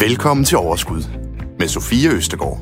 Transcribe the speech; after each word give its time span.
Velkommen 0.00 0.44
til 0.44 0.58
Overskud 0.58 1.02
med 1.58 1.68
Sofie 1.68 2.10
Østegård. 2.10 2.58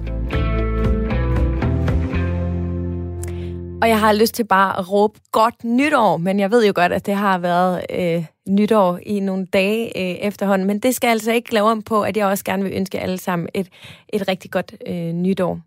Og 3.83 3.89
jeg 3.89 4.01
har 4.01 4.13
lyst 4.13 4.35
til 4.35 4.45
bare 4.45 4.79
at 4.79 4.93
råbe 4.93 5.21
godt 5.33 5.65
nytår, 5.65 6.17
men 6.17 6.41
jeg 6.41 6.51
ved 6.51 6.67
jo 6.67 6.73
godt, 6.75 6.93
at 6.93 7.07
det 7.07 7.15
har 7.15 7.39
været 7.39 7.85
øh, 7.91 8.25
nytår 8.49 8.99
i 9.07 9.21
nogle 9.21 9.47
dage 9.47 9.99
øh, 9.99 10.27
efterhånden. 10.27 10.67
Men 10.67 10.79
det 10.79 10.95
skal 10.95 11.09
altså 11.09 11.33
ikke 11.33 11.55
lave 11.55 11.71
om 11.71 11.83
på, 11.83 12.03
at 12.03 12.17
jeg 12.17 12.27
også 12.27 12.45
gerne 12.45 12.63
vil 12.63 12.73
ønske 12.73 13.01
alle 13.01 13.19
sammen 13.19 13.49
et, 13.55 13.69
et 14.09 14.29
rigtig 14.29 14.51
godt 14.51 14.75
øh, 14.87 15.13
nytår. 15.13 15.61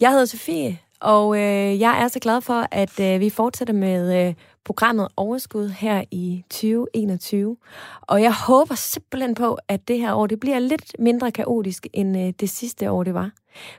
Jeg 0.00 0.10
hedder 0.10 0.24
Sofie, 0.24 0.78
og 1.00 1.36
øh, 1.36 1.80
jeg 1.80 2.02
er 2.02 2.08
så 2.08 2.18
glad 2.18 2.40
for, 2.40 2.66
at 2.70 3.00
øh, 3.00 3.20
vi 3.20 3.30
fortsætter 3.30 3.74
med 3.74 4.26
øh, 4.26 4.34
programmet 4.64 5.08
Overskud 5.16 5.68
her 5.68 6.04
i 6.10 6.44
2021. 6.50 7.56
Og 8.02 8.22
jeg 8.22 8.34
håber 8.34 8.74
simpelthen 8.74 9.34
på, 9.34 9.58
at 9.68 9.88
det 9.88 9.98
her 9.98 10.14
år 10.14 10.26
det 10.26 10.40
bliver 10.40 10.58
lidt 10.58 10.96
mindre 10.98 11.32
kaotisk, 11.32 11.86
end 11.92 12.18
øh, 12.18 12.32
det 12.40 12.50
sidste 12.50 12.90
år 12.90 13.02
det 13.04 13.14
var. 13.14 13.30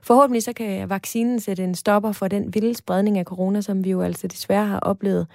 Forhåbentlig 0.04 0.44
så 0.44 0.54
kan 0.54 0.90
vaccinen 0.90 1.40
sætte 1.40 1.64
en 1.64 1.76
stopper 1.76 2.12
for 2.12 2.28
den 2.28 2.54
vilde 2.54 2.76
spredning 2.76 3.18
af 3.18 3.26
corona, 3.26 3.62
som 3.62 3.84
vi 3.84 3.92
jo 3.92 4.02
altså 4.02 4.28
desværre 4.28 4.66
har 4.66 4.80
oplevet. 4.80 5.28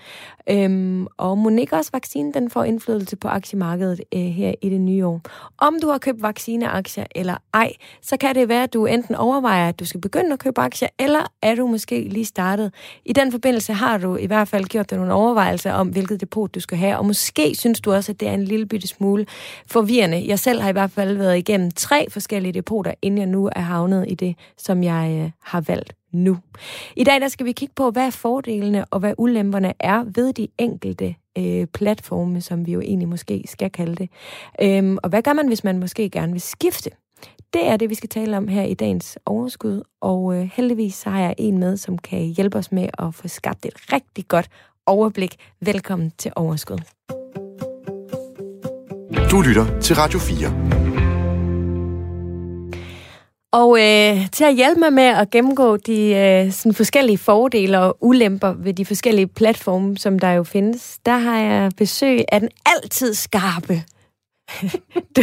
Øhm, 0.51 1.07
og 1.17 1.39
Monika 1.39 1.69
ikke 1.69 1.77
også 1.77 1.91
vaccinen 1.93 2.35
den 2.35 2.51
får 2.51 2.65
indflydelse 2.65 3.17
på 3.17 3.29
aktiemarkedet 3.29 4.01
øh, 4.15 4.21
her 4.21 4.55
i 4.63 4.69
det 4.69 4.81
nye 4.81 5.07
år. 5.07 5.21
Om 5.59 5.79
du 5.83 5.89
har 5.89 5.99
købt 5.99 6.23
vaccineaktier 6.23 7.05
eller 7.15 7.37
ej, 7.55 7.73
så 8.03 8.17
kan 8.17 8.35
det 8.35 8.49
være, 8.49 8.63
at 8.63 8.73
du 8.73 8.87
enten 8.87 9.15
overvejer, 9.15 9.69
at 9.69 9.81
du 9.81 9.85
skal 9.85 10.01
begynde 10.01 10.33
at 10.33 10.39
købe 10.39 10.61
aktier, 10.61 10.89
eller 10.99 11.33
er 11.43 11.55
du 11.55 11.67
måske 11.67 12.09
lige 12.09 12.25
startet. 12.25 12.75
I 13.05 13.13
den 13.13 13.33
forbindelse 13.33 13.73
har 13.73 13.99
du 13.99 14.17
i 14.17 14.27
hvert 14.27 14.49
fald 14.49 14.65
gjort 14.65 14.91
dig 14.91 14.99
nogle 14.99 15.13
overvejelser 15.13 15.73
om, 15.73 15.89
hvilket 15.89 16.21
depot 16.21 16.55
du 16.55 16.61
skal 16.61 16.79
have, 16.79 16.97
og 16.97 17.07
måske 17.07 17.55
synes 17.55 17.81
du 17.81 17.93
også, 17.93 18.13
at 18.13 18.21
det 18.21 18.29
er 18.29 18.35
en 18.35 18.45
lille 18.45 18.67
bitte 18.67 18.89
smule 18.89 19.27
forvirrende. 19.67 20.25
Jeg 20.29 20.39
selv 20.39 20.61
har 20.61 20.69
i 20.69 20.73
hvert 20.73 20.91
fald 20.91 21.17
været 21.17 21.39
igennem 21.39 21.71
tre 21.71 22.07
forskellige 22.11 22.53
depoter, 22.53 22.95
inden 23.03 23.19
jeg 23.19 23.27
nu 23.27 23.51
er 23.57 23.61
havnet 23.61 24.05
i 24.09 24.15
det 24.15 24.28
det, 24.29 24.37
som 24.57 24.83
jeg 24.83 25.21
øh, 25.25 25.31
har 25.43 25.61
valgt 25.61 25.95
nu. 26.13 26.39
I 26.97 27.05
dag 27.05 27.21
der 27.21 27.29
skal 27.29 27.47
vi 27.47 27.53
kigge 27.53 27.75
på, 27.77 27.91
hvad 27.91 28.13
fordelene 28.13 28.85
og 28.85 29.01
hvad 29.01 29.15
ulemperne 29.19 29.73
er 29.81 30.05
ved 30.15 30.33
de 30.33 30.49
enkelte 30.59 31.15
øh, 31.39 31.67
platforme, 31.67 32.41
som 32.41 32.67
vi 32.67 32.73
jo 32.73 32.81
egentlig 32.81 33.09
måske 33.09 33.45
skal 33.47 33.71
kalde 33.71 33.97
det. 33.97 34.11
Øhm, 34.63 34.99
og 35.03 35.09
hvad 35.09 35.23
gør 35.23 35.33
man, 35.33 35.49
hvis 35.49 35.65
man 35.65 35.79
måske 35.79 36.11
gerne 36.11 36.33
vil 36.33 36.41
skifte? 36.41 36.91
Det 37.53 37.67
er 37.69 37.77
det, 37.77 37.91
vi 37.91 37.95
skal 37.95 38.09
tale 38.09 38.37
om 38.37 38.49
her 38.49 38.63
i 38.63 38.75
dagens 38.75 39.19
overskud, 39.27 39.83
og 40.01 40.35
øh, 40.35 40.51
heldigvis 40.55 40.95
så 40.95 41.11
har 41.11 41.21
jeg 41.21 41.35
en 41.39 41.59
med, 41.59 41.77
som 41.77 41.99
kan 41.99 42.19
hjælpe 42.19 42.59
os 42.59 42.73
med 42.73 42.89
at 42.99 43.15
få 43.15 43.29
skabt 43.29 43.67
et 43.67 43.93
rigtig 43.93 44.29
godt 44.29 44.49
overblik. 44.87 45.37
Velkommen 45.61 46.13
til 46.19 46.33
Overskud. 46.37 46.79
Du 49.31 49.41
lytter 49.41 49.81
til 49.81 49.97
Radio 49.97 50.19
4. 50.19 50.98
Og 53.53 53.79
øh, 53.79 54.31
til 54.31 54.45
at 54.45 54.55
hjælpe 54.55 54.81
mig 54.81 54.93
med 54.93 55.05
at 55.05 55.31
gennemgå 55.31 55.77
de 55.77 56.15
øh, 56.15 56.53
sådan 56.53 56.75
forskellige 56.75 57.19
fordele 57.19 57.81
og 57.81 57.97
ulemper 58.01 58.53
ved 58.53 58.75
de 58.75 58.85
forskellige 58.85 59.27
platforme, 59.27 59.99
som 59.99 60.19
der 60.19 60.31
jo 60.31 60.45
findes, 60.45 60.99
der 61.07 61.19
har 61.19 61.39
jeg 61.39 61.73
besøg 61.77 62.25
af 62.33 62.41
den 62.41 62.49
altid 62.67 63.15
skarpe. 63.15 63.83
du, 65.17 65.23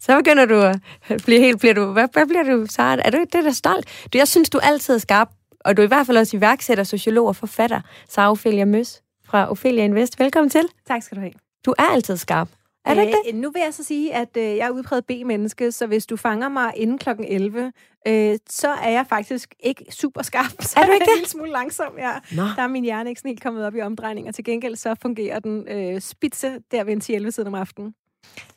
så 0.00 0.16
begynder 0.16 0.44
du 0.44 0.60
at 0.60 0.80
blive 1.24 1.40
helt... 1.40 1.58
Bliver 1.58 1.74
du, 1.74 1.92
hvad, 1.92 2.08
hvad 2.12 2.26
bliver 2.26 2.42
du, 2.42 2.66
så 2.68 2.82
Er 2.82 3.10
du 3.10 3.16
ikke 3.20 3.36
det 3.36 3.44
der 3.44 3.52
stolt? 3.52 4.08
Du, 4.12 4.18
jeg 4.18 4.28
synes, 4.28 4.50
du 4.50 4.58
er 4.58 4.62
altid 4.62 4.98
skarp, 4.98 5.30
og 5.64 5.76
du 5.76 5.82
er 5.82 5.86
i 5.86 5.88
hvert 5.88 6.06
fald 6.06 6.16
også 6.16 6.36
iværksætter, 6.36 6.84
sociolog 6.84 7.26
og 7.26 7.36
forfatter, 7.36 7.80
Sara 8.08 8.30
Ophelia 8.30 8.64
Møs 8.64 9.02
fra 9.24 9.50
Ophelia 9.50 9.84
Invest. 9.84 10.20
Velkommen 10.20 10.50
til. 10.50 10.68
Tak 10.86 11.02
skal 11.02 11.16
du 11.16 11.20
have. 11.20 11.32
Du 11.66 11.74
er 11.78 11.92
altid 11.92 12.16
skarp. 12.16 12.48
Er 12.84 12.94
det 12.94 13.02
ikke 13.02 13.18
det? 13.24 13.34
Øh, 13.34 13.40
nu 13.40 13.50
vil 13.50 13.62
jeg 13.64 13.74
så 13.74 13.84
sige, 13.84 14.14
at 14.14 14.36
øh, 14.36 14.42
jeg 14.42 14.66
er 14.66 14.70
udpræget 14.70 15.06
B-menneske, 15.06 15.72
så 15.72 15.86
hvis 15.86 16.06
du 16.06 16.16
fanger 16.16 16.48
mig 16.48 16.72
inden 16.76 16.98
kl. 16.98 17.08
11, 17.28 17.72
øh, 18.08 18.38
så 18.48 18.68
er 18.68 18.90
jeg 18.90 19.06
faktisk 19.08 19.54
ikke 19.60 19.84
super 19.90 20.22
skarp. 20.22 20.62
Så 20.62 20.80
er 20.80 20.86
du 20.86 20.92
ikke 20.92 21.04
det? 21.04 21.10
en 21.10 21.16
lille 21.16 21.28
smule 21.28 21.50
langsom, 21.50 21.92
ja. 21.98 22.12
Nå. 22.32 22.42
Der 22.42 22.62
er 22.62 22.68
min 22.68 22.84
hjerne 22.84 23.10
ikke 23.10 23.18
sådan 23.18 23.28
helt 23.28 23.42
kommet 23.42 23.66
op 23.66 23.74
i 23.74 23.80
omdrejninger. 23.80 24.32
Til 24.32 24.44
gengæld 24.44 24.76
så 24.76 24.94
fungerer 25.02 25.38
den 25.38 25.68
øh, 25.68 26.00
spidse 26.00 26.58
der 26.70 26.84
ved 26.84 26.92
en 26.92 27.00
10 27.00 27.30
siden 27.30 27.46
om 27.46 27.54
aftenen. 27.54 27.94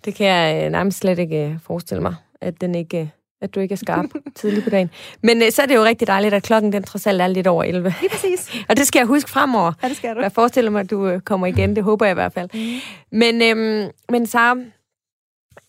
Det 0.06 0.16
kan 0.16 0.28
jeg 0.28 0.66
øh, 0.66 0.72
nærmest 0.72 0.98
slet 0.98 1.20
ikke 1.20 1.50
øh, 1.50 1.60
forestille 1.60 2.02
mig, 2.02 2.16
at 2.42 2.62
den 2.62 2.76
ikke... 2.76 3.00
Øh 3.00 3.08
at 3.44 3.56
du 3.56 3.60
ikke 3.60 3.74
er 3.74 3.78
skarp 3.78 4.06
tidligt 4.36 4.64
på 4.64 4.70
dagen. 4.70 4.90
Men 5.22 5.44
øh, 5.44 5.52
så 5.52 5.62
er 5.62 5.66
det 5.66 5.76
jo 5.76 5.84
rigtig 5.84 6.08
dejligt, 6.08 6.34
at 6.34 6.44
klokken 6.44 6.74
den 6.74 6.84
trods 6.84 7.08
alt 7.08 7.22
er 7.22 7.28
lidt 7.28 7.48
over 7.48 7.64
11. 7.64 7.94
Lige 8.02 8.10
præcis. 8.10 8.52
og 8.70 8.78
det 8.78 8.88
skal 8.88 9.00
jeg 9.00 9.08
huske 9.08 9.30
fremover. 9.30 9.72
Ja, 9.84 9.88
det 9.88 9.98
skal 9.98 10.16
du. 10.16 10.22
Jeg 10.22 10.32
forestiller 10.32 10.72
mig, 10.72 10.80
at 10.80 10.90
du 10.90 11.08
øh, 11.08 11.20
kommer 11.20 11.48
igen. 11.48 11.76
Det 11.76 11.84
håber 11.84 12.06
jeg 12.06 12.12
i 12.12 12.14
hvert 12.14 12.34
fald. 12.34 12.50
Mm. 12.54 12.80
Men, 13.12 13.42
øh, 13.42 13.90
men 14.10 14.28
Sara, 14.28 14.58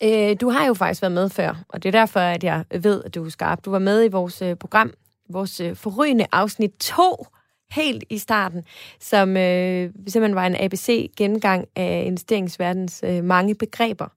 øh, 0.02 0.36
du 0.40 0.48
har 0.50 0.66
jo 0.66 0.74
faktisk 0.74 1.02
været 1.02 1.12
med 1.12 1.30
før, 1.30 1.64
og 1.68 1.82
det 1.82 1.94
er 1.94 2.00
derfor, 2.00 2.20
at 2.20 2.44
jeg 2.44 2.64
ved, 2.80 3.02
at 3.04 3.14
du 3.14 3.24
er 3.24 3.30
skarp. 3.30 3.64
Du 3.64 3.70
var 3.70 3.78
med 3.78 4.04
i 4.04 4.08
vores 4.08 4.42
øh, 4.42 4.56
program, 4.56 4.92
vores 5.30 5.60
øh, 5.60 5.76
forrygende 5.76 6.26
afsnit 6.32 6.70
2, 6.80 7.26
helt 7.70 8.04
i 8.10 8.18
starten, 8.18 8.64
som 9.00 9.36
øh, 9.36 9.90
simpelthen 10.06 10.34
var 10.34 10.46
en 10.46 10.56
ABC-gengang 10.60 11.68
af 11.76 12.02
investeringsverdens 12.06 13.04
øh, 13.06 13.24
mange 13.24 13.54
begreber. 13.54 14.08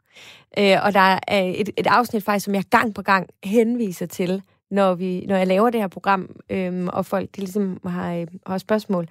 Øh, 0.58 0.78
og 0.84 0.94
der 0.94 1.20
er 1.28 1.54
et, 1.56 1.70
et 1.78 1.88
afsnit 1.88 2.24
faktisk, 2.24 2.46
som 2.46 2.56
jeg 2.56 2.64
gang 2.64 2.96
på 2.96 3.02
gang 3.02 3.30
henviser 3.44 4.06
til, 4.06 4.42
når, 4.72 4.96
vi, 4.96 5.26
når 5.26 5.36
jeg 5.36 5.48
laver 5.48 5.70
det 5.70 5.82
her 5.82 5.88
program, 5.88 6.30
øhm, 6.50 6.88
og 6.88 7.06
folk 7.06 7.30
de 7.36 7.40
ligesom 7.40 7.80
har, 7.86 8.14
øh, 8.14 8.28
har 8.48 8.58
spørgsmål. 8.58 9.08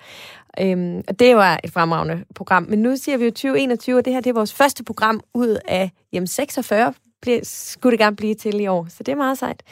Øhm, 0.61 1.03
og 1.09 1.19
det 1.19 1.37
var 1.37 1.61
et 1.65 1.73
fremragende 1.73 2.25
program. 2.35 2.67
Men 2.69 2.79
nu 2.79 2.97
siger 2.97 3.19
vi 3.19 3.25
jo 3.25 3.31
2021, 3.31 3.99
og 3.99 4.05
det 4.05 4.13
her 4.13 4.21
det 4.21 4.31
er 4.31 4.35
vores 4.35 4.55
første 4.55 4.85
program 4.85 5.21
ud 5.35 5.59
af 5.69 5.91
jamen, 6.13 6.27
46, 6.27 6.95
bliver, 7.23 7.41
skulle 7.43 7.91
det 7.91 7.99
gerne 7.99 8.17
blive 8.17 8.35
til 8.35 8.61
i 8.61 8.67
år. 8.67 8.87
Så 8.89 9.03
det 9.03 9.13
er 9.13 9.17
meget 9.17 9.39
sejt. 9.39 9.63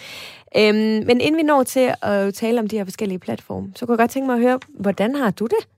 Øhm, 0.56 1.06
men 1.06 1.20
inden 1.20 1.36
vi 1.36 1.42
når 1.42 1.62
til 1.62 1.94
at 2.02 2.34
tale 2.34 2.60
om 2.60 2.68
de 2.68 2.76
her 2.76 2.84
forskellige 2.84 3.18
platforme, 3.18 3.72
så 3.76 3.86
kunne 3.86 3.92
jeg 3.92 3.98
godt 3.98 4.10
tænke 4.10 4.26
mig 4.26 4.34
at 4.34 4.40
høre, 4.40 4.58
hvordan 4.68 5.14
har 5.14 5.30
du 5.30 5.44
det? 5.44 5.68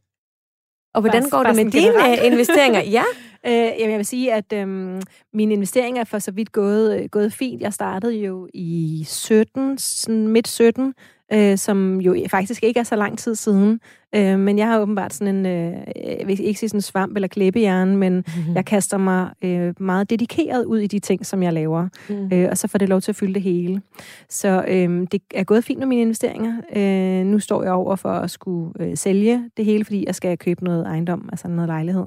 Og 0.94 1.00
hvordan 1.00 1.22
bare, 1.22 1.30
går 1.30 1.42
det 1.42 1.56
med 1.56 1.72
dine 1.72 2.20
øh, 2.20 2.26
investeringer? 2.26 2.80
Ja. 2.82 3.04
øh, 3.46 3.52
jamen, 3.52 3.90
jeg 3.90 3.98
vil 3.98 4.06
sige, 4.06 4.32
at 4.32 4.52
øhm, 4.52 5.02
mine 5.32 5.54
investeringer 5.54 6.00
er 6.00 6.04
for 6.04 6.18
så 6.18 6.30
vidt 6.30 6.52
gået, 6.52 7.00
øh, 7.00 7.08
gået 7.08 7.32
fint. 7.32 7.62
Jeg 7.62 7.72
startede 7.72 8.14
jo 8.14 8.48
i 8.54 9.04
17, 9.06 9.78
sådan 9.78 10.28
midt 10.28 10.48
17, 10.48 10.94
øh, 11.32 11.58
som 11.58 12.00
jo 12.00 12.16
faktisk 12.30 12.62
ikke 12.62 12.80
er 12.80 12.84
så 12.84 12.96
lang 12.96 13.18
tid 13.18 13.34
siden. 13.34 13.80
Øh, 14.14 14.38
men 14.38 14.58
jeg 14.58 14.66
har 14.66 14.80
åbenbart 14.80 15.14
sådan 15.14 15.36
en, 15.36 15.46
øh, 15.46 15.72
jeg 15.96 16.26
vil 16.26 16.40
ikke 16.40 16.60
sige 16.60 16.68
sådan 16.68 16.78
en 16.78 16.82
svamp 16.82 17.16
eller 17.16 17.28
klæbehjerne, 17.28 17.96
men 17.96 18.12
mm-hmm. 18.12 18.54
jeg 18.56 18.64
kaster 18.64 18.98
mig 18.98 19.30
øh, 19.42 19.74
meget 19.80 20.10
dedikeret 20.10 20.64
ud 20.64 20.78
i 20.78 20.86
de 20.86 20.98
ting, 20.98 21.26
som 21.26 21.42
jeg 21.42 21.52
laver. 21.52 21.88
Mm. 22.08 22.28
Øh, 22.32 22.48
og 22.50 22.58
så 22.58 22.68
får 22.68 22.78
det 22.78 22.88
lov 22.88 23.00
til 23.00 23.12
at 23.12 23.16
fylde 23.16 23.34
det 23.34 23.42
hele. 23.42 23.82
Så 24.28 24.64
øh, 24.68 25.06
det 25.12 25.22
er 25.34 25.44
gået 25.44 25.64
fint 25.64 25.78
med 25.78 25.86
mine 25.86 26.02
investeringer. 26.02 26.54
Øh, 26.76 27.26
nu 27.26 27.38
står 27.38 27.62
jeg 27.62 27.72
over 27.72 27.96
for 27.96 28.10
at 28.10 28.30
skulle 28.30 28.72
øh, 28.80 28.96
sælge 28.96 29.50
det 29.56 29.64
hele, 29.64 29.84
fordi 29.84 30.04
jeg 30.06 30.14
skal 30.14 30.38
købe 30.38 30.64
noget 30.64 30.86
ejendom, 30.86 31.28
altså 31.32 31.48
noget 31.48 31.68
lejlighed. 31.68 32.04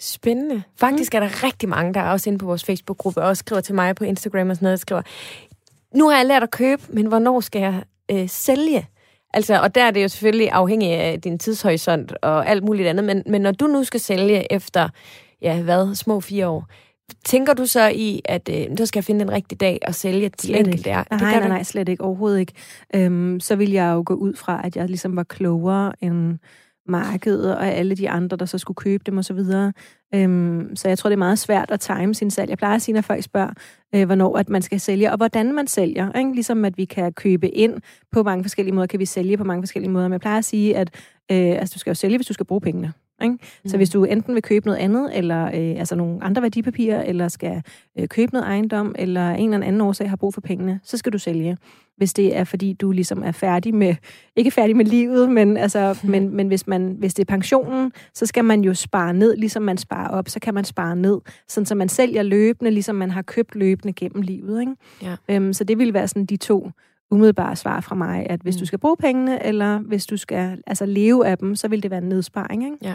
Spændende. 0.00 0.62
Faktisk 0.76 1.14
er 1.14 1.20
der 1.20 1.44
rigtig 1.44 1.68
mange, 1.68 1.94
der 1.94 2.00
er 2.00 2.10
også 2.10 2.30
inde 2.30 2.38
på 2.38 2.46
vores 2.46 2.64
Facebook-gruppe, 2.64 3.20
og 3.20 3.28
også 3.28 3.40
skriver 3.40 3.60
til 3.60 3.74
mig 3.74 3.96
på 3.96 4.04
Instagram 4.04 4.50
og 4.50 4.56
sådan 4.56 4.66
noget, 4.66 4.78
der 4.78 4.80
skriver, 4.80 5.02
nu 5.94 6.08
har 6.08 6.16
jeg 6.16 6.26
lært 6.26 6.42
at 6.42 6.50
købe, 6.50 6.82
men 6.88 7.06
hvornår 7.06 7.40
skal 7.40 7.60
jeg 7.60 7.82
øh, 8.10 8.28
sælge? 8.28 8.86
Altså, 9.34 9.60
og 9.60 9.74
der 9.74 9.84
er 9.84 9.90
det 9.90 10.02
jo 10.02 10.08
selvfølgelig 10.08 10.50
afhængigt 10.50 10.92
af 10.92 11.20
din 11.20 11.38
tidshorisont 11.38 12.12
og 12.22 12.48
alt 12.48 12.64
muligt 12.64 12.88
andet, 12.88 13.04
men, 13.04 13.22
men 13.26 13.42
når 13.42 13.52
du 13.52 13.66
nu 13.66 13.84
skal 13.84 14.00
sælge 14.00 14.52
efter, 14.52 14.88
ja, 15.42 15.62
hvad, 15.62 15.94
små 15.94 16.20
fire 16.20 16.48
år, 16.48 16.66
Tænker 17.24 17.54
du 17.54 17.66
så 17.66 17.88
i, 17.88 18.22
at 18.24 18.48
øh, 18.52 18.76
så 18.78 18.86
skal 18.86 18.98
jeg 18.98 19.04
finde 19.04 19.22
en 19.22 19.32
rigtig 19.32 19.60
dag 19.60 19.78
og 19.86 19.94
sælge 19.94 20.28
de 20.28 20.58
enkelte 20.58 20.82
der? 20.82 21.04
Nej, 21.10 21.20
nej, 21.20 21.38
nej, 21.38 21.48
nej, 21.48 21.62
slet 21.62 21.88
ikke. 21.88 22.04
Overhovedet 22.04 22.40
ikke. 22.40 22.52
Øhm, 22.94 23.40
så 23.40 23.56
vil 23.56 23.70
jeg 23.70 23.92
jo 23.94 24.02
gå 24.06 24.14
ud 24.14 24.34
fra, 24.34 24.60
at 24.64 24.76
jeg 24.76 24.86
ligesom 24.86 25.16
var 25.16 25.22
klogere 25.22 25.92
end 26.00 26.38
markedet 26.88 27.56
og 27.56 27.66
alle 27.66 27.94
de 27.94 28.10
andre, 28.10 28.36
der 28.36 28.44
så 28.44 28.58
skulle 28.58 28.74
købe 28.76 29.04
dem 29.06 29.18
osv. 29.18 29.40
Øhm, 30.14 30.76
så 30.76 30.88
jeg 30.88 30.98
tror, 30.98 31.10
det 31.10 31.14
er 31.14 31.18
meget 31.18 31.38
svært 31.38 31.70
at 31.70 31.80
time 31.80 32.14
sin 32.14 32.30
salg. 32.30 32.50
Jeg 32.50 32.58
plejer 32.58 32.74
at 32.74 32.82
sige, 32.82 32.94
når 32.94 33.00
folk 33.00 33.22
spørger, 33.22 33.50
øh, 33.94 34.06
hvornår 34.06 34.38
at 34.38 34.48
man 34.48 34.62
skal 34.62 34.80
sælge, 34.80 35.10
og 35.10 35.16
hvordan 35.16 35.54
man 35.54 35.66
sælger. 35.66 36.12
Ikke? 36.12 36.34
Ligesom 36.34 36.64
at 36.64 36.78
vi 36.78 36.84
kan 36.84 37.12
købe 37.12 37.48
ind 37.48 37.74
på 38.12 38.22
mange 38.22 38.44
forskellige 38.44 38.74
måder, 38.74 38.86
kan 38.86 39.00
vi 39.00 39.04
sælge 39.04 39.36
på 39.36 39.44
mange 39.44 39.62
forskellige 39.62 39.90
måder. 39.90 40.08
Men 40.08 40.12
jeg 40.12 40.20
plejer 40.20 40.38
at 40.38 40.44
sige, 40.44 40.76
at 40.76 40.90
øh, 41.30 41.38
altså, 41.38 41.72
du 41.74 41.78
skal 41.78 41.90
jo 41.90 41.94
sælge, 41.94 42.18
hvis 42.18 42.26
du 42.26 42.32
skal 42.32 42.46
bruge 42.46 42.60
pengene. 42.60 42.92
Ikke? 43.22 43.32
Mm. 43.32 43.68
Så 43.68 43.76
hvis 43.76 43.90
du 43.90 44.04
enten 44.04 44.34
vil 44.34 44.42
købe 44.42 44.66
noget 44.66 44.78
andet, 44.78 45.10
eller 45.16 45.44
øh, 45.46 45.78
altså 45.78 45.94
nogle 45.94 46.24
andre 46.24 46.42
værdipapirer, 46.42 47.02
eller 47.02 47.28
skal 47.28 47.62
øh, 47.98 48.08
købe 48.08 48.32
noget 48.32 48.46
ejendom, 48.46 48.94
eller 48.98 49.30
en 49.30 49.54
eller 49.54 49.66
anden 49.66 49.80
årsag 49.80 50.10
har 50.10 50.16
brug 50.16 50.34
for 50.34 50.40
pengene, 50.40 50.80
så 50.82 50.96
skal 50.96 51.12
du 51.12 51.18
sælge. 51.18 51.56
Hvis 51.98 52.12
det 52.12 52.36
er, 52.36 52.44
fordi 52.44 52.72
du 52.72 52.90
ligesom 52.90 53.22
er 53.22 53.32
færdig 53.32 53.74
med, 53.74 53.94
ikke 54.36 54.50
færdig 54.50 54.76
med 54.76 54.84
livet, 54.84 55.30
men, 55.30 55.56
altså, 55.56 55.98
mm. 56.02 56.10
men, 56.12 56.36
men 56.36 56.48
hvis, 56.48 56.66
man, 56.66 56.96
hvis 56.98 57.14
det 57.14 57.22
er 57.22 57.32
pensionen, 57.32 57.92
så 58.14 58.26
skal 58.26 58.44
man 58.44 58.60
jo 58.60 58.74
spare 58.74 59.14
ned, 59.14 59.36
ligesom 59.36 59.62
man 59.62 59.78
sparer 59.78 60.08
op, 60.08 60.28
så 60.28 60.40
kan 60.40 60.54
man 60.54 60.64
spare 60.64 60.96
ned, 60.96 61.20
sådan 61.48 61.66
så 61.66 61.74
man 61.74 61.88
sælger 61.88 62.22
løbende, 62.22 62.70
ligesom 62.70 62.96
man 62.96 63.10
har 63.10 63.22
købt 63.22 63.54
løbende 63.54 63.92
gennem 63.92 64.22
livet. 64.22 64.60
Ikke? 64.60 64.74
Ja. 65.02 65.16
Øhm, 65.28 65.52
så 65.52 65.64
det 65.64 65.78
vil 65.78 65.94
være 65.94 66.08
sådan 66.08 66.26
de 66.26 66.36
to 66.36 66.70
umiddelbare 67.10 67.56
svar 67.56 67.80
fra 67.80 67.94
mig, 67.94 68.26
at 68.30 68.40
hvis 68.40 68.56
mm. 68.56 68.58
du 68.58 68.66
skal 68.66 68.78
bruge 68.78 68.96
pengene, 68.96 69.46
eller 69.46 69.78
hvis 69.78 70.06
du 70.06 70.16
skal 70.16 70.62
altså 70.66 70.86
leve 70.86 71.26
af 71.26 71.38
dem, 71.38 71.56
så 71.56 71.68
vil 71.68 71.82
det 71.82 71.90
være 71.90 72.02
en 72.02 72.08
nedsparing. 72.08 72.64
Ikke? 72.64 72.76
Ja. 72.82 72.94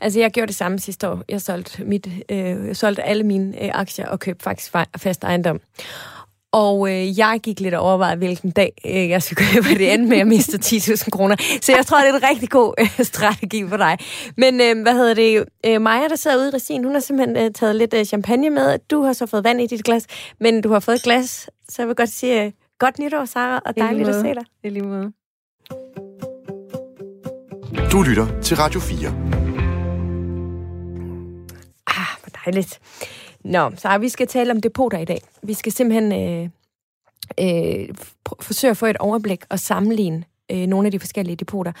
Altså, 0.00 0.20
jeg 0.20 0.30
gjorde 0.30 0.46
det 0.46 0.56
samme 0.56 0.78
sidste 0.78 1.08
år. 1.08 1.24
Jeg 1.28 1.40
solgte, 1.40 1.84
mit, 1.84 2.08
øh, 2.28 2.38
jeg 2.38 2.76
solgte 2.76 3.02
alle 3.02 3.22
mine 3.22 3.64
øh, 3.64 3.70
aktier 3.74 4.08
og 4.08 4.20
købte 4.20 4.42
faktisk 4.42 4.72
fast 4.96 5.24
ejendom. 5.24 5.60
Og 6.52 6.90
øh, 6.90 7.18
jeg 7.18 7.40
gik 7.42 7.60
lidt 7.60 7.74
og 7.74 7.80
overvejede, 7.80 8.16
hvilken 8.16 8.50
dag 8.50 8.72
øh, 8.86 9.08
jeg 9.08 9.22
skulle 9.22 9.46
købe, 9.52 9.68
det 9.68 9.92
endte 9.92 10.08
med 10.08 10.18
at 10.18 10.26
miste 10.26 10.58
10.000 10.64 11.10
kroner. 11.10 11.36
Så 11.62 11.72
jeg 11.76 11.86
tror, 11.86 11.98
det 11.98 12.08
er 12.08 12.14
en 12.14 12.22
rigtig 12.30 12.50
god 12.50 12.74
øh, 12.80 13.04
strategi 13.04 13.68
for 13.68 13.76
dig. 13.76 13.98
Men 14.36 14.60
øh, 14.60 14.82
hvad 14.82 14.92
hedder 14.94 15.14
det? 15.14 15.44
Øh, 15.66 15.80
Maja, 15.80 16.08
der 16.08 16.16
sidder 16.16 16.36
ude 16.36 16.48
i 16.48 16.50
regien, 16.50 16.84
hun 16.84 16.92
har 16.92 17.00
simpelthen 17.00 17.36
øh, 17.36 17.50
taget 17.52 17.76
lidt 17.76 17.94
øh, 17.94 18.04
champagne 18.04 18.50
med. 18.50 18.78
Du 18.90 19.02
har 19.02 19.12
så 19.12 19.26
fået 19.26 19.44
vand 19.44 19.60
i 19.60 19.66
dit 19.66 19.84
glas, 19.84 20.06
men 20.40 20.62
du 20.62 20.72
har 20.72 20.80
fået 20.80 20.96
et 20.96 21.02
glas. 21.02 21.50
Så 21.68 21.82
jeg 21.82 21.88
vil 21.88 21.96
godt 21.96 22.10
sige 22.10 22.44
øh, 22.44 22.52
godt 22.78 22.98
nytår, 22.98 23.24
Sara, 23.24 23.60
og 23.66 23.76
dejligt 23.76 24.08
at 24.08 24.14
se 24.14 24.34
dig. 24.34 24.44
I 24.64 24.68
lige 24.68 24.82
måde. 24.82 25.12
Du 27.92 28.02
lytter 28.02 28.40
til 28.42 28.56
Radio 28.56 28.80
4. 28.80 29.08
Ah, 31.86 32.20
hvor 32.22 32.30
dejligt. 32.44 32.80
Nå, 33.44 33.70
så 33.76 33.98
vi 33.98 34.08
skal 34.08 34.26
tale 34.26 34.50
om 34.50 34.60
depoter 34.60 34.98
i 34.98 35.04
dag. 35.04 35.20
Vi 35.42 35.54
skal 35.54 35.72
simpelthen 35.72 36.12
øh, 36.12 36.48
øh, 37.40 37.88
forsøge 38.40 38.70
at 38.70 38.76
få 38.76 38.86
et 38.86 38.96
overblik 38.96 39.44
og 39.48 39.58
sammenligne 39.58 40.24
øh, 40.50 40.66
nogle 40.66 40.86
af 40.86 40.92
de 40.92 41.00
forskellige 41.00 41.36
depoter. 41.36 41.72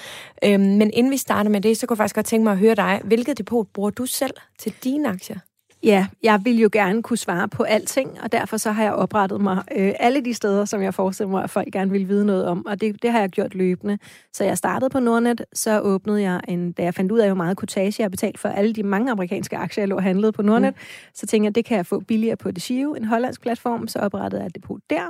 Øh, 0.44 0.60
men 0.60 0.90
inden 0.92 1.12
vi 1.12 1.16
starter 1.16 1.50
med 1.50 1.60
det, 1.60 1.76
så 1.76 1.86
kunne 1.86 1.94
jeg 1.94 1.98
faktisk 1.98 2.14
godt 2.14 2.26
tænke 2.26 2.44
mig 2.44 2.52
at 2.52 2.58
høre 2.58 2.74
dig. 2.74 3.00
Hvilket 3.04 3.38
depot 3.38 3.66
bruger 3.68 3.90
du 3.90 4.06
selv 4.06 4.34
til 4.58 4.74
dine 4.84 5.08
aktier? 5.08 5.38
Ja, 5.82 6.06
jeg 6.22 6.40
vil 6.44 6.58
jo 6.58 6.68
gerne 6.72 7.02
kunne 7.02 7.16
svare 7.16 7.48
på 7.48 7.62
alting, 7.62 8.20
og 8.22 8.32
derfor 8.32 8.56
så 8.56 8.72
har 8.72 8.82
jeg 8.82 8.92
oprettet 8.92 9.40
mig 9.40 9.62
øh, 9.76 9.92
alle 10.00 10.24
de 10.24 10.34
steder, 10.34 10.64
som 10.64 10.82
jeg 10.82 10.94
forestiller 10.94 11.30
mig, 11.30 11.44
at 11.44 11.50
folk 11.50 11.72
gerne 11.72 11.90
vil 11.90 12.08
vide 12.08 12.26
noget 12.26 12.46
om, 12.46 12.66
og 12.66 12.80
det, 12.80 13.02
det 13.02 13.12
har 13.12 13.20
jeg 13.20 13.28
gjort 13.28 13.54
løbende. 13.54 13.98
Så 14.32 14.44
jeg 14.44 14.58
startede 14.58 14.90
på 14.90 15.00
Nordnet, 15.00 15.44
så 15.52 15.80
åbnede 15.80 16.22
jeg 16.22 16.40
en, 16.48 16.72
da 16.72 16.82
jeg 16.82 16.94
fandt 16.94 17.12
ud 17.12 17.18
af, 17.18 17.28
hvor 17.28 17.34
meget 17.34 17.56
kutage 17.56 17.94
jeg 17.98 18.04
har 18.04 18.10
betalt 18.10 18.38
for 18.38 18.48
alle 18.48 18.72
de 18.72 18.82
mange 18.82 19.12
amerikanske 19.12 19.56
aktier, 19.56 19.82
jeg 19.82 19.88
lå 19.88 19.98
handlet 19.98 20.34
på 20.34 20.42
Nordnet, 20.42 20.74
mm. 20.74 21.10
så 21.14 21.26
tænkte 21.26 21.46
jeg, 21.46 21.54
det 21.54 21.64
kan 21.64 21.76
jeg 21.76 21.86
få 21.86 22.00
billigere 22.00 22.36
på 22.36 22.50
Desio, 22.50 22.94
en 22.94 23.04
hollandsk 23.04 23.40
platform, 23.42 23.88
så 23.88 23.98
oprettede 23.98 24.42
jeg 24.42 24.46
et 24.46 24.54
depot 24.54 24.80
der. 24.90 25.06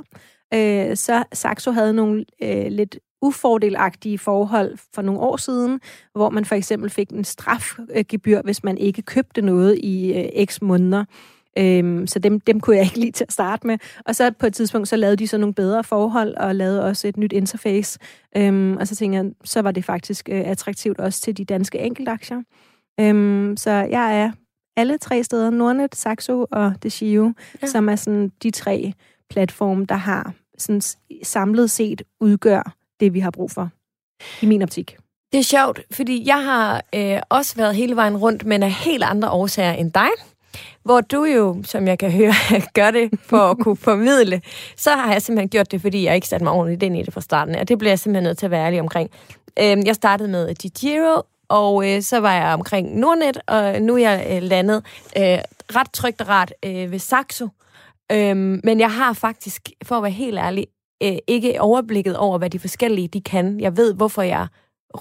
Øh, 0.53 0.97
så 0.97 1.23
Saxo 1.33 1.71
havde 1.71 1.93
nogle 1.93 2.25
øh, 2.43 2.65
lidt 2.67 2.97
ufordelagtige 3.21 4.17
forhold 4.17 4.77
for 4.93 5.01
nogle 5.01 5.19
år 5.19 5.37
siden, 5.37 5.81
hvor 6.13 6.29
man 6.29 6.45
for 6.45 6.55
eksempel 6.55 6.89
fik 6.89 7.09
en 7.09 7.23
strafgebyr, 7.23 8.41
hvis 8.41 8.63
man 8.63 8.77
ikke 8.77 9.01
købte 9.01 9.41
noget 9.41 9.79
i 9.83 10.13
øh, 10.13 10.45
x 10.45 10.61
måneder. 10.61 11.05
Øhm, 11.57 12.07
så 12.07 12.19
dem, 12.19 12.39
dem 12.39 12.59
kunne 12.59 12.75
jeg 12.75 12.85
ikke 12.85 12.99
lige 12.99 13.11
til 13.11 13.23
at 13.23 13.31
starte 13.31 13.67
med. 13.67 13.77
Og 14.05 14.15
så 14.15 14.31
på 14.39 14.45
et 14.45 14.53
tidspunkt, 14.53 14.87
så 14.87 14.95
lavede 14.95 15.15
de 15.15 15.27
så 15.27 15.37
nogle 15.37 15.53
bedre 15.53 15.83
forhold, 15.83 16.35
og 16.35 16.55
lavede 16.55 16.83
også 16.83 17.07
et 17.07 17.17
nyt 17.17 17.33
interface. 17.33 17.99
Øhm, 18.37 18.77
og 18.77 18.87
så 18.87 18.95
tænkte 18.95 19.17
jeg, 19.17 19.31
så 19.43 19.61
var 19.61 19.71
det 19.71 19.85
faktisk 19.85 20.29
øh, 20.31 20.41
attraktivt 20.45 20.99
også 20.99 21.21
til 21.21 21.37
de 21.37 21.45
danske 21.45 21.79
enkeltaktier. 21.79 22.41
Øhm, 22.99 23.57
så 23.57 23.71
jeg 23.71 24.21
er 24.21 24.31
alle 24.77 24.97
tre 24.97 25.23
steder, 25.23 25.49
Nordnet, 25.49 25.95
Saxo 25.95 26.45
og 26.51 26.73
Desio, 26.83 27.33
ja. 27.61 27.67
som 27.67 27.89
er 27.89 27.95
sådan 27.95 28.31
de 28.43 28.51
tre 28.51 28.93
platforme, 29.29 29.85
der 29.85 29.95
har 29.95 30.33
sådan 30.57 30.81
samlet 31.23 31.71
set 31.71 32.01
udgør 32.19 32.80
det, 33.01 33.13
vi 33.13 33.19
har 33.19 33.31
brug 33.31 33.51
for, 33.51 33.69
i 34.41 34.45
min 34.45 34.61
optik. 34.61 34.97
Det 35.31 35.39
er 35.39 35.43
sjovt, 35.43 35.81
fordi 35.91 36.27
jeg 36.27 36.43
har 36.43 36.83
øh, 36.95 37.19
også 37.29 37.55
været 37.55 37.75
hele 37.75 37.95
vejen 37.95 38.17
rundt, 38.17 38.45
men 38.45 38.63
af 38.63 38.71
helt 38.71 39.03
andre 39.03 39.29
årsager 39.29 39.71
end 39.71 39.91
dig. 39.91 40.09
Hvor 40.83 41.01
du 41.01 41.23
jo, 41.23 41.63
som 41.63 41.87
jeg 41.87 41.99
kan 41.99 42.11
høre, 42.11 42.33
gør 42.73 42.91
det 42.91 43.09
for 43.23 43.37
at 43.37 43.57
kunne 43.59 43.77
formidle, 43.77 44.41
så 44.77 44.91
har 44.91 45.11
jeg 45.11 45.21
simpelthen 45.21 45.49
gjort 45.49 45.71
det, 45.71 45.81
fordi 45.81 46.03
jeg 46.05 46.15
ikke 46.15 46.27
satte 46.27 46.43
mig 46.43 46.53
ordentligt 46.53 46.83
ind 46.83 46.97
i 46.97 47.03
det 47.03 47.13
fra 47.13 47.21
starten. 47.21 47.55
Og 47.55 47.67
det 47.67 47.77
bliver 47.77 47.91
jeg 47.91 47.99
simpelthen 47.99 48.23
nødt 48.23 48.37
til 48.37 48.45
at 48.45 48.51
være 48.51 48.65
ærlig 48.65 48.79
omkring. 48.81 49.09
Øh, 49.59 49.77
jeg 49.85 49.95
startede 49.95 50.29
med 50.29 50.55
DiGiro, 50.55 51.21
og 51.49 51.89
øh, 51.89 52.01
så 52.01 52.19
var 52.19 52.33
jeg 52.33 52.53
omkring 52.53 52.99
Nordnet, 52.99 53.37
og 53.47 53.81
nu 53.81 53.95
er 53.95 53.97
jeg 53.97 54.27
øh, 54.29 54.41
landet 54.41 54.85
øh, 55.17 55.39
ret 55.75 55.93
trygt 55.93 56.21
og 56.21 56.27
rart 56.27 56.53
øh, 56.65 56.91
ved 56.91 56.99
Saxo. 56.99 57.47
Øh, 58.11 58.35
men 58.35 58.79
jeg 58.79 58.91
har 58.91 59.13
faktisk, 59.13 59.69
for 59.83 59.95
at 59.95 60.03
være 60.03 60.11
helt 60.11 60.39
ærlig, 60.39 60.67
øh, 61.01 61.17
ikke 61.27 61.61
overblikket 61.61 62.17
over, 62.17 62.37
hvad 62.37 62.49
de 62.49 62.59
forskellige 62.59 63.07
de 63.07 63.21
kan. 63.21 63.59
Jeg 63.59 63.77
ved, 63.77 63.93
hvorfor 63.93 64.21
jeg 64.21 64.47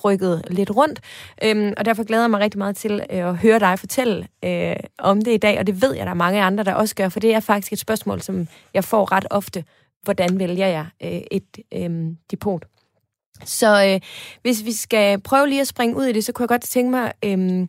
rykket 0.05 0.43
lidt 0.51 0.77
rundt, 0.77 1.01
øhm, 1.45 1.73
og 1.77 1.85
derfor 1.85 2.05
glæder 2.05 2.23
jeg 2.23 2.31
mig 2.31 2.41
rigtig 2.41 2.59
meget 2.59 2.77
til 2.77 2.93
øh, 3.11 3.29
at 3.29 3.37
høre 3.37 3.59
dig 3.59 3.79
fortælle 3.79 4.29
øh, 4.45 4.77
om 4.99 5.23
det 5.23 5.35
i 5.35 5.37
dag, 5.37 5.59
og 5.59 5.67
det 5.67 5.83
ved 5.83 5.95
jeg, 5.95 6.07
der 6.07 6.11
er 6.11 6.15
mange 6.15 6.43
andre, 6.43 6.65
der 6.65 6.75
også 6.75 6.95
gør, 6.95 7.09
for 7.09 7.21
det 7.21 7.35
er 7.35 7.41
faktisk 7.41 7.73
et 7.73 7.79
spørgsmål, 7.79 8.21
som 8.21 8.49
jeg 8.75 8.85
får 8.85 9.13
ret 9.13 9.27
ofte. 9.31 9.65
Hvordan 10.03 10.39
vælger 10.39 10.67
jeg 10.67 10.87
øh, 11.03 11.21
et 11.31 11.59
øh, 11.75 11.91
depot? 12.31 12.65
Så 13.45 13.85
øh, 13.85 14.01
hvis 14.43 14.65
vi 14.65 14.73
skal 14.73 15.21
prøve 15.21 15.49
lige 15.49 15.61
at 15.61 15.67
springe 15.67 15.97
ud 15.97 16.05
i 16.05 16.13
det, 16.13 16.25
så 16.25 16.33
kunne 16.33 16.43
jeg 16.43 16.49
godt 16.49 16.63
tænke 16.63 16.91
mig 16.91 17.13
øh, 17.25 17.67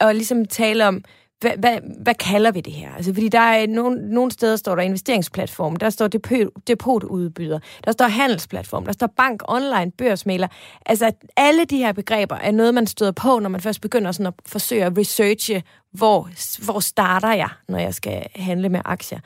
at 0.00 0.16
ligesom 0.16 0.44
tale 0.44 0.88
om, 0.88 1.04
hvad, 1.42 1.52
hvad, 1.58 1.78
hvad 2.02 2.14
kalder 2.14 2.50
vi 2.50 2.60
det 2.60 2.72
her? 2.72 2.94
Altså, 2.96 3.14
fordi 3.14 3.28
der 3.28 3.38
er 3.38 3.66
nogle, 3.66 4.14
nogle 4.14 4.30
steder 4.30 4.56
står 4.56 4.74
der 4.74 4.82
investeringsplatform, 4.82 5.76
der 5.76 5.90
står 5.90 6.08
depot, 6.08 6.48
depotudbyder, 6.66 7.58
der 7.84 7.92
står 7.92 8.06
handelsplatform, 8.06 8.84
der 8.84 8.92
står 8.92 9.06
bank, 9.06 9.42
online, 9.48 9.90
børsmæler. 9.98 10.48
Altså, 10.86 11.12
alle 11.36 11.64
de 11.64 11.76
her 11.76 11.92
begreber 11.92 12.36
er 12.36 12.50
noget, 12.50 12.74
man 12.74 12.86
støder 12.86 13.12
på, 13.12 13.38
når 13.38 13.48
man 13.48 13.60
først 13.60 13.80
begynder 13.80 14.12
sådan 14.12 14.26
at 14.26 14.34
forsøge 14.46 14.84
at 14.84 14.98
researche, 14.98 15.62
hvor, 15.92 16.28
hvor 16.64 16.80
starter 16.80 17.32
jeg, 17.32 17.50
når 17.68 17.78
jeg 17.78 17.94
skal 17.94 18.26
handle 18.34 18.68
med 18.68 18.80
aktier. 18.84 19.18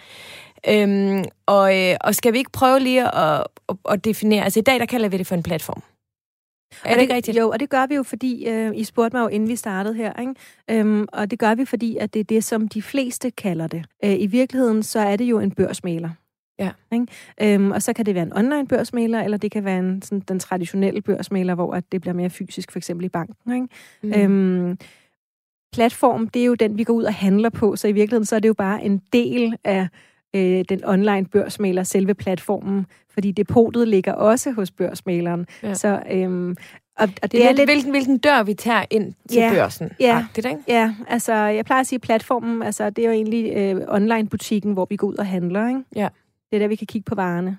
Øhm, 0.68 1.24
og, 1.46 1.78
øh, 1.78 1.96
og 2.00 2.14
skal 2.14 2.32
vi 2.32 2.38
ikke 2.38 2.52
prøve 2.52 2.80
lige 2.80 3.14
at, 3.14 3.46
at, 3.68 3.76
at 3.90 4.04
definere, 4.04 4.44
altså 4.44 4.60
i 4.60 4.62
dag, 4.62 4.80
der 4.80 4.86
kalder 4.86 5.08
vi 5.08 5.18
det 5.18 5.26
for 5.26 5.34
en 5.34 5.42
platform. 5.42 5.82
Er 6.84 6.98
det, 6.98 7.08
det 7.08 7.16
rigtigt? 7.16 7.38
Jo, 7.38 7.50
og 7.50 7.60
det 7.60 7.70
gør 7.70 7.86
vi 7.86 7.94
jo, 7.94 8.02
fordi 8.02 8.48
øh, 8.48 8.72
I 8.74 8.84
spurgte 8.84 9.16
mig 9.16 9.22
jo, 9.22 9.28
inden 9.28 9.48
vi 9.48 9.56
startede 9.56 9.94
her, 9.94 10.20
ikke? 10.20 10.34
Øhm, 10.70 11.06
og 11.12 11.30
det 11.30 11.38
gør 11.38 11.54
vi, 11.54 11.64
fordi 11.64 11.96
at 11.96 12.14
det 12.14 12.20
er 12.20 12.24
det, 12.24 12.44
som 12.44 12.68
de 12.68 12.82
fleste 12.82 13.30
kalder 13.30 13.66
det. 13.66 13.84
Øh, 14.04 14.20
I 14.20 14.26
virkeligheden, 14.26 14.82
så 14.82 15.00
er 15.00 15.16
det 15.16 15.24
jo 15.24 15.40
en 15.40 15.50
børsmaler. 15.50 16.10
Ja. 16.58 16.70
Ikke? 16.92 17.06
Øhm, 17.42 17.70
og 17.70 17.82
så 17.82 17.92
kan 17.92 18.06
det 18.06 18.14
være 18.14 18.22
en 18.22 18.32
online 18.32 18.66
børsmaler, 18.66 19.22
eller 19.22 19.36
det 19.36 19.50
kan 19.50 19.64
være 19.64 19.78
en, 19.78 20.02
sådan, 20.02 20.20
den 20.28 20.38
traditionelle 20.38 21.02
børsmaler, 21.02 21.54
hvor 21.54 21.74
at 21.74 21.92
det 21.92 22.00
bliver 22.00 22.14
mere 22.14 22.30
fysisk, 22.30 22.72
for 22.72 22.78
eksempel 22.78 23.04
i 23.06 23.08
banken. 23.08 23.54
Ikke? 23.54 23.68
Mm. 24.02 24.12
Øhm, 24.12 24.78
platform, 25.72 26.28
det 26.28 26.42
er 26.42 26.46
jo 26.46 26.54
den, 26.54 26.78
vi 26.78 26.84
går 26.84 26.94
ud 26.94 27.04
og 27.04 27.14
handler 27.14 27.50
på, 27.50 27.76
så 27.76 27.88
i 27.88 27.92
virkeligheden 27.92 28.24
så 28.24 28.36
er 28.36 28.40
det 28.40 28.48
jo 28.48 28.54
bare 28.54 28.84
en 28.84 29.02
del 29.12 29.56
af 29.64 29.88
øh, 30.36 30.64
den 30.68 30.84
online 30.84 31.26
børsmaler, 31.26 31.82
selve 31.82 32.14
platformen, 32.14 32.86
fordi 33.10 33.32
depotet 33.32 33.88
ligger 33.88 34.12
også 34.12 34.52
hos 34.52 34.70
børsmaleren. 34.70 35.46
Ja. 35.62 35.74
Så, 35.74 36.02
øhm, 36.10 36.50
og, 36.50 36.56
og 36.98 37.08
det, 37.22 37.32
det 37.32 37.44
er, 37.44 37.48
er 37.48 37.52
lidt, 37.52 37.70
hvilken, 37.70 37.90
hvilken 37.90 38.18
dør 38.18 38.42
vi 38.42 38.54
tager 38.54 38.84
ind 38.90 39.14
til 39.28 39.38
ja, 39.38 39.50
børsen. 39.50 39.90
Ja, 40.00 40.26
det, 40.36 40.44
ikke? 40.44 40.58
ja, 40.68 40.94
altså 41.08 41.34
jeg 41.34 41.64
plejer 41.64 41.80
at 41.80 41.86
sige 41.86 41.98
platformen, 41.98 42.62
altså 42.62 42.90
det 42.90 43.04
er 43.04 43.08
jo 43.08 43.14
egentlig 43.14 43.52
øh, 43.56 43.80
online-butikken, 43.88 44.72
hvor 44.72 44.86
vi 44.90 44.96
går 44.96 45.06
ud 45.06 45.16
og 45.16 45.26
handler. 45.26 45.68
Ikke? 45.68 45.80
Ja. 45.96 46.08
Det 46.50 46.56
er 46.56 46.58
der, 46.58 46.68
vi 46.68 46.76
kan 46.76 46.86
kigge 46.86 47.04
på 47.04 47.14
varerne. 47.14 47.58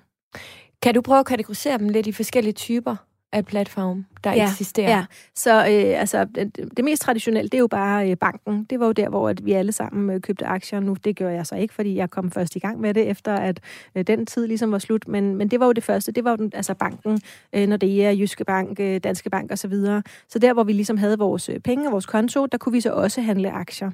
Kan 0.82 0.94
du 0.94 1.00
prøve 1.00 1.20
at 1.20 1.26
kategorisere 1.26 1.78
dem 1.78 1.88
lidt 1.88 2.06
i 2.06 2.12
forskellige 2.12 2.52
typer? 2.52 2.96
af 3.32 3.46
platform, 3.46 4.04
der 4.24 4.32
ja, 4.32 4.50
eksisterer. 4.50 4.90
Ja, 4.90 5.04
så 5.34 5.50
øh, 5.50 6.00
altså, 6.00 6.24
det, 6.24 6.56
det 6.76 6.84
mest 6.84 7.02
traditionelle, 7.02 7.48
det 7.48 7.54
er 7.54 7.58
jo 7.58 7.66
bare 7.66 8.10
øh, 8.10 8.16
banken. 8.16 8.64
Det 8.70 8.80
var 8.80 8.86
jo 8.86 8.92
der, 8.92 9.08
hvor 9.08 9.28
at 9.28 9.44
vi 9.44 9.52
alle 9.52 9.72
sammen 9.72 10.10
øh, 10.10 10.20
købte 10.20 10.46
aktier. 10.46 10.80
Nu, 10.80 10.96
det 11.04 11.16
gør 11.16 11.30
jeg 11.30 11.46
så 11.46 11.54
ikke, 11.54 11.74
fordi 11.74 11.96
jeg 11.96 12.10
kom 12.10 12.30
først 12.30 12.56
i 12.56 12.58
gang 12.58 12.80
med 12.80 12.94
det, 12.94 13.10
efter 13.10 13.34
at 13.34 13.60
øh, 13.94 14.04
den 14.06 14.26
tid 14.26 14.46
ligesom 14.46 14.72
var 14.72 14.78
slut. 14.78 15.08
Men, 15.08 15.34
men 15.34 15.48
det 15.48 15.60
var 15.60 15.66
jo 15.66 15.72
det 15.72 15.84
første. 15.84 16.12
Det 16.12 16.24
var 16.24 16.30
jo 16.30 16.36
den, 16.36 16.50
altså 16.54 16.74
banken, 16.74 17.20
øh, 17.52 17.68
når 17.68 17.76
det 17.76 18.04
er 18.04 18.10
Jyske 18.10 18.44
Bank, 18.44 18.80
øh, 18.80 19.00
Danske 19.04 19.30
Bank 19.30 19.52
osv. 19.52 19.56
Så, 19.56 19.68
videre. 19.68 20.02
så 20.28 20.38
der, 20.38 20.52
hvor 20.52 20.64
vi 20.64 20.72
ligesom 20.72 20.96
havde 20.96 21.18
vores 21.18 21.48
øh, 21.48 21.60
penge 21.60 21.88
og 21.88 21.92
vores 21.92 22.06
konto, 22.06 22.46
der 22.46 22.58
kunne 22.58 22.72
vi 22.72 22.80
så 22.80 22.90
også 22.90 23.20
handle 23.20 23.50
aktier. 23.50 23.90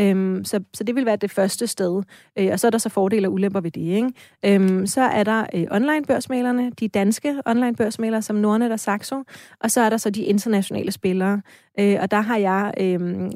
Øhm, 0.00 0.44
så, 0.44 0.60
så 0.74 0.84
det 0.84 0.94
vil 0.94 1.06
være 1.06 1.16
det 1.16 1.30
første 1.30 1.66
sted. 1.66 2.02
Øh, 2.38 2.48
og 2.52 2.60
så 2.60 2.66
er 2.66 2.70
der 2.70 2.78
så 2.78 2.88
fordele 2.88 3.28
og 3.28 3.32
ulemper 3.32 3.60
ved 3.60 3.70
det. 3.70 3.80
Ikke? 3.80 4.10
Øhm, 4.44 4.86
så 4.86 5.00
er 5.00 5.24
der 5.24 5.46
øh, 5.54 5.66
online-børsmalerne, 5.70 6.70
de 6.80 6.88
danske 6.88 7.34
online-børsmalere, 7.46 8.22
som 8.22 8.36
Nordnet 8.36 8.72
og 8.72 8.80
Saxo, 8.80 9.24
og 9.64 9.70
så 9.70 9.80
er 9.80 9.90
der 9.90 9.96
så 9.96 10.10
de 10.10 10.22
internationale 10.22 10.92
spillere. 10.92 11.42
Øh, 11.80 11.96
og 12.00 12.10
der 12.10 12.20
har 12.20 12.36
jeg 12.36 12.74
øh, 12.80 13.30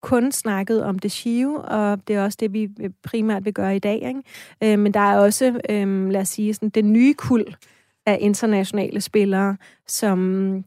kun 0.00 0.32
snakket 0.32 0.84
om 0.84 0.98
det 0.98 1.12
Shio, 1.12 1.64
og 1.64 2.08
det 2.08 2.16
er 2.16 2.24
også 2.24 2.36
det, 2.40 2.52
vi 2.52 2.68
øh, 2.80 2.90
primært 3.02 3.44
vil 3.44 3.54
gøre 3.54 3.76
i 3.76 3.78
dag. 3.78 3.94
Ikke? 3.94 4.22
Øh, 4.62 4.78
men 4.78 4.94
der 4.94 5.00
er 5.00 5.18
også, 5.18 5.60
øh, 5.68 6.08
lad 6.08 6.20
os 6.20 6.28
sige, 6.28 6.54
sådan, 6.54 6.68
den 6.68 6.92
nye 6.92 7.14
kul 7.14 7.54
af 8.06 8.18
internationale 8.20 9.00
spillere, 9.00 9.56
som 9.86 10.64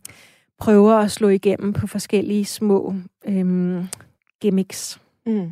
prøver 0.59 0.93
at 0.93 1.11
slå 1.11 1.27
igennem 1.27 1.73
på 1.73 1.87
forskellige 1.87 2.45
små 2.45 2.95
øh, 3.25 3.85
gimmicks. 4.41 4.99
Mm. 5.25 5.51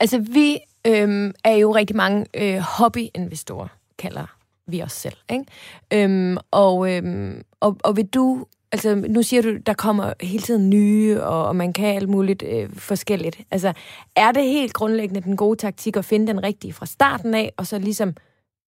Altså, 0.00 0.18
vi 0.18 0.58
øh, 0.86 1.32
er 1.44 1.54
jo 1.54 1.74
rigtig 1.74 1.96
mange 1.96 2.26
øh, 2.34 2.58
hobbyinvestorer, 2.58 3.68
kalder 3.98 4.37
vi 4.68 4.82
os 4.82 4.92
selv. 4.92 5.16
Ikke? 5.30 5.44
Øhm, 5.92 6.36
og, 6.50 6.92
øhm, 6.96 7.42
og, 7.60 7.76
og 7.84 7.96
vil 7.96 8.06
du, 8.06 8.46
altså 8.72 8.94
nu 8.94 9.22
siger 9.22 9.42
du, 9.42 9.56
der 9.56 9.72
kommer 9.72 10.12
hele 10.20 10.42
tiden 10.42 10.70
nye, 10.70 11.22
og, 11.22 11.46
og 11.46 11.56
man 11.56 11.72
kan 11.72 11.96
alt 11.96 12.08
muligt 12.08 12.42
øh, 12.42 12.68
forskelligt. 12.72 13.40
Altså, 13.50 13.72
er 14.16 14.32
det 14.32 14.44
helt 14.44 14.72
grundlæggende 14.72 15.20
den 15.20 15.36
gode 15.36 15.56
taktik 15.56 15.96
at 15.96 16.04
finde 16.04 16.26
den 16.26 16.42
rigtige 16.42 16.72
fra 16.72 16.86
starten 16.86 17.34
af, 17.34 17.52
og 17.56 17.66
så 17.66 17.78
ligesom 17.78 18.14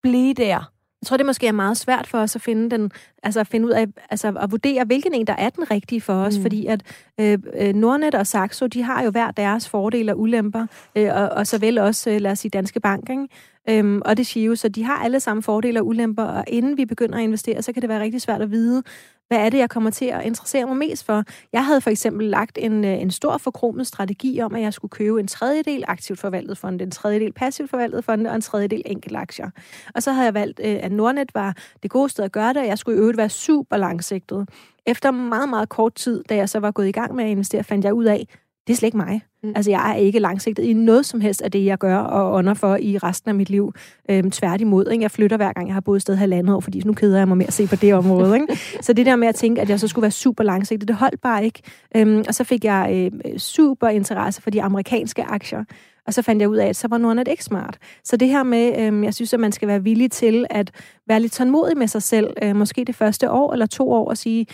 blive 0.03 0.35
der, 0.35 0.73
Jeg 1.03 1.07
tror, 1.07 1.17
det 1.17 1.27
måske 1.27 1.47
er 1.47 1.53
meget 1.53 1.77
svært 1.77 2.07
for 2.07 2.19
os 2.19 2.37
at 2.37 2.43
finde 2.43 2.71
den, 2.71 2.91
altså 3.23 3.41
at 3.41 3.47
finde 3.47 3.67
ud 3.67 3.73
af, 3.73 3.87
altså 4.11 4.29
at 4.41 4.51
vurdere, 4.51 4.85
hvilken 4.85 5.15
en, 5.15 5.27
der 5.27 5.33
er 5.33 5.51
den 5.51 5.71
rigtige 5.71 6.01
for 6.01 6.15
os, 6.15 6.37
mm. 6.37 6.43
fordi 6.43 6.67
at 6.67 6.83
øh, 7.21 7.39
øh, 7.61 7.75
Nordnet 7.75 8.15
og 8.15 8.27
Saxo, 8.27 8.67
de 8.67 8.83
har 8.83 9.05
jo 9.05 9.11
hver 9.11 9.31
deres 9.31 9.69
fordele 9.69 10.13
og 10.13 10.21
ulemper, 10.21 10.67
øh, 10.97 11.15
og, 11.15 11.29
og 11.29 11.47
såvel 11.47 11.79
også, 11.79 12.11
øh, 12.11 12.21
lad 12.21 12.31
os 12.31 12.39
sige, 12.39 12.51
Danske 12.51 12.81
Bank, 12.81 13.11
ikke? 13.11 13.29
Øhm, 13.71 14.03
og 14.05 14.17
det 14.17 14.27
Shio, 14.27 14.55
så 14.55 14.69
de 14.69 14.85
har 14.85 15.05
alle 15.05 15.21
samme 15.21 15.43
fordele 15.43 15.81
og 15.81 15.87
ulemper, 15.87 16.25
og 16.25 16.45
inden 16.47 16.77
vi 16.77 16.85
begynder 16.85 17.19
at 17.19 17.23
investere, 17.23 17.63
så 17.63 17.73
kan 17.73 17.83
det 17.83 17.89
være 17.89 18.01
rigtig 18.01 18.21
svært 18.21 18.43
at 18.43 18.51
vide, 18.51 18.83
hvad 19.29 19.39
er 19.39 19.51
det, 19.51 19.59
jeg 19.59 19.71
kommer 19.71 19.91
til 19.91 20.05
at 20.05 20.25
interessere 20.25 20.67
mig 20.67 20.77
mest 20.77 21.05
for? 21.05 21.25
Jeg 21.53 21.65
havde 21.65 21.81
for 21.81 21.91
eksempel 21.91 22.27
lagt 22.27 22.59
en, 22.61 22.85
øh, 22.85 23.01
en 23.01 23.11
stor 23.11 23.39
forkromet 23.39 23.87
strategi 23.87 24.41
om, 24.41 24.55
at 24.55 24.63
jeg 24.63 24.73
skulle 24.73 24.91
købe 24.91 25.21
en 25.21 25.27
tredjedel 25.27 25.85
aktivt 25.89 26.19
forvaltet 26.19 26.59
fond, 26.59 26.81
en 26.81 26.91
tredjedel 26.91 27.33
passivt 27.33 27.71
forvaltet 27.71 28.05
fond 28.05 28.27
og 28.27 28.35
en 28.35 28.41
tredjedel 28.41 28.83
enkelt 28.87 29.17
aktier. 29.17 29.51
Og 29.95 30.03
så 30.03 30.13
havde 30.13 30.25
jeg 30.25 30.35
valgt, 30.35 30.61
øh, 30.65 30.79
at 30.83 30.93
Nordnet 30.93 31.35
var 31.35 31.57
det 31.83 31.91
gode 31.91 32.09
sted 32.09 32.25
at 32.25 32.33
gøre 32.33 32.49
det, 32.49 32.57
og 32.57 32.67
jeg 32.67 32.79
skulle 32.79 32.97
i 32.97 33.01
øvrigt 33.01 33.19
være 33.19 33.29
super 33.29 33.77
langsigtet. 33.77 34.49
Efter 34.87 35.11
meget, 35.11 35.49
meget 35.49 35.69
kort 35.69 35.95
tid, 35.95 36.25
da 36.29 36.37
jeg 36.37 36.49
så 36.49 36.59
var 36.59 36.71
gået 36.71 36.89
i 36.89 36.93
gang 36.93 37.15
med 37.15 37.25
at 37.25 37.31
investere, 37.31 37.65
fandt 37.65 37.85
jeg 37.85 37.95
ud 37.95 38.05
af, 38.05 38.27
det 38.67 38.73
er 38.73 38.77
slet 38.77 38.87
ikke 38.87 38.97
mig. 38.97 39.23
Mm. 39.43 39.53
Altså, 39.57 39.71
jeg 39.71 39.91
er 39.91 39.95
ikke 39.95 40.19
langsigtet 40.19 40.63
i 40.63 40.73
noget 40.73 41.07
som 41.07 41.21
helst 41.21 41.43
af 41.43 41.51
det, 41.51 41.65
jeg 41.65 41.79
gør 41.79 41.97
og 41.97 42.33
under 42.33 42.55
for 42.55 42.77
i 42.77 42.99
resten 42.99 43.29
af 43.29 43.35
mit 43.35 43.51
liv. 43.51 43.73
Øhm, 44.11 44.31
tværtimod, 44.31 44.91
ikke? 44.91 45.03
Jeg 45.03 45.11
flytter 45.11 45.37
hver 45.37 45.53
gang, 45.53 45.67
jeg 45.67 45.75
har 45.75 45.81
boet 45.81 45.97
et 45.97 46.03
sted 46.03 46.17
halvandet 46.17 46.55
år, 46.55 46.61
fordi 46.61 46.83
nu 46.85 46.93
keder 46.93 47.19
jeg 47.19 47.29
mig 47.29 47.37
med 47.37 47.47
at 47.47 47.53
se 47.53 47.67
på 47.67 47.77
det 47.77 47.95
område. 47.95 48.35
Ikke? 48.35 48.59
så 48.87 48.93
det 48.93 49.07
der 49.07 49.17
med 49.17 49.29
at 49.29 49.35
tænke, 49.35 49.61
at 49.61 49.71
jeg 49.71 49.81
så 49.81 49.89
skulle 49.89 50.03
være 50.03 50.11
super 50.11 50.45
langsigtet, 50.45 50.89
det 50.89 50.97
holdt 50.97 51.21
bare 51.21 51.45
ikke. 51.45 51.63
Øhm, 51.97 52.25
og 52.29 52.35
så 52.35 52.45
fik 52.45 52.65
jeg 52.65 53.11
øh, 53.27 53.39
super 53.39 53.89
interesse 53.89 54.43
for 54.43 54.51
de 54.51 54.63
amerikanske 54.63 55.25
aktier. 55.25 55.65
Og 56.07 56.15
så 56.15 56.23
fandt 56.23 56.41
jeg 56.41 56.49
ud 56.49 56.57
af, 56.57 56.67
at 56.67 56.77
så 56.77 56.89
var 56.89 56.99
Nordnet 56.99 57.29
ikke 57.29 57.45
smart. 57.45 57.79
Så 58.05 58.17
det 58.17 58.29
her 58.29 58.43
med, 58.43 58.79
øh, 58.79 59.05
jeg 59.05 59.15
synes, 59.15 59.35
at 59.35 59.41
man 59.41 59.53
skal 59.53 59.69
være 59.69 59.83
villig 59.83 60.11
til 60.11 60.47
at 60.51 60.71
være 61.09 61.21
lidt 61.21 61.33
tålmodig 61.33 61.79
med 61.79 61.87
sig 61.87 62.03
selv, 62.03 62.31
øh, 62.43 62.57
måske 62.57 62.85
det 62.85 62.95
første 62.95 63.31
år 63.31 63.53
eller 63.53 63.67
to 63.67 63.93
år, 63.93 64.09
og 64.09 64.17
sige, 64.17 64.47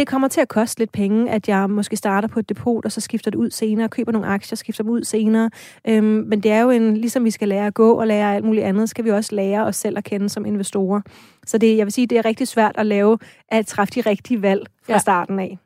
det 0.00 0.08
kommer 0.08 0.28
til 0.28 0.40
at 0.40 0.48
koste 0.48 0.78
lidt 0.78 0.92
penge, 0.92 1.30
at 1.30 1.48
jeg 1.48 1.70
måske 1.70 1.96
starter 1.96 2.28
på 2.28 2.38
et 2.38 2.48
depot, 2.48 2.84
og 2.84 2.92
så 2.92 3.00
skifter 3.00 3.30
det 3.30 3.38
ud 3.38 3.50
senere, 3.50 3.88
køber 3.88 4.12
nogle 4.12 4.26
aktier, 4.26 4.56
skifter 4.56 4.84
dem 4.84 4.92
ud 4.92 5.04
senere. 5.04 5.50
Øhm, 5.88 6.04
men 6.04 6.42
det 6.42 6.50
er 6.50 6.60
jo 6.60 6.70
en, 6.70 6.96
ligesom 6.96 7.24
vi 7.24 7.30
skal 7.30 7.48
lære 7.48 7.66
at 7.66 7.74
gå 7.74 7.92
og 7.92 8.06
lære 8.06 8.34
alt 8.34 8.44
muligt 8.44 8.64
andet, 8.64 8.88
skal 8.88 9.04
vi 9.04 9.10
også 9.10 9.34
lære 9.34 9.64
os 9.64 9.76
selv 9.76 9.98
at 9.98 10.04
kende 10.04 10.28
som 10.28 10.46
investorer. 10.46 11.00
Så 11.46 11.58
det, 11.58 11.76
jeg 11.76 11.86
vil 11.86 11.92
sige, 11.92 12.06
det 12.06 12.18
er 12.18 12.24
rigtig 12.24 12.48
svært 12.48 12.74
at 12.78 12.86
lave, 12.86 13.18
at 13.48 13.66
træffe 13.66 13.94
de 13.94 14.00
rigtige 14.00 14.42
valg 14.42 14.66
fra 14.86 14.92
ja. 14.92 14.98
starten 14.98 15.38
af. 15.38 15.58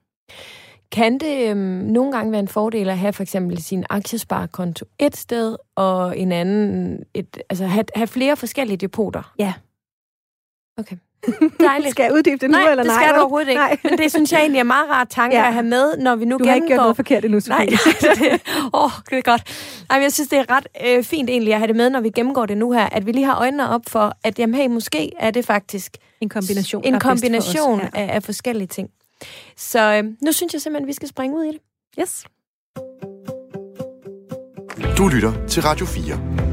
Kan 0.93 1.19
det 1.19 1.50
øhm, 1.50 1.59
nogle 1.59 2.12
gange 2.12 2.33
være 2.33 2.41
en 2.41 2.49
fordel 2.49 2.91
at 2.91 2.99
have 2.99 3.12
for 3.12 3.23
eksempel 3.23 3.62
sin 3.62 3.85
aktiesparekonto 3.91 4.85
et 4.99 5.17
sted, 5.17 5.57
og 5.75 6.19
en 6.19 6.33
anden, 6.33 7.03
et, 7.14 7.43
altså 7.50 7.67
have, 7.67 7.85
have 7.95 8.07
flere 8.07 8.37
forskellige 8.37 8.76
depoter? 8.76 9.33
Ja. 9.38 9.53
Okay. 10.79 10.97
Dejligt. 11.61 11.90
skal 11.90 12.02
jeg 12.02 12.12
uddybe 12.14 12.37
det 12.37 12.50
nu, 12.50 12.59
nej, 12.59 12.71
eller 12.71 12.85
nej? 12.85 12.95
det 12.95 13.02
skal 13.02 13.14
du 13.14 13.21
overhovedet 13.21 13.49
ikke. 13.49 13.61
Nej. 13.61 13.76
Men 13.85 13.99
det 13.99 14.11
synes 14.11 14.33
jeg 14.33 14.40
egentlig 14.40 14.59
er 14.59 14.64
meget 14.64 14.90
rart 14.90 15.09
tanke 15.09 15.37
ja. 15.37 15.47
at 15.47 15.52
have 15.52 15.66
med, 15.66 15.97
når 15.97 16.16
vi 16.16 16.25
nu 16.25 16.38
du 16.38 16.45
gennemgår... 16.45 16.45
Du 16.45 16.49
har 16.49 16.54
ikke 16.54 16.66
gjort 16.66 16.76
noget 16.76 16.97
forkert 16.97 17.25
endnu, 17.25 17.40
Nej, 17.49 17.66
det, 18.00 18.40
åh, 18.75 18.90
det 19.11 19.19
er 19.19 19.23
godt. 19.23 19.43
Nej, 19.88 19.99
men 19.99 20.02
jeg 20.02 20.12
synes, 20.12 20.28
det 20.28 20.38
er 20.38 20.45
ret 20.50 20.66
øh, 20.87 21.04
fint 21.04 21.31
egentlig 21.31 21.52
at 21.52 21.59
have 21.59 21.69
det 21.69 21.76
med, 21.76 21.90
når 21.90 22.00
vi 22.00 22.11
gennemgår 22.11 22.47
det 22.47 22.59
nu 22.59 22.73
her, 22.73 22.88
at 22.93 23.07
vi 23.07 23.12
lige 23.12 23.25
har 23.25 23.38
øjnene 23.38 23.69
op 23.71 23.83
for, 23.88 24.12
at 24.25 24.38
jamen, 24.38 24.54
hey, 24.54 24.66
måske 24.66 25.12
er 25.19 25.31
det 25.31 25.47
faktisk... 25.47 25.97
En 26.21 26.28
kombination. 26.28 26.85
En 26.85 27.00
kombination 27.00 27.81
ja. 27.81 27.88
af, 27.95 28.14
af 28.14 28.23
forskellige 28.23 28.66
ting. 28.69 28.88
Så 29.57 29.81
øh, 29.81 30.04
nu 30.23 30.33
synes 30.33 30.52
jeg 30.52 30.62
simpelthen, 30.62 30.85
at 30.85 30.88
vi 30.88 30.93
skal 30.93 31.09
springe 31.09 31.37
ud 31.37 31.45
i 31.45 31.49
det. 31.49 31.61
Yes. 32.00 32.25
Du 34.99 35.09
lytter 35.09 35.47
til 35.49 35.62
Radio 35.62 35.87
4. 35.87 36.44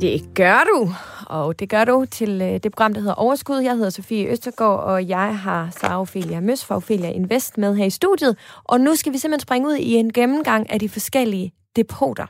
Det 0.00 0.34
gør 0.34 0.64
du 0.74 0.92
og 1.30 1.58
det 1.58 1.68
gør 1.68 1.84
du 1.84 2.04
til 2.10 2.42
øh, 2.42 2.52
det 2.62 2.72
program, 2.72 2.94
der 2.94 3.00
hedder 3.00 3.14
Overskud. 3.14 3.58
Jeg 3.58 3.74
hedder 3.74 3.90
Sofie 3.90 4.26
Østergaard, 4.26 4.80
og 4.80 5.08
jeg 5.08 5.38
har 5.38 5.70
Sara 5.70 6.00
Ophelia 6.00 6.40
Møs 6.40 6.64
fra 6.64 6.76
Ophelia 6.76 7.10
Invest 7.10 7.58
med 7.58 7.76
her 7.76 7.84
i 7.84 7.90
studiet. 7.90 8.36
Og 8.64 8.80
nu 8.80 8.94
skal 8.94 9.12
vi 9.12 9.18
simpelthen 9.18 9.40
springe 9.40 9.68
ud 9.68 9.74
i 9.74 9.94
en 9.94 10.12
gennemgang 10.12 10.70
af 10.70 10.80
de 10.80 10.88
forskellige 10.88 11.52
depoter. 11.76 12.26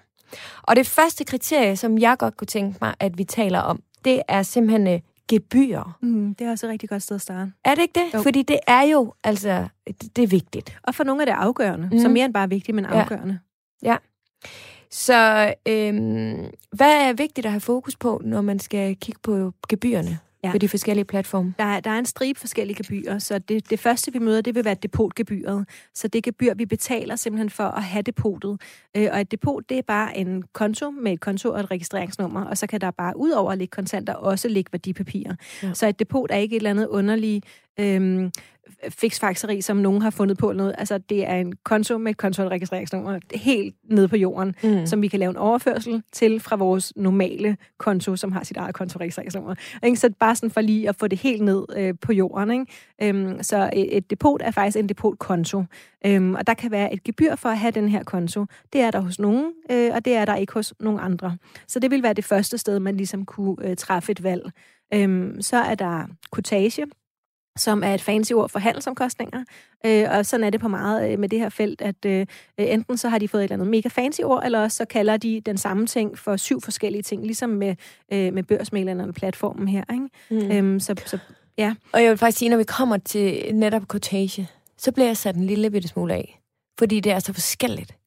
Og 0.62 0.76
det 0.76 0.86
første 0.86 1.24
kriterie, 1.24 1.76
som 1.76 1.98
jeg 1.98 2.16
godt 2.18 2.36
kunne 2.36 2.46
tænke 2.46 2.78
mig, 2.80 2.94
at 3.00 3.18
vi 3.18 3.24
taler 3.24 3.58
om, 3.58 3.82
det 4.04 4.22
er 4.28 4.42
simpelthen 4.42 4.86
øh, 4.86 5.00
gebyrer. 5.28 5.98
Mm, 6.02 6.34
det 6.34 6.46
er 6.46 6.50
også 6.50 6.66
et 6.66 6.70
rigtig 6.70 6.88
godt 6.88 7.02
sted 7.02 7.16
at 7.16 7.22
starte. 7.22 7.52
Er 7.64 7.74
det 7.74 7.82
ikke 7.82 8.00
det? 8.00 8.14
Jo. 8.14 8.22
Fordi 8.22 8.42
det 8.42 8.58
er 8.66 8.82
jo, 8.82 9.14
altså, 9.24 9.68
det, 9.86 10.16
det 10.16 10.22
er 10.22 10.28
vigtigt. 10.28 10.78
Og 10.82 10.94
for 10.94 11.04
nogle 11.04 11.22
er 11.22 11.26
det 11.26 11.32
afgørende. 11.32 11.88
Mm. 11.92 11.98
Så 11.98 12.08
mere 12.08 12.24
end 12.24 12.34
bare 12.34 12.48
vigtigt, 12.48 12.74
men 12.74 12.84
afgørende. 12.84 13.38
Ja. 13.82 13.90
ja. 13.90 13.96
Så 14.90 15.54
øhm, 15.68 16.50
hvad 16.72 17.08
er 17.08 17.12
vigtigt 17.12 17.46
at 17.46 17.52
have 17.52 17.60
fokus 17.60 17.96
på, 17.96 18.20
når 18.24 18.40
man 18.40 18.58
skal 18.58 18.96
kigge 18.96 19.20
på 19.22 19.52
gebyrerne? 19.68 20.18
ja. 20.44 20.50
på 20.52 20.58
de 20.58 20.68
forskellige 20.68 21.04
platforme? 21.04 21.54
Der 21.58 21.64
er, 21.64 21.80
der 21.80 21.90
er 21.90 21.98
en 21.98 22.06
stribe 22.06 22.40
forskellige 22.40 22.76
gebyrer, 22.76 23.18
så 23.18 23.38
det, 23.38 23.70
det 23.70 23.80
første, 23.80 24.12
vi 24.12 24.18
møder, 24.18 24.40
det 24.40 24.54
vil 24.54 24.64
være 24.64 24.74
depotgebyret. 24.74 25.68
Så 25.94 26.08
det 26.08 26.24
gebyr, 26.24 26.54
vi 26.54 26.66
betaler 26.66 27.16
simpelthen 27.16 27.50
for 27.50 27.64
at 27.64 27.82
have 27.82 28.02
depotet. 28.02 28.60
Øh, 28.96 29.08
og 29.12 29.20
et 29.20 29.30
depot, 29.30 29.64
det 29.68 29.78
er 29.78 29.82
bare 29.82 30.18
en 30.18 30.42
konto 30.52 30.90
med 30.90 31.12
et 31.12 31.20
konto 31.20 31.50
og 31.50 31.60
et 31.60 31.70
registreringsnummer, 31.70 32.44
og 32.44 32.58
så 32.58 32.66
kan 32.66 32.80
der 32.80 32.90
bare 32.90 33.16
ud 33.16 33.30
over 33.30 33.52
at 33.52 33.58
ligge 33.58 33.70
kontanter 33.70 34.14
også 34.14 34.48
ligge 34.48 34.72
værdipapirer. 34.72 35.34
Ja. 35.62 35.74
Så 35.74 35.86
et 35.86 35.98
depot 35.98 36.30
er 36.30 36.36
ikke 36.36 36.56
et 36.56 36.60
eller 36.60 36.70
andet 36.70 36.86
underligt 36.86 37.46
øhm, 37.80 38.30
fiksfakseri, 38.88 39.60
som 39.60 39.76
nogen 39.76 40.02
har 40.02 40.10
fundet 40.10 40.38
på 40.38 40.52
noget. 40.52 40.74
Altså, 40.78 40.98
det 40.98 41.28
er 41.28 41.34
en 41.34 41.52
konto 41.64 41.98
med 41.98 42.10
et 42.10 42.16
kontoregistreringsnummer 42.16 43.18
helt 43.34 43.74
nede 43.84 44.08
på 44.08 44.16
jorden, 44.16 44.54
mm. 44.62 44.86
som 44.86 45.02
vi 45.02 45.08
kan 45.08 45.18
lave 45.18 45.30
en 45.30 45.36
overførsel 45.36 46.02
til 46.12 46.40
fra 46.40 46.56
vores 46.56 46.92
normale 46.96 47.56
konto, 47.78 48.16
som 48.16 48.32
har 48.32 48.44
sit 48.44 48.56
eget 48.56 48.74
kontoregistreringsnummer. 48.74 49.54
Ikke? 49.84 49.96
Så 49.96 50.10
bare 50.20 50.36
sådan 50.36 50.50
for 50.50 50.60
lige 50.60 50.88
at 50.88 50.96
få 50.96 51.08
det 51.08 51.18
helt 51.18 51.42
ned 51.42 51.64
øh, 51.76 51.94
på 52.02 52.12
jorden. 52.12 52.50
Ikke? 52.50 52.66
Øhm, 53.02 53.42
så 53.42 53.70
et, 53.72 53.96
et 53.96 54.10
depot 54.10 54.42
er 54.44 54.50
faktisk 54.50 54.76
en 54.76 54.88
depotkonto. 54.88 55.64
Øhm, 56.06 56.34
og 56.34 56.46
der 56.46 56.54
kan 56.54 56.70
være 56.70 56.92
et 56.94 57.04
gebyr 57.04 57.36
for 57.36 57.48
at 57.48 57.58
have 57.58 57.70
den 57.70 57.88
her 57.88 58.04
konto. 58.04 58.46
Det 58.72 58.80
er 58.80 58.90
der 58.90 59.00
hos 59.00 59.18
nogen, 59.18 59.52
øh, 59.70 59.90
og 59.94 60.04
det 60.04 60.14
er 60.14 60.24
der 60.24 60.36
ikke 60.36 60.52
hos 60.52 60.74
nogen 60.80 61.00
andre. 61.00 61.36
Så 61.68 61.78
det 61.78 61.90
vil 61.90 62.02
være 62.02 62.12
det 62.12 62.24
første 62.24 62.58
sted, 62.58 62.80
man 62.80 62.96
ligesom 62.96 63.24
kunne 63.24 63.56
øh, 63.62 63.76
træffe 63.76 64.12
et 64.12 64.22
valg. 64.22 64.50
Øhm, 64.94 65.42
så 65.42 65.56
er 65.56 65.74
der 65.74 66.06
kortage, 66.30 66.86
som 67.60 67.82
er 67.84 67.94
et 67.94 68.00
fancy 68.00 68.32
ord 68.32 68.48
for 68.48 68.58
handelsomkostninger. 68.58 69.44
Øh, 69.86 70.06
og 70.10 70.26
sådan 70.26 70.44
er 70.44 70.50
det 70.50 70.60
på 70.60 70.68
meget 70.68 71.12
øh, 71.12 71.18
med 71.18 71.28
det 71.28 71.38
her 71.38 71.48
felt, 71.48 71.82
at 71.82 72.04
øh, 72.06 72.26
enten 72.58 72.98
så 72.98 73.08
har 73.08 73.18
de 73.18 73.28
fået 73.28 73.40
et 73.40 73.44
eller 73.44 73.56
andet 73.56 73.68
mega 73.68 73.88
fancy 73.88 74.20
ord, 74.24 74.44
eller 74.44 74.60
også 74.60 74.76
så 74.76 74.84
kalder 74.84 75.16
de 75.16 75.40
den 75.46 75.58
samme 75.58 75.86
ting 75.86 76.18
for 76.18 76.36
syv 76.36 76.60
forskellige 76.60 77.02
ting, 77.02 77.24
ligesom 77.24 77.50
med, 77.50 77.76
øh, 78.12 78.34
med 78.34 78.42
børsmælerne 78.42 79.04
og 79.04 79.14
platformen 79.14 79.68
her. 79.68 79.84
Ikke? 79.92 80.08
Mm. 80.30 80.56
Øhm, 80.56 80.80
så, 80.80 80.94
så, 81.06 81.18
ja. 81.58 81.74
Og 81.92 82.02
jeg 82.02 82.10
vil 82.10 82.18
faktisk 82.18 82.38
sige, 82.38 82.48
når 82.48 82.56
vi 82.56 82.64
kommer 82.64 82.96
til 82.96 83.54
netop 83.54 83.88
kortage, 83.88 84.48
så 84.78 84.92
bliver 84.92 85.06
jeg 85.06 85.16
sat 85.16 85.36
en 85.36 85.44
lille 85.44 85.70
bitte 85.70 85.88
smule 85.88 86.14
af. 86.14 86.40
Fordi 86.78 87.00
det 87.00 87.12
er 87.12 87.18
så 87.18 87.32
forskelligt 87.32 87.99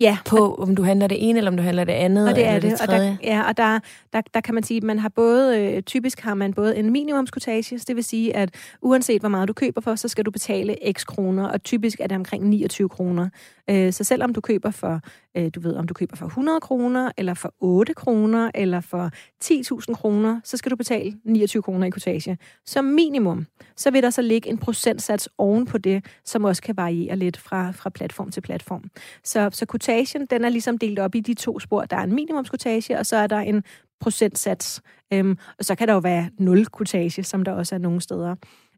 ja. 0.00 0.18
på, 0.26 0.54
om 0.54 0.76
du 0.76 0.82
handler 0.82 1.06
det 1.06 1.28
ene, 1.28 1.38
eller 1.38 1.50
om 1.50 1.56
du 1.56 1.62
handler 1.62 1.84
det 1.84 1.92
andet, 1.92 2.28
og 2.28 2.34
det 2.34 2.46
er 2.46 2.52
det, 2.58 2.62
det. 2.62 2.80
Og 2.80 2.88
der, 2.88 3.16
ja, 3.22 3.48
og 3.48 3.56
der, 3.56 3.78
der, 4.12 4.20
der 4.34 4.40
kan 4.40 4.54
man 4.54 4.62
sige, 4.62 4.76
at 4.76 4.82
man 4.82 4.98
har 4.98 5.08
både, 5.08 5.58
øh, 5.58 5.82
typisk 5.82 6.20
har 6.20 6.34
man 6.34 6.54
både 6.54 6.76
en 6.76 6.92
minimumskotage, 6.92 7.78
det 7.78 7.96
vil 7.96 8.04
sige, 8.04 8.36
at 8.36 8.54
uanset 8.82 9.22
hvor 9.22 9.28
meget 9.28 9.48
du 9.48 9.52
køber 9.52 9.80
for, 9.80 9.94
så 9.94 10.08
skal 10.08 10.24
du 10.24 10.30
betale 10.30 10.76
x 10.92 11.06
kroner, 11.06 11.48
og 11.48 11.62
typisk 11.62 12.00
er 12.00 12.06
det 12.06 12.16
omkring 12.16 12.48
29 12.48 12.88
kroner. 12.88 13.28
Øh, 13.70 13.92
så 13.92 14.04
selvom 14.04 14.34
du 14.34 14.40
køber 14.40 14.70
for, 14.70 15.00
øh, 15.36 15.50
du 15.54 15.60
ved, 15.60 15.76
om 15.76 15.86
du 15.86 15.94
køber 15.94 16.16
for 16.16 16.26
100 16.26 16.60
kroner, 16.60 17.10
eller 17.16 17.34
for 17.34 17.54
8 17.60 17.94
kroner, 17.94 18.50
eller 18.54 18.80
for 18.80 19.10
10.000 19.44 19.94
kroner, 19.94 20.40
så 20.44 20.56
skal 20.56 20.70
du 20.70 20.76
betale 20.76 21.16
29 21.24 21.62
kroner 21.62 21.86
i 21.86 21.90
kortage. 21.90 22.38
Som 22.66 22.84
minimum, 22.84 23.46
så 23.76 23.90
vil 23.90 24.02
der 24.02 24.10
så 24.10 24.22
ligge 24.22 24.50
en 24.50 24.58
procentsats 24.58 25.28
oven 25.38 25.66
på 25.66 25.78
det, 25.78 26.04
som 26.24 26.44
også 26.44 26.62
kan 26.62 26.76
variere 26.76 27.16
lidt 27.16 27.36
fra, 27.36 27.70
fra 27.70 27.90
platform 27.90 28.30
til 28.30 28.40
platform. 28.40 28.84
Så, 29.24 29.50
så 29.52 29.66
kortagen, 29.66 30.26
den 30.26 30.44
er 30.44 30.48
ligesom 30.48 30.78
delt 30.78 30.98
op 30.98 31.14
i 31.14 31.20
de 31.20 31.34
to 31.34 31.60
spor. 31.60 31.82
Der 31.82 31.96
er 31.96 32.02
en 32.02 32.14
minimumskortage, 32.14 32.98
og 32.98 33.06
så 33.06 33.16
er 33.16 33.26
der 33.26 33.38
en 33.38 33.64
procentsats. 34.00 34.82
Øhm, 35.12 35.38
og 35.58 35.64
så 35.64 35.74
kan 35.74 35.88
der 35.88 35.94
jo 35.94 36.00
være 36.00 36.30
nul 36.38 36.66
kortage, 36.66 37.22
som 37.22 37.44
der 37.44 37.52
også 37.52 37.74
er 37.74 37.78
nogle 37.78 38.00
steder. 38.00 38.34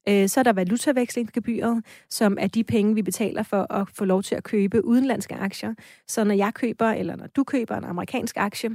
Øh, 0.08 0.28
så 0.28 0.40
er 0.40 0.44
der 0.44 0.52
valutavekslingsgebyret, 0.52 1.84
som 2.10 2.36
er 2.40 2.46
de 2.46 2.64
penge, 2.64 2.94
vi 2.94 3.02
betaler 3.02 3.42
for 3.42 3.72
at 3.72 3.88
få 3.94 4.04
lov 4.04 4.22
til 4.22 4.34
at 4.34 4.44
købe 4.44 4.84
udenlandske 4.84 5.34
aktier. 5.34 5.74
Så 6.08 6.24
når 6.24 6.34
jeg 6.34 6.54
køber, 6.54 6.86
eller 6.86 7.16
når 7.16 7.26
du 7.26 7.44
køber 7.44 7.76
en 7.76 7.84
amerikansk 7.84 8.36
aktie, 8.36 8.70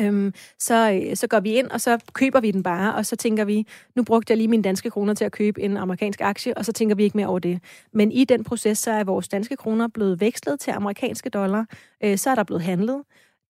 Øhm, 0.00 0.34
så, 0.58 0.92
øh, 0.92 1.16
så 1.16 1.26
går 1.26 1.40
vi 1.40 1.52
ind, 1.52 1.70
og 1.70 1.80
så 1.80 1.98
køber 2.12 2.40
vi 2.40 2.50
den 2.50 2.62
bare, 2.62 2.94
og 2.94 3.06
så 3.06 3.16
tænker 3.16 3.44
vi, 3.44 3.66
nu 3.96 4.02
brugte 4.02 4.30
jeg 4.30 4.36
lige 4.36 4.48
mine 4.48 4.62
danske 4.62 4.90
kroner 4.90 5.14
til 5.14 5.24
at 5.24 5.32
købe 5.32 5.62
en 5.62 5.76
amerikansk 5.76 6.20
aktie, 6.20 6.56
og 6.56 6.64
så 6.64 6.72
tænker 6.72 6.96
vi 6.96 7.04
ikke 7.04 7.16
mere 7.16 7.26
over 7.26 7.38
det. 7.38 7.60
Men 7.92 8.12
i 8.12 8.24
den 8.24 8.44
proces, 8.44 8.78
så 8.78 8.90
er 8.90 9.04
vores 9.04 9.28
danske 9.28 9.56
kroner 9.56 9.88
blevet 9.88 10.20
vekslet 10.20 10.60
til 10.60 10.70
amerikanske 10.70 11.30
dollar, 11.30 11.66
øh, 12.04 12.18
så 12.18 12.30
er 12.30 12.34
der 12.34 12.44
blevet 12.44 12.62
handlet, 12.62 13.02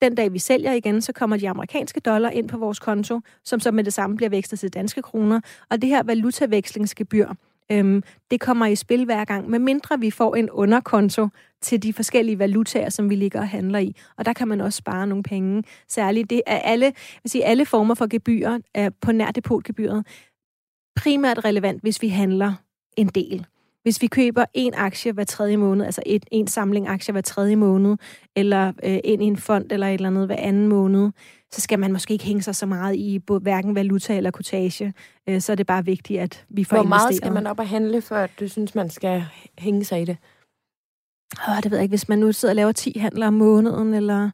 den 0.03 0.15
dag 0.15 0.33
vi 0.33 0.39
sælger 0.39 0.73
igen, 0.73 1.01
så 1.01 1.13
kommer 1.13 1.37
de 1.37 1.49
amerikanske 1.49 2.01
dollar 2.01 2.31
ind 2.31 2.49
på 2.49 2.59
vores 2.59 2.79
konto, 2.79 3.21
som 3.45 3.61
så 3.61 3.71
med 3.71 3.85
det 3.85 3.93
samme 3.93 4.17
bliver 4.17 4.31
vækstet 4.31 4.61
til 4.61 4.75
danske 4.75 5.03
kroner. 5.03 5.41
Og 5.71 5.83
det 5.83 5.89
her 5.91 6.03
valutavekslingsgebyr 6.03 7.29
Øhm, 7.73 8.03
det 8.31 8.41
kommer 8.41 8.67
i 8.67 8.77
spil 8.77 9.05
hver 9.05 9.25
gang, 9.25 9.51
medmindre 9.51 10.01
vi 10.01 10.11
får 10.11 10.37
en 10.37 10.51
underkonto 10.51 11.29
til 11.61 11.83
de 11.83 11.93
forskellige 11.93 12.39
valutaer, 12.39 12.89
som 12.89 13.11
vi 13.11 13.15
ligger 13.15 13.41
og 13.41 13.49
handler 13.49 13.79
i. 13.79 13.97
Og 14.17 14.25
der 14.25 14.33
kan 14.33 14.49
man 14.49 14.61
også 14.61 14.77
spare 14.77 15.07
nogle 15.07 15.23
penge. 15.23 15.65
Særligt 15.89 16.31
det 16.31 16.43
er 16.47 16.59
alle, 16.59 16.93
vil 17.23 17.31
sige, 17.31 17.45
alle 17.45 17.67
former 17.67 17.95
for 17.95 18.07
gebyrer 18.07 18.59
er 18.75 18.91
på 19.01 19.13
nær 19.13 19.31
depotgebyret 19.31 20.07
primært 20.97 21.45
relevant, 21.45 21.83
hvis 21.83 22.03
vi 22.03 22.09
handler 22.09 22.55
en 22.97 23.07
del. 23.07 23.47
Hvis 23.83 24.03
vi 24.03 24.07
køber 24.07 24.45
en 24.55 24.75
aktie 24.75 25.13
hver 25.13 25.25
tredje 25.25 25.57
måned, 25.57 25.87
altså 25.87 26.03
et, 26.07 26.25
en 26.31 26.47
samling 26.47 26.89
aktier 26.89 27.13
hver 27.13 27.21
tredje 27.21 27.57
måned, 27.57 27.97
eller 28.37 28.73
øh, 28.85 28.99
ind 29.05 29.23
i 29.23 29.27
en 29.27 29.37
fond 29.37 29.73
eller 29.73 29.87
et 29.87 29.95
eller 29.95 30.09
andet 30.09 30.27
hver 30.27 30.37
anden 30.37 30.69
måned, 30.69 31.11
så 31.53 31.61
skal 31.61 31.79
man 31.79 31.93
måske 31.93 32.13
ikke 32.13 32.25
hænge 32.25 32.43
sig 32.43 32.55
så 32.55 32.67
meget 32.67 32.97
i 32.97 33.19
både, 33.19 33.41
hverken 33.41 33.75
valuta 33.75 34.17
eller 34.17 34.31
kortage. 34.31 34.95
Øh, 35.29 35.41
så 35.41 35.53
er 35.53 35.57
det 35.57 35.67
bare 35.67 35.85
vigtigt, 35.85 36.21
at 36.21 36.45
vi 36.49 36.65
får 36.65 36.77
Hvor 36.77 36.85
meget 36.85 37.01
investeret. 37.01 37.17
skal 37.17 37.33
man 37.33 37.47
op 37.47 37.59
og 37.59 37.69
handle, 37.69 38.03
før 38.03 38.27
du 38.41 38.49
synes, 38.49 38.75
man 38.75 38.91
skal 38.91 39.25
hænge 39.59 39.85
sig 39.85 40.03
i 40.03 40.05
det? 40.05 40.17
Åh, 41.49 41.57
det 41.63 41.71
ved 41.71 41.79
jeg 41.79 41.83
ikke. 41.83 41.93
Hvis 41.93 42.09
man 42.09 42.19
nu 42.19 42.33
sidder 42.33 42.53
og 42.53 42.57
laver 42.57 42.73
10 42.73 42.99
handler 42.99 43.27
om 43.27 43.35
måneden, 43.35 43.95
eller, 43.95 44.31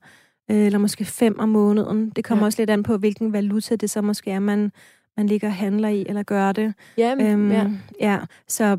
øh, 0.50 0.66
eller 0.66 0.78
måske 0.78 1.04
5 1.04 1.38
om 1.38 1.48
måneden. 1.48 2.10
Det 2.16 2.24
kommer 2.24 2.44
ja. 2.44 2.46
også 2.46 2.62
lidt 2.62 2.70
an 2.70 2.82
på, 2.82 2.96
hvilken 2.96 3.32
valuta 3.32 3.76
det 3.76 3.90
så 3.90 4.02
måske 4.02 4.30
er, 4.30 4.38
man, 4.38 4.72
man 5.16 5.26
ligger 5.26 5.48
og 5.48 5.54
handler 5.54 5.88
i, 5.88 6.06
eller 6.08 6.22
gør 6.22 6.52
det. 6.52 6.74
Jamen, 6.98 7.26
øhm, 7.26 7.50
ja. 7.50 7.70
ja. 8.00 8.18
Så 8.48 8.78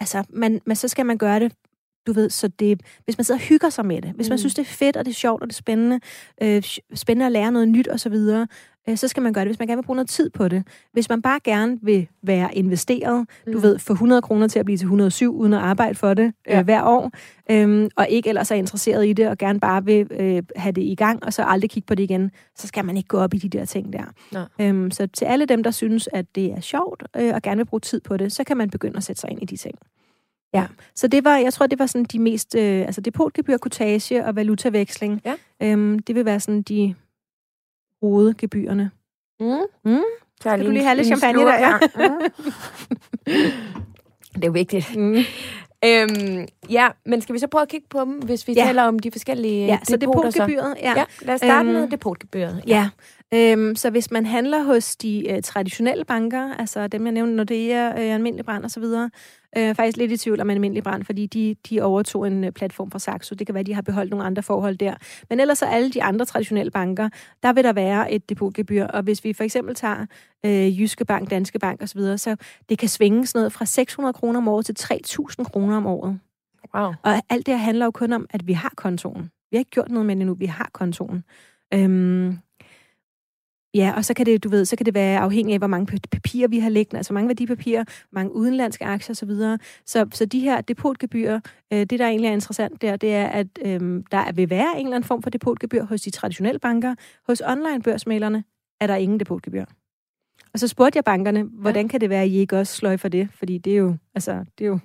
altså, 0.00 0.24
man, 0.30 0.60
men 0.66 0.76
så 0.76 0.88
skal 0.88 1.06
man 1.06 1.18
gøre 1.18 1.40
det 1.40 1.52
du 2.08 2.12
ved, 2.12 2.30
så 2.30 2.48
det, 2.48 2.80
hvis 3.04 3.18
man 3.18 3.24
sidder 3.24 3.40
og 3.40 3.44
hygger 3.44 3.70
sig 3.70 3.86
med 3.86 4.02
det, 4.02 4.10
hvis 4.10 4.28
mm. 4.28 4.30
man 4.30 4.38
synes, 4.38 4.54
det 4.54 4.62
er 4.62 4.66
fedt, 4.66 4.96
og 4.96 5.04
det 5.04 5.10
er 5.10 5.14
sjovt, 5.14 5.42
og 5.42 5.48
det 5.48 5.54
er 5.54 5.58
spændende, 5.58 6.00
øh, 6.42 6.62
spændende 6.94 7.26
at 7.26 7.32
lære 7.32 7.52
noget 7.52 7.68
nyt 7.68 7.88
og 7.88 8.00
så 8.00 8.08
videre, 8.08 8.46
så 8.96 9.08
skal 9.08 9.22
man 9.22 9.32
gøre 9.32 9.44
det, 9.44 9.48
hvis 9.48 9.58
man 9.58 9.68
gerne 9.68 9.78
vil 9.78 9.86
bruge 9.86 9.96
noget 9.96 10.08
tid 10.08 10.30
på 10.30 10.48
det. 10.48 10.64
Hvis 10.92 11.08
man 11.08 11.22
bare 11.22 11.40
gerne 11.44 11.78
vil 11.82 12.08
være 12.22 12.54
investeret, 12.54 13.26
mm. 13.46 13.52
du 13.52 13.58
ved, 13.58 13.78
få 13.78 13.92
100 13.92 14.22
kroner 14.22 14.48
til 14.48 14.58
at 14.58 14.64
blive 14.64 14.78
til 14.78 14.84
107, 14.84 15.36
uden 15.36 15.54
at 15.54 15.60
arbejde 15.60 15.94
for 15.94 16.14
det 16.14 16.24
øh, 16.24 16.32
ja. 16.52 16.62
hver 16.62 16.82
år, 16.82 17.10
øh, 17.50 17.90
og 17.96 18.08
ikke 18.08 18.28
ellers 18.28 18.50
er 18.50 18.54
interesseret 18.54 19.06
i 19.06 19.12
det, 19.12 19.28
og 19.28 19.38
gerne 19.38 19.60
bare 19.60 19.84
vil 19.84 20.06
øh, 20.10 20.42
have 20.56 20.72
det 20.72 20.82
i 20.82 20.94
gang, 20.94 21.24
og 21.24 21.32
så 21.32 21.44
aldrig 21.44 21.70
kigge 21.70 21.86
på 21.86 21.94
det 21.94 22.02
igen, 22.02 22.30
så 22.56 22.66
skal 22.66 22.84
man 22.84 22.96
ikke 22.96 23.08
gå 23.08 23.18
op 23.18 23.34
i 23.34 23.38
de 23.38 23.48
der 23.48 23.64
ting 23.64 23.92
der. 23.92 24.04
Øh, 24.60 24.92
så 24.92 25.06
til 25.06 25.24
alle 25.24 25.46
dem, 25.46 25.62
der 25.62 25.70
synes, 25.70 26.08
at 26.12 26.26
det 26.34 26.52
er 26.52 26.60
sjovt, 26.60 27.02
øh, 27.16 27.34
og 27.34 27.42
gerne 27.42 27.56
vil 27.56 27.64
bruge 27.64 27.80
tid 27.80 28.00
på 28.00 28.16
det, 28.16 28.32
så 28.32 28.44
kan 28.44 28.56
man 28.56 28.70
begynde 28.70 28.96
at 28.96 29.04
sætte 29.04 29.20
sig 29.20 29.30
ind 29.30 29.42
i 29.42 29.44
de 29.44 29.56
ting. 29.56 29.74
Ja, 30.54 30.66
så 30.94 31.08
det 31.08 31.24
var, 31.24 31.36
jeg 31.36 31.52
tror, 31.52 31.66
det 31.66 31.78
var 31.78 31.86
sådan 31.86 32.04
de 32.04 32.18
mest, 32.18 32.54
øh, 32.54 32.80
altså 32.80 33.00
depotgebyr, 33.00 33.56
kortage 33.56 34.26
og 34.26 34.36
valutaveksling. 34.36 35.22
Ja. 35.24 35.34
Øhm, 35.62 35.98
det 35.98 36.14
vil 36.14 36.24
være 36.24 36.40
sådan 36.40 36.62
de 36.62 36.94
hovedgebyrerne. 38.02 38.90
Mm. 39.40 39.46
Mm. 39.84 40.02
Kan 40.42 40.64
du 40.64 40.70
lige 40.70 40.84
have 40.84 40.96
lidt 40.96 41.06
champagne 41.06 41.40
der? 41.40 41.54
Ja. 41.54 41.78
Mm. 41.96 42.30
det 44.34 44.44
er 44.44 44.50
vigtigt. 44.50 44.96
Mm. 44.96 45.16
Øhm, 45.84 46.46
ja, 46.70 46.88
men 47.06 47.20
skal 47.20 47.32
vi 47.32 47.38
så 47.38 47.46
prøve 47.46 47.62
at 47.62 47.68
kigge 47.68 47.86
på 47.90 48.00
dem, 48.00 48.18
hvis 48.18 48.48
vi 48.48 48.52
ja. 48.52 48.64
taler 48.64 48.82
om 48.82 48.98
de 48.98 49.10
forskellige 49.10 49.66
ja, 49.66 49.78
så 49.84 49.96
depotgebyret, 49.96 50.74
ja. 50.82 50.92
ja. 50.96 51.04
lad 51.22 51.34
os 51.34 51.40
starte 51.40 51.68
øhm, 51.68 51.78
med 51.78 51.88
depotgebyret. 51.88 52.62
Ja, 52.66 52.88
ja. 53.32 53.52
Øhm, 53.52 53.76
så 53.76 53.90
hvis 53.90 54.10
man 54.10 54.26
handler 54.26 54.62
hos 54.62 54.96
de 54.96 55.30
øh, 55.30 55.42
traditionelle 55.42 56.04
banker, 56.04 56.54
altså 56.54 56.88
dem 56.88 57.04
jeg 57.04 57.12
nævnte, 57.12 57.36
Nordea, 57.36 57.88
øh, 57.88 58.14
Almindelig 58.14 58.44
Brand 58.44 58.64
og 58.64 58.70
så 58.70 58.80
videre, 58.80 59.10
øh, 59.56 59.74
faktisk 59.74 59.96
lidt 59.96 60.12
i 60.12 60.16
tvivl 60.16 60.40
om 60.40 60.50
Almindelig 60.50 60.82
Brand, 60.82 61.04
fordi 61.04 61.26
de, 61.26 61.56
de 61.70 61.82
overtog 61.82 62.26
en 62.26 62.44
øh, 62.44 62.52
platform 62.52 62.90
fra 62.90 62.98
Saxo. 62.98 63.34
Det 63.34 63.46
kan 63.46 63.54
være, 63.54 63.64
de 63.64 63.74
har 63.74 63.82
beholdt 63.82 64.10
nogle 64.10 64.24
andre 64.24 64.42
forhold 64.42 64.76
der. 64.76 64.94
Men 65.30 65.40
ellers 65.40 65.58
så 65.58 65.66
alle 65.66 65.90
de 65.90 66.02
andre 66.02 66.24
traditionelle 66.24 66.70
banker, 66.70 67.08
der 67.42 67.52
vil 67.52 67.64
der 67.64 67.72
være 67.72 68.12
et 68.12 68.28
depotgebyr. 68.28 68.84
Og 68.84 69.02
hvis 69.02 69.24
vi 69.24 69.32
for 69.32 69.44
eksempel 69.44 69.74
tager 69.74 70.06
øh, 70.46 70.80
Jyske 70.80 71.04
Bank, 71.04 71.30
Danske 71.30 71.58
Bank 71.58 71.82
osv., 71.82 72.00
så, 72.00 72.16
så 72.16 72.36
det 72.68 72.78
kan 72.78 72.88
svinge 72.88 73.26
sådan 73.26 73.38
noget 73.38 73.52
fra 73.52 73.64
600 73.64 74.12
kroner 74.12 74.38
om 74.38 74.48
året 74.48 74.66
til 74.66 74.76
3.000 74.80 75.44
kroner 75.44 75.76
om 75.76 75.86
året. 75.86 76.20
Wow. 76.74 76.92
Og 77.02 77.22
alt 77.30 77.46
det 77.46 77.58
handler 77.58 77.84
jo 77.84 77.90
kun 77.90 78.12
om, 78.12 78.26
at 78.30 78.46
vi 78.46 78.52
har 78.52 78.72
kontoen. 78.76 79.30
Vi 79.50 79.56
har 79.56 79.58
ikke 79.58 79.70
gjort 79.70 79.90
noget 79.90 80.06
med 80.06 80.16
det 80.16 80.26
nu, 80.26 80.34
vi 80.34 80.46
har 80.46 80.70
kontoen. 80.72 81.24
Øhm, 81.74 82.38
Ja, 83.74 83.92
og 83.96 84.04
så 84.04 84.14
kan 84.14 84.26
det, 84.26 84.44
du 84.44 84.48
ved, 84.48 84.64
så 84.64 84.76
kan 84.76 84.86
det 84.86 84.94
være 84.94 85.18
afhængigt 85.18 85.54
af, 85.54 85.60
hvor 85.60 85.66
mange 85.66 86.00
papirer 86.10 86.48
vi 86.48 86.58
har 86.58 86.70
liggende, 86.70 86.98
altså 86.98 87.12
mange 87.12 87.28
værdipapirer, 87.28 87.84
mange 88.12 88.34
udenlandske 88.34 88.84
aktier 88.84 89.14
osv. 89.14 89.30
Så, 89.30 89.58
så, 89.86 90.06
så 90.12 90.26
de 90.26 90.40
her 90.40 90.60
depotgebyr, 90.60 91.40
øh, 91.72 91.78
det 91.78 91.98
der 91.98 92.06
egentlig 92.06 92.28
er 92.28 92.32
interessant 92.32 92.82
der, 92.82 92.96
det 92.96 93.14
er, 93.14 93.26
at 93.26 93.46
øh, 93.62 93.80
der 94.12 94.32
vil 94.32 94.50
være 94.50 94.72
en 94.78 94.86
eller 94.86 94.96
anden 94.96 95.08
form 95.08 95.22
for 95.22 95.30
depotgebyr 95.30 95.84
hos 95.84 96.00
de 96.00 96.10
traditionelle 96.10 96.58
banker. 96.58 96.94
Hos 97.26 97.42
online-børsmalerne 97.46 98.44
er 98.80 98.86
der 98.86 98.94
ingen 98.94 99.20
depotgebyr. 99.20 99.64
Og 100.52 100.58
så 100.58 100.68
spurgte 100.68 100.96
jeg 100.96 101.04
bankerne, 101.04 101.42
hvordan 101.42 101.84
ja. 101.84 101.88
kan 101.88 102.00
det 102.00 102.10
være, 102.10 102.22
at 102.22 102.28
I 102.28 102.36
ikke 102.36 102.58
også 102.58 102.74
sløj 102.74 102.96
for 102.96 103.08
det? 103.08 103.28
Fordi 103.34 103.58
det 103.58 103.72
er 103.72 103.76
jo, 103.76 103.96
altså, 104.14 104.44
det 104.58 104.64
er 104.64 104.68
jo 104.68 104.78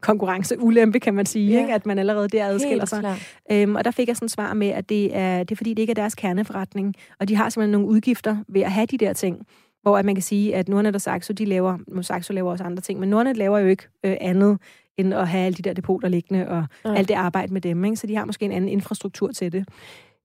konkurrenceulempe, 0.00 1.00
kan 1.00 1.14
man 1.14 1.26
sige, 1.26 1.52
ja. 1.52 1.60
ikke? 1.60 1.74
at 1.74 1.86
man 1.86 1.98
allerede 1.98 2.28
der 2.28 2.46
adskiller 2.46 2.84
sig. 2.84 3.16
Øhm, 3.52 3.74
og 3.74 3.84
der 3.84 3.90
fik 3.90 4.08
jeg 4.08 4.16
sådan 4.16 4.28
svar 4.28 4.54
med, 4.54 4.68
at 4.68 4.88
det 4.88 5.16
er, 5.16 5.38
det 5.38 5.50
er 5.50 5.56
fordi, 5.56 5.70
det 5.70 5.78
ikke 5.78 5.90
er 5.90 5.94
deres 5.94 6.14
kerneforretning, 6.14 6.94
og 7.20 7.28
de 7.28 7.36
har 7.36 7.48
simpelthen 7.48 7.72
nogle 7.72 7.86
udgifter 7.86 8.36
ved 8.48 8.60
at 8.60 8.72
have 8.72 8.86
de 8.86 8.98
der 8.98 9.12
ting. 9.12 9.46
Hvor 9.82 9.98
at 9.98 10.04
man 10.04 10.14
kan 10.14 10.22
sige, 10.22 10.54
at 10.54 10.68
Nordnet 10.68 10.94
og 10.94 11.00
Saxo, 11.00 11.32
de 11.32 11.44
laver, 11.44 11.78
nu 11.88 12.02
Saxo 12.02 12.32
laver 12.32 12.50
også 12.50 12.64
andre 12.64 12.80
ting, 12.80 13.00
men 13.00 13.08
Nordnet 13.08 13.36
laver 13.36 13.58
jo 13.58 13.66
ikke 13.66 13.88
øh, 14.04 14.16
andet 14.20 14.58
end 14.96 15.14
at 15.14 15.28
have 15.28 15.46
alle 15.46 15.56
de 15.56 15.62
der 15.62 15.72
depoter 15.72 16.08
liggende 16.08 16.48
og 16.48 16.64
ja. 16.84 16.94
alt 16.94 17.08
det 17.08 17.14
arbejde 17.14 17.52
med 17.52 17.60
dem. 17.60 17.84
Ikke? 17.84 17.96
Så 17.96 18.06
de 18.06 18.16
har 18.16 18.24
måske 18.24 18.44
en 18.44 18.52
anden 18.52 18.70
infrastruktur 18.70 19.32
til 19.32 19.52
det. 19.52 19.68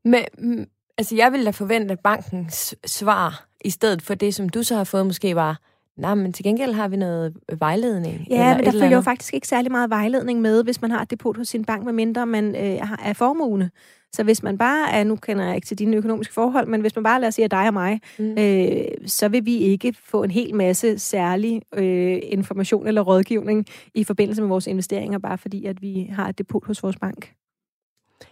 Men 0.05 0.23
mm, 0.37 0.65
altså, 0.97 1.15
jeg 1.15 1.31
ville 1.31 1.45
da 1.45 1.51
forvente, 1.51 1.91
at 1.91 1.99
bankens 1.99 2.75
svar, 2.85 3.45
i 3.65 3.69
stedet 3.69 4.01
for 4.01 4.13
det, 4.13 4.35
som 4.35 4.49
du 4.49 4.63
så 4.63 4.75
har 4.75 4.83
fået, 4.83 5.05
måske 5.05 5.35
var, 5.35 5.59
Nej, 5.99 6.15
men 6.15 6.33
til 6.33 6.43
gengæld 6.43 6.73
har 6.73 6.87
vi 6.87 6.95
noget 6.95 7.37
vejledning. 7.59 8.27
Ja, 8.29 8.35
eller 8.35 8.55
men 8.55 8.65
der 8.65 8.71
følger 8.71 8.95
jo 8.95 9.01
faktisk 9.01 9.33
ikke 9.33 9.47
særlig 9.47 9.71
meget 9.71 9.89
vejledning 9.89 10.41
med, 10.41 10.63
hvis 10.63 10.81
man 10.81 10.91
har 10.91 11.01
et 11.01 11.11
depot 11.11 11.37
hos 11.37 11.47
sin 11.47 11.65
bank, 11.65 11.85
medmindre 11.85 12.25
man 12.25 12.55
øh, 12.55 12.91
er 13.05 13.13
formuende. 13.13 13.69
Så 14.13 14.23
hvis 14.23 14.43
man 14.43 14.57
bare 14.57 14.91
er, 14.91 15.03
nu 15.03 15.15
kender 15.15 15.45
jeg 15.45 15.55
ikke 15.55 15.67
til 15.67 15.79
dine 15.79 15.97
økonomiske 15.97 16.33
forhold, 16.33 16.67
men 16.67 16.81
hvis 16.81 16.95
man 16.95 17.03
bare 17.03 17.21
lader 17.21 17.31
sige 17.31 17.47
dig 17.47 17.67
og 17.67 17.73
mig, 17.73 18.01
mm. 18.19 18.37
øh, 18.37 18.85
så 19.05 19.29
vil 19.29 19.45
vi 19.45 19.57
ikke 19.57 19.93
få 20.03 20.23
en 20.23 20.31
hel 20.31 20.55
masse 20.55 20.99
særlig 20.99 21.61
øh, 21.75 22.19
information 22.23 22.87
eller 22.87 23.01
rådgivning 23.01 23.65
i 23.93 24.03
forbindelse 24.03 24.41
med 24.41 24.49
vores 24.49 24.67
investeringer, 24.67 25.19
bare 25.19 25.37
fordi 25.37 25.65
at 25.65 25.81
vi 25.81 26.09
har 26.13 26.29
et 26.29 26.37
depot 26.37 26.65
hos 26.65 26.83
vores 26.83 26.97
bank. 26.97 27.33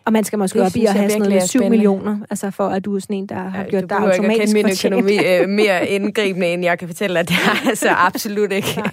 Og 0.05 0.13
man 0.13 0.23
skal 0.23 0.39
måske 0.39 0.59
det 0.59 0.65
op 0.65 0.75
i 0.75 0.85
at 0.85 0.93
have 0.93 1.09
sådan 1.09 1.21
noget 1.21 1.33
med 1.33 1.47
7 1.47 1.69
millioner, 1.69 2.17
altså 2.29 2.51
for 2.51 2.67
at 2.67 2.85
du 2.85 2.95
er 2.95 2.99
sådan 2.99 3.15
en, 3.15 3.27
der 3.27 3.35
har 3.35 3.59
ja, 3.59 3.69
gjort 3.69 3.89
dig 3.89 3.97
automatisk 3.97 4.55
Du 4.55 4.61
min 4.61 4.69
økonomi 4.71 5.17
øh, 5.25 5.49
mere 5.59 5.87
indgribende, 5.87 6.47
end 6.47 6.63
jeg 6.63 6.79
kan 6.79 6.87
fortælle 6.87 7.19
at 7.19 7.29
det 7.29 7.35
er 7.35 7.67
altså 7.69 7.89
absolut 7.89 8.51
ikke. 8.51 8.83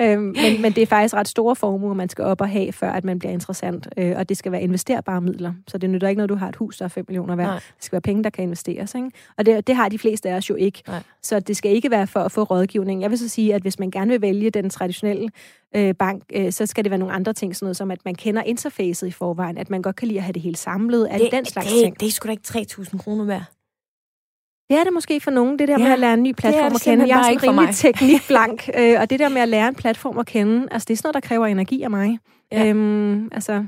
øhm, 0.00 0.22
men, 0.22 0.62
men 0.62 0.72
det 0.72 0.82
er 0.82 0.86
faktisk 0.86 1.14
ret 1.14 1.28
store 1.28 1.56
formuer, 1.56 1.94
man 1.94 2.08
skal 2.08 2.24
op 2.24 2.40
og 2.40 2.48
have, 2.48 2.72
før 2.72 2.90
at 2.90 3.04
man 3.04 3.18
bliver 3.18 3.32
interessant. 3.32 3.88
Øh, 3.96 4.14
og 4.16 4.28
det 4.28 4.36
skal 4.36 4.52
være 4.52 4.62
investerbare 4.62 5.20
midler. 5.20 5.52
Så 5.68 5.78
det 5.78 5.90
nytter 5.90 6.08
ikke, 6.08 6.18
når 6.18 6.26
du 6.26 6.34
har 6.34 6.48
et 6.48 6.56
hus, 6.56 6.76
der 6.76 6.84
er 6.84 6.88
5 6.88 7.04
millioner 7.08 7.36
værd. 7.36 7.46
Nej. 7.46 7.54
Det 7.54 7.84
skal 7.84 7.92
være 7.92 8.00
penge, 8.00 8.24
der 8.24 8.30
kan 8.30 8.44
investeres. 8.44 8.94
Ikke? 8.94 9.10
Og 9.36 9.46
det, 9.46 9.66
det 9.66 9.76
har 9.76 9.88
de 9.88 9.98
fleste 9.98 10.30
af 10.30 10.34
os 10.36 10.50
jo 10.50 10.54
ikke. 10.54 10.82
Nej. 10.88 11.02
Så 11.22 11.40
det 11.40 11.56
skal 11.56 11.70
ikke 11.70 11.90
være 11.90 12.06
for 12.06 12.20
at 12.20 12.32
få 12.32 12.42
rådgivning. 12.42 13.02
Jeg 13.02 13.10
vil 13.10 13.18
så 13.18 13.28
sige, 13.28 13.54
at 13.54 13.62
hvis 13.62 13.78
man 13.78 13.90
gerne 13.90 14.10
vil 14.10 14.22
vælge 14.22 14.50
den 14.50 14.70
traditionelle 14.70 15.28
øh, 15.76 15.94
bank, 15.94 16.22
øh, 16.32 16.52
så 16.52 16.66
skal 16.66 16.84
det 16.84 16.90
være 16.90 16.98
nogle 16.98 17.14
andre 17.14 17.32
ting, 17.32 17.56
sådan 17.56 17.66
noget 17.66 17.76
som, 17.76 17.90
at 17.90 18.04
man 18.04 18.14
kender 18.14 18.42
interfacet 18.42 19.06
i 19.06 19.10
forvejen, 19.10 19.58
at 19.58 19.70
man 19.70 19.82
godt 19.82 19.96
kan 19.96 20.08
lide 20.08 20.18
at 20.18 20.24
have 20.24 20.32
det 20.32 20.42
hele 20.42 20.56
samlet, 20.56 21.08
alt 21.10 21.32
den 21.32 21.44
slags 21.44 21.68
det, 21.68 21.82
ting. 21.82 22.00
Det 22.00 22.06
er 22.06 22.10
sgu 22.10 22.26
da 22.26 22.30
ikke 22.30 22.42
3.000 22.46 22.98
kroner 22.98 23.24
værd. 23.24 23.44
Det 24.70 24.80
er 24.80 24.84
det 24.84 24.92
måske 24.92 25.20
for 25.20 25.30
nogen, 25.30 25.58
det 25.58 25.68
der 25.68 25.78
ja, 25.78 25.84
med 25.84 25.92
at 25.92 25.98
lære 25.98 26.14
en 26.14 26.22
ny 26.22 26.32
platform 26.32 26.74
at 26.74 26.80
kende. 26.82 27.08
Jeg 27.08 27.18
er 27.18 27.38
sådan 27.38 27.42
rimelig 27.42 27.74
teknikblank, 27.84 28.70
øh, 28.78 29.00
og 29.00 29.10
det 29.10 29.18
der 29.18 29.28
med 29.28 29.42
at 29.42 29.48
lære 29.48 29.68
en 29.68 29.74
platform 29.74 30.18
at 30.18 30.26
kende, 30.26 30.68
altså 30.70 30.86
det 30.86 30.94
er 30.94 30.96
sådan 30.96 31.06
noget, 31.06 31.22
der 31.22 31.28
kræver 31.28 31.46
energi 31.46 31.82
af 31.82 31.90
mig. 31.90 32.18
Ja. 32.52 32.66
Øhm, 32.66 33.28
altså, 33.32 33.66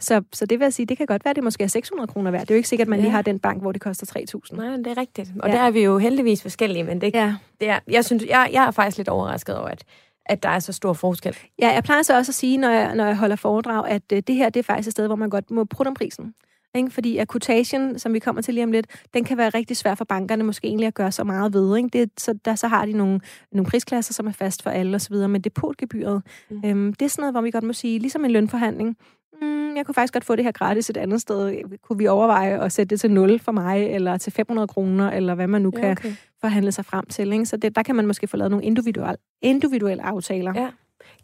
så, 0.00 0.22
så 0.32 0.46
det 0.46 0.58
vil 0.58 0.64
jeg 0.64 0.72
sige, 0.72 0.86
det 0.86 0.96
kan 0.96 1.06
godt 1.06 1.24
være, 1.24 1.30
at 1.30 1.36
det 1.36 1.44
måske 1.44 1.64
er 1.64 1.68
600 1.68 2.06
kroner 2.06 2.30
værd. 2.30 2.40
Det 2.40 2.50
er 2.50 2.54
jo 2.54 2.56
ikke 2.56 2.68
sikkert, 2.68 2.86
at 2.86 2.90
man 2.90 2.98
ja. 2.98 3.02
lige 3.02 3.12
har 3.12 3.22
den 3.22 3.38
bank, 3.38 3.62
hvor 3.62 3.72
det 3.72 3.80
koster 3.80 4.06
3.000. 4.50 4.56
Nej, 4.56 4.76
det 4.76 4.86
er 4.86 4.96
rigtigt. 4.96 5.30
Og 5.38 5.48
ja. 5.48 5.54
der 5.54 5.60
er 5.60 5.70
vi 5.70 5.80
jo 5.80 5.98
heldigvis 5.98 6.42
forskellige, 6.42 6.84
men 6.84 7.00
det, 7.00 7.14
ja. 7.14 7.34
det 7.60 7.68
er, 7.68 7.78
jeg, 7.88 8.04
synes, 8.04 8.24
jeg, 8.28 8.50
jeg 8.52 8.64
er 8.64 8.70
faktisk 8.70 8.96
lidt 8.96 9.08
overrasket 9.08 9.58
over, 9.58 9.68
at 9.68 9.84
at 10.28 10.42
der 10.42 10.48
er 10.48 10.58
så 10.58 10.72
stor 10.72 10.92
forskel. 10.92 11.36
Ja, 11.58 11.68
jeg 11.68 11.84
plejer 11.84 12.02
så 12.02 12.16
også 12.16 12.30
at 12.30 12.34
sige, 12.34 12.58
når 12.58 12.70
jeg, 12.70 12.94
når 12.94 13.04
jeg 13.06 13.16
holder 13.16 13.36
foredrag, 13.36 13.88
at 13.88 14.02
øh, 14.12 14.22
det 14.26 14.34
her 14.34 14.48
det 14.48 14.60
er 14.60 14.64
faktisk 14.64 14.86
et 14.86 14.92
sted, 14.92 15.06
hvor 15.06 15.16
man 15.16 15.30
godt 15.30 15.50
må 15.50 15.64
prutte 15.64 15.88
om 15.88 15.94
prisen. 15.94 16.34
Ikke? 16.74 16.90
Fordi 16.90 17.18
akutagen, 17.18 17.98
som 17.98 18.14
vi 18.14 18.18
kommer 18.18 18.42
til 18.42 18.54
lige 18.54 18.64
om 18.64 18.72
lidt, 18.72 18.86
den 19.14 19.24
kan 19.24 19.38
være 19.38 19.48
rigtig 19.48 19.76
svær 19.76 19.94
for 19.94 20.04
bankerne 20.04 20.44
måske 20.44 20.66
egentlig 20.66 20.86
at 20.86 20.94
gøre 20.94 21.12
så 21.12 21.24
meget 21.24 21.52
ved. 21.54 21.76
Ikke? 21.76 21.88
Det, 21.92 22.10
så, 22.18 22.38
der, 22.44 22.54
så 22.54 22.68
har 22.68 22.86
de 22.86 22.92
nogle, 22.92 23.20
nogle 23.52 23.70
prisklasser, 23.70 24.14
som 24.14 24.26
er 24.26 24.32
fast 24.32 24.62
for 24.62 24.70
alle 24.70 24.94
osv., 24.94 25.14
men 25.16 25.40
depotgebyret, 25.40 26.22
mm. 26.50 26.62
øhm, 26.64 26.94
det 26.94 27.04
er 27.04 27.08
sådan 27.08 27.22
noget, 27.22 27.34
hvor 27.34 27.40
vi 27.40 27.50
godt 27.50 27.64
må 27.64 27.72
sige, 27.72 27.98
ligesom 27.98 28.24
en 28.24 28.30
lønforhandling, 28.30 28.96
mm, 29.42 29.76
jeg 29.76 29.86
kunne 29.86 29.94
faktisk 29.94 30.12
godt 30.12 30.24
få 30.24 30.36
det 30.36 30.44
her 30.44 30.52
gratis 30.52 30.90
et 30.90 30.96
andet 30.96 31.20
sted. 31.20 31.54
Kunne 31.82 31.98
vi 31.98 32.06
overveje 32.06 32.64
at 32.64 32.72
sætte 32.72 32.90
det 32.90 33.00
til 33.00 33.10
0 33.10 33.38
for 33.38 33.52
mig, 33.52 33.86
eller 33.86 34.16
til 34.16 34.32
500 34.32 34.68
kroner, 34.68 35.10
eller 35.10 35.34
hvad 35.34 35.46
man 35.46 35.62
nu 35.62 35.72
ja, 35.76 35.78
okay. 35.78 35.94
kan 35.94 36.16
forhandle 36.40 36.72
sig 36.72 36.84
frem 36.84 37.06
til. 37.06 37.32
Ikke? 37.32 37.46
Så 37.46 37.56
det, 37.56 37.76
der 37.76 37.82
kan 37.82 37.96
man 37.96 38.06
måske 38.06 38.26
få 38.26 38.36
lavet 38.36 38.50
nogle 38.50 38.64
individuelle, 38.64 39.16
individuelle 39.42 40.02
aftaler. 40.02 40.52
Ja. 40.56 40.68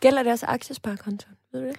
Gælder 0.00 0.22
det 0.22 0.32
også 0.32 0.46
aktiesparekonto? 0.46 1.28
Ved 1.52 1.60
du 1.60 1.66
det? 1.66 1.76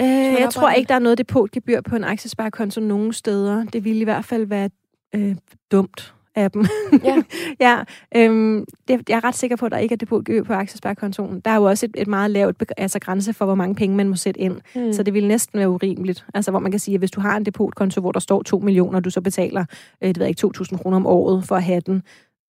Øh, 0.00 0.40
jeg 0.40 0.48
tror 0.52 0.70
ikke, 0.70 0.88
der 0.88 0.94
er 0.94 0.98
noget 0.98 1.18
depotgebyr 1.18 1.80
på 1.80 1.96
en 1.96 2.04
aktiesparekonto 2.04 2.80
nogen 2.80 3.12
steder. 3.12 3.64
Det 3.64 3.84
ville 3.84 4.00
i 4.00 4.04
hvert 4.04 4.24
fald 4.24 4.46
være 4.46 4.70
øh, 5.14 5.36
dumt 5.72 6.14
af 6.34 6.50
dem. 6.50 6.66
Ja. 7.04 7.22
ja 7.66 7.84
øhm, 8.16 8.64
det, 8.88 9.08
jeg 9.08 9.16
er 9.16 9.24
ret 9.24 9.34
sikker 9.34 9.56
på, 9.56 9.66
at 9.66 9.72
der 9.72 9.78
ikke 9.78 9.92
er 9.92 9.96
depotgebyr 9.96 10.42
på 10.42 10.52
aktiesparekontoen. 10.52 11.40
Der 11.40 11.50
er 11.50 11.56
jo 11.56 11.64
også 11.64 11.86
et, 11.86 11.92
et 11.98 12.08
meget 12.08 12.30
lavt 12.30 12.72
altså 12.76 12.98
grænse 12.98 13.32
for, 13.32 13.44
hvor 13.44 13.54
mange 13.54 13.74
penge 13.74 13.96
man 13.96 14.08
må 14.08 14.16
sætte 14.16 14.40
ind. 14.40 14.60
Mm. 14.74 14.92
Så 14.92 15.02
det 15.02 15.14
vil 15.14 15.28
næsten 15.28 15.58
være 15.58 15.70
urimeligt. 15.70 16.26
Altså, 16.34 16.50
hvor 16.50 16.60
man 16.60 16.70
kan 16.70 16.80
sige, 16.80 16.94
at 16.94 17.00
hvis 17.00 17.10
du 17.10 17.20
har 17.20 17.36
en 17.36 17.46
depotkonto, 17.46 18.00
hvor 18.00 18.12
der 18.12 18.20
står 18.20 18.42
2 18.42 18.58
millioner, 18.58 18.98
og 18.98 19.04
du 19.04 19.10
så 19.10 19.20
betaler 19.20 19.64
øh, 20.02 20.08
det 20.08 20.18
ved 20.18 20.26
ikke, 20.26 20.46
2.000 20.60 20.76
kroner 20.76 20.96
om 20.96 21.06
året 21.06 21.44
for 21.44 21.56
at 21.56 21.62
have 21.62 21.80
den, 21.80 22.02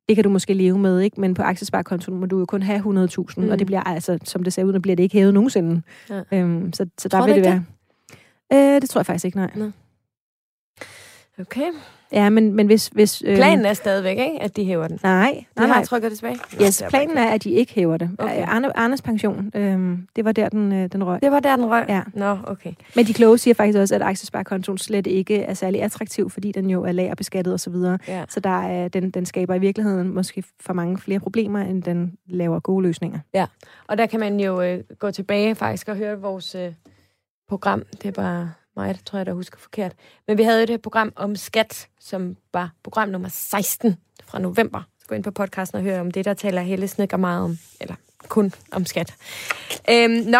det 0.09 0.15
kan 0.15 0.23
du 0.23 0.29
måske 0.29 0.53
leve 0.53 0.77
med, 0.79 0.99
ikke? 0.99 1.21
Men 1.21 1.33
på 1.33 1.41
aktiesparekontoen 1.41 2.19
må 2.19 2.25
du 2.25 2.39
jo 2.39 2.45
kun 2.45 2.61
have 2.63 2.79
100.000, 2.79 3.41
Mm. 3.41 3.49
og 3.49 3.59
det 3.59 3.67
bliver 3.67 3.81
altså, 3.81 4.17
som 4.23 4.43
det 4.43 4.53
ser 4.53 4.63
ud, 4.63 4.73
nu 4.73 4.79
bliver 4.79 4.95
det 4.95 5.03
ikke 5.03 5.17
hævet 5.17 5.33
nogensinde. 5.33 5.81
Ja. 6.09 6.21
Øhm, 6.33 6.73
så, 6.73 6.85
så 6.97 7.07
der 7.09 7.17
Tror 7.17 7.25
vil 7.27 7.35
det 7.35 7.43
være... 7.43 7.63
Øh, 8.75 8.81
det 8.81 8.89
tror 8.89 8.99
jeg 8.99 9.05
faktisk 9.05 9.25
ikke, 9.25 9.37
nej. 9.37 9.51
Okay. 11.39 11.71
Ja, 12.11 12.29
men, 12.29 12.53
men 12.53 12.65
hvis... 12.65 12.87
hvis 12.87 13.23
øh, 13.25 13.35
Planen 13.35 13.65
er 13.65 13.73
stadigvæk, 13.73 14.17
ikke, 14.17 14.41
at 14.41 14.55
de 14.55 14.65
hæver 14.65 14.87
den. 14.87 14.99
Nej, 15.03 15.31
De 15.31 15.45
nej, 15.61 15.67
har 15.67 15.75
nej. 15.75 15.83
trykket 15.85 16.11
det 16.11 16.19
tilbage? 16.19 16.39
Yes, 16.61 16.83
planen 16.89 17.17
er, 17.17 17.25
at 17.31 17.43
de 17.43 17.51
ikke 17.51 17.73
hæver 17.73 17.97
det. 17.97 18.09
Okay. 18.17 18.33
Okay. 18.33 18.45
Arne, 18.47 18.77
Arnes 18.77 19.01
pension, 19.01 19.51
øhm, 19.55 20.07
det 20.15 20.25
var 20.25 20.31
der, 20.31 20.49
den, 20.49 20.73
øh, 20.73 20.89
den 20.91 21.03
røg. 21.03 21.21
Det 21.21 21.31
var 21.31 21.39
der, 21.39 21.55
den 21.55 21.65
røg? 21.65 21.85
Ja. 21.89 22.01
Nå, 22.13 22.37
okay. 22.43 22.73
Men 22.95 23.05
de 23.05 23.13
kloge 23.13 23.37
siger 23.37 23.53
faktisk 23.53 23.77
også, 23.79 23.95
at 23.95 24.01
aktiesparekontoen 24.01 24.77
slet 24.77 25.07
ikke 25.07 25.41
er 25.41 25.53
særlig 25.53 25.81
attraktiv, 25.81 26.29
fordi 26.29 26.51
den 26.51 26.69
jo 26.69 26.83
er 26.83 26.91
lagerbeskattet 26.91 27.53
osv. 27.53 27.73
Så, 27.73 27.97
Ja. 28.07 28.23
så 28.29 28.39
der 28.39 28.61
er, 28.67 28.87
den, 28.87 29.09
den 29.11 29.25
skaber 29.25 29.55
i 29.55 29.59
virkeligheden 29.59 30.13
måske 30.13 30.43
for 30.61 30.73
mange 30.73 30.97
flere 30.97 31.19
problemer, 31.19 31.59
end 31.59 31.83
den 31.83 32.13
laver 32.27 32.59
gode 32.59 32.83
løsninger. 32.83 33.19
Og 33.87 33.97
der 33.97 34.05
kan 34.05 34.19
man 34.19 34.39
jo 34.39 34.61
øh, 34.61 34.83
gå 34.99 35.11
tilbage 35.11 35.55
faktisk 35.55 35.87
og 35.87 35.95
høre 35.95 36.19
vores 36.21 36.55
øh, 36.55 36.73
program. 37.49 37.83
Det 38.01 38.05
er 38.05 38.11
bare 38.11 38.51
mig, 38.77 38.99
tror 39.05 39.19
jeg, 39.19 39.25
der 39.25 39.33
husker 39.33 39.57
forkert. 39.59 39.91
Men 40.27 40.37
vi 40.37 40.43
havde 40.43 40.57
jo 40.59 40.61
det 40.61 40.69
her 40.69 40.77
program 40.77 41.13
om 41.15 41.35
skat, 41.35 41.87
som 41.99 42.35
var 42.53 42.71
program 42.83 43.09
nummer 43.09 43.29
16 43.31 43.95
fra 44.27 44.39
november. 44.39 44.81
Så 45.01 45.07
gå 45.07 45.15
ind 45.15 45.23
på 45.23 45.31
podcasten 45.31 45.77
og 45.77 45.83
hør 45.83 45.99
om 46.01 46.11
det, 46.11 46.25
der 46.25 46.33
taler 46.33 46.61
Helle 46.61 46.87
Snikker 46.87 47.17
meget 47.17 47.43
om. 47.43 47.57
Eller 47.81 47.95
kun 48.27 48.53
om 48.71 48.85
skat. 48.85 49.13
Øhm, 49.89 50.11
nå, 50.11 50.39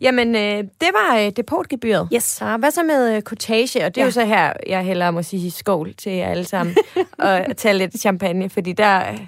jamen, 0.00 0.34
øh, 0.34 0.58
det 0.80 0.88
var 0.92 1.16
øh, 1.18 1.30
depotgebyret. 1.36 2.08
Yes. 2.14 2.22
Så 2.24 2.56
hvad 2.56 2.70
så 2.70 2.82
med 2.82 3.16
øh, 3.16 3.22
cottage? 3.22 3.84
Og 3.84 3.94
det 3.94 4.00
er 4.00 4.04
Ja. 4.04 4.06
jo 4.06 4.10
så 4.10 4.24
her, 4.24 4.52
jeg 4.66 4.82
hellere 4.82 5.12
må 5.12 5.22
sige 5.22 5.50
skål 5.50 5.94
til 5.94 6.12
jer 6.12 6.28
alle 6.28 6.44
sammen. 6.44 6.76
og 7.18 7.56
tage 7.56 7.78
lidt 7.78 8.00
champagne, 8.00 8.50
fordi 8.50 8.72
der, 8.72 9.12
øh, 9.12 9.26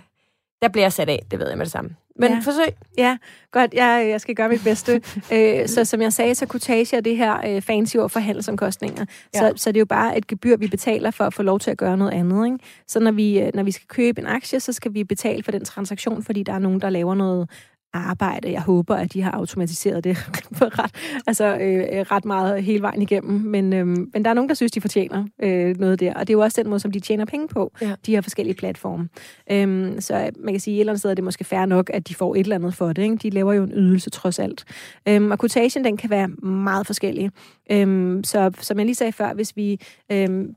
der 0.63 0.69
bliver 0.69 0.85
jeg 0.85 0.93
sat 0.93 1.09
af, 1.09 1.27
det 1.31 1.39
ved 1.39 1.49
jeg 1.49 1.59
med 1.59 1.65
det 1.67 1.73
samme. 1.73 1.91
Men 2.19 2.33
Ja. 2.33 2.39
forsøg. 2.45 2.69
Ja, 2.99 3.17
godt. 3.53 3.75
Jeg, 3.75 4.07
jeg 4.11 4.21
skal 4.21 4.35
gøre 4.35 4.49
mit 4.49 4.61
bedste. 4.65 4.93
øh, 5.33 5.69
så 5.69 5.85
som 5.85 6.03
jeg 6.03 6.13
sagde, 6.13 6.35
så 6.35 6.47
kortage 6.47 6.97
er 6.97 7.01
det 7.01 7.17
her 7.17 7.41
øh, 7.57 7.63
fancy 7.63 7.97
ord 7.97 8.11
for 8.11 8.21
handelsomkostninger. 8.21 9.05
Ja. 9.35 9.39
Så, 9.39 9.53
så 9.57 9.71
det 9.73 9.77
er 9.77 9.81
jo 9.81 9.87
bare 9.87 10.19
et 10.19 10.27
gebyr, 10.27 10.57
vi 10.57 10.67
betaler 10.69 11.11
for 11.11 11.25
at 11.25 11.35
få 11.35 11.43
lov 11.43 11.59
til 11.61 11.71
at 11.71 11.79
gøre 11.79 11.97
noget 11.97 12.13
andet. 12.13 12.47
Ikke? 12.47 12.59
Så 12.89 13.01
når 13.01 13.11
vi, 13.13 13.41
øh, 13.41 13.51
når 13.55 13.63
vi 13.63 13.71
skal 13.71 13.87
købe 13.89 14.21
en 14.21 14.27
aktie, 14.27 14.61
så 14.61 14.73
skal 14.73 14.95
vi 14.95 15.05
betale 15.05 15.43
for 15.43 15.51
den 15.53 15.65
transaktion, 15.65 16.23
fordi 16.23 16.43
der 16.43 16.53
er 16.53 16.59
nogen, 16.59 16.81
der 16.81 16.91
laver 16.91 17.15
noget 17.15 17.51
arbejde. 17.97 18.53
Jeg 18.53 18.61
håber, 18.63 18.95
at 18.97 19.13
de 19.13 19.23
har 19.23 19.31
automatiseret 19.31 20.05
det 20.05 20.17
ret, 20.79 20.91
altså, 21.27 21.45
øh, 21.57 21.83
ret 22.11 22.25
meget 22.25 22.63
hele 22.63 22.83
vejen 22.83 23.03
igennem. 23.03 23.41
Men, 23.41 23.73
øh, 23.73 23.87
men 23.87 24.25
der 24.25 24.31
er 24.31 24.35
nogen, 24.35 24.49
der 24.49 24.55
synes, 24.55 24.73
de 24.73 24.81
fortjener 24.81 25.25
øh, 25.43 25.77
noget 25.81 26.01
der. 26.01 26.15
Og 26.15 26.21
det 26.21 26.31
er 26.33 26.39
jo 26.39 26.41
også 26.41 26.63
den 26.63 26.71
måde, 26.71 26.81
som 26.81 26.91
de 26.93 27.01
tjener 27.01 27.25
penge 27.25 27.49
på, 27.49 27.73
Ja. 27.83 27.93
de 28.07 28.15
her 28.15 28.21
forskellige 28.21 28.55
platforme. 28.57 29.09
Øhm, 29.51 30.01
så 30.01 30.31
man 30.39 30.55
kan 30.55 30.61
sige, 30.61 30.75
at 30.75 30.77
et 30.77 30.81
eller 30.81 30.93
andet 30.93 31.01
sted 31.01 31.11
er 31.11 31.15
det 31.15 31.25
måske 31.25 31.45
fair 31.45 31.67
nok, 31.67 31.91
at 31.95 32.09
de 32.09 32.15
får 32.15 32.35
et 32.35 32.41
eller 32.41 32.57
andet 32.57 32.75
for 32.75 32.93
det. 32.93 33.03
Ikke? 33.03 33.17
De 33.17 33.31
laver 33.31 33.53
jo 33.53 33.63
en 33.65 33.73
ydelse 33.75 34.11
trods 34.11 34.39
alt. 34.39 34.65
Øhm, 35.09 35.31
og 35.31 35.39
quotation, 35.41 35.85
den 35.85 35.97
kan 35.97 36.11
være 36.11 36.29
meget 36.49 36.87
forskellig. 36.87 37.31
Øhm, 37.71 38.25
så 38.25 38.51
som 38.61 38.79
jeg 38.79 38.87
lige 38.87 38.95
sagde 38.95 39.13
før, 39.13 39.35
hvis 39.35 39.57
vi, 39.57 39.81
øhm, 40.13 40.55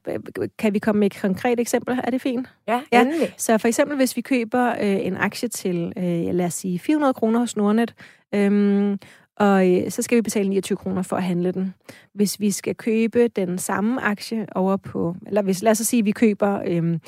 kan 0.60 0.74
vi 0.74 0.80
komme 0.80 1.00
med 1.00 1.06
et 1.12 1.22
konkret 1.22 1.60
eksempel? 1.60 2.00
Er 2.04 2.12
det 2.12 2.22
fint? 2.22 2.48
Ja, 2.68 2.80
Ja. 2.92 3.02
endelig. 3.02 3.34
Så 3.38 3.58
for 3.58 3.68
eksempel, 3.68 3.98
hvis 3.98 4.16
vi 4.16 4.22
køber 4.22 4.70
øh, 4.82 5.06
en 5.06 5.18
aktie 5.18 5.50
til, 5.50 5.94
øh, 5.98 6.36
lad 6.36 6.46
os 6.46 6.54
sige, 6.54 6.80
400 6.80 7.14
kroner 7.14 7.29
hos 7.38 7.56
Nordnet, 7.56 7.94
øhm, 8.36 8.98
og 9.40 9.72
øh, 9.72 9.92
så 9.92 10.02
skal 10.02 10.16
vi 10.16 10.22
betale 10.22 10.50
29 10.50 10.78
kroner 10.78 11.02
for 11.02 11.16
at 11.16 11.24
handle 11.24 11.52
den. 11.52 11.74
Hvis 12.14 12.40
vi 12.40 12.52
skal 12.52 12.76
købe 12.76 13.28
den 13.28 13.58
samme 13.58 14.02
aktie 14.02 14.48
over 14.56 14.78
på, 14.78 15.16
eller 15.28 15.42
hvis, 15.42 15.62
lad 15.62 15.72
os 15.72 15.78
så 15.78 15.84
sige, 15.86 16.00
at 16.00 16.06
vi 16.06 16.12
køber 16.12 16.62
øhm, 16.68 17.00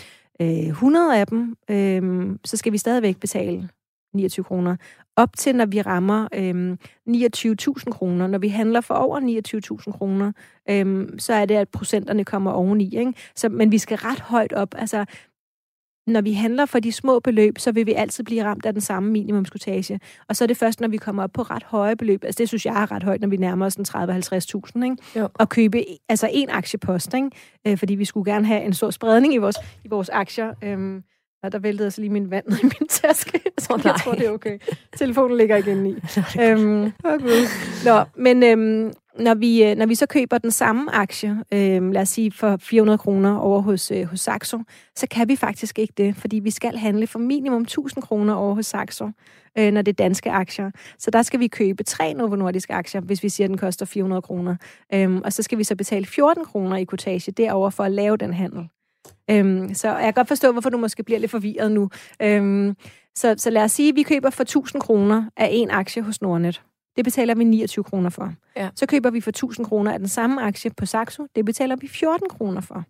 øh, 0.41 0.67
100 0.67 1.19
af 1.19 1.27
dem, 1.27 1.55
øhm, 1.69 2.39
så 2.45 2.57
skal 2.57 2.71
vi 2.71 2.77
stadigvæk 2.77 3.19
betale 3.19 3.69
29 4.13 4.43
kroner. 4.43 4.75
Op 5.15 5.29
til, 5.37 5.55
når 5.55 5.65
vi 5.65 5.81
rammer 5.81 6.27
øhm, 6.33 6.77
29.000 7.09 7.91
kroner. 7.91 8.27
Når 8.27 8.39
vi 8.39 8.47
handler 8.47 8.81
for 8.81 8.93
over 8.93 9.19
29.000 9.87 9.91
kroner, 9.91 10.31
øhm, 10.69 11.19
så 11.19 11.33
er 11.33 11.45
det, 11.45 11.55
at 11.55 11.69
procenterne 11.69 12.25
kommer 12.25 12.51
oveni. 12.51 12.97
Ikke? 12.97 13.13
Så, 13.35 13.49
men 13.49 13.71
vi 13.71 13.77
skal 13.77 13.97
ret 13.97 14.19
højt 14.19 14.53
op. 14.53 14.75
Altså, 14.77 15.05
når 16.11 16.21
vi 16.21 16.33
handler 16.33 16.65
for 16.65 16.79
de 16.79 16.91
små 16.91 17.19
beløb, 17.19 17.59
så 17.59 17.71
vil 17.71 17.85
vi 17.85 17.93
altid 17.93 18.23
blive 18.23 18.43
ramt 18.43 18.65
af 18.65 18.73
den 18.73 18.81
samme 18.81 19.11
minimumskutage. 19.11 19.99
Og 20.29 20.35
så 20.35 20.43
er 20.43 20.47
det 20.47 20.57
først, 20.57 20.81
når 20.81 20.87
vi 20.87 20.97
kommer 20.97 21.23
op 21.23 21.31
på 21.33 21.41
ret 21.41 21.63
høje 21.63 21.95
beløb, 21.95 22.23
altså 22.23 22.37
det 22.37 22.47
synes 22.47 22.65
jeg 22.65 22.81
er 22.81 22.91
ret 22.91 23.03
højt, 23.03 23.21
når 23.21 23.27
vi 23.27 23.37
nærmer 23.37 23.65
os 23.65 23.75
den 23.75 23.85
30-50.000, 23.89 24.83
ikke? 24.83 24.97
Jo. 25.15 25.29
Og 25.33 25.49
købe 25.49 25.83
altså 26.09 26.29
en 26.31 26.49
aktiepost, 26.49 27.13
ikke? 27.13 27.29
Øh, 27.67 27.77
fordi 27.77 27.95
vi 27.95 28.05
skulle 28.05 28.31
gerne 28.31 28.45
have 28.45 28.61
en 28.63 28.73
stor 28.73 28.89
spredning 28.89 29.33
i 29.33 29.37
vores, 29.37 29.57
i 29.85 29.87
vores 29.87 30.09
aktier. 30.09 30.53
Øhm, 30.63 31.03
og 31.43 31.51
der 31.51 31.59
væltede 31.59 31.87
altså 31.87 32.01
lige 32.01 32.11
min 32.11 32.31
vand 32.31 32.45
i 32.49 32.63
min 32.63 32.87
taske. 32.89 33.39
Så 33.59 33.73
Åh, 33.73 33.81
jeg 33.83 33.95
tror, 34.03 34.13
det 34.13 34.27
er 34.27 34.31
okay. 34.31 34.59
Telefonen 34.97 35.37
ligger 35.37 35.57
igen 35.57 35.85
i. 35.85 35.95
øhm, 36.41 36.83
oh 37.03 37.21
Gud. 37.21 37.47
Nå, 37.85 38.03
men 38.15 38.43
øhm, 38.43 38.91
når, 39.19 39.33
vi, 39.33 39.63
øh, 39.63 39.77
når 39.77 39.85
vi 39.85 39.95
så 39.95 40.05
køber 40.05 40.37
den 40.37 40.51
samme 40.51 40.95
aktie, 40.95 41.43
øhm, 41.53 41.91
lad 41.91 42.01
os 42.01 42.09
sige 42.09 42.31
for 42.31 42.57
400 42.57 42.97
kroner 42.97 43.37
over 43.37 43.61
hos, 43.61 43.91
øh, 43.91 44.03
hos 44.03 44.19
Saxo, 44.19 44.59
så 44.95 45.07
kan 45.11 45.27
vi 45.27 45.35
faktisk 45.35 45.79
ikke 45.79 45.93
det, 45.97 46.15
fordi 46.15 46.39
vi 46.39 46.51
skal 46.51 46.77
handle 46.77 47.07
for 47.07 47.19
minimum 47.19 47.61
1000 47.61 48.03
kroner 48.03 48.33
over 48.33 48.55
hos 48.55 48.65
Saxo, 48.65 49.09
øh, 49.57 49.71
når 49.71 49.81
det 49.81 49.91
er 49.91 50.03
danske 50.03 50.31
aktier. 50.31 50.71
Så 50.99 51.11
der 51.11 51.21
skal 51.21 51.39
vi 51.39 51.47
købe 51.47 51.83
tre 51.83 52.13
Novo 52.13 52.35
Nordisk 52.35 52.69
aktier, 52.69 53.01
hvis 53.01 53.23
vi 53.23 53.29
siger, 53.29 53.45
at 53.45 53.49
den 53.49 53.57
koster 53.57 53.85
400 53.85 54.21
kroner. 54.21 54.55
Øhm, 54.93 55.21
og 55.25 55.33
så 55.33 55.43
skal 55.43 55.57
vi 55.57 55.63
så 55.63 55.75
betale 55.75 56.05
14 56.05 56.45
kroner 56.45 56.77
i 56.77 56.83
kortage 56.83 57.31
derover 57.31 57.69
for 57.69 57.83
at 57.83 57.91
lave 57.91 58.17
den 58.17 58.33
handel. 58.33 58.67
Øhm, 59.31 59.73
så 59.73 59.87
jeg 59.89 60.03
kan 60.03 60.13
godt 60.13 60.27
forstå, 60.27 60.51
hvorfor 60.51 60.69
du 60.69 60.77
måske 60.77 61.03
bliver 61.03 61.19
lidt 61.19 61.31
forvirret 61.31 61.71
nu. 61.71 61.89
Øhm, 62.21 62.75
så, 63.15 63.35
så 63.37 63.49
lad 63.49 63.63
os 63.63 63.71
sige, 63.71 63.89
at 63.89 63.95
vi 63.95 64.03
køber 64.03 64.29
for 64.29 64.41
1000 64.43 64.81
kroner 64.81 65.23
af 65.37 65.49
en 65.51 65.71
aktie 65.71 66.01
hos 66.01 66.21
Nordnet. 66.21 66.61
Det 66.95 67.05
betaler 67.05 67.35
vi 67.35 67.43
29 67.43 67.83
kroner 67.83 68.09
for. 68.09 68.33
Ja. 68.57 68.69
Så 68.75 68.85
køber 68.85 69.09
vi 69.09 69.21
for 69.21 69.29
1000 69.29 69.65
kroner 69.65 69.91
af 69.93 69.99
den 69.99 70.07
samme 70.07 70.41
aktie 70.41 70.71
på 70.77 70.85
Saxo. 70.85 71.25
Det 71.35 71.45
betaler 71.45 71.75
vi 71.75 71.87
14 71.87 72.29
kroner 72.29 72.61
for. 72.61 72.83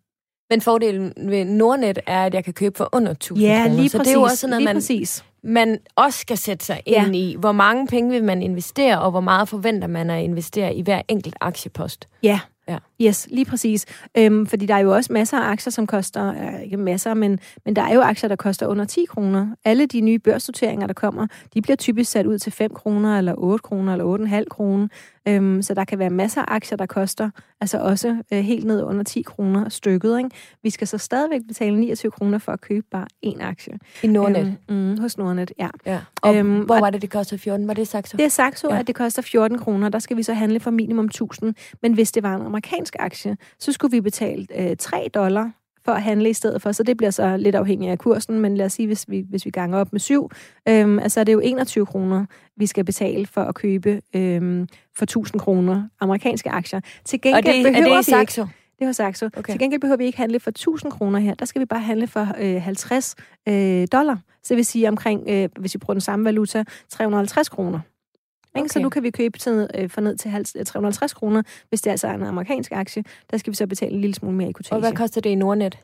Men 0.49 0.61
fordelen 0.61 1.13
ved 1.17 1.45
Nordnet 1.45 1.99
er, 2.07 2.25
at 2.25 2.33
jeg 2.33 2.43
kan 2.43 2.53
købe 2.53 2.77
for 2.77 2.89
under 2.91 3.11
1000 3.11 3.39
Ja, 3.47 3.61
kroner. 3.63 3.75
lige 3.75 3.89
så 3.89 3.97
præcis. 3.97 4.09
det 4.09 4.15
er 4.15 4.19
jo 4.19 4.23
også 4.23 4.47
noget, 4.47 4.63
man, 4.63 4.75
præcis. 4.75 5.25
man 5.43 5.77
også 5.95 6.19
skal 6.19 6.37
sætte 6.37 6.65
sig 6.65 6.81
Ja. 6.87 7.05
ind 7.05 7.15
i. 7.15 7.35
Hvor 7.39 7.51
mange 7.51 7.87
penge 7.87 8.11
vil 8.11 8.23
man 8.23 8.41
investere, 8.41 9.01
og 9.01 9.11
hvor 9.11 9.21
meget 9.21 9.49
forventer 9.49 9.87
man 9.87 10.09
at 10.09 10.23
investere 10.23 10.75
i 10.75 10.81
hver 10.81 11.01
enkelt 11.07 11.35
aktiepost? 11.41 12.07
Ja. 12.23 12.39
Ja. 12.67 12.77
Yes, 13.01 13.27
lige 13.31 13.45
præcis. 13.45 13.85
Øhm, 14.17 14.45
fordi 14.47 14.65
der 14.65 14.73
er 14.73 14.79
jo 14.79 14.93
også 14.95 15.13
masser 15.13 15.37
af 15.37 15.51
aktier, 15.51 15.71
som 15.71 15.87
koster, 15.87 16.29
øh, 16.29 16.61
ikke 16.63 16.77
masser, 16.77 17.13
men, 17.13 17.39
men 17.65 17.75
der 17.75 17.81
er 17.81 17.93
jo 17.93 18.01
aktier, 18.01 18.27
der 18.27 18.35
koster 18.35 18.67
under 18.67 18.85
10 18.85 19.05
kroner. 19.09 19.47
Alle 19.65 19.85
de 19.85 20.01
nye 20.01 20.19
børsnoteringer, 20.19 20.87
der 20.87 20.93
kommer, 20.93 21.27
de 21.53 21.61
bliver 21.61 21.75
typisk 21.75 22.11
sat 22.11 22.25
ud 22.25 22.39
til 22.39 22.51
5 22.51 22.73
kroner, 22.73 23.17
eller 23.17 23.33
8 23.37 23.63
kroner, 23.63 23.93
eller 23.93 24.39
8,5 24.41 24.45
kroner. 24.49 24.87
Øhm, 25.27 25.61
så 25.61 25.73
der 25.73 25.85
kan 25.85 25.99
være 25.99 26.09
masser 26.09 26.41
af 26.41 26.55
aktier, 26.55 26.77
der 26.77 26.85
koster 26.85 27.29
altså 27.61 27.77
også 27.77 28.17
øh, 28.33 28.39
helt 28.39 28.65
ned 28.65 28.83
under 28.83 29.03
10 29.03 29.21
kroner 29.21 29.69
stykket. 29.69 30.17
Ikke? 30.17 30.29
Vi 30.63 30.69
skal 30.69 30.87
så 30.87 30.97
stadigvæk 30.97 31.41
betale 31.47 31.79
29 31.79 32.11
kroner 32.11 32.37
for 32.37 32.51
at 32.51 32.61
købe 32.61 32.85
bare 32.91 33.05
én 33.25 33.43
aktie. 33.43 33.73
I 34.03 34.07
Nordnet? 34.07 34.55
Øhm, 34.69 34.77
mm, 34.77 34.97
hos 34.99 35.17
Nordnet, 35.17 35.51
ja. 35.59 35.67
ja. 35.85 35.99
Og 36.21 36.35
øhm, 36.35 36.59
hvor 36.59 36.79
var 36.79 36.89
det, 36.89 37.01
det 37.01 37.09
kostede 37.09 37.41
14? 37.41 37.67
Var 37.67 37.73
det 37.73 37.87
sagt 37.87 38.09
så? 38.09 38.17
Det 38.17 38.25
er 38.25 38.29
sagt 38.29 38.59
så, 38.59 38.67
Ja. 38.67 38.73
ja. 38.73 38.79
at 38.79 38.87
det 38.87 38.95
koster 38.95 39.21
14 39.21 39.57
kroner. 39.57 39.89
Der 39.89 39.99
skal 39.99 40.17
vi 40.17 40.23
så 40.23 40.33
handle 40.33 40.59
for 40.59 40.71
minimum 40.71 41.05
1000. 41.05 41.55
Men 41.81 41.93
hvis 41.93 42.11
det 42.11 42.23
var 42.23 42.35
en 42.35 42.41
amerikansk 42.41 42.90
aktie, 42.99 43.37
så 43.59 43.71
skulle 43.71 43.91
vi 43.91 44.01
betale 44.01 44.47
øh, 44.55 44.77
3 44.77 45.09
dollar 45.13 45.51
for 45.85 45.91
at 45.91 46.01
handle 46.01 46.29
i 46.29 46.33
stedet 46.33 46.61
for. 46.61 46.71
Så 46.71 46.83
det 46.83 46.97
bliver 46.97 47.09
så 47.09 47.37
lidt 47.37 47.55
afhængigt 47.55 47.91
af 47.91 47.99
kursen, 47.99 48.39
men 48.39 48.57
lad 48.57 48.65
os 48.65 48.73
sige, 48.73 48.87
hvis 48.87 49.05
vi, 49.07 49.25
hvis 49.29 49.45
vi 49.45 49.49
ganger 49.49 49.77
op 49.77 49.91
med 49.91 49.99
7, 49.99 50.29
øhm, 50.67 50.99
altså 50.99 51.19
er 51.19 51.23
det 51.23 51.33
jo 51.33 51.39
21 51.39 51.85
kroner, 51.85 52.25
vi 52.57 52.65
skal 52.65 52.85
betale 52.85 53.25
for 53.25 53.41
at 53.41 53.55
købe 53.55 54.01
øhm, 54.15 54.67
for 54.97 55.03
1000 55.03 55.39
kroner 55.39 55.83
amerikanske 55.99 56.49
aktier. 56.49 56.79
Til 57.05 57.17
Og 57.17 57.21
gengæld 57.21 57.45
det, 57.45 57.59
er 57.59 57.63
behøver 57.63 57.97
det 57.97 58.07
i 58.07 58.11
vi 58.15 58.19
ikke, 58.19 58.33
Saxo? 58.33 58.47
det 58.79 58.87
var 58.87 58.93
Saxo. 58.93 59.25
Okay. 59.25 59.53
Til 59.53 59.59
gengæld 59.59 59.81
behøver 59.81 59.97
vi 59.97 60.05
ikke 60.05 60.17
handle 60.17 60.39
for 60.39 60.49
1000 60.49 60.91
kroner 60.91 61.19
her. 61.19 61.33
Der 61.33 61.45
skal 61.45 61.59
vi 61.59 61.65
bare 61.65 61.81
handle 61.81 62.07
for 62.07 62.27
øh, 62.39 62.61
50 62.61 63.15
øh, 63.47 63.87
dollar. 63.91 64.19
Så 64.43 64.47
det 64.49 64.57
vil 64.57 64.65
sige 64.65 64.87
omkring, 64.87 65.23
øh, 65.29 65.49
hvis 65.59 65.73
vi 65.73 65.77
bruger 65.77 65.93
den 65.93 66.01
samme 66.01 66.25
valuta, 66.25 66.63
350 66.89 67.49
kroner. 67.49 67.79
Okay. 68.55 68.67
Så 68.67 68.79
nu 68.79 68.89
kan 68.89 69.03
vi 69.03 69.09
købe 69.11 69.37
til, 69.37 69.67
øh, 69.75 69.89
for 69.89 70.01
ned 70.01 70.17
til 70.17 70.31
halv- 70.31 70.45
øh, 70.57 70.65
350 70.65 71.13
kroner, 71.13 71.43
hvis 71.69 71.81
det 71.81 71.91
altså 71.91 72.07
er 72.07 72.11
en 72.13 72.23
amerikansk 72.23 72.71
aktie. 72.71 73.03
Der 73.31 73.37
skal 73.37 73.51
vi 73.51 73.55
så 73.55 73.67
betale 73.67 73.91
en 73.91 74.01
lille 74.01 74.13
smule 74.15 74.35
mere 74.35 74.47
i 74.47 74.49
Og 74.49 74.53
kortage. 74.55 74.79
hvad 74.79 74.93
koster 74.93 75.21
det 75.21 75.29
i 75.29 75.35
Nordnet? 75.35 75.77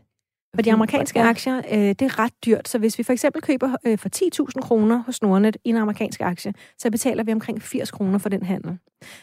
For 0.55 0.61
de 0.61 0.73
amerikanske 0.73 1.21
aktier, 1.21 1.57
øh, 1.57 1.79
det 1.79 2.01
er 2.01 2.19
ret 2.19 2.33
dyrt. 2.45 2.67
Så 2.69 2.77
hvis 2.79 2.97
vi 2.97 3.03
for 3.03 3.13
eksempel 3.13 3.41
køber 3.41 3.75
øh, 3.85 3.97
for 3.97 4.09
10.000 4.55 4.61
kroner 4.61 5.03
hos 5.03 5.21
Nordnet 5.21 5.57
i 5.65 5.69
en 5.69 5.75
amerikansk 5.77 6.21
aktie, 6.21 6.53
så 6.77 6.91
betaler 6.91 7.23
vi 7.23 7.31
omkring 7.31 7.61
80 7.61 7.91
kroner 7.91 8.17
for 8.17 8.29
den 8.29 8.43
handel. 8.43 8.77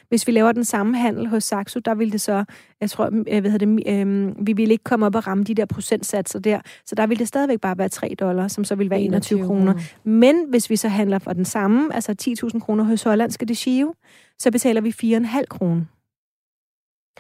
Hvis 0.09 0.27
vi 0.27 0.33
laver 0.33 0.53
den 0.53 0.65
samme 0.65 0.99
handel 0.99 1.27
hos 1.29 1.45
Saxo, 1.45 1.81
der 1.81 1.95
vil 1.95 2.13
det 2.13 2.21
så, 2.21 2.45
jeg 2.81 2.91
tror, 2.91 3.05
øh, 3.07 3.41
hvad 3.41 3.51
hedder 3.51 3.67
det, 3.67 3.89
øh, 3.89 4.47
vi 4.47 4.53
vil 4.53 4.71
ikke 4.71 4.85
komme 4.85 5.07
op 5.07 5.15
og 5.15 5.27
ramme 5.27 5.45
de 5.45 5.55
der 5.55 5.65
procentsatser 5.67 6.39
der, 6.39 6.61
så 6.87 6.95
der 6.95 7.07
vil 7.07 7.19
det 7.19 7.29
stadigvæk 7.29 7.61
bare 7.61 7.79
være 7.79 7.89
3 7.89 8.15
dollar, 8.21 8.49
som 8.49 8.65
så 8.65 8.75
vil 8.75 8.91
være 8.91 9.01
21 9.01 9.45
kroner. 9.47 9.75
Men 10.05 10.45
hvis 10.49 10.71
vi 10.71 10.77
så 10.77 10.89
handler 10.89 11.19
for 11.19 11.33
den 11.33 11.45
samme, 11.45 11.95
altså 11.95 12.15
10.000 12.55 12.61
kroner 12.61 12.85
hos 12.85 13.03
hollandske 13.03 13.47
De 13.47 13.55
Gio, 13.55 13.95
så 14.39 14.51
betaler 14.51 14.81
vi 14.81 14.91
4,5 14.91 15.45
kroner. 15.51 15.83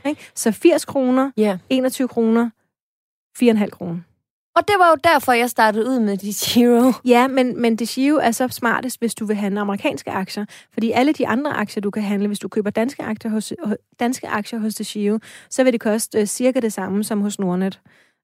Okay? 0.01 0.15
Så 0.35 0.53
80 0.53 0.85
kroner, 0.85 1.31
Ja. 1.37 1.59
21 1.71 2.09
kroner, 2.09 2.51
4,5 3.43 3.69
kroner. 3.69 4.01
Og 4.57 4.69
det 4.69 4.75
var 4.79 4.89
jo 4.89 4.97
derfor, 5.05 5.33
jeg 5.33 5.51
startede 5.51 5.87
ud 5.87 6.01
med 6.01 6.17
de 6.17 6.33
Zero. 6.33 6.93
Ja, 7.05 7.29
men, 7.29 7.61
men 7.61 7.77
DeGio 7.77 8.17
er 8.17 8.31
så 8.31 8.49
smartest, 8.49 8.99
hvis 8.99 9.15
du 9.15 9.27
vil 9.27 9.37
handle 9.37 9.61
amerikanske 9.61 10.11
aktier. 10.11 10.45
Fordi 10.73 10.91
alle 10.91 11.13
de 11.13 11.29
andre 11.29 11.53
aktier, 11.53 11.81
du 11.81 11.91
kan 11.91 12.03
handle, 12.03 12.27
hvis 12.27 12.39
du 12.39 12.49
køber 12.49 12.71
danske 12.71 13.03
aktier 13.03 13.31
hos, 13.31 13.53
danske 14.01 14.29
aktier 14.29 14.59
hos 14.59 14.75
DeGio, 14.75 15.19
så 15.51 15.65
vil 15.65 15.73
det 15.73 15.81
koste 15.81 16.21
uh, 16.21 16.25
cirka 16.25 16.61
det 16.61 16.73
samme 16.73 17.05
som 17.05 17.21
hos 17.21 17.39
Nordnet. 17.39 17.81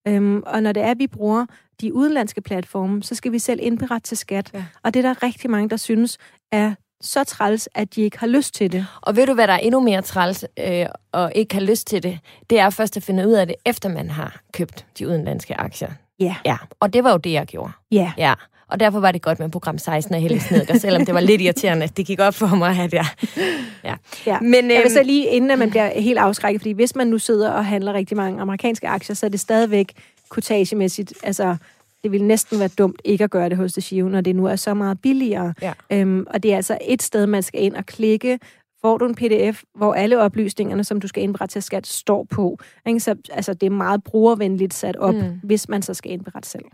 Um, 0.08 0.42
og 0.46 0.62
når 0.62 0.72
det 0.72 0.82
er, 0.82 0.90
at 0.90 0.98
vi 0.98 1.06
bruger 1.06 1.46
de 1.80 1.94
udenlandske 1.94 2.40
platforme, 2.40 3.02
så 3.02 3.14
skal 3.14 3.32
vi 3.32 3.38
selv 3.38 3.60
indberette 3.62 4.08
til 4.08 4.16
skat. 4.16 4.50
Ja. 4.54 4.64
Og 4.82 4.94
det 4.94 5.04
er 5.04 5.08
der 5.08 5.22
rigtig 5.22 5.50
mange, 5.50 5.68
der 5.68 5.76
synes 5.76 6.18
er 6.52 6.74
så 7.00 7.24
træls, 7.24 7.68
at 7.74 7.94
de 7.94 8.02
ikke 8.02 8.18
har 8.18 8.26
lyst 8.26 8.54
til 8.54 8.72
det. 8.72 8.86
Og 9.00 9.16
ved 9.16 9.26
du, 9.26 9.34
hvad 9.34 9.46
der 9.46 9.52
er 9.52 9.58
endnu 9.58 9.80
mere 9.80 10.02
træls 10.02 10.44
øh, 10.58 10.86
og 11.12 11.32
ikke 11.34 11.54
har 11.54 11.62
lyst 11.62 11.86
til 11.86 12.02
det? 12.02 12.18
Det 12.50 12.58
er 12.58 12.70
først 12.70 12.96
at 12.96 13.02
finde 13.02 13.28
ud 13.28 13.32
af 13.32 13.46
det, 13.46 13.56
efter 13.66 13.88
man 13.88 14.10
har 14.10 14.40
købt 14.52 14.86
de 14.98 15.08
udenlandske 15.08 15.60
aktier. 15.60 15.90
Ja. 16.20 16.36
Ja, 16.44 16.56
og 16.80 16.92
det 16.92 17.04
var 17.04 17.10
jo 17.10 17.16
det, 17.16 17.32
jeg 17.32 17.46
gjorde. 17.46 17.72
Ja. 17.92 18.12
Ja, 18.18 18.34
og 18.68 18.80
derfor 18.80 19.00
var 19.00 19.12
det 19.12 19.22
godt 19.22 19.38
med 19.38 19.48
program 19.48 19.78
16 19.78 20.14
af 20.14 20.20
Helle 20.20 20.40
Snedker, 20.40 20.78
selvom 20.78 21.06
det 21.06 21.14
var 21.14 21.20
lidt 21.20 21.40
irriterende. 21.40 21.86
Det 21.86 22.06
gik 22.06 22.20
op 22.20 22.34
for 22.34 22.46
mig, 22.46 22.78
at 22.78 22.92
jeg... 22.92 23.06
Ja. 23.84 23.94
Ja. 24.26 24.40
Men, 24.40 24.70
Jeg 24.70 24.82
vil 24.82 24.92
så 24.92 24.98
øhm, 24.98 25.06
lige, 25.06 25.26
inden 25.26 25.50
at 25.50 25.58
man 25.58 25.70
bliver 25.70 26.00
helt 26.00 26.18
afskrækket, 26.18 26.60
fordi 26.60 26.72
hvis 26.72 26.96
man 26.96 27.06
nu 27.06 27.18
sidder 27.18 27.50
og 27.50 27.66
handler 27.66 27.92
rigtig 27.92 28.16
mange 28.16 28.40
amerikanske 28.40 28.88
aktier, 28.88 29.16
så 29.16 29.26
er 29.26 29.30
det 29.30 29.40
stadigvæk 29.40 29.92
kotagemæssigt, 30.28 31.14
altså 31.22 31.56
det 32.02 32.12
vil 32.12 32.24
næsten 32.24 32.58
være 32.58 32.68
dumt 32.68 33.02
ikke 33.04 33.24
at 33.24 33.30
gøre 33.30 33.48
det 33.48 33.56
hos 33.56 33.72
DeGio, 33.72 34.08
når 34.08 34.20
det 34.20 34.36
nu 34.36 34.46
er 34.46 34.56
så 34.56 34.74
meget 34.74 35.00
billigere. 35.00 35.54
Ja. 35.62 35.72
Øhm, 35.92 36.26
og 36.30 36.42
det 36.42 36.52
er 36.52 36.56
altså 36.56 36.78
et 36.88 37.02
sted, 37.02 37.26
man 37.26 37.42
skal 37.42 37.62
ind 37.62 37.76
og 37.76 37.86
klikke, 37.86 38.38
får 38.82 38.98
du 38.98 39.06
en 39.06 39.14
pdf, 39.14 39.62
hvor 39.74 39.94
alle 39.94 40.18
oplysningerne, 40.18 40.84
som 40.84 41.00
du 41.00 41.08
skal 41.08 41.22
indberette 41.22 41.52
til 41.52 41.62
skat, 41.62 41.86
står 41.86 42.24
på. 42.30 42.58
Ikke? 42.86 43.00
Så 43.00 43.14
altså, 43.30 43.54
det 43.54 43.66
er 43.66 43.70
meget 43.70 44.04
brugervenligt 44.04 44.74
sat 44.74 44.96
op, 44.96 45.14
mm. 45.14 45.40
hvis 45.42 45.68
man 45.68 45.82
så 45.82 45.94
skal 45.94 46.12
indberette 46.12 46.48
selv. 46.48 46.64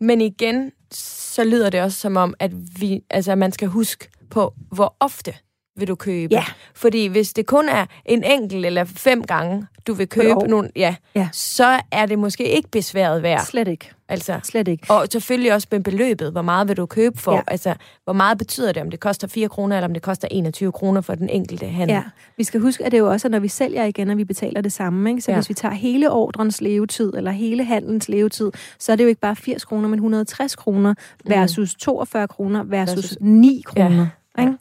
Men 0.00 0.20
igen, 0.20 0.72
så 0.92 1.44
lyder 1.44 1.70
det 1.70 1.82
også 1.82 1.98
som 1.98 2.16
om, 2.16 2.34
at 2.38 2.52
vi, 2.80 3.02
altså, 3.10 3.34
man 3.34 3.52
skal 3.52 3.68
huske 3.68 4.08
på, 4.30 4.54
hvor 4.72 4.96
ofte 5.00 5.34
vil 5.76 5.88
du 5.88 5.94
købe. 5.94 6.34
Ja. 6.34 6.44
Fordi 6.74 7.06
hvis 7.06 7.32
det 7.32 7.46
kun 7.46 7.68
er 7.68 7.86
en 8.04 8.24
enkelt 8.24 8.66
eller 8.66 8.84
fem 8.84 9.22
gange, 9.22 9.66
du 9.86 9.94
vil 9.94 10.08
købe 10.08 10.34
år. 10.36 10.46
nogle, 10.46 10.70
ja, 10.76 10.94
Ja. 11.14 11.28
så 11.32 11.80
er 11.92 12.06
det 12.06 12.18
måske 12.18 12.48
ikke 12.48 12.68
besværet 12.70 13.22
værd. 13.22 13.44
Slet 13.46 13.68
ikke. 13.68 13.90
Altså, 14.08 14.40
Slet 14.42 14.68
ikke. 14.68 14.86
og 14.90 15.06
selvfølgelig 15.12 15.52
også 15.54 15.68
med 15.70 15.80
beløbet. 15.80 16.32
Hvor 16.32 16.42
meget 16.42 16.68
vil 16.68 16.76
du 16.76 16.86
købe 16.86 17.18
for? 17.18 17.32
Ja. 17.34 17.40
Altså, 17.46 17.74
hvor 18.04 18.12
meget 18.12 18.38
betyder 18.38 18.72
det, 18.72 18.82
om 18.82 18.90
det 18.90 19.00
koster 19.00 19.28
4 19.28 19.48
kroner, 19.48 19.76
eller 19.76 19.88
om 19.88 19.94
det 19.94 20.02
koster 20.02 20.28
21 20.30 20.72
kroner 20.72 21.00
for 21.00 21.14
den 21.14 21.28
enkelte 21.28 21.66
handel? 21.66 21.94
Ja, 21.94 22.02
vi 22.36 22.44
skal 22.44 22.60
huske, 22.60 22.84
at 22.84 22.92
det 22.92 22.98
er 22.98 23.02
jo 23.02 23.10
også, 23.10 23.28
at 23.28 23.32
når 23.32 23.38
vi 23.38 23.48
sælger 23.48 23.84
igen, 23.84 24.10
at 24.10 24.16
vi 24.16 24.24
betaler 24.24 24.60
det 24.60 24.72
samme. 24.72 25.10
Ikke? 25.10 25.22
Så 25.22 25.30
Ja. 25.30 25.36
hvis 25.36 25.48
vi 25.48 25.54
tager 25.54 25.74
hele 25.74 26.10
ordrens 26.10 26.60
levetid, 26.60 27.12
eller 27.16 27.30
hele 27.30 27.64
handlens 27.64 28.08
levetid, 28.08 28.50
så 28.78 28.92
er 28.92 28.96
det 28.96 29.04
jo 29.04 29.08
ikke 29.08 29.20
bare 29.20 29.36
80 29.36 29.64
kroner, 29.64 29.88
men 29.88 29.98
160 29.98 30.56
kroner 30.56 30.94
versus 31.24 31.74
42 31.74 32.28
kroner 32.28 32.62
versus 32.64 33.16
9 33.20 33.62
kroner. 33.66 34.06
Ja. 34.38 34.42
Ikke? 34.42 34.54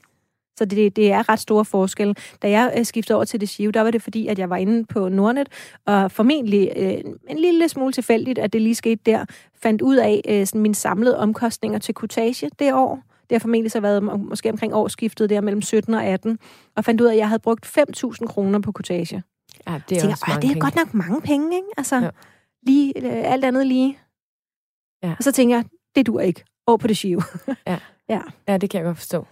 Så 0.57 0.65
det, 0.65 0.95
det 0.95 1.11
er 1.11 1.29
ret 1.29 1.39
store 1.39 1.65
forskelle. 1.65 2.15
Da 2.41 2.49
jeg 2.49 2.73
øh, 2.77 2.85
skiftede 2.85 3.15
over 3.15 3.25
til 3.25 3.41
det 3.41 3.49
Shiv, 3.49 3.71
der 3.71 3.81
var 3.81 3.91
det 3.91 4.01
fordi, 4.01 4.27
at 4.27 4.39
jeg 4.39 4.49
var 4.49 4.57
inde 4.57 4.85
på 4.85 5.09
Nordnet, 5.09 5.49
og 5.85 6.11
formentlig 6.11 6.71
øh, 6.75 6.93
en 7.29 7.37
lille 7.39 7.69
smule 7.69 7.93
tilfældigt, 7.93 8.39
at 8.39 8.53
det 8.53 8.61
lige 8.61 8.75
skete 8.75 9.01
der, 9.05 9.25
fandt 9.63 9.81
ud 9.81 9.95
af 9.95 10.21
øh, 10.27 10.45
sådan 10.47 10.61
mine 10.61 10.75
samlede 10.75 11.17
omkostninger 11.19 11.79
til 11.79 11.93
kutage 11.93 12.49
det 12.59 12.73
år. 12.73 13.03
Det 13.29 13.35
har 13.35 13.39
formentlig 13.39 13.71
så 13.71 13.79
været 13.79 14.03
må- 14.03 14.17
måske 14.17 14.49
omkring 14.49 14.73
årsskiftet 14.75 15.29
der 15.29 15.41
mellem 15.41 15.61
17 15.61 15.93
og 15.93 16.03
18, 16.05 16.39
og 16.75 16.85
fandt 16.85 17.01
ud 17.01 17.05
af, 17.07 17.11
at 17.11 17.17
jeg 17.17 17.27
havde 17.27 17.39
brugt 17.39 17.65
5.000 17.65 18.25
kroner 18.27 18.59
på 18.59 18.71
kutage. 18.71 19.23
ja 19.67 19.73
det 19.89 19.95
er 19.95 19.99
tænker, 19.99 20.11
også 20.13 20.23
"Ej, 20.27 20.33
mange 20.33 20.41
det 20.41 20.47
er 20.47 20.53
penge. 20.53 20.61
godt 20.61 20.75
nok 20.75 20.93
mange 20.93 21.21
penge, 21.21 21.55
ikke? 21.55 21.67
Altså, 21.77 21.95
Ja. 21.95 22.01
ja. 22.03 22.09
lige, 22.63 22.93
øh, 23.05 23.31
alt 23.31 23.45
andet 23.45 23.67
lige. 23.67 23.97
Ja. 25.03 25.13
Og 25.17 25.23
så 25.23 25.31
tænker 25.31 25.55
jeg, 25.55 25.65
det 25.95 26.07
dur 26.07 26.19
ikke. 26.19 26.43
Over 26.67 26.77
på 26.77 26.87
det 26.87 26.97
shiv. 26.97 27.21
Ja, 28.47 28.57
det 28.57 28.69
kan 28.69 28.77
jeg 28.77 28.85
godt 28.85 28.97
forstå. 28.97 29.27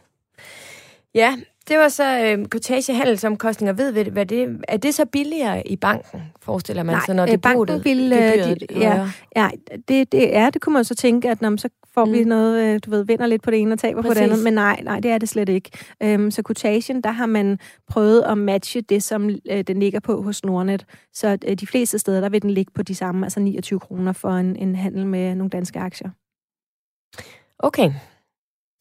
Ja, 1.15 1.38
det 1.67 1.78
var 1.78 1.88
så 1.88 2.19
øh, 2.19 2.45
kortage 2.45 2.93
handelsomkostninger. 2.95 3.74
Ved 3.74 3.91
vi, 3.91 4.10
hvad 4.10 4.26
det 4.26 4.60
er? 4.67 4.78
det 4.78 4.93
så 4.93 5.06
billigere 5.06 5.67
i 5.67 5.76
banken, 5.76 6.21
forestiller 6.41 6.84
man 6.84 6.95
Nej, 6.95 7.06
sig, 7.06 7.15
når 7.15 7.24
øh, 7.24 7.38
banken 7.38 7.67
depotet, 7.67 7.86
vil, 7.86 8.13
øh, 8.13 8.19
gebyret 8.19 8.60
de- 8.60 8.80
ja. 8.80 9.10
Ja, 9.36 9.50
det, 9.88 10.12
det 10.12 10.36
er, 10.38 10.50
det 10.50 10.62
kunne 10.62 10.74
man 10.74 10.84
så 10.84 10.95
tænke, 10.95 11.30
at 11.30 11.41
når 11.41 11.50
man 11.50 11.58
så 11.58 11.69
får 11.93 12.06
mm. 12.06 12.13
vi 12.13 12.24
noget, 12.24 12.63
øh, 12.63 12.80
du 12.86 12.89
ved, 12.89 13.06
vinder 13.06 13.28
lidt 13.28 13.41
på 13.43 13.52
det 13.52 13.60
ene 13.60 13.74
og 13.74 13.80
taber 13.80 14.02
Præcis. 14.02 14.10
på 14.10 14.13
det 14.24 14.32
andet. 14.32 14.43
Men 14.43 14.54
nej, 14.54 14.82
nej, 14.84 15.00
det 15.00 15.12
er 15.12 15.17
det 15.17 15.30
slet 15.30 15.50
ikke. 15.50 15.69
Øhm, 16.04 16.32
så 16.32 16.43
quotation, 16.47 17.02
der 17.02 17.12
har 17.12 17.26
man 17.26 17.60
prøvet 17.88 18.21
at 18.21 18.38
matche 18.38 18.82
det, 18.82 19.04
som 19.04 19.30
øh, 19.30 19.62
den 19.62 19.80
ligger 19.80 20.00
på 20.00 20.21
hos 20.21 20.43
Nordnet. 20.45 20.86
Så 21.13 21.38
øh, 21.47 21.56
de 21.56 21.67
fleste 21.67 22.00
steder, 22.00 22.21
der 22.21 22.30
vil 22.30 22.41
den 22.41 22.52
ligge 22.52 22.71
på 22.76 22.84
de 22.84 22.95
samme, 22.95 23.26
altså 23.26 23.39
29 23.39 23.80
kroner 23.80 24.13
for 24.13 24.30
en, 24.32 24.56
en 24.56 24.76
handel 24.76 25.06
med 25.06 25.36
nogle 25.36 25.50
danske 25.50 25.80
aktier. 25.80 26.10
Okay. 27.60 27.91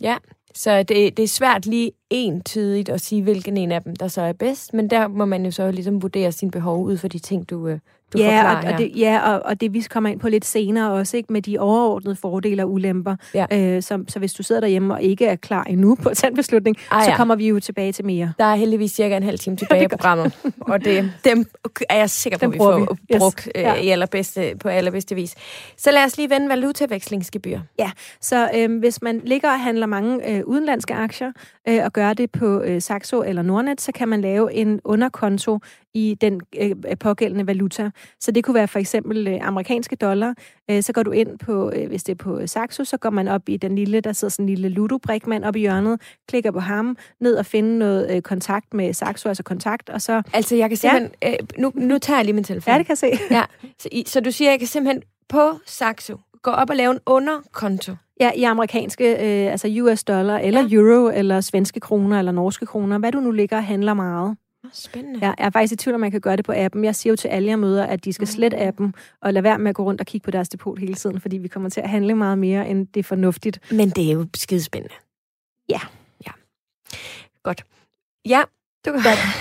Ja, 0.02 0.16
så 0.54 0.82
det, 0.82 1.16
det 1.16 1.22
er 1.22 1.28
svært 1.28 1.66
lige 1.66 1.92
entydigt 2.10 2.88
at 2.88 3.00
sige, 3.00 3.22
hvilken 3.22 3.56
en 3.56 3.72
af 3.72 3.82
dem, 3.82 3.96
der 3.96 4.08
så 4.08 4.22
er 4.22 4.32
bedst, 4.32 4.74
men 4.74 4.90
der 4.90 5.08
må 5.08 5.24
man 5.24 5.44
jo 5.44 5.50
så 5.50 5.70
ligesom 5.70 6.02
vurdere 6.02 6.32
sine 6.32 6.50
behov 6.50 6.84
ud 6.84 6.96
for 6.96 7.08
de 7.08 7.18
ting, 7.18 7.50
du, 7.50 7.68
øh, 7.68 7.78
du 8.12 8.18
ja, 8.18 8.24
forklarer 8.26 8.66
og, 8.66 8.72
og 8.72 8.78
det, 8.78 8.92
ja, 8.96 9.32
og, 9.32 9.42
og 9.44 9.60
det 9.60 9.74
vi 9.74 9.80
kommer 9.90 10.10
ind 10.10 10.20
på 10.20 10.28
lidt 10.28 10.44
senere 10.44 10.90
også, 10.92 11.16
ikke, 11.16 11.32
med 11.32 11.42
de 11.42 11.58
overordnede 11.58 12.16
fordele 12.16 12.62
og 12.64 12.72
ulemper. 12.72 13.16
Ja. 13.34 13.46
Øh, 13.52 13.82
så, 13.82 14.04
så 14.08 14.18
hvis 14.18 14.32
du 14.32 14.42
sidder 14.42 14.60
derhjemme 14.60 14.94
og 14.94 15.02
ikke 15.02 15.26
er 15.26 15.36
klar 15.36 15.64
endnu 15.64 15.94
på 16.02 16.10
en 16.26 16.34
beslutning, 16.36 16.76
Ah, 16.90 17.04
så 17.04 17.10
ja. 17.10 17.16
kommer 17.16 17.34
vi 17.34 17.48
jo 17.48 17.60
tilbage 17.60 17.92
til 17.92 18.04
mere. 18.04 18.32
Der 18.38 18.44
er 18.44 18.54
heldigvis 18.54 18.90
cirka 18.92 19.16
en 19.16 19.22
halv 19.22 19.38
time 19.38 19.56
tilbage 19.62 19.84
i 19.84 19.88
programmet, 19.88 20.38
og 20.60 20.84
det, 20.84 21.12
dem 21.24 21.46
er 21.90 21.96
jeg 21.96 22.10
sikker 22.10 22.38
på, 22.38 22.42
Dem 22.42 22.50
at 22.50 22.54
vi 22.54 22.58
får 22.58 22.78
vi. 22.78 22.86
Yes. 23.14 23.18
brugt 23.18 23.48
øh, 23.54 23.62
Ja. 23.62 23.74
i 23.74 23.88
allerbedste, 23.88 24.52
på 24.60 24.68
allerbedste 24.68 25.14
vis. 25.14 25.34
Så 25.76 25.90
lad 25.90 26.04
os 26.04 26.16
lige 26.16 26.30
vende 26.30 26.48
valutavekslingsgebyr. 26.48 27.60
Så 28.20 28.50
øh, 28.54 28.78
hvis 28.78 29.02
man 29.02 29.20
ligger 29.24 29.48
og 29.52 29.60
handler 29.60 29.86
mange 29.86 30.30
øh, 30.30 30.42
udenlandske 30.46 30.94
aktier, 30.94 31.32
øh, 31.68 31.80
og 31.84 31.92
gør 31.92 32.12
det 32.12 32.30
på 32.30 32.60
øh, 32.62 32.82
Saxo 32.82 33.22
eller 33.22 33.42
Nordnet, 33.42 33.80
så 33.80 33.92
kan 33.92 34.08
man 34.08 34.20
lave 34.20 34.52
en 34.54 34.80
underkonto 34.84 35.58
i 35.94 36.16
den 36.20 36.40
øh, 36.60 36.74
pågældende 37.00 37.46
valuta. 37.46 37.90
Så 38.20 38.30
det 38.30 38.44
kunne 38.44 38.54
være 38.54 38.68
for 38.68 38.78
eksempel 38.78 39.28
øh, 39.28 39.38
amerikanske 39.42 39.96
dollar. 39.96 40.34
Øh, 40.70 40.82
så 40.82 40.92
går 40.92 41.02
du 41.02 41.10
ind 41.10 41.38
på, 41.38 41.72
øh, 41.76 41.88
hvis 41.88 42.04
det 42.04 42.12
er 42.12 42.24
på 42.24 42.46
Saxo, 42.46 42.84
så 42.84 42.96
går 42.96 43.10
man 43.10 43.28
op 43.28 43.48
i 43.48 43.56
den 43.56 43.74
lille, 43.74 44.00
der 44.00 44.12
sidder 44.12 44.30
sådan 44.30 44.44
en 44.44 44.48
lille 44.48 44.68
ludo 44.68 44.98
mand 45.26 45.44
op 45.44 45.56
i 45.56 45.60
hjørnet, 45.60 46.00
klikker 46.28 46.50
på 46.50 46.60
ham, 46.60 46.96
ned 47.20 47.36
og 47.36 47.46
finde 47.46 47.78
noget 47.78 48.16
øh, 48.16 48.22
kontakt 48.22 48.74
med 48.74 48.92
Saxo, 48.92 49.28
altså 49.28 49.42
kontakt, 49.42 49.90
og 49.90 50.02
så... 50.02 50.22
Altså, 50.32 50.56
jeg 50.56 50.70
kan 50.70 50.76
simpelthen... 50.76 51.10
Ja. 51.22 51.30
Øh, 51.30 51.38
nu, 51.58 51.72
nu 51.74 51.98
tager 51.98 52.18
jeg 52.18 52.24
lige 52.24 52.34
min 52.34 52.44
telefon. 52.44 52.72
Ja, 52.72 52.78
det 52.78 52.86
kan 52.86 52.92
jeg 52.92 52.98
se. 52.98 53.18
Ja, 53.34 53.44
så, 53.78 53.88
I, 53.92 54.04
så 54.06 54.20
du 54.20 54.30
siger, 54.30 54.50
jeg 54.50 54.58
kan 54.58 54.68
simpelthen 54.68 55.02
på 55.28 55.58
Saxo 55.66 56.16
gå 56.42 56.50
op 56.50 56.70
og 56.70 56.76
lave 56.76 56.90
en 56.90 56.98
underkonto. 57.06 57.94
Ja, 58.20 58.30
i 58.36 58.42
amerikanske, 58.42 59.10
øh, 59.12 59.52
altså 59.52 59.68
US 59.82 60.04
dollar, 60.04 60.38
eller 60.38 60.60
ja. 60.60 60.68
euro, 60.70 61.10
eller 61.14 61.40
svenske 61.40 61.80
kroner, 61.80 62.18
eller 62.18 62.32
norske 62.32 62.66
kroner, 62.66 62.98
hvad 62.98 63.12
du 63.12 63.20
nu 63.20 63.30
ligger 63.30 63.56
og 63.56 63.64
handler 63.64 63.94
meget. 63.94 64.36
Spændende. 64.72 65.18
Ja, 65.22 65.34
jeg 65.38 65.46
er 65.46 65.50
faktisk 65.50 65.72
i 65.72 65.76
tvivl, 65.76 65.94
om 65.94 66.00
man 66.00 66.10
kan 66.10 66.20
gøre 66.20 66.36
det 66.36 66.44
på 66.44 66.52
appen. 66.56 66.84
Jeg 66.84 66.96
siger 66.96 67.12
jo 67.12 67.16
til 67.16 67.28
alle, 67.28 67.48
jeg 67.48 67.58
møder, 67.58 67.86
at 67.86 68.04
de 68.04 68.12
skal 68.12 68.26
slette 68.26 68.58
appen, 68.60 68.94
og 69.20 69.32
lade 69.32 69.44
være 69.44 69.58
med 69.58 69.68
at 69.68 69.74
gå 69.74 69.84
rundt 69.84 70.00
og 70.00 70.06
kigge 70.06 70.24
på 70.24 70.30
deres 70.30 70.48
depot 70.48 70.78
hele 70.78 70.94
tiden, 70.94 71.20
fordi 71.20 71.38
vi 71.38 71.48
kommer 71.48 71.68
til 71.68 71.80
at 71.80 71.88
handle 71.88 72.14
meget 72.14 72.38
mere, 72.38 72.68
end 72.68 72.86
det 72.86 73.00
er 73.00 73.04
fornuftigt. 73.04 73.72
Men 73.72 73.90
det 73.90 74.08
er 74.08 74.12
jo 74.12 74.26
skidespændende. 74.34 74.94
Ja. 75.68 75.80
Ja. 76.26 76.32
Godt. 77.42 77.64
Ja, 78.28 78.42
du 78.86 78.92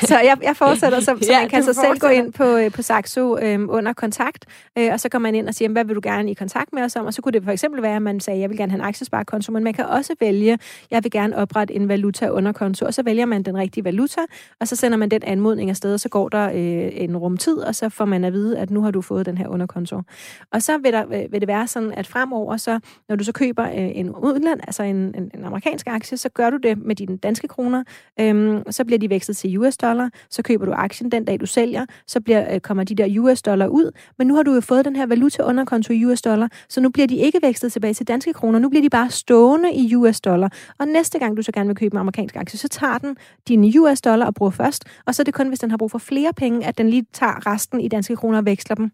Så 0.02 0.20
jeg, 0.20 0.38
jeg 0.44 0.56
fortsætter, 0.56 1.00
så, 1.00 1.06
så 1.22 1.28
Ja, 1.32 1.40
man 1.40 1.50
kan 1.50 1.64
så 1.64 1.74
selv 1.74 2.00
gå 2.00 2.08
ind 2.08 2.34
på, 2.34 2.44
øh, 2.58 2.72
på 2.72 2.82
Saxo 2.82 3.38
øh, 3.38 3.60
under 3.70 3.94
kontakt, 3.94 4.46
øh, 4.78 4.90
og 4.94 5.00
så 5.00 5.10
går 5.10 5.20
man 5.20 5.36
ind 5.36 5.48
og 5.48 5.54
siger, 5.54 5.70
hvad 5.70 5.86
vil 5.86 5.96
du 5.96 6.02
gerne 6.04 6.32
i 6.32 6.34
kontakt 6.34 6.74
med 6.74 6.84
os 6.84 6.96
om? 6.96 7.06
Og 7.06 7.14
så 7.14 7.22
kunne 7.22 7.32
det 7.32 7.44
for 7.44 7.52
eksempel 7.52 7.82
være, 7.82 7.96
at 7.96 8.02
man 8.02 8.20
sagde, 8.20 8.40
jeg 8.40 8.50
vil 8.50 8.58
gerne 8.58 8.72
have 8.72 8.80
en 8.80 8.86
aktiesparekonto, 8.86 9.52
men 9.52 9.64
man 9.64 9.74
kan 9.74 9.86
også 9.86 10.16
vælge, 10.20 10.60
jeg 10.92 11.04
vil 11.04 11.12
gerne 11.12 11.38
oprette 11.38 11.74
en 11.74 11.88
valuta 11.88 12.30
underkonto, 12.30 12.86
og 12.86 12.94
så 12.94 13.04
vælger 13.04 13.26
man 13.26 13.44
den 13.44 13.58
rigtige 13.58 13.84
valuta, 13.84 14.22
og 14.60 14.68
så 14.68 14.76
sender 14.76 14.98
man 14.98 15.10
den 15.10 15.22
anmodning 15.24 15.70
afsted, 15.70 15.94
og 15.94 16.00
så 16.00 16.10
går 16.10 16.30
der 16.30 16.50
øh, 16.50 16.92
en 16.94 17.18
rumtid, 17.18 17.58
og 17.58 17.76
så 17.76 17.90
får 17.90 18.06
man 18.06 18.24
at 18.24 18.34
vide, 18.34 18.60
at 18.60 18.72
nu 18.72 18.82
har 18.82 18.92
du 18.92 19.02
fået 19.02 19.26
den 19.26 19.38
her 19.38 19.48
underkonto. 19.48 20.02
Og 20.52 20.62
så 20.62 20.78
vil, 20.78 20.94
der, 20.94 21.06
øh, 21.06 21.32
vil 21.32 21.42
det 21.42 21.48
være 21.48 21.68
sådan, 21.68 21.92
at 21.92 22.08
fremover, 22.08 22.58
så, 22.58 22.80
når 23.10 23.16
du 23.16 23.24
så 23.24 23.32
køber 23.32 23.66
øh, 23.66 23.92
en 23.96 24.10
udland, 24.10 24.60
altså 24.68 24.84
en, 24.84 24.96
en, 24.96 25.32
en 25.34 25.46
amerikansk 25.46 25.88
aktie, 25.88 26.18
så 26.18 26.30
gør 26.30 26.50
du 26.50 26.58
det 26.58 26.78
med 26.78 26.96
dine 26.96 27.18
danske 27.18 27.48
kroner, 27.48 27.84
øhm, 28.20 28.72
så 28.72 28.86
bliver 28.86 29.00
de 29.00 29.10
vekslet 29.10 29.29
indekset 29.30 29.38
til 29.38 29.60
US 29.60 29.78
dollar, 29.78 30.10
så 30.30 30.42
køber 30.42 30.66
du 30.66 30.72
aktien 30.72 31.12
den 31.12 31.26
dag, 31.26 31.40
du 31.40 31.46
sælger, 31.46 31.86
så 32.08 32.22
bliver, 32.22 32.54
øh, 32.54 32.60
kommer 32.60 32.84
de 32.84 32.96
der 32.96 33.20
US 33.20 33.42
dollar 33.42 33.68
ud, 33.68 33.92
men 34.18 34.28
nu 34.28 34.36
har 34.36 34.44
du 34.44 34.54
jo 34.54 34.62
fået 34.62 34.86
den 34.86 34.96
her 34.96 35.06
valuta 35.06 35.44
underkonto 35.44 35.94
i 35.94 36.06
US 36.06 36.22
dollar, 36.22 36.50
så 36.70 36.82
nu 36.82 36.90
bliver 36.90 37.08
de 37.08 37.16
ikke 37.16 37.40
vækstet 37.42 37.72
tilbage 37.72 37.94
til 37.94 38.08
danske 38.08 38.34
kroner, 38.34 38.60
nu 38.60 38.70
bliver 38.70 38.82
de 38.82 38.90
bare 38.90 39.10
stående 39.10 39.74
i 39.74 39.96
US 39.96 40.22
dollar, 40.22 40.50
og 40.80 40.88
næste 40.88 41.20
gang 41.20 41.38
du 41.38 41.42
så 41.42 41.52
gerne 41.52 41.68
vil 41.68 41.76
købe 41.76 41.94
en 41.94 42.00
amerikansk 42.00 42.36
aktie, 42.36 42.60
så 42.60 42.68
tager 42.68 42.98
den 42.98 43.18
din 43.48 43.80
US 43.80 44.02
dollar 44.02 44.26
og 44.26 44.36
bruger 44.36 44.52
først, 44.52 44.86
og 45.06 45.16
så 45.16 45.22
er 45.22 45.24
det 45.24 45.34
kun, 45.34 45.48
hvis 45.48 45.60
den 45.60 45.70
har 45.70 45.78
brug 45.78 45.92
for 45.92 46.00
flere 46.00 46.34
penge, 46.34 46.68
at 46.68 46.78
den 46.78 46.90
lige 46.90 47.06
tager 47.14 47.54
resten 47.54 47.82
i 47.82 47.88
danske 47.88 48.16
kroner 48.16 48.38
og 48.38 48.46
veksler 48.46 48.76
dem. 48.76 48.92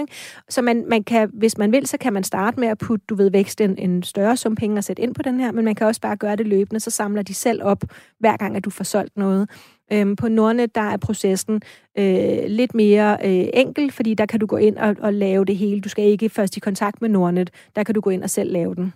Ikke? 0.00 0.12
Så 0.48 0.62
man, 0.62 0.84
man 0.88 1.04
kan, 1.04 1.30
hvis 1.32 1.58
man 1.58 1.72
vil, 1.72 1.86
så 1.86 1.98
kan 1.98 2.12
man 2.12 2.24
starte 2.24 2.60
med 2.60 2.68
at 2.68 2.78
putte, 2.78 3.04
du 3.08 3.14
ved, 3.14 3.30
vækst 3.30 3.60
en, 3.60 3.78
en 3.78 4.02
større 4.02 4.36
sum 4.36 4.54
penge 4.54 4.78
og 4.78 4.84
sætte 4.84 5.02
ind 5.02 5.14
på 5.14 5.22
den 5.22 5.40
her, 5.40 5.52
men 5.52 5.64
man 5.64 5.74
kan 5.74 5.86
også 5.86 6.00
bare 6.00 6.16
gøre 6.16 6.36
det 6.36 6.46
løbende, 6.46 6.80
så 6.80 6.90
samler 6.90 7.22
de 7.22 7.34
selv 7.34 7.62
op, 7.62 7.84
hver 8.20 8.36
gang, 8.36 8.56
at 8.56 8.64
du 8.64 8.70
får 8.70 8.84
solgt 8.84 9.16
noget. 9.16 9.50
Øhm, 9.92 10.16
på 10.16 10.28
Nordnet, 10.28 10.74
der 10.74 10.80
er 10.80 10.96
processen 10.96 11.62
øh, 11.98 12.38
lidt 12.46 12.74
mere 12.74 13.18
øh, 13.24 13.48
enkel, 13.54 13.92
fordi 13.92 14.14
der 14.14 14.26
kan 14.26 14.40
du 14.40 14.46
gå 14.46 14.56
ind 14.56 14.76
og, 14.76 14.96
og 15.00 15.12
lave 15.12 15.44
det 15.44 15.56
hele. 15.56 15.80
Du 15.80 15.88
skal 15.88 16.04
ikke 16.04 16.28
først 16.28 16.56
i 16.56 16.60
kontakt 16.60 17.02
med 17.02 17.08
Nordnet. 17.08 17.50
Der 17.76 17.84
kan 17.84 17.94
du 17.94 18.00
gå 18.00 18.10
ind 18.10 18.22
og 18.22 18.30
selv 18.30 18.52
lave 18.52 18.74
den. 18.74 18.92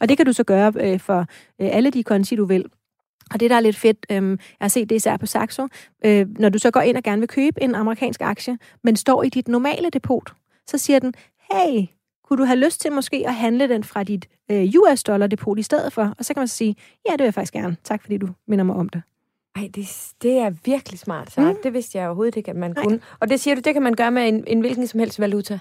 Og 0.00 0.08
det 0.08 0.16
kan 0.16 0.26
du 0.26 0.32
så 0.32 0.44
gøre 0.44 0.72
øh, 0.80 1.00
for 1.00 1.18
øh, 1.60 1.68
alle 1.72 1.90
de 1.90 2.02
konti, 2.02 2.36
du 2.36 2.44
vil. 2.44 2.64
Og 3.32 3.40
det, 3.40 3.50
der 3.50 3.56
er 3.56 3.60
lidt 3.60 3.76
fedt, 3.76 4.06
øh, 4.10 4.30
jeg 4.30 4.38
har 4.60 4.68
set 4.68 4.88
det 4.88 4.96
især 4.96 5.16
på 5.16 5.26
Saxo, 5.26 5.68
øh, 6.04 6.26
når 6.38 6.48
du 6.48 6.58
så 6.58 6.70
går 6.70 6.80
ind 6.80 6.96
og 6.96 7.02
gerne 7.02 7.20
vil 7.20 7.28
købe 7.28 7.62
en 7.62 7.74
amerikansk 7.74 8.20
aktie, 8.20 8.58
men 8.84 8.96
står 8.96 9.22
i 9.22 9.28
dit 9.28 9.48
normale 9.48 9.90
depot, 9.90 10.32
så 10.66 10.78
siger 10.78 10.98
den, 10.98 11.14
hey, 11.52 11.86
kunne 12.24 12.38
du 12.38 12.44
have 12.44 12.58
lyst 12.58 12.80
til 12.80 12.92
måske 12.92 13.24
at 13.26 13.34
handle 13.34 13.68
den 13.68 13.84
fra 13.84 14.02
dit 14.02 14.28
øh, 14.50 14.72
US 14.78 15.02
dollar 15.04 15.26
depot 15.26 15.58
i 15.58 15.62
stedet 15.62 15.92
for? 15.92 16.14
Og 16.18 16.24
så 16.24 16.34
kan 16.34 16.40
man 16.40 16.48
så 16.48 16.56
sige, 16.56 16.76
ja, 17.06 17.12
det 17.12 17.18
vil 17.18 17.24
jeg 17.24 17.34
faktisk 17.34 17.52
gerne. 17.52 17.76
Tak 17.84 18.02
fordi 18.02 18.16
du 18.16 18.28
minder 18.46 18.64
mig 18.64 18.76
om 18.76 18.88
det. 18.88 19.02
Ej, 19.56 19.70
det, 19.74 20.12
det 20.22 20.38
er 20.38 20.50
virkelig 20.64 20.98
smart 20.98 21.32
sagt. 21.32 21.56
Mm. 21.56 21.62
Det 21.62 21.72
vidste 21.72 21.98
jeg 21.98 22.06
overhovedet 22.06 22.36
ikke, 22.36 22.50
at 22.50 22.56
man 22.56 22.70
Nej. 22.70 22.84
kunne. 22.84 23.00
Og 23.20 23.28
det 23.28 23.40
siger 23.40 23.54
du, 23.54 23.60
det 23.64 23.72
kan 23.72 23.82
man 23.82 23.94
gøre 23.94 24.10
med 24.10 24.28
en, 24.28 24.44
en 24.46 24.60
hvilken 24.60 24.86
som 24.86 25.00
helst 25.00 25.20
valuta? 25.20 25.58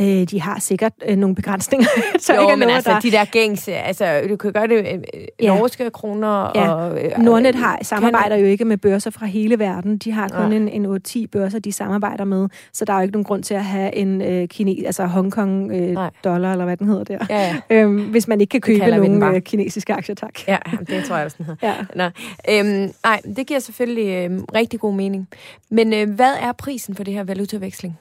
Øh, 0.00 0.06
de 0.06 0.40
har 0.40 0.60
sikkert 0.60 0.92
øh, 1.08 1.16
nogle 1.16 1.36
begrænsninger. 1.36 1.86
så 2.18 2.34
jo, 2.34 2.40
ikke 2.40 2.56
men 2.56 2.70
altså, 2.70 2.90
der... 2.90 3.00
de 3.00 3.10
der 3.10 3.24
gængse, 3.24 3.74
altså, 3.74 4.22
du 4.28 4.36
kan 4.36 4.52
gøre 4.52 4.66
det 4.66 4.78
øh, 4.78 5.24
ja. 5.42 5.56
norske 5.56 5.90
kroner. 5.90 6.52
Ja. 6.54 6.72
Og, 6.72 7.04
øh, 7.04 7.18
Nordnet 7.18 7.54
har, 7.54 7.78
samarbejder 7.82 8.36
kan... 8.36 8.40
jo 8.40 8.46
ikke 8.46 8.64
med 8.64 8.76
børser 8.76 9.10
fra 9.10 9.26
hele 9.26 9.58
verden. 9.58 9.98
De 9.98 10.12
har 10.12 10.28
kun 10.28 10.52
ja. 10.52 10.56
en, 10.56 10.68
en 10.68 11.02
8-10 11.08 11.26
børser, 11.32 11.58
de 11.58 11.72
samarbejder 11.72 12.24
med, 12.24 12.48
så 12.72 12.84
der 12.84 12.92
er 12.92 12.96
jo 12.96 13.02
ikke 13.02 13.12
nogen 13.12 13.24
grund 13.24 13.42
til 13.42 13.54
at 13.54 13.64
have 13.64 13.94
en 13.94 14.22
øh, 14.22 14.48
kine, 14.48 14.86
altså 14.86 15.06
Hongkong 15.06 15.72
øh, 15.72 15.96
dollar, 16.24 16.52
eller 16.52 16.64
hvad 16.64 16.76
den 16.76 16.86
hedder 16.86 17.04
der. 17.04 17.26
Ja, 17.30 17.38
ja. 17.38 17.56
Øhm, 17.82 18.10
hvis 18.10 18.28
man 18.28 18.40
ikke 18.40 18.50
kan 18.50 18.60
købe 18.60 18.86
nogen 18.86 19.22
øh, 19.22 19.40
kinesiske 19.40 19.94
aktier, 19.94 20.14
tak. 20.14 20.48
Ja, 20.48 20.58
det 20.88 21.04
tror 21.04 21.16
jeg 21.16 21.24
også, 21.24 21.36
den 21.38 21.46
hedder. 21.46 21.66
Ja. 21.68 21.74
Nå, 21.94 22.04
øhm, 22.50 22.92
ej, 23.04 23.20
det 23.36 23.46
giver 23.46 23.60
selvfølgelig 23.60 24.30
øh, 24.30 24.40
rigtig 24.54 24.80
god 24.80 24.94
mening. 24.94 25.28
Men 25.70 25.92
øh, 25.92 26.14
hvad 26.14 26.34
er 26.40 26.52
prisen 26.52 26.94
for 26.94 27.04
det 27.04 27.14
her 27.14 27.24
valutaveksling? 27.24 27.98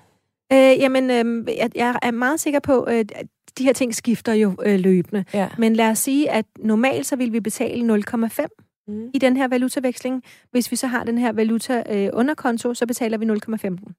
Øh, 0.54 0.80
jamen, 0.80 1.10
øh, 1.10 1.56
jeg, 1.58 1.70
jeg 1.76 2.00
er 2.02 2.12
meget 2.12 2.40
sikker 2.40 2.60
på, 2.60 2.88
øh, 2.90 3.06
at 3.16 3.28
de 3.58 3.64
her 3.64 3.74
ting 3.74 3.96
skifter 3.96 4.34
jo 4.34 4.56
øh, 4.66 4.80
løbende. 4.80 5.26
Ja. 5.34 5.50
Men 5.58 5.76
lad 5.76 5.90
os 5.90 6.00
sige, 6.00 6.32
at 6.32 6.46
normalt 6.60 7.06
så 7.06 7.16
vil 7.16 7.34
vi 7.34 7.40
betale 7.40 8.04
0,5 8.10 8.46
mm. 8.88 9.10
i 9.14 9.18
den 9.18 9.38
her 9.38 9.48
valutaveksling. 9.48 10.24
Hvis 10.52 10.72
vi 10.72 10.76
så 10.76 10.88
har 10.88 11.04
den 11.04 11.18
her 11.18 11.32
valuta 11.32 11.84
øh, 11.90 12.10
underkonto, 12.14 12.74
så 12.74 12.86
betaler 12.86 13.18
vi 13.18 13.26
0,15. 13.26 13.94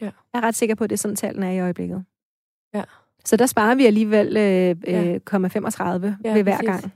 Ja. 0.00 0.04
Jeg 0.04 0.12
er 0.34 0.40
ret 0.40 0.54
sikker 0.54 0.74
på, 0.74 0.84
at 0.84 0.90
det 0.90 0.96
er 0.96 0.98
sådan, 0.98 1.16
tallene 1.16 1.46
er 1.46 1.50
i 1.50 1.60
øjeblikket. 1.60 2.04
Ja. 2.74 2.82
Så 3.24 3.36
der 3.36 3.46
sparer 3.46 3.74
vi 3.74 3.86
alligevel 3.86 4.36
øh, 4.36 4.70
øh, 4.70 5.06
ja. 5.06 5.16
0,35 5.16 5.42
ja, 6.24 6.32
ved 6.32 6.42
hver 6.42 6.56
præcis. 6.56 6.66
gang. 6.66 6.92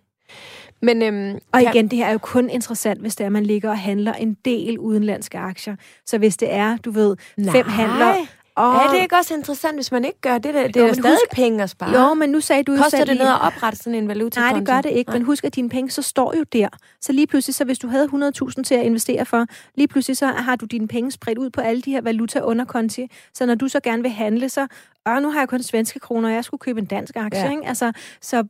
Men, 0.83 1.03
øhm, 1.03 1.39
og 1.53 1.63
igen, 1.63 1.73
kan... 1.73 1.89
det 1.89 1.99
her 1.99 2.07
er 2.07 2.13
jo 2.13 2.19
kun 2.19 2.51
interessant, 2.51 3.01
hvis 3.01 3.17
det 3.17 3.25
er, 3.25 3.29
at 3.29 3.33
man 3.33 3.47
ligger 3.47 3.71
og 3.71 3.79
handler 3.79 4.13
en 4.13 4.37
del 4.45 4.79
udenlandske 4.79 5.39
aktier. 5.39 5.77
Så 6.07 6.19
hvis 6.19 6.37
det 6.37 6.53
er, 6.53 6.77
du 6.77 6.91
ved, 6.91 7.17
Nej. 7.37 7.53
fem 7.53 7.67
handler 7.67 8.15
og... 8.57 8.75
Er 8.75 8.91
det 8.91 9.03
ikke 9.03 9.17
også 9.17 9.35
interessant, 9.35 9.77
hvis 9.77 9.93
man 9.93 10.05
ikke 10.05 10.21
gør 10.21 10.39
det? 10.39 10.55
Der? 10.55 10.67
Det 10.67 10.77
er 10.77 10.87
jo, 10.87 10.95
stadig 10.95 11.11
husk... 11.11 11.31
penge 11.33 11.63
at 11.63 11.71
spare. 11.71 12.01
Jo, 12.01 12.15
men 12.15 12.31
nu 12.31 12.41
sagde 12.41 12.63
du... 12.63 12.77
Koster 12.77 13.05
det 13.05 13.17
noget 13.19 13.33
at 13.33 13.41
oprette 13.41 13.79
sådan 13.79 13.95
en 13.95 14.09
valuta 14.09 14.41
Nej, 14.41 14.53
det 14.53 14.67
gør 14.67 14.81
det 14.81 14.91
ikke. 14.91 15.11
Nej. 15.11 15.19
Men 15.19 15.27
husk, 15.27 15.45
at 15.45 15.55
dine 15.55 15.69
penge 15.69 15.91
så 15.91 16.03
står 16.03 16.35
jo 16.37 16.43
der. 16.43 16.69
Så 17.01 17.13
lige 17.13 17.27
pludselig, 17.27 17.55
så 17.55 17.65
hvis 17.65 17.79
du 17.79 17.89
havde 17.89 18.09
100.000 18.13 18.63
til 18.63 18.75
at 18.75 18.85
investere 18.85 19.25
for, 19.25 19.47
lige 19.75 19.89
pludselig 19.89 20.17
så 20.17 20.27
har 20.27 20.57
du 20.57 20.67
dine 20.67 20.89
penge 20.89 21.11
spredt 21.11 21.39
ud 21.39 21.51
på 21.51 21.61
alle 21.61 21.83
de 21.83 21.91
her 21.91 22.01
valuta 22.01 22.41
underkonti. 22.41 23.11
Så 23.35 23.47
når 23.47 23.55
du 23.55 23.69
så 23.69 23.81
gerne 23.81 24.03
vil 24.03 24.11
handle, 24.11 24.49
så... 24.49 24.67
Øh, 25.09 25.23
nu 25.23 25.31
har 25.31 25.41
jeg 25.41 25.49
kun 25.49 25.63
svenske 25.63 25.99
kroner, 25.99 26.29
og 26.29 26.35
jeg 26.35 26.45
skulle 26.45 26.59
købe 26.59 26.81
en 26.81 26.87
dansk 26.87 27.17
aktie. 27.17 27.45
Ja. 27.45 27.51
Ikke? 27.51 27.67
Altså, 27.67 27.93
så 28.21 28.45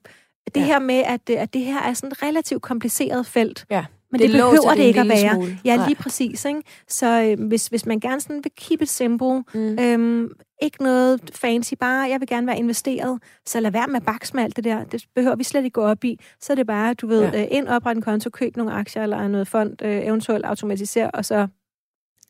det 0.54 0.60
ja. 0.60 0.66
her 0.66 0.78
med, 0.78 1.02
at, 1.06 1.30
at 1.30 1.54
det 1.54 1.64
her 1.64 1.80
er 1.80 1.94
sådan 1.94 2.12
et 2.12 2.22
relativt 2.22 2.62
kompliceret 2.62 3.26
felt. 3.26 3.64
Ja. 3.70 3.84
Men 4.10 4.20
det, 4.20 4.28
det 4.28 4.36
behøver 4.36 4.74
det 4.74 4.82
ikke 4.82 5.00
at 5.00 5.08
være. 5.08 5.34
Smule. 5.34 5.58
Ja, 5.64 5.84
lige 5.86 5.96
præcis. 5.96 6.44
Ikke? 6.44 6.62
Så 6.88 7.22
øh, 7.22 7.46
hvis, 7.46 7.66
hvis 7.66 7.86
man 7.86 8.00
gerne 8.00 8.20
sådan 8.20 8.44
vil 8.44 8.52
keep 8.56 8.82
it 8.82 8.88
simple, 8.88 9.44
mm. 9.54 9.78
øhm, 9.78 10.28
ikke 10.62 10.82
noget 10.82 11.20
fancy, 11.34 11.74
bare 11.80 12.10
jeg 12.10 12.20
vil 12.20 12.28
gerne 12.28 12.46
være 12.46 12.58
investeret, 12.58 13.22
så 13.46 13.60
lad 13.60 13.70
være 13.70 13.86
med 13.86 14.00
baks 14.00 14.34
med 14.34 14.44
alt 14.44 14.56
det 14.56 14.64
der. 14.64 14.84
Det 14.84 15.04
behøver 15.14 15.36
vi 15.36 15.44
slet 15.44 15.64
ikke 15.64 15.74
gå 15.74 15.82
op 15.82 16.04
i. 16.04 16.20
Så 16.40 16.52
er 16.52 16.54
det 16.54 16.66
bare, 16.66 16.94
du 16.94 17.06
ved, 17.06 17.22
ja. 17.22 17.42
øh, 17.42 17.48
ind, 17.50 17.68
opret 17.68 17.96
en 17.96 18.02
konto, 18.02 18.30
køb 18.30 18.56
nogle 18.56 18.72
aktier 18.72 19.02
eller 19.02 19.28
noget 19.28 19.48
fond, 19.48 19.82
øh, 19.82 20.06
eventuelt 20.06 20.44
automatisere, 20.44 21.10
og 21.10 21.24
så... 21.24 21.46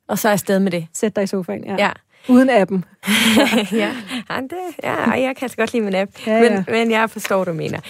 Og 0.09 0.19
så 0.19 0.29
er 0.29 0.33
afsted 0.33 0.59
med 0.59 0.71
det. 0.71 0.87
Sæt 0.93 1.17
dig 1.17 1.25
i 1.25 1.27
sofaen, 1.27 1.65
ja. 1.65 1.77
ja. 1.79 1.91
Uden 2.29 2.51
appen. 2.51 2.85
ja, 3.73 3.93
ja, 4.31 4.41
det, 4.41 4.57
ja, 4.83 5.11
jeg 5.11 5.37
kan 5.37 5.45
altså 5.45 5.57
godt 5.57 5.73
lide 5.73 5.85
min 5.85 5.95
app, 5.95 6.11
ja, 6.27 6.33
ja. 6.37 6.51
Men, 6.51 6.65
men 6.69 6.91
jeg 6.91 7.11
forstår, 7.11 7.45
du 7.45 7.53
mener. 7.53 7.81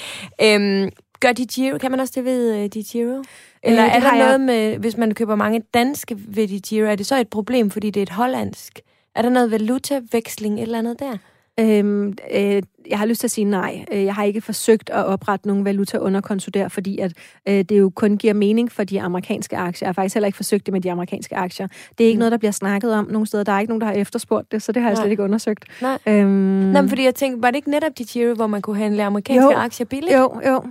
Øhm, 0.43 0.91
gør 1.21 1.33
de 1.33 1.47
Giro, 1.47 1.79
kan 1.79 1.91
man 1.91 2.01
også 2.01 2.13
det 2.17 2.25
ved 2.25 2.65
uh, 2.65 2.67
de 2.67 2.85
Giro? 2.85 3.23
Eller 3.63 3.85
øh, 3.85 3.97
er 3.97 4.01
der 4.01 4.13
noget 4.13 4.31
jeg... 4.31 4.41
med, 4.41 4.79
hvis 4.79 4.97
man 4.97 5.15
køber 5.15 5.35
mange 5.35 5.63
danske 5.75 6.19
ved 6.29 6.49
de 6.49 6.61
Giro, 6.61 6.87
er 6.87 6.95
det 6.95 7.07
så 7.07 7.21
et 7.21 7.29
problem, 7.29 7.71
fordi 7.71 7.91
det 7.91 8.01
er 8.01 8.03
et 8.03 8.11
hollandsk? 8.11 8.81
Er 9.15 9.23
der 9.23 9.29
noget 9.29 9.51
valutaveksling, 9.51 10.59
et 10.59 10.63
eller 10.63 10.79
andet 10.79 11.01
der? 11.01 11.17
Øhm, 11.61 12.15
øh, 12.35 12.63
jeg 12.91 12.99
har 12.99 13.07
lyst 13.07 13.21
til 13.21 13.27
at 13.27 13.31
sige 13.31 13.45
nej. 13.45 13.85
Øh, 13.93 14.05
jeg 14.05 14.15
har 14.15 14.25
ikke 14.25 14.41
forsøgt 14.41 14.91
at 14.91 15.05
oprette 15.05 15.47
nogen 15.47 15.65
valuta 15.65 15.99
underkonto 15.99 16.51
der, 16.55 16.69
fordi 16.69 16.99
at, 16.99 17.13
øh, 17.49 17.55
det 17.55 17.79
jo 17.79 17.91
kun 17.95 18.17
giver 18.17 18.35
mening 18.35 18.73
for 18.73 18.85
de 18.85 19.01
amerikanske 19.01 19.57
aktier. 19.57 19.87
Jeg 19.87 19.89
har 19.89 19.93
faktisk 19.93 20.15
heller 20.15 20.27
ikke 20.27 20.37
forsøgt 20.37 20.67
det 20.67 20.73
med 20.73 20.81
de 20.81 20.93
amerikanske 20.93 21.37
aktier. 21.37 21.67
Det 21.99 22.05
er 22.05 22.09
ikke 22.09 22.17
mm. 22.17 22.19
noget, 22.19 22.33
der 22.33 22.39
bliver 22.39 22.53
snakket 22.53 22.95
om 22.95 23.07
nogen 23.11 23.27
steder. 23.27 23.45
Der 23.45 23.53
er 23.53 23.61
ikke 23.61 23.71
nogen, 23.71 23.81
der 23.81 23.87
har 23.87 23.95
efterspurgt 23.95 24.53
det, 24.53 24.63
så 24.63 24.73
det 24.73 24.83
har 24.83 24.89
jeg 24.89 24.95
nej. 24.95 25.03
slet 25.03 25.11
ikke 25.11 25.23
undersøgt. 25.23 25.65
Nej. 25.83 25.99
Øhm, 26.07 26.29
Nå, 26.29 26.81
men 26.81 26.89
fordi 26.89 27.05
jeg 27.05 27.15
tænkte, 27.15 27.43
var 27.43 27.51
det 27.51 27.57
ikke 27.57 27.71
netop 27.71 27.99
de 27.99 28.05
Giro, 28.05 28.35
hvor 28.35 28.47
man 28.47 28.63
kunne 28.63 28.77
handle 28.79 29.05
amerikanske 29.05 29.53
jo, 29.53 29.59
aktier 29.59 29.87
billigt? 29.87 30.17
Jo, 30.17 30.41
jo. 30.47 30.63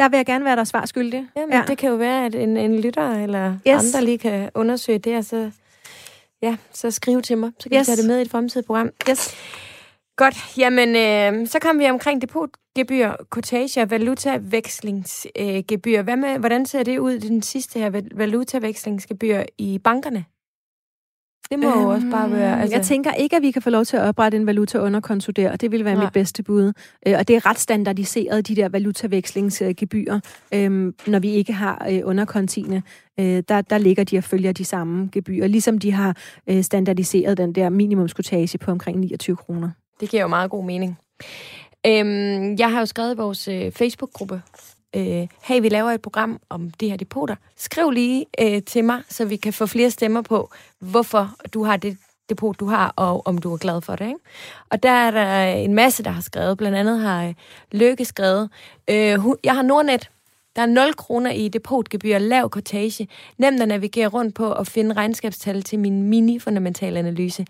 Der 0.00 0.08
vil 0.08 0.16
jeg 0.16 0.26
gerne 0.26 0.44
være 0.44 0.56
der 0.56 0.64
svar 0.64 0.86
skyldig. 0.86 1.26
Jamen, 1.36 1.54
ja. 1.54 1.64
det 1.66 1.78
kan 1.78 1.90
jo 1.90 1.96
være, 1.96 2.26
at 2.26 2.34
en, 2.34 2.56
en 2.56 2.80
lytter 2.80 3.10
eller 3.10 3.54
yes. 3.68 3.94
andre 3.94 4.04
lige 4.04 4.18
kan 4.18 4.50
undersøge 4.54 4.98
det, 4.98 5.16
og 5.16 5.24
så, 5.24 5.50
ja, 6.42 6.56
så 6.72 6.90
skrive 6.90 7.22
til 7.22 7.38
mig. 7.38 7.52
Så 7.58 7.68
kan 7.68 7.78
yes. 7.78 7.88
jeg 7.88 7.96
tage 7.96 7.96
det 7.96 8.06
med 8.06 8.18
i 8.18 8.22
et 8.22 8.30
fremtidigt 8.30 8.66
program. 8.66 8.90
Yes. 9.10 9.34
Godt, 10.16 10.58
jamen 10.58 10.88
øh, 10.88 11.48
så 11.48 11.58
kom 11.58 11.78
vi 11.78 11.90
omkring 11.90 12.22
depotgebyr, 12.22 13.08
og 13.08 13.26
valutavekslingsgebyr. 13.90 15.98
Øh, 15.98 16.04
Hvad 16.04 16.16
med, 16.16 16.38
hvordan 16.38 16.66
ser 16.66 16.82
det 16.82 16.98
ud, 16.98 17.18
den 17.18 17.42
sidste 17.42 17.78
her 17.78 18.02
valutavekslingsgebyr 18.14 19.42
i 19.58 19.78
bankerne? 19.78 20.24
Det 21.50 21.58
må 21.58 21.70
øhm, 21.70 21.82
jo 21.82 21.88
også 21.88 22.06
bare 22.10 22.30
være... 22.30 22.60
Altså... 22.60 22.76
Jeg 22.76 22.86
tænker 22.86 23.12
ikke, 23.12 23.36
at 23.36 23.42
vi 23.42 23.50
kan 23.50 23.62
få 23.62 23.70
lov 23.70 23.84
til 23.84 23.96
at 23.96 24.02
oprette 24.02 24.36
en 24.36 24.46
valuta 24.46 24.78
underkonto 24.78 25.32
der, 25.32 25.50
og 25.52 25.60
det 25.60 25.72
vil 25.72 25.84
være 25.84 25.94
Nej. 25.94 26.04
mit 26.04 26.12
bedste 26.12 26.42
bud. 26.42 26.72
Øh, 27.06 27.14
og 27.18 27.28
det 27.28 27.36
er 27.36 27.46
ret 27.46 27.58
standardiseret, 27.58 28.48
de 28.48 28.56
der 28.56 28.68
valutavekslingsgebyrer, 28.68 30.20
øhm, 30.54 30.94
når 31.06 31.18
vi 31.18 31.30
ikke 31.30 31.52
har 31.52 31.86
øh, 31.90 32.00
underkontiene. 32.04 32.82
Øh, 33.20 33.42
der, 33.48 33.60
der 33.60 33.78
ligger 33.78 34.04
de 34.04 34.18
og 34.18 34.24
følger 34.24 34.52
de 34.52 34.64
samme 34.64 35.08
gebyrer, 35.12 35.46
ligesom 35.46 35.78
de 35.78 35.92
har 35.92 36.16
øh, 36.46 36.62
standardiseret 36.62 37.38
den 37.38 37.52
der 37.52 37.68
minimumskotage 37.68 38.58
på 38.58 38.70
omkring 38.70 38.98
29 38.98 39.36
kroner. 39.36 39.70
Det 40.00 40.10
giver 40.10 40.22
jo 40.22 40.28
meget 40.28 40.50
god 40.50 40.64
mening. 40.64 40.98
Øhm, 41.86 42.56
jeg 42.58 42.72
har 42.72 42.78
jo 42.78 42.86
skrevet 42.86 43.14
i 43.14 43.16
vores 43.16 43.48
øh, 43.48 43.72
Facebook-gruppe, 43.72 44.42
øh, 44.98 45.28
hey, 45.42 45.60
vi 45.60 45.68
laver 45.68 45.90
et 45.90 46.02
program 46.02 46.40
om 46.48 46.70
de 46.70 46.90
her 46.90 46.96
depoter. 46.96 47.36
Skriv 47.56 47.90
lige 47.90 48.26
øh, 48.40 48.62
til 48.62 48.84
mig, 48.84 49.02
så 49.08 49.24
vi 49.24 49.36
kan 49.36 49.52
få 49.52 49.66
flere 49.66 49.90
stemmer 49.90 50.22
på, 50.22 50.50
hvorfor 50.78 51.30
du 51.54 51.64
har 51.64 51.76
det 51.76 51.96
depot, 52.28 52.60
du 52.60 52.66
har, 52.66 52.92
og 52.96 53.26
om 53.26 53.38
du 53.38 53.52
er 53.52 53.56
glad 53.56 53.80
for 53.80 53.96
det. 53.96 54.06
Ikke? 54.06 54.20
Og 54.70 54.82
der 54.82 54.90
er 54.90 55.10
der 55.10 55.42
en 55.44 55.74
masse, 55.74 56.02
der 56.02 56.10
har 56.10 56.20
skrevet. 56.20 56.58
Blandt 56.58 56.78
andet 56.78 57.00
har 57.00 57.24
øh, 57.24 57.34
Løkke 57.72 58.04
skrevet, 58.04 58.50
øh, 58.90 59.18
jeg 59.44 59.54
har 59.54 59.62
Nordnet, 59.62 60.10
der 60.58 60.64
er 60.64 60.66
0 60.66 60.94
kroner 60.94 61.30
i 61.30 61.48
depotgebyr, 61.48 62.18
lav 62.18 62.50
kortage, 62.50 63.08
nemt 63.38 63.62
at 63.62 63.68
navigere 63.68 64.06
rundt 64.06 64.34
på 64.34 64.46
og 64.46 64.66
finde 64.66 64.92
regnskabstal 64.92 65.62
til 65.62 65.78
min 65.78 66.02
mini-fundamental 66.02 66.96
analyse. 66.96 67.46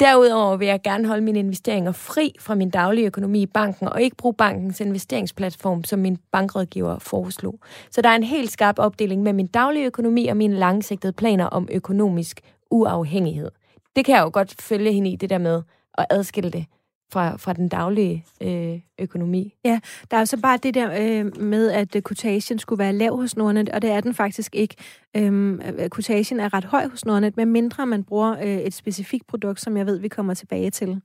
Derudover 0.00 0.56
vil 0.56 0.68
jeg 0.68 0.80
gerne 0.82 1.08
holde 1.08 1.22
mine 1.22 1.38
investeringer 1.38 1.92
fri 1.92 2.34
fra 2.40 2.54
min 2.54 2.70
daglige 2.70 3.06
økonomi 3.06 3.42
i 3.42 3.46
banken, 3.46 3.88
og 3.88 4.02
ikke 4.02 4.16
bruge 4.16 4.34
bankens 4.34 4.80
investeringsplatform, 4.80 5.84
som 5.84 5.98
min 5.98 6.18
bankrådgiver 6.32 6.98
foreslog. 6.98 7.58
Så 7.90 8.02
der 8.02 8.08
er 8.08 8.16
en 8.16 8.22
helt 8.22 8.50
skarp 8.50 8.78
opdeling 8.78 9.22
med 9.22 9.32
min 9.32 9.46
daglige 9.46 9.86
økonomi 9.86 10.26
og 10.26 10.36
mine 10.36 10.56
langsigtede 10.56 11.12
planer 11.12 11.46
om 11.46 11.68
økonomisk 11.72 12.40
uafhængighed. 12.70 13.50
Det 13.96 14.04
kan 14.04 14.14
jeg 14.14 14.22
jo 14.22 14.30
godt 14.32 14.62
følge 14.62 14.92
hende 14.92 15.10
i, 15.10 15.16
det 15.16 15.30
der 15.30 15.38
med 15.38 15.62
at 15.98 16.06
adskille 16.10 16.50
det 16.50 16.64
fra, 17.12 17.36
fra 17.36 17.52
den 17.52 17.68
daglige 17.68 18.24
øh, 18.40 18.80
økonomi. 18.98 19.54
Ja, 19.64 19.80
der 20.10 20.16
er 20.16 20.20
jo 20.20 20.26
så 20.26 20.40
bare 20.40 20.56
det 20.56 20.74
der 20.74 20.90
øh, 21.00 21.40
med, 21.40 21.70
at 21.70 21.90
quotation 21.90 22.58
skulle 22.58 22.78
være 22.78 22.92
lav 22.92 23.16
hos 23.16 23.36
Nordnet, 23.36 23.68
og 23.68 23.82
det 23.82 23.90
er 23.90 24.00
den 24.00 24.14
faktisk 24.14 24.54
ikke. 24.54 24.74
Øhm, 25.16 25.60
quotation 25.94 26.40
er 26.40 26.54
ret 26.54 26.64
høj 26.64 26.88
hos 26.88 27.04
Nordnet, 27.04 27.36
men 27.36 27.48
mindre 27.48 27.86
man 27.86 28.04
bruger 28.04 28.36
øh, 28.38 28.58
et 28.58 28.74
specifikt 28.74 29.26
produkt, 29.26 29.60
som 29.60 29.76
jeg 29.76 29.86
ved, 29.86 29.98
vi 29.98 30.08
kommer 30.08 30.34
tilbage 30.34 30.70
til. 30.70 31.00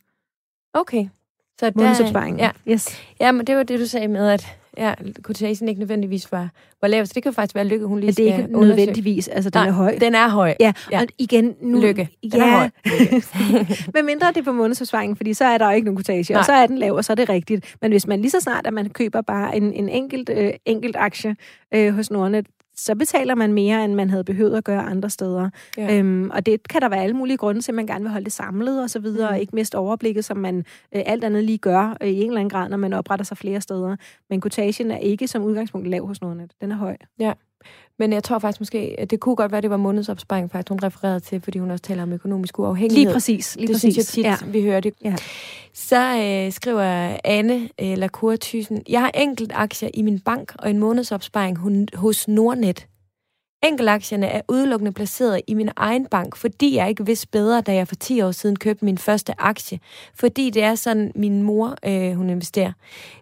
Okay. 0.73 1.07
Så 1.59 1.71
Månedsopsparingen. 1.75 2.39
Ja. 2.39 2.51
Yes. 2.67 3.01
ja, 3.19 3.31
men 3.31 3.47
det 3.47 3.55
var 3.55 3.63
det, 3.63 3.79
du 3.79 3.85
sagde 3.85 4.07
med, 4.07 4.29
at 4.29 4.58
ja, 4.79 4.93
quotation 5.25 5.69
ikke 5.69 5.79
nødvendigvis 5.79 6.31
var, 6.31 6.49
var 6.81 6.87
lav. 6.87 7.05
Så 7.05 7.11
det 7.15 7.23
kan 7.23 7.33
faktisk 7.33 7.55
være 7.55 7.65
Lykke, 7.65 7.85
hun 7.85 7.99
lige 7.99 8.13
skal 8.13 8.25
Det 8.25 8.33
er 8.33 8.37
ikke 8.37 8.59
nødvendigvis, 8.59 9.27
altså 9.27 9.49
den 9.49 9.59
Nej, 9.59 9.67
er 9.67 9.71
høj. 9.71 9.97
den 10.01 10.15
er 10.15 10.29
høj. 10.29 10.55
Ja, 10.59 10.73
ja. 10.91 10.99
og 11.01 11.07
igen... 11.17 11.55
Nu, 11.61 11.81
Lykke, 11.81 12.09
den 12.23 12.31
ja, 12.33 12.45
er 12.45 12.57
høj. 12.57 12.69
men 13.93 14.05
mindre 14.05 14.27
det 14.27 14.37
er 14.37 14.43
på 14.43 14.51
månedsopsparingen, 14.51 15.15
fordi 15.15 15.33
så 15.33 15.45
er 15.45 15.57
der 15.57 15.65
jo 15.65 15.75
ikke 15.75 15.85
nogen 15.85 15.97
quotation, 15.97 16.37
og 16.37 16.45
så 16.45 16.51
er 16.53 16.67
den 16.67 16.77
lav, 16.77 16.93
og 16.93 17.05
så 17.05 17.13
er 17.13 17.15
det 17.15 17.29
rigtigt. 17.29 17.75
Men 17.81 17.91
hvis 17.91 18.07
man 18.07 18.21
lige 18.21 18.31
så 18.31 18.39
snart, 18.39 18.67
at 18.67 18.73
man 18.73 18.89
køber 18.89 19.21
bare 19.21 19.57
en, 19.57 19.73
en 19.73 19.89
enkelt, 19.89 20.29
øh, 20.33 20.53
enkelt 20.65 20.95
aktie 20.95 21.35
øh, 21.73 21.93
hos 21.93 22.11
Nordnet, 22.11 22.45
så 22.79 22.95
betaler 22.95 23.35
man 23.35 23.53
mere, 23.53 23.85
end 23.85 23.93
man 23.93 24.09
havde 24.09 24.23
behøvet 24.23 24.57
at 24.57 24.63
gøre 24.63 24.81
andre 24.81 25.09
steder. 25.09 25.49
Ja. 25.77 25.97
Øhm, 25.97 26.29
og 26.29 26.45
det 26.45 26.67
kan 26.67 26.81
der 26.81 26.89
være 26.89 27.03
alle 27.03 27.15
mulige 27.15 27.37
grunde 27.37 27.61
til, 27.61 27.71
at 27.71 27.75
man 27.75 27.87
gerne 27.87 28.01
vil 28.01 28.11
holde 28.11 28.25
det 28.25 28.33
samlet 28.33 28.83
og 28.83 28.89
så 28.89 28.99
videre, 28.99 29.29
mm. 29.29 29.33
og 29.33 29.39
ikke 29.39 29.55
miste 29.55 29.77
overblikket, 29.77 30.25
som 30.25 30.37
man 30.37 30.57
øh, 30.95 31.03
alt 31.05 31.23
andet 31.23 31.43
lige 31.43 31.57
gør 31.57 31.97
øh, 32.01 32.09
i 32.09 32.21
en 32.21 32.27
eller 32.27 32.39
anden 32.39 32.49
grad, 32.49 32.69
når 32.69 32.77
man 32.77 32.93
opretter 32.93 33.25
sig 33.25 33.37
flere 33.37 33.61
steder. 33.61 33.95
Men 34.29 34.41
quotation 34.41 34.91
er 34.91 34.97
ikke 34.97 35.27
som 35.27 35.43
udgangspunkt 35.43 35.87
lav 35.87 36.07
hos 36.07 36.21
Nordnet. 36.21 36.51
Den 36.61 36.71
er 36.71 36.75
høj. 36.75 36.97
Ja. 37.19 37.33
Men 37.99 38.13
jeg 38.13 38.23
tror 38.23 38.39
faktisk 38.39 38.61
måske, 38.61 38.95
at 38.97 39.11
det 39.11 39.19
kunne 39.19 39.35
godt 39.35 39.51
være, 39.51 39.57
at 39.57 39.63
det 39.63 39.71
var 39.71 39.77
månedsopsparing, 39.77 40.51
faktisk 40.51 40.69
hun 40.69 40.79
refererede 40.83 41.19
til, 41.19 41.41
fordi 41.41 41.59
hun 41.59 41.71
også 41.71 41.81
taler 41.81 42.03
om 42.03 42.13
økonomisk 42.13 42.59
uafhængighed. 42.59 43.05
Lige 43.05 43.13
præcis. 43.13 43.55
Lige 43.55 43.67
det 43.67 43.73
præcis. 43.73 43.93
synes 43.93 43.97
jeg 44.17 44.39
tit, 44.39 44.45
ja. 44.45 44.51
vi 44.51 44.61
hører 44.61 44.79
det. 44.79 44.93
Ja. 45.03 45.15
Så 45.73 46.17
øh, 46.17 46.51
skriver 46.51 47.17
Anne 47.23 47.69
øh, 47.81 47.97
Lacour 47.97 48.35
Thyssen, 48.41 48.81
jeg 48.89 49.01
har 49.01 49.11
enkelt 49.15 49.51
aktier 49.55 49.89
i 49.93 50.01
min 50.01 50.19
bank 50.19 50.55
og 50.59 50.69
en 50.69 50.79
månedsopsparing 50.79 51.57
hos 51.93 52.27
Nordnet. 52.27 52.87
Enkelaktierne 53.63 54.27
er 54.27 54.41
udelukkende 54.47 54.91
placeret 54.91 55.41
i 55.47 55.53
min 55.53 55.69
egen 55.75 56.05
bank, 56.05 56.35
fordi 56.35 56.75
jeg 56.75 56.89
ikke 56.89 57.05
vidste 57.05 57.27
bedre, 57.27 57.61
da 57.61 57.73
jeg 57.73 57.87
for 57.87 57.95
10 57.95 58.21
år 58.21 58.31
siden 58.31 58.55
købte 58.55 58.85
min 58.85 58.97
første 58.97 59.33
aktie. 59.37 59.79
Fordi 60.15 60.49
det 60.49 60.63
er 60.63 60.75
sådan, 60.75 61.11
min 61.15 61.43
mor 61.43 61.75
øh, 61.85 62.13
hun 62.13 62.29
investerer. 62.29 62.71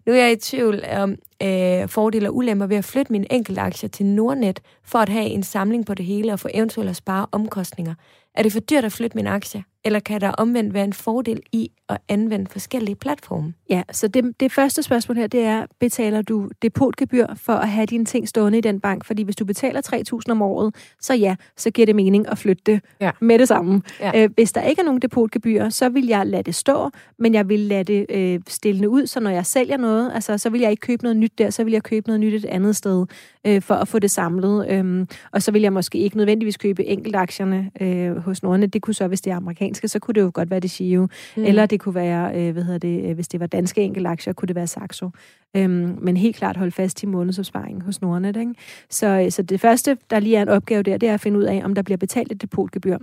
Nu 0.05 0.13
er 0.13 0.17
jeg 0.17 0.31
i 0.31 0.35
tvivl 0.35 0.83
om 0.91 1.15
øh, 1.43 1.87
fordele 1.87 2.29
og 2.29 2.35
ulemper 2.35 2.65
ved 2.65 2.77
at 2.77 2.85
flytte 2.85 3.11
mine 3.11 3.33
enkeltaktier 3.33 3.89
til 3.89 4.05
Nordnet, 4.05 4.59
for 4.83 4.99
at 4.99 5.09
have 5.09 5.25
en 5.25 5.43
samling 5.43 5.85
på 5.85 5.93
det 5.93 6.05
hele 6.05 6.33
og 6.33 6.39
få 6.39 6.47
eventuelt 6.53 6.89
at 6.89 6.95
spare 6.95 7.25
omkostninger. 7.31 7.93
Er 8.35 8.43
det 8.43 8.51
for 8.51 8.59
dyrt 8.59 8.85
at 8.85 8.91
flytte 8.91 9.17
min 9.17 9.27
aktie? 9.27 9.63
Eller 9.87 9.99
kan 9.99 10.21
der 10.21 10.29
omvendt 10.29 10.73
være 10.73 10.83
en 10.83 10.93
fordel 10.93 11.41
i 11.51 11.71
at 11.89 11.97
anvende 12.09 12.47
forskellige 12.51 12.95
platforme? 12.95 13.53
Ja, 13.69 13.83
så 13.91 14.07
det, 14.07 14.39
det 14.39 14.51
første 14.51 14.83
spørgsmål 14.83 15.17
her, 15.17 15.27
det 15.27 15.43
er, 15.43 15.65
betaler 15.79 16.21
du 16.21 16.49
depotgebyr 16.61 17.27
for 17.35 17.53
at 17.53 17.69
have 17.69 17.85
dine 17.85 18.05
ting 18.05 18.27
stående 18.27 18.57
i 18.57 18.61
den 18.61 18.79
bank? 18.79 19.05
Fordi 19.05 19.23
hvis 19.23 19.35
du 19.35 19.45
betaler 19.45 19.81
3.000 20.27 20.31
om 20.31 20.41
året, 20.41 20.75
så 21.01 21.13
ja, 21.13 21.35
så 21.57 21.71
giver 21.71 21.85
det 21.85 21.95
mening 21.95 22.27
at 22.27 22.37
flytte 22.37 22.63
det 22.65 22.81
ja. 23.01 23.11
med 23.21 23.39
det 23.39 23.47
samme. 23.47 23.81
Ja. 23.99 24.23
Øh, 24.23 24.29
hvis 24.35 24.51
der 24.51 24.61
ikke 24.61 24.79
er 24.79 24.85
nogen 24.85 25.01
depotgebyr, 25.01 25.69
så 25.69 25.89
vil 25.89 26.07
jeg 26.07 26.27
lade 26.27 26.43
det 26.43 26.55
stå, 26.55 26.89
men 27.19 27.33
jeg 27.33 27.49
vil 27.49 27.59
lade 27.59 27.83
det 27.83 28.05
øh, 28.09 28.39
stille 28.47 28.89
ud, 28.89 29.07
så 29.07 29.19
når 29.19 29.29
jeg 29.29 29.45
sælger 29.45 29.77
noget, 29.77 30.11
altså, 30.13 30.37
så 30.37 30.49
vil 30.49 30.61
jeg 30.61 30.71
ikke 30.71 30.81
købe 30.81 31.03
noget 31.03 31.17
nyt 31.17 31.37
der, 31.37 31.49
så 31.49 31.63
vil 31.63 31.73
jeg 31.73 31.83
købe 31.83 32.07
noget 32.07 32.19
nyt 32.19 32.33
et 32.33 32.45
andet 32.45 32.75
sted, 32.75 33.05
øh, 33.47 33.61
for 33.61 33.75
at 33.75 33.87
få 33.87 33.99
det 33.99 34.11
samlet. 34.11 34.67
Øhm, 34.69 35.07
og 35.31 35.41
så 35.41 35.51
vil 35.51 35.61
jeg 35.61 35.73
måske 35.73 35.97
ikke 35.97 36.17
nødvendigvis 36.17 36.57
købe 36.57 36.85
enkeltaktierne 36.85 37.71
øh, 37.81 38.17
hos 38.17 38.43
Nordnet. 38.43 38.73
Det 38.73 38.81
kunne 38.81 38.93
så, 38.93 39.07
hvis 39.07 39.21
det 39.21 39.31
er 39.31 39.39
amerikanske, 39.77 39.87
så 39.87 39.99
kunne 39.99 40.13
det 40.13 40.21
jo 40.21 40.31
godt 40.33 40.49
være 40.49 40.59
det 40.59 40.71
Shio. 40.71 41.07
Mm. 41.37 41.43
Eller 41.45 41.65
det 41.65 41.79
kunne 41.79 41.95
være, 41.95 42.35
øh, 42.35 42.53
hvad 42.53 42.63
hedder 42.63 42.79
det, 42.79 43.09
øh, 43.09 43.15
hvis 43.15 43.27
det 43.27 43.39
var 43.39 43.47
danske 43.47 43.81
enkeltaktier, 43.81 44.33
kunne 44.33 44.47
det 44.47 44.55
være 44.55 44.67
Saxo. 44.67 45.09
Øhm, 45.55 45.97
men 46.01 46.17
helt 46.17 46.35
klart 46.35 46.57
holde 46.57 46.71
fast 46.71 47.03
i 47.03 47.05
månedsopsparingen 47.05 47.81
hos 47.81 48.01
Nordnet. 48.01 48.37
Ikke? 48.37 48.53
Så, 48.89 49.07
øh, 49.07 49.31
så 49.31 49.41
det 49.41 49.59
første, 49.59 49.97
der 50.09 50.19
lige 50.19 50.35
er 50.35 50.41
en 50.41 50.49
opgave 50.49 50.83
der, 50.83 50.97
det 50.97 51.09
er 51.09 51.13
at 51.13 51.21
finde 51.21 51.37
ud 51.39 51.43
af, 51.43 51.61
om 51.63 51.75
der 51.75 51.81
bliver 51.81 51.97
betalt 51.97 52.31
et 52.31 52.41
depotgebyr. 52.41 52.97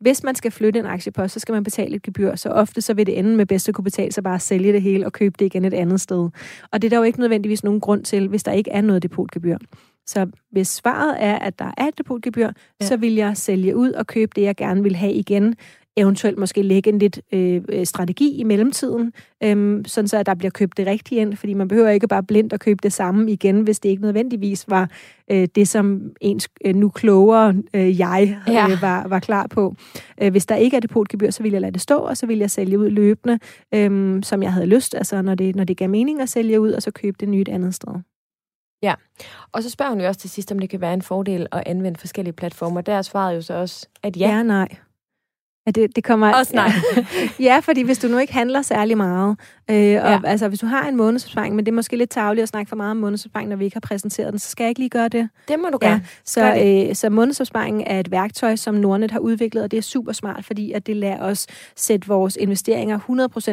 Hvis 0.00 0.22
man 0.22 0.34
skal 0.34 0.50
flytte 0.50 0.78
en 0.80 0.86
aktiepost, 0.86 1.34
så 1.34 1.40
skal 1.40 1.52
man 1.52 1.64
betale 1.64 1.96
et 1.96 2.02
gebyr. 2.02 2.36
Så 2.36 2.48
ofte 2.48 2.80
så 2.80 2.94
vil 2.94 3.06
det 3.06 3.18
ende 3.18 3.36
med 3.36 3.46
bedst 3.46 3.68
at 3.68 3.74
kunne 3.74 3.84
betale 3.84 4.12
sig 4.12 4.24
bare 4.24 4.34
at 4.34 4.42
sælge 4.42 4.72
det 4.72 4.82
hele 4.82 5.06
og 5.06 5.12
købe 5.12 5.34
det 5.38 5.46
igen 5.46 5.64
et 5.64 5.74
andet 5.74 6.00
sted. 6.00 6.28
Og 6.72 6.82
det 6.82 6.84
er 6.84 6.90
der 6.90 6.96
jo 6.96 7.02
ikke 7.02 7.20
nødvendigvis 7.20 7.64
nogen 7.64 7.80
grund 7.80 8.04
til, 8.04 8.28
hvis 8.28 8.42
der 8.42 8.52
ikke 8.52 8.70
er 8.70 8.80
noget 8.80 9.02
depotgebyr. 9.02 9.56
Så 10.10 10.26
hvis 10.52 10.68
svaret 10.68 11.16
er, 11.18 11.38
at 11.38 11.58
der 11.58 11.70
er 11.76 11.86
et 11.86 11.98
depotgebyr, 11.98 12.50
ja. 12.80 12.86
så 12.86 12.96
vil 12.96 13.14
jeg 13.14 13.36
sælge 13.36 13.76
ud 13.76 13.92
og 13.92 14.06
købe 14.06 14.32
det, 14.36 14.42
jeg 14.42 14.56
gerne 14.56 14.82
vil 14.82 14.96
have 14.96 15.12
igen. 15.12 15.54
Eventuelt 15.96 16.38
måske 16.38 16.62
lægge 16.62 16.90
en 16.90 16.98
lidt 16.98 17.20
øh, 17.32 17.62
øh 17.68 17.86
strategi 17.86 18.36
i 18.36 18.44
mellemtiden, 18.44 19.12
øh, 19.42 19.84
sådan 19.86 20.08
så 20.08 20.16
at 20.16 20.26
der 20.26 20.34
bliver 20.34 20.50
købt 20.50 20.76
det 20.76 20.86
rigtige 20.86 21.20
ind, 21.20 21.36
fordi 21.36 21.54
man 21.54 21.68
behøver 21.68 21.88
ikke 21.88 22.08
bare 22.08 22.22
blindt 22.22 22.52
at 22.52 22.60
købe 22.60 22.78
det 22.82 22.92
samme 22.92 23.32
igen, 23.32 23.60
hvis 23.60 23.80
det 23.80 23.88
ikke 23.88 24.02
nødvendigvis 24.02 24.64
var 24.68 24.90
øh, 25.30 25.48
det, 25.54 25.68
som 25.68 26.00
ens 26.20 26.48
øh, 26.64 26.74
nu 26.74 26.88
klogere 26.88 27.54
øh, 27.74 28.00
jeg 28.00 28.40
øh, 28.48 28.54
ja. 28.54 28.66
var, 28.80 29.08
var 29.08 29.18
klar 29.18 29.46
på. 29.46 29.74
Øh, 30.22 30.30
hvis 30.30 30.46
der 30.46 30.56
ikke 30.56 30.76
er 30.76 30.80
depotgebyr, 30.80 31.30
så 31.30 31.42
vil 31.42 31.52
jeg 31.52 31.60
lade 31.60 31.72
det 31.72 31.80
stå, 31.80 31.98
og 31.98 32.16
så 32.16 32.26
vil 32.26 32.38
jeg 32.38 32.50
sælge 32.50 32.78
ud 32.78 32.90
løbende, 32.90 33.38
øh, 33.74 34.22
som 34.22 34.42
jeg 34.42 34.52
havde 34.52 34.66
lyst, 34.66 34.94
altså 34.94 35.22
når 35.22 35.34
det, 35.34 35.56
når 35.56 35.64
det 35.64 35.76
gav 35.76 35.88
mening 35.88 36.20
at 36.20 36.28
sælge 36.28 36.60
ud, 36.60 36.72
og 36.72 36.82
så 36.82 36.90
købe 36.90 37.16
det 37.20 37.28
nyt 37.28 37.48
andet 37.48 37.74
sted. 37.74 37.92
Ja, 38.82 38.94
og 39.52 39.62
så 39.62 39.70
spørger 39.70 39.90
hun 39.90 40.00
jo 40.00 40.06
også 40.06 40.20
til 40.20 40.30
sidst, 40.30 40.52
om 40.52 40.58
det 40.58 40.70
kan 40.70 40.80
være 40.80 40.94
en 40.94 41.02
fordel 41.02 41.46
at 41.52 41.62
anvende 41.66 42.00
forskellige 42.00 42.32
platformer. 42.32 42.80
Der 42.80 42.92
er 42.92 43.02
svaret 43.02 43.36
jo 43.36 43.42
så 43.42 43.54
også, 43.54 43.88
at 44.02 44.16
ja. 44.16 44.36
Ja, 44.36 44.42
nej. 44.42 44.68
Ja, 45.76 45.80
det, 45.80 45.96
det 45.96 46.04
kommer... 46.04 46.34
Også 46.34 46.54
nej. 46.54 46.70
ja, 47.48 47.58
fordi 47.58 47.82
hvis 47.82 47.98
du 47.98 48.08
nu 48.08 48.18
ikke 48.18 48.32
handler 48.32 48.62
særlig 48.62 48.96
meget, 48.96 49.36
øh, 49.70 50.04
og 50.04 50.10
ja. 50.10 50.20
altså 50.24 50.48
hvis 50.48 50.60
du 50.60 50.66
har 50.66 50.88
en 50.88 50.96
månedsopsparing, 50.96 51.56
men 51.56 51.66
det 51.66 51.72
er 51.72 51.76
måske 51.76 51.96
lidt 51.96 52.10
tageligt 52.10 52.42
at 52.42 52.48
snakke 52.48 52.68
for 52.68 52.76
meget 52.76 52.90
om 52.90 52.96
månedsopsparing, 52.96 53.48
når 53.48 53.56
vi 53.56 53.64
ikke 53.64 53.74
har 53.74 53.80
præsenteret 53.80 54.32
den, 54.32 54.38
så 54.38 54.50
skal 54.50 54.64
jeg 54.64 54.68
ikke 54.68 54.78
lige 54.78 54.90
gøre 54.90 55.08
det. 55.08 55.28
Det 55.48 55.58
må 55.58 55.68
du 55.72 55.78
gøre. 55.78 55.90
Ja, 55.90 56.00
så, 56.24 56.40
Gør 56.40 56.88
øh, 56.88 56.94
så 56.94 57.10
månedsopsparing 57.10 57.84
er 57.86 58.00
et 58.00 58.10
værktøj, 58.10 58.56
som 58.56 58.74
Nordnet 58.74 59.10
har 59.10 59.18
udviklet, 59.18 59.64
og 59.64 59.70
det 59.70 59.76
er 59.76 59.82
super 59.82 60.12
smart, 60.12 60.44
fordi 60.44 60.72
at 60.72 60.86
det 60.86 60.96
lader 60.96 61.18
os 61.18 61.46
sætte 61.76 62.08
vores 62.08 62.36
investeringer 62.36 62.98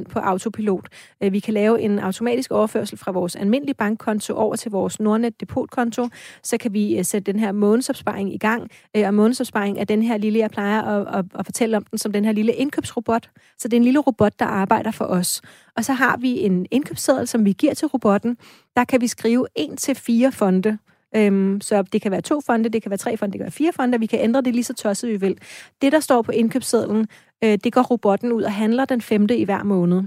100% 0.06 0.12
på 0.12 0.20
autopilot. 0.20 0.88
Øh, 1.24 1.34
vi 1.34 1.40
kan 1.40 1.54
lave 1.54 1.82
en 1.82 2.00
automatisk 2.00 2.52
overførsel 2.52 2.98
fra 2.98 3.12
vores 3.12 3.36
almindelige 3.36 3.76
bankkonto 3.76 4.34
over 4.34 4.56
til 4.56 4.72
vores 4.72 5.00
Nordnet 5.00 5.40
depotkonto. 5.40 6.08
Så 6.44 6.58
kan 6.58 6.74
vi 6.74 6.98
øh, 6.98 7.06
sætte 7.06 7.32
den 7.32 7.40
her 7.40 7.52
månedsopsparing 7.52 8.34
i 8.34 8.38
gang, 8.38 8.70
øh, 8.98 9.08
og 9.08 9.14
månedsopsparing 9.14 9.80
er 9.80 9.84
den 9.84 10.02
her 10.02 10.18
lille, 10.18 10.40
jeg 10.40 10.52
plejer 10.52 10.82
at, 10.82 11.20
at, 11.20 11.26
at 11.40 11.46
fortælle 11.46 11.78
om 11.78 11.84
den 11.92 11.98
som 11.98 12.12
den 12.12 12.26
her 12.26 12.32
lille 12.32 12.54
indkøbsrobot. 12.54 13.30
Så 13.58 13.68
det 13.68 13.74
er 13.74 13.78
en 13.78 13.84
lille 13.84 14.00
robot, 14.00 14.40
der 14.40 14.46
arbejder 14.46 14.92
for 14.92 15.06
os. 15.06 15.42
Og 15.78 15.86
så 15.86 15.94
har 15.94 16.18
vi 16.18 16.40
en 16.40 16.66
indkøbsseddel, 16.72 17.28
som 17.28 17.46
vi 17.46 17.52
giver 17.52 17.74
til 17.74 17.88
robotten. 17.88 18.38
Der 18.76 18.84
kan 18.84 19.02
vi 19.02 19.08
skrive 19.08 19.48
en 19.56 19.78
til 19.78 19.96
fire 19.96 20.32
fonde. 20.32 20.78
Øhm, 21.16 21.62
så 21.62 21.82
det 21.82 22.02
kan 22.02 22.12
være 22.12 22.22
to 22.22 22.42
fonde, 22.42 22.70
det 22.70 22.82
kan 22.82 22.90
være 22.90 22.98
tre 22.98 23.18
fonde, 23.18 23.32
det 23.32 23.40
kan 23.40 23.46
være 23.46 23.52
fire 23.52 23.74
fonde, 23.74 24.00
vi 24.00 24.06
kan 24.06 24.20
ændre 24.20 24.42
det 24.42 24.54
lige 24.54 24.64
så 24.64 24.74
tosset 24.74 25.10
vi 25.10 25.18
vil. 25.18 25.38
Det, 25.82 25.92
der 25.92 26.00
står 26.00 26.22
på 26.22 26.32
indkøbssedlen, 26.32 27.08
øh, 27.44 27.58
det 27.64 27.74
går 27.74 27.82
robotten 27.82 28.32
ud 28.32 28.44
og 28.44 28.54
handler 28.54 28.86
den 28.86 29.02
femte 29.02 29.38
i 29.38 29.44
hver 29.44 29.64
måned. 29.64 30.04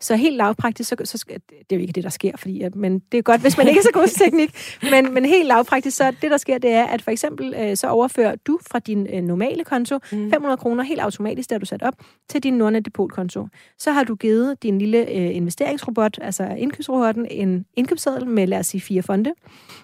Så 0.00 0.16
helt 0.16 0.36
lavpraktisk, 0.36 0.88
så, 0.88 0.96
så 1.04 1.24
det 1.48 1.56
er 1.70 1.76
jo 1.76 1.80
ikke 1.80 1.92
det, 1.92 2.04
der 2.04 2.10
sker, 2.10 2.36
fordi, 2.36 2.60
at, 2.60 2.74
men 2.74 2.98
det 2.98 3.18
er 3.18 3.22
godt, 3.22 3.40
hvis 3.40 3.56
man 3.56 3.68
ikke 3.68 3.78
er 3.78 3.82
så 3.82 3.90
god 3.92 4.06
til 4.06 4.18
teknik, 4.18 4.50
men, 4.90 5.14
men 5.14 5.24
helt 5.24 5.46
lavpraktisk, 5.46 5.96
så 5.96 6.12
det, 6.22 6.30
der 6.30 6.36
sker, 6.36 6.58
det 6.58 6.70
er, 6.70 6.84
at 6.84 7.02
for 7.02 7.10
eksempel, 7.10 7.54
øh, 7.58 7.76
så 7.76 7.88
overfører 7.88 8.34
du 8.46 8.58
fra 8.70 8.78
din 8.78 9.06
øh, 9.12 9.22
normale 9.22 9.64
konto 9.64 9.98
mm. 10.12 10.30
500 10.30 10.56
kroner 10.56 10.84
helt 10.84 11.00
automatisk, 11.00 11.50
der 11.50 11.58
du 11.58 11.66
sat 11.66 11.82
op, 11.82 11.94
til 12.28 12.42
din 12.42 12.54
Nordnet 12.54 12.84
depotkonto. 12.84 13.48
Så 13.78 13.92
har 13.92 14.04
du 14.04 14.14
givet 14.14 14.62
din 14.62 14.78
lille 14.78 14.98
øh, 14.98 15.36
investeringsrobot, 15.36 16.18
altså 16.22 16.44
indkøbsrobotten, 16.44 17.26
en 17.30 17.64
indkøbsseddel 17.74 18.26
med, 18.26 18.46
lad 18.46 18.58
os 18.58 18.66
sige, 18.66 18.80
fire 18.80 19.02
fonde. 19.02 19.32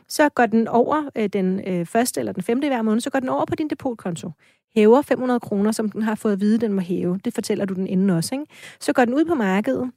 Så 0.09 0.29
går 0.29 0.47
den 0.47 0.69
over 0.69 1.11
øh, 1.17 1.29
den 1.29 1.61
øh, 1.67 1.87
første 1.87 2.21
eller 2.21 2.33
den 2.33 2.43
femte 2.43 2.69
hver 2.69 2.83
måned, 2.83 3.01
så 3.01 3.11
går 3.11 3.21
den 3.21 3.29
over 3.29 3.45
på 3.45 3.55
din 3.55 3.71
depotkonto 3.71 4.31
hæver 4.77 5.03
500 5.03 5.41
kroner, 5.41 5.73
som 5.73 5.91
den 5.91 6.03
har 6.03 6.15
fået 6.15 6.33
at 6.33 6.41
vide, 6.41 6.59
den 6.59 6.73
må 6.73 6.81
hæve. 6.81 7.21
Det 7.25 7.35
fortæller 7.35 7.65
du 7.65 7.75
den 7.75 7.87
inden 7.87 8.11
også. 8.11 8.35
Ikke? 8.35 8.47
Så 8.81 8.93
går 8.93 9.05
den 9.05 9.15
ud 9.15 9.25
på 9.25 9.35
markedet, 9.35 9.91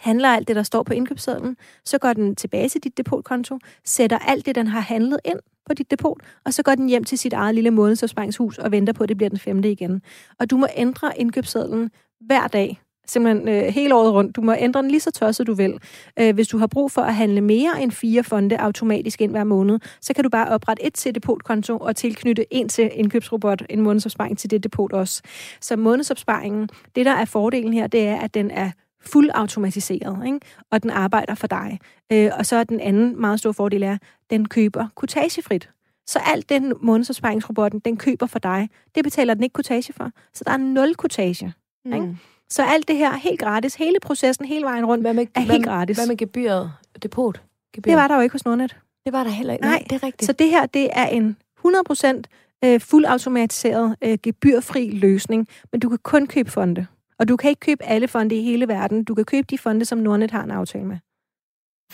handler 0.00 0.28
alt 0.28 0.48
det, 0.48 0.56
der 0.56 0.62
står 0.62 0.82
på 0.82 0.92
indkøbssedlen, 0.92 1.56
så 1.84 1.98
går 1.98 2.12
den 2.12 2.36
tilbage 2.36 2.68
til 2.68 2.80
dit 2.80 2.96
depotkonto, 2.96 3.58
sætter 3.84 4.18
alt 4.18 4.46
det, 4.46 4.54
den 4.54 4.66
har 4.66 4.80
handlet 4.80 5.20
ind 5.24 5.38
på 5.66 5.74
dit 5.74 5.90
depot, 5.90 6.20
og 6.44 6.54
så 6.54 6.62
går 6.62 6.74
den 6.74 6.88
hjem 6.88 7.04
til 7.04 7.18
sit 7.18 7.32
eget 7.32 7.54
lille 7.54 7.70
månedsopsparingshus 7.70 8.58
og 8.58 8.72
venter 8.72 8.92
på, 8.92 9.02
at 9.02 9.08
det 9.08 9.16
bliver 9.16 9.30
den 9.30 9.38
femte 9.38 9.70
igen. 9.70 10.02
Og 10.38 10.50
du 10.50 10.56
må 10.56 10.66
ændre 10.76 11.18
indkøbssedlen 11.18 11.90
hver 12.20 12.46
dag, 12.46 12.80
simpelthen 13.06 13.48
øh, 13.48 13.62
hele 13.62 13.94
året 13.94 14.12
rundt. 14.12 14.36
Du 14.36 14.40
må 14.40 14.54
ændre 14.58 14.82
den 14.82 14.90
lige 14.90 15.00
så 15.00 15.10
tosset 15.10 15.46
du 15.46 15.54
vil. 15.54 15.78
Øh, 16.18 16.34
hvis 16.34 16.48
du 16.48 16.58
har 16.58 16.66
brug 16.66 16.90
for 16.90 17.02
at 17.02 17.14
handle 17.14 17.40
mere 17.40 17.82
end 17.82 17.92
fire 17.92 18.24
fonde 18.24 18.56
automatisk 18.60 19.20
ind 19.20 19.30
hver 19.30 19.44
måned, 19.44 19.78
så 20.00 20.14
kan 20.14 20.24
du 20.24 20.30
bare 20.30 20.48
oprette 20.48 20.84
et 20.86 20.94
til 20.94 21.14
depotkonto 21.14 21.78
og 21.78 21.96
tilknytte 21.96 22.54
en 22.54 22.68
til 22.68 22.90
indkøbsrobot, 22.94 23.62
en 23.70 23.80
månedsopsparing 23.80 24.38
til 24.38 24.50
det 24.50 24.64
depot 24.64 24.92
også. 24.92 25.22
Så 25.60 25.76
månedsopsparingen, 25.76 26.68
det 26.94 27.06
der 27.06 27.12
er 27.12 27.24
fordelen 27.24 27.72
her, 27.72 27.86
det 27.86 28.00
er, 28.08 28.16
at 28.16 28.34
den 28.34 28.50
er 28.50 28.70
fuld 29.06 29.30
automatiseret, 29.34 30.26
ikke? 30.26 30.40
og 30.70 30.82
den 30.82 30.90
arbejder 30.90 31.34
for 31.34 31.46
dig. 31.46 31.78
Øh, 32.12 32.30
og 32.38 32.46
så 32.46 32.56
er 32.56 32.64
den 32.64 32.80
anden 32.80 33.20
meget 33.20 33.38
store 33.38 33.54
fordel 33.54 33.82
er, 33.82 33.92
at 33.92 34.00
den 34.30 34.48
køber 34.48 34.86
kutagefrit. 34.94 35.70
Så 36.06 36.18
alt 36.26 36.48
den 36.48 36.72
månedsopsparingsrobotten, 36.80 37.80
den 37.80 37.96
køber 37.96 38.26
for 38.26 38.38
dig. 38.38 38.68
Det 38.94 39.04
betaler 39.04 39.34
den 39.34 39.42
ikke 39.42 39.52
kutage 39.52 39.92
for. 39.92 40.10
Så 40.34 40.44
der 40.46 40.52
er 40.52 40.56
nul 40.56 40.94
kutage. 40.94 41.52
Mm. 41.84 41.92
Ikke? 41.92 42.16
Så 42.50 42.62
alt 42.64 42.88
det 42.88 42.96
her 42.96 43.12
er 43.12 43.16
helt 43.16 43.40
gratis. 43.40 43.74
Hele 43.74 44.00
processen, 44.02 44.44
hele 44.46 44.64
vejen 44.64 44.86
rundt, 44.86 45.04
Hvad 45.04 45.14
med, 45.14 45.26
er 45.34 45.44
hvad, 45.44 45.54
helt 45.54 45.64
gratis. 45.66 45.96
Hvad 45.96 46.06
med 46.06 46.16
gebyret? 46.16 46.72
Depot? 47.02 47.40
Gebyr. 47.74 47.90
Det 47.90 47.96
var 47.96 48.08
der 48.08 48.14
jo 48.14 48.20
ikke 48.20 48.32
hos 48.32 48.44
Nordnet. 48.44 48.76
det 49.04 49.12
var 49.12 49.24
der 49.24 49.30
heller 49.30 49.52
ikke. 49.52 49.64
Nej, 49.64 49.82
det 49.90 49.96
er 49.96 50.02
rigtigt. 50.06 50.26
Så 50.26 50.32
det 50.32 50.50
her, 50.50 50.66
det 50.66 50.88
er 50.92 51.06
en 51.06 51.36
100% 51.66 52.22
øh, 52.64 52.80
fuldautomatiseret, 52.80 53.96
øh, 54.02 54.18
gebyrfri 54.22 54.90
løsning, 54.90 55.48
men 55.72 55.80
du 55.80 55.88
kan 55.88 55.98
kun 56.02 56.26
købe 56.26 56.50
fonde. 56.50 56.86
Og 57.18 57.28
du 57.28 57.36
kan 57.36 57.50
ikke 57.50 57.60
købe 57.60 57.84
alle 57.84 58.08
fonde 58.08 58.34
i 58.36 58.42
hele 58.42 58.68
verden. 58.68 59.04
Du 59.04 59.14
kan 59.14 59.24
købe 59.24 59.46
de 59.50 59.58
fonde, 59.58 59.84
som 59.84 59.98
Nordnet 59.98 60.30
har 60.30 60.42
en 60.42 60.50
aftale 60.50 60.84
med. 60.84 60.96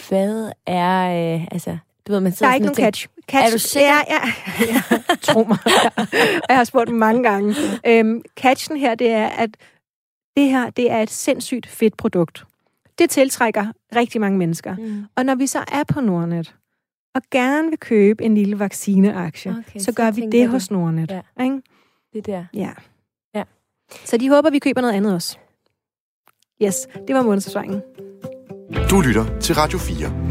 Hvad 0.09 0.53
er... 0.67 1.35
Øh, 1.37 1.47
altså, 1.51 1.79
du 2.07 2.13
ved, 2.13 2.21
man 2.21 2.33
Der 2.33 2.47
er 2.47 2.55
ikke 2.55 2.67
nogen 2.67 2.79
og 2.79 2.85
catch. 2.85 3.09
catch. 3.31 3.47
Er 3.47 3.51
du 3.51 3.59
sikker? 3.59 3.89
Ja, 3.89 4.03
ja. 4.11 4.75
ja. 4.75 4.99
Tro 5.33 5.45
mig. 5.45 5.59
Jeg 6.49 6.57
har 6.57 6.65
spurgt 6.65 6.91
mange 6.91 7.23
gange. 7.23 7.55
Øhm, 7.87 8.23
catchen 8.37 8.77
her, 8.79 8.95
det 8.95 9.11
er, 9.11 9.27
at 9.27 9.51
det 10.37 10.51
her, 10.51 10.71
det 10.71 10.91
er 10.91 11.03
et 11.03 11.11
sindssygt 11.11 11.67
fedt 11.67 11.97
produkt. 11.97 12.45
Det 12.99 13.11
tiltrækker 13.11 13.67
rigtig 13.97 14.21
mange 14.21 14.39
mennesker. 14.39 14.77
Mm. 14.77 15.05
Og 15.17 15.25
når 15.25 15.35
vi 15.35 15.47
så 15.47 15.59
er 15.73 15.85
på 15.85 16.01
Nordnet, 16.01 16.55
og 17.15 17.23
gerne 17.31 17.69
vil 17.69 17.79
købe 17.79 18.25
en 18.25 18.35
lille 18.35 18.59
vaccineaktie, 18.59 19.51
Okay, 19.51 19.81
så 19.81 19.85
så 19.85 19.93
gør 19.93 20.11
vi 20.11 20.27
det 20.33 20.49
hos 20.49 20.71
Nordnet. 20.71 21.11
Ja. 21.11 21.45
Ikke? 21.45 21.63
Det 22.13 22.27
der. 22.27 22.45
Ja. 22.55 22.71
Ja. 23.35 23.43
Så 24.05 24.17
de 24.17 24.29
håber, 24.29 24.51
vi 24.51 24.59
køber 24.59 24.81
noget 24.81 24.95
andet 24.95 25.15
også. 25.15 25.39
Yes, 26.63 26.89
det 27.09 27.15
var 27.17 27.23
månedsopsvaringen. 27.23 27.83
Du 28.91 29.01
lytter 29.01 29.39
til 29.41 29.55
Radio 29.55 29.79
4. 29.79 30.31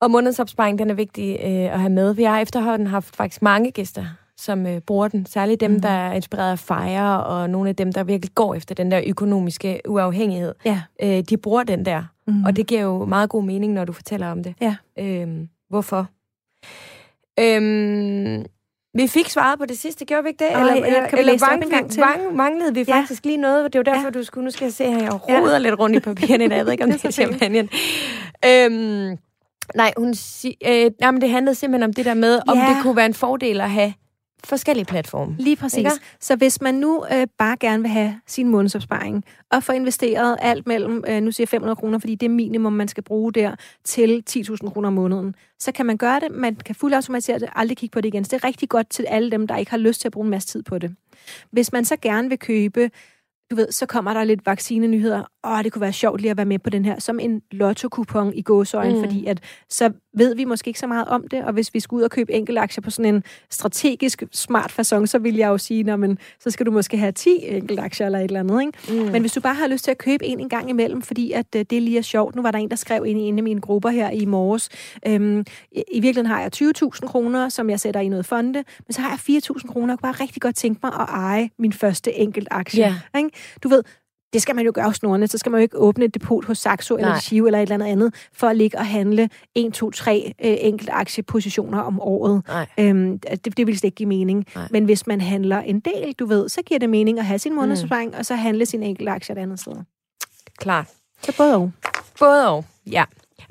Og 0.00 0.10
månedsopsparing, 0.10 0.78
den 0.78 0.90
er 0.90 0.94
vigtig 0.94 1.38
øh, 1.40 1.74
at 1.74 1.80
have 1.80 1.92
med. 1.92 2.14
Vi 2.14 2.22
har 2.22 2.40
efterhånden 2.40 2.86
haft 2.86 3.16
faktisk 3.16 3.42
mange 3.42 3.70
gæster, 3.70 4.04
som 4.40 4.66
øh, 4.66 4.80
bruger 4.80 5.08
den. 5.08 5.26
Særligt 5.26 5.60
dem, 5.60 5.70
mm. 5.70 5.80
der 5.80 5.88
er 5.88 6.12
inspireret 6.12 6.52
af 6.52 6.58
fejre, 6.58 7.24
og 7.24 7.50
nogle 7.50 7.68
af 7.68 7.76
dem, 7.76 7.92
der 7.92 8.04
virkelig 8.04 8.34
går 8.34 8.54
efter 8.54 8.74
den 8.74 8.90
der 8.90 9.00
økonomiske 9.06 9.80
uafhængighed. 9.88 10.54
Ja. 10.64 10.80
Øh, 11.02 11.20
de 11.20 11.36
bruger 11.36 11.62
den 11.62 11.84
der. 11.86 12.02
Mm. 12.26 12.44
Og 12.44 12.56
det 12.56 12.66
giver 12.66 12.80
jo 12.80 13.04
meget 13.04 13.30
god 13.30 13.42
mening, 13.44 13.72
når 13.72 13.84
du 13.84 13.92
fortæller 13.92 14.30
om 14.30 14.42
det. 14.42 14.54
Ja. 14.60 14.76
Øhm, 14.98 15.48
hvorfor? 15.68 16.06
Øhm, 17.40 18.44
vi 18.94 19.06
fik 19.06 19.28
svaret 19.28 19.58
på 19.58 19.66
det 19.66 19.78
sidste, 19.78 20.04
gjorde 20.04 20.22
vi 20.22 20.28
ikke 20.28 20.44
det? 20.44 20.52
Ej, 20.52 20.60
ja, 20.62 21.08
kan 21.08 21.18
vi 21.18 21.24
det 21.32 21.42
op 21.42 21.62
en 21.62 21.70
gang 21.70 21.90
til? 21.90 22.00
Mang, 22.00 22.36
manglede 22.36 22.74
vi 22.74 22.84
Ja. 22.88 22.96
faktisk 23.00 23.24
lige 23.24 23.36
noget. 23.36 23.64
Det 23.72 23.74
er 23.74 23.78
jo 23.78 23.94
derfor, 23.94 24.04
Ja. 24.06 24.10
du 24.10 24.22
skulle... 24.24 24.44
Nu 24.44 24.50
skal 24.50 24.64
jeg 24.64 24.72
se 24.72 24.84
her, 24.84 24.92
jeg 25.02 25.02
Ja. 25.28 25.40
roder 25.40 25.58
lidt 25.58 25.78
rundt 25.78 25.96
i 25.96 26.00
papirerne. 26.00 26.54
Jeg 26.54 26.64
ved 26.64 26.72
ikke, 26.72 26.84
om 26.84 26.90
Det 26.92 27.04
er 27.04 27.08
det 27.08 27.14
champagne. 27.14 27.58
Øhm, 28.46 29.18
nej, 29.74 29.92
hun 29.96 30.14
sig, 30.14 30.54
øh, 30.68 30.90
nej, 31.00 31.10
men 31.10 31.20
det 31.20 31.30
handlede 31.30 31.54
simpelthen 31.54 31.82
om 31.82 31.92
det 31.92 32.04
der 32.04 32.14
med, 32.14 32.40
om 32.48 32.58
Ja. 32.58 32.64
det 32.68 32.76
kunne 32.82 32.96
være 32.96 33.06
en 33.06 33.14
fordel 33.14 33.60
at 33.60 33.70
have 33.70 33.94
forskellige 34.46 34.84
platforme. 34.84 35.36
Lige 35.38 35.56
præcis. 35.56 35.78
Ikke? 35.78 35.90
Så 36.20 36.36
hvis 36.36 36.60
man 36.60 36.74
nu 36.74 37.04
øh, 37.12 37.26
bare 37.38 37.56
gerne 37.60 37.82
vil 37.82 37.90
have 37.90 38.20
sin 38.26 38.48
månedsopsparing, 38.48 39.24
og 39.50 39.62
få 39.62 39.72
investeret 39.72 40.36
alt 40.40 40.66
mellem, 40.66 41.04
øh, 41.08 41.20
nu 41.20 41.32
siger 41.32 41.44
jeg 41.44 41.48
500 41.48 41.76
kroner, 41.76 41.98
fordi 41.98 42.14
det 42.14 42.26
er 42.26 42.30
minimum, 42.30 42.72
man 42.72 42.88
skal 42.88 43.02
bruge 43.02 43.32
der, 43.32 43.54
til 43.84 44.22
10.000 44.30 44.70
kroner 44.70 44.86
om 44.86 44.92
måneden, 44.92 45.34
så 45.58 45.72
kan 45.72 45.86
man 45.86 45.96
gøre 45.96 46.20
det. 46.20 46.30
Man 46.30 46.56
kan 46.56 46.74
fuldautomatisere 46.74 47.38
det, 47.38 47.48
aldrig 47.54 47.76
kigge 47.76 47.92
på 47.92 48.00
det 48.00 48.08
igen. 48.08 48.24
Så 48.24 48.36
det 48.36 48.44
er 48.44 48.48
rigtig 48.48 48.68
godt 48.68 48.90
til 48.90 49.06
alle 49.08 49.30
dem, 49.30 49.46
der 49.46 49.56
ikke 49.56 49.70
har 49.70 49.78
lyst 49.78 50.00
til 50.00 50.08
at 50.08 50.12
bruge 50.12 50.24
en 50.24 50.30
masse 50.30 50.48
tid 50.48 50.62
på 50.62 50.78
det. 50.78 50.94
Hvis 51.50 51.72
man 51.72 51.84
så 51.84 51.96
gerne 51.96 52.28
vil 52.28 52.38
købe 52.38 52.90
du 53.50 53.56
ved, 53.56 53.72
så 53.72 53.86
kommer 53.86 54.14
der 54.14 54.24
lidt 54.24 54.46
vaccinenyheder. 54.46 55.24
Åh, 55.46 55.62
det 55.64 55.72
kunne 55.72 55.80
være 55.82 55.92
sjovt 55.92 56.20
lige 56.20 56.30
at 56.30 56.36
være 56.36 56.46
med 56.46 56.58
på 56.58 56.70
den 56.70 56.84
her, 56.84 56.98
som 57.00 57.20
en 57.20 57.42
lotto-kupon 57.50 58.34
i 58.34 58.42
gåsøjne, 58.42 58.94
Mm. 58.94 59.00
fordi 59.04 59.26
at 59.26 59.40
så 59.70 59.92
ved 60.16 60.34
vi 60.36 60.44
måske 60.44 60.68
ikke 60.68 60.80
så 60.80 60.86
meget 60.86 61.08
om 61.08 61.28
det, 61.28 61.44
og 61.44 61.52
hvis 61.52 61.74
vi 61.74 61.80
skal 61.80 61.96
ud 61.96 62.02
og 62.02 62.10
købe 62.10 62.32
enkeltaktier 62.32 62.82
på 62.82 62.90
sådan 62.90 63.14
en 63.14 63.22
strategisk 63.50 64.22
smart 64.32 64.70
façon, 64.80 65.06
så 65.06 65.18
vil 65.18 65.34
jeg 65.36 65.48
jo 65.48 65.58
sige, 65.58 65.82
"Nå, 65.82 65.96
men 65.96 66.18
så 66.40 66.50
skal 66.50 66.66
du 66.66 66.70
måske 66.70 66.96
have 66.96 67.12
10 67.12 67.38
enkeltaktier 67.42 68.06
eller 68.06 68.18
et 68.18 68.24
eller 68.24 68.40
andet, 68.40 68.60
ikke? 68.60 69.02
Mm. 69.04 69.12
Men 69.12 69.20
hvis 69.20 69.32
du 69.32 69.40
bare 69.40 69.54
har 69.54 69.66
lyst 69.66 69.84
til 69.84 69.90
at 69.90 69.98
købe 69.98 70.24
en 70.26 70.40
en 70.40 70.48
gang 70.48 70.70
imellem, 70.70 71.02
fordi 71.02 71.32
at 71.32 71.46
øh, 71.56 71.64
det 71.70 71.82
lige 71.82 71.98
er 71.98 72.02
sjovt. 72.02 72.36
Nu 72.36 72.42
var 72.42 72.50
der 72.50 72.58
en, 72.58 72.70
der 72.70 72.76
skrev 72.76 73.06
ind 73.06 73.18
i 73.18 73.22
en 73.22 73.38
af 73.38 73.42
mine 73.44 73.60
grupper 73.60 73.88
her 73.88 74.10
i 74.10 74.24
morges. 74.24 74.68
Øhm, 75.06 75.44
i, 75.72 76.00
virkeligheden 76.00 76.26
har 76.26 76.40
jeg 76.40 76.50
20.000 76.56 77.06
kroner, 77.06 77.48
som 77.48 77.70
jeg 77.70 77.80
sætter 77.80 78.00
i 78.00 78.08
noget 78.08 78.26
fonde, 78.26 78.64
men 78.86 78.92
så 78.92 79.00
har 79.00 79.10
jeg 79.10 79.18
4.000 79.18 79.68
kroner. 79.68 79.92
Jeg 79.92 79.98
kunne 79.98 80.12
bare 80.12 80.22
rigtig 80.24 80.42
godt 80.42 80.56
tænke 80.56 80.80
mig 80.82 80.92
at 81.00 81.06
eje 81.08 81.50
min 81.58 81.72
første 81.72 82.12
enkelt 82.14 82.48
aktie. 82.50 82.80
Ja. 82.80 83.18
Ikke? 83.18 83.30
Du 83.62 83.68
ved, 83.68 83.82
det 84.34 84.42
skal 84.42 84.56
man 84.56 84.64
jo 84.64 84.72
gøre 84.74 84.84
hos 84.84 85.02
Nordnet, 85.02 85.30
så 85.30 85.38
skal 85.38 85.52
man 85.52 85.60
jo 85.60 85.62
ikke 85.62 85.78
åbne 85.78 86.04
et 86.04 86.14
depot 86.14 86.44
hos 86.44 86.58
Saxo 86.58 86.96
eller 86.96 87.08
Nej. 87.08 87.20
Chivo 87.20 87.46
eller 87.46 87.58
et 87.58 87.62
eller 87.62 87.74
andet 87.74 87.86
andet, 87.86 88.14
for 88.32 88.46
at 88.46 88.56
ligge 88.56 88.78
og 88.78 88.86
handle 88.86 89.30
1, 89.54 89.72
2, 89.72 89.90
3 89.90 90.34
øh, 90.44 90.56
enkelt 90.60 90.90
aktiepositioner 90.92 91.78
om 91.78 92.00
året. 92.00 92.42
Nej. 92.48 92.66
Øhm, 92.78 93.18
det, 93.18 93.56
det 93.56 93.66
vil 93.66 93.78
slet 93.78 93.88
ikke 93.88 93.96
give 93.96 94.08
mening. 94.08 94.46
Nej. 94.54 94.68
Men 94.70 94.84
hvis 94.84 95.06
man 95.06 95.20
handler 95.20 95.58
en 95.58 95.80
del, 95.80 96.12
du 96.18 96.26
ved, 96.26 96.48
så 96.48 96.62
giver 96.66 96.78
det 96.78 96.90
mening 96.90 97.18
at 97.18 97.24
have 97.24 97.38
sin 97.38 97.54
månedsopsparing, 97.54 98.10
mm. 98.10 98.18
og 98.18 98.26
så 98.26 98.34
handle 98.34 98.66
sin 98.66 98.82
enkelte 98.82 99.12
aktie 99.12 99.32
et 99.34 99.38
andet 99.38 99.60
sted. 99.60 99.72
Klart. 100.58 100.86
Så 101.22 101.36
både 101.36 101.54
og. 101.56 101.70
Både 102.18 102.48
og, 102.48 102.64
ja. 102.90 103.04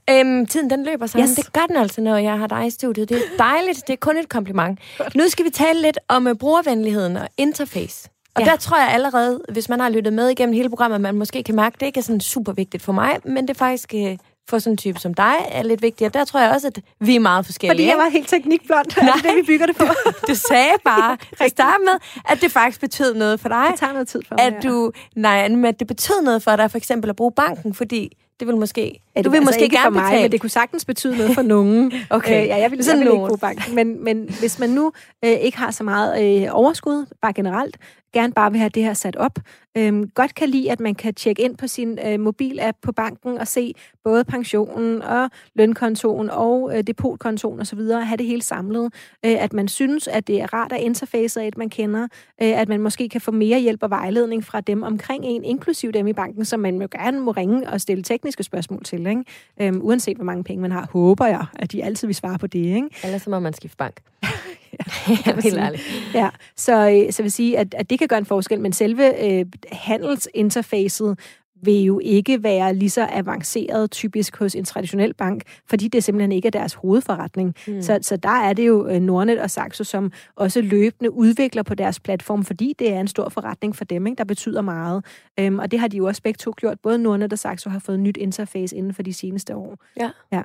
Øhm, 0.10 0.46
tiden 0.46 0.70
den 0.70 0.84
løber 0.84 1.08
sammen. 1.08 1.30
Yes. 1.30 1.36
Det 1.36 1.54
gør 1.54 1.66
den 1.68 1.76
altså, 1.76 2.02
når 2.02 2.18
jeg 2.18 2.38
har 2.38 2.48
dig 2.48 2.68
i 2.68 2.70
studiet. 2.70 3.10
Det 3.10 3.18
er 3.18 3.38
dejligt. 3.38 3.88
Det 3.88 3.94
er 3.94 3.98
kun 3.98 4.18
et 4.18 4.30
kompliment. 4.30 4.80
Nu 5.16 5.24
skal 5.30 5.46
vi 5.46 5.50
tale 5.50 5.82
lidt 5.82 6.00
om 6.08 6.28
uh, 6.28 6.34
brugervenligheden 6.34 7.18
og 7.18 7.28
interface. 7.38 8.10
Og 8.36 8.42
Ja. 8.42 8.46
der 8.46 8.56
tror 8.56 8.78
jeg 8.78 8.90
allerede, 8.90 9.42
hvis 9.50 9.70
man 9.70 9.80
har 9.80 9.90
lyttet 9.90 10.14
med 10.14 10.30
igennem 10.30 10.54
hele 10.56 10.70
programmet, 10.70 11.02
man 11.02 11.16
måske 11.16 11.44
kan 11.44 11.56
mærke, 11.56 11.74
at 11.74 11.80
det 11.80 11.86
ikke 11.86 11.98
er 12.00 12.02
sådan 12.04 12.22
super 12.22 12.52
vigtigt 12.52 12.84
for 12.84 12.92
mig, 12.94 13.18
men 13.26 13.38
det 13.38 13.50
er 13.50 13.58
faktisk 13.58 13.94
uh, 13.96 14.12
for 14.50 14.60
sådan 14.60 14.74
en 14.74 14.78
type 14.78 15.00
som 15.00 15.14
dig 15.14 15.34
er 15.52 15.64
lidt 15.64 15.82
vigtigt. 15.82 16.08
Og 16.08 16.14
der 16.14 16.26
tror 16.26 16.40
jeg 16.40 16.52
også, 16.52 16.68
at 16.68 16.80
vi 17.00 17.16
er 17.16 17.20
meget 17.20 17.46
forskellige. 17.46 17.72
Fordi 17.74 17.88
jeg 17.88 17.98
var 17.98 18.10
helt 18.10 18.30
teknikblond. 18.30 18.98
Er 18.98 19.14
det 19.14 19.24
det, 19.24 19.36
vi 19.36 19.42
bygger 19.48 19.66
det 19.66 19.76
på? 19.76 19.84
Du 20.30 20.36
sagde 20.36 20.72
bare 20.86 21.18
til 21.18 21.44
at 21.44 21.52
starte 21.52 21.84
med, 21.84 21.94
at 22.30 22.42
det 22.42 22.52
faktisk 22.52 22.82
betød 22.82 23.14
noget 23.14 23.40
for 23.40 23.50
dig. 23.50 23.66
Det 23.72 23.80
tager 23.80 23.94
noget 23.94 24.08
tid 24.08 24.22
for 24.28 24.36
mig. 24.36 24.46
At 24.58 24.64
du, 24.64 24.92
nej, 25.16 25.48
men 25.50 25.66
at 25.66 25.80
det 25.80 25.88
betød 25.88 26.22
noget 26.24 26.44
for 26.44 26.56
dig, 26.56 26.72
for 26.72 26.78
eksempel 26.78 27.10
at 27.10 27.16
bruge 27.16 27.32
banken, 27.32 27.74
fordi 27.74 28.18
det 28.40 28.48
vil 28.48 28.58
måske, 28.58 28.82
Ja, 29.16 29.20
det 29.20 29.26
du 29.26 29.30
vil 29.30 29.38
altså 29.38 29.48
måske 29.50 29.64
ikke 29.64 29.76
gerne 29.76 29.86
for 29.86 29.90
mig, 29.90 30.04
betale. 30.04 30.22
men 30.22 30.32
det 30.32 30.42
kunne 30.42 30.50
sagtens 30.50 30.86
betyde 30.86 31.18
noget 31.18 31.34
for 31.34 31.42
nogen. 31.42 31.92
Okay. 32.10 32.42
Øh, 32.42 32.48
ja, 32.48 32.58
jeg 32.58 32.72
vil, 32.72 32.84
Sådan 32.84 33.00
jeg 33.00 33.06
vil 33.08 33.14
ikke 33.14 33.28
bruge 33.28 33.38
banken. 33.38 33.76
Men, 33.76 34.04
men 34.04 34.30
hvis 34.40 34.60
man 34.60 34.70
nu 34.70 34.92
øh, 35.26 35.32
ikke 35.32 35.58
har 35.58 35.72
så 35.72 35.84
meget 35.84 36.42
øh, 36.44 36.48
overskud, 36.52 37.06
bare 37.22 37.34
generelt, 37.34 37.78
gerne 38.14 38.34
bare 38.34 38.52
vil 38.52 38.60
have 38.60 38.70
det 38.70 38.84
her 38.84 38.94
sat 38.94 39.16
op, 39.16 39.40
øh, 39.78 40.07
godt 40.15 40.36
kan 40.36 40.49
lide, 40.49 40.71
at 40.71 40.80
man 40.80 40.95
kan 40.95 41.13
tjekke 41.13 41.41
ind 41.41 41.57
på 41.57 41.67
sin 41.67 41.99
øh, 42.05 42.19
mobilapp 42.19 42.78
på 42.82 42.91
banken 42.91 43.38
og 43.38 43.47
se 43.47 43.76
både 44.03 44.24
pensionen 44.24 45.01
og 45.01 45.30
lønkontoen 45.55 46.30
og 46.30 46.78
øh, 46.78 46.84
depotkontoen 46.84 47.59
osv., 47.59 47.80
og 47.80 48.07
have 48.07 48.17
det 48.17 48.26
hele 48.26 48.41
samlet. 48.41 48.93
Øh, 49.26 49.43
at 49.43 49.53
man 49.53 49.67
synes, 49.67 50.07
at 50.07 50.28
det 50.28 50.41
er 50.41 50.53
rart 50.53 50.71
at 50.71 50.80
interface 50.80 51.41
af 51.41 51.47
et, 51.47 51.57
man 51.57 51.69
kender, 51.69 52.03
øh, 52.41 52.61
at 52.61 52.69
man 52.69 52.80
måske 52.80 53.09
kan 53.09 53.21
få 53.21 53.32
mere 53.32 53.59
hjælp 53.59 53.84
og 53.84 53.89
vejledning 53.89 54.43
fra 54.43 54.61
dem 54.61 54.84
omkring 54.84 55.26
en, 55.26 55.43
inklusiv 55.43 55.91
dem 55.91 56.07
i 56.07 56.13
banken, 56.13 56.45
som 56.45 56.59
man 56.59 56.82
jo 56.82 56.88
gerne 56.91 57.19
må 57.19 57.32
ringe 57.32 57.69
og 57.69 57.82
stille 57.82 58.03
tekniske 58.03 58.43
spørgsmål 58.43 58.84
til. 58.84 59.07
Ikke? 59.07 59.24
Øhm, 59.61 59.80
uanset 59.82 60.17
hvor 60.17 60.26
mange 60.26 60.43
penge 60.43 60.61
man 60.61 60.71
har, 60.71 60.88
håber 60.91 61.26
jeg, 61.26 61.45
at 61.55 61.71
de 61.71 61.84
altid 61.84 62.07
vil 62.07 62.15
svare 62.15 62.39
på 62.39 62.47
det. 62.47 62.59
Ikke? 62.59 62.89
Ellers 63.03 63.21
så 63.21 63.30
må 63.30 63.39
man 63.39 63.53
skifte 63.53 63.78
bank. 63.78 64.01
ja, 64.80 65.36
helt 65.43 65.57
ærligt. 65.57 65.84
Ja, 66.13 66.30
så, 66.55 66.89
øh, 66.89 67.13
så 67.13 67.21
vil 67.21 67.32
sige, 67.32 67.57
at, 67.57 67.74
at 67.78 67.89
det 67.89 67.99
kan 67.99 68.07
gøre 68.07 68.19
en 68.19 68.26
forskel, 68.26 68.59
men 68.59 68.74
selve 68.74 69.26
øh, 69.26 69.45
handelsinterfacet 69.71 71.17
vil 71.65 71.84
jo 71.84 71.99
ikke 72.03 72.43
være 72.43 72.76
lige 72.76 72.89
så 72.89 73.07
avanceret 73.11 73.91
typisk 73.91 74.38
hos 74.38 74.55
en 74.55 74.65
traditionel 74.65 75.13
bank, 75.13 75.43
fordi 75.69 75.88
det 75.88 76.03
simpelthen 76.03 76.32
ikke 76.32 76.45
er 76.45 76.51
deres 76.51 76.74
hovedforretning. 76.74 77.55
Mm. 77.67 77.82
Så, 77.82 77.99
så 78.01 78.17
der 78.17 78.30
er 78.30 78.53
det 78.53 78.67
jo 78.67 78.88
øh, 78.88 78.99
Nordnet 78.99 79.41
og 79.41 79.51
Saxo, 79.51 79.84
som 79.84 80.11
også 80.36 80.61
løbende 80.61 81.13
udvikler 81.13 81.63
på 81.63 81.76
deres 81.76 81.99
platform, 81.99 82.43
fordi 82.43 82.76
det 82.80 82.93
er 82.93 82.99
en 82.99 83.07
stor 83.07 83.30
forretning 83.30 83.76
for 83.76 83.86
dem, 83.86 84.07
ikke, 84.07 84.17
der 84.17 84.24
betyder 84.24 84.61
meget. 84.61 85.05
Øhm, 85.39 85.59
og 85.59 85.71
det 85.71 85.80
har 85.80 85.88
de 85.88 85.97
jo 85.97 86.05
også 86.05 86.21
begge 86.21 86.38
to 86.38 86.53
gjort. 86.57 86.80
Både 86.80 86.97
Nordnet 86.97 87.34
og 87.34 87.39
Saxo 87.39 87.69
har 87.69 87.80
fået 87.80 87.99
nyt 87.99 88.17
interface 88.17 88.76
inden 88.76 88.93
for 88.93 89.03
de 89.03 89.13
seneste 89.13 89.55
år. 89.55 89.78
Ja. 89.99 90.09
Ja. 90.32 90.41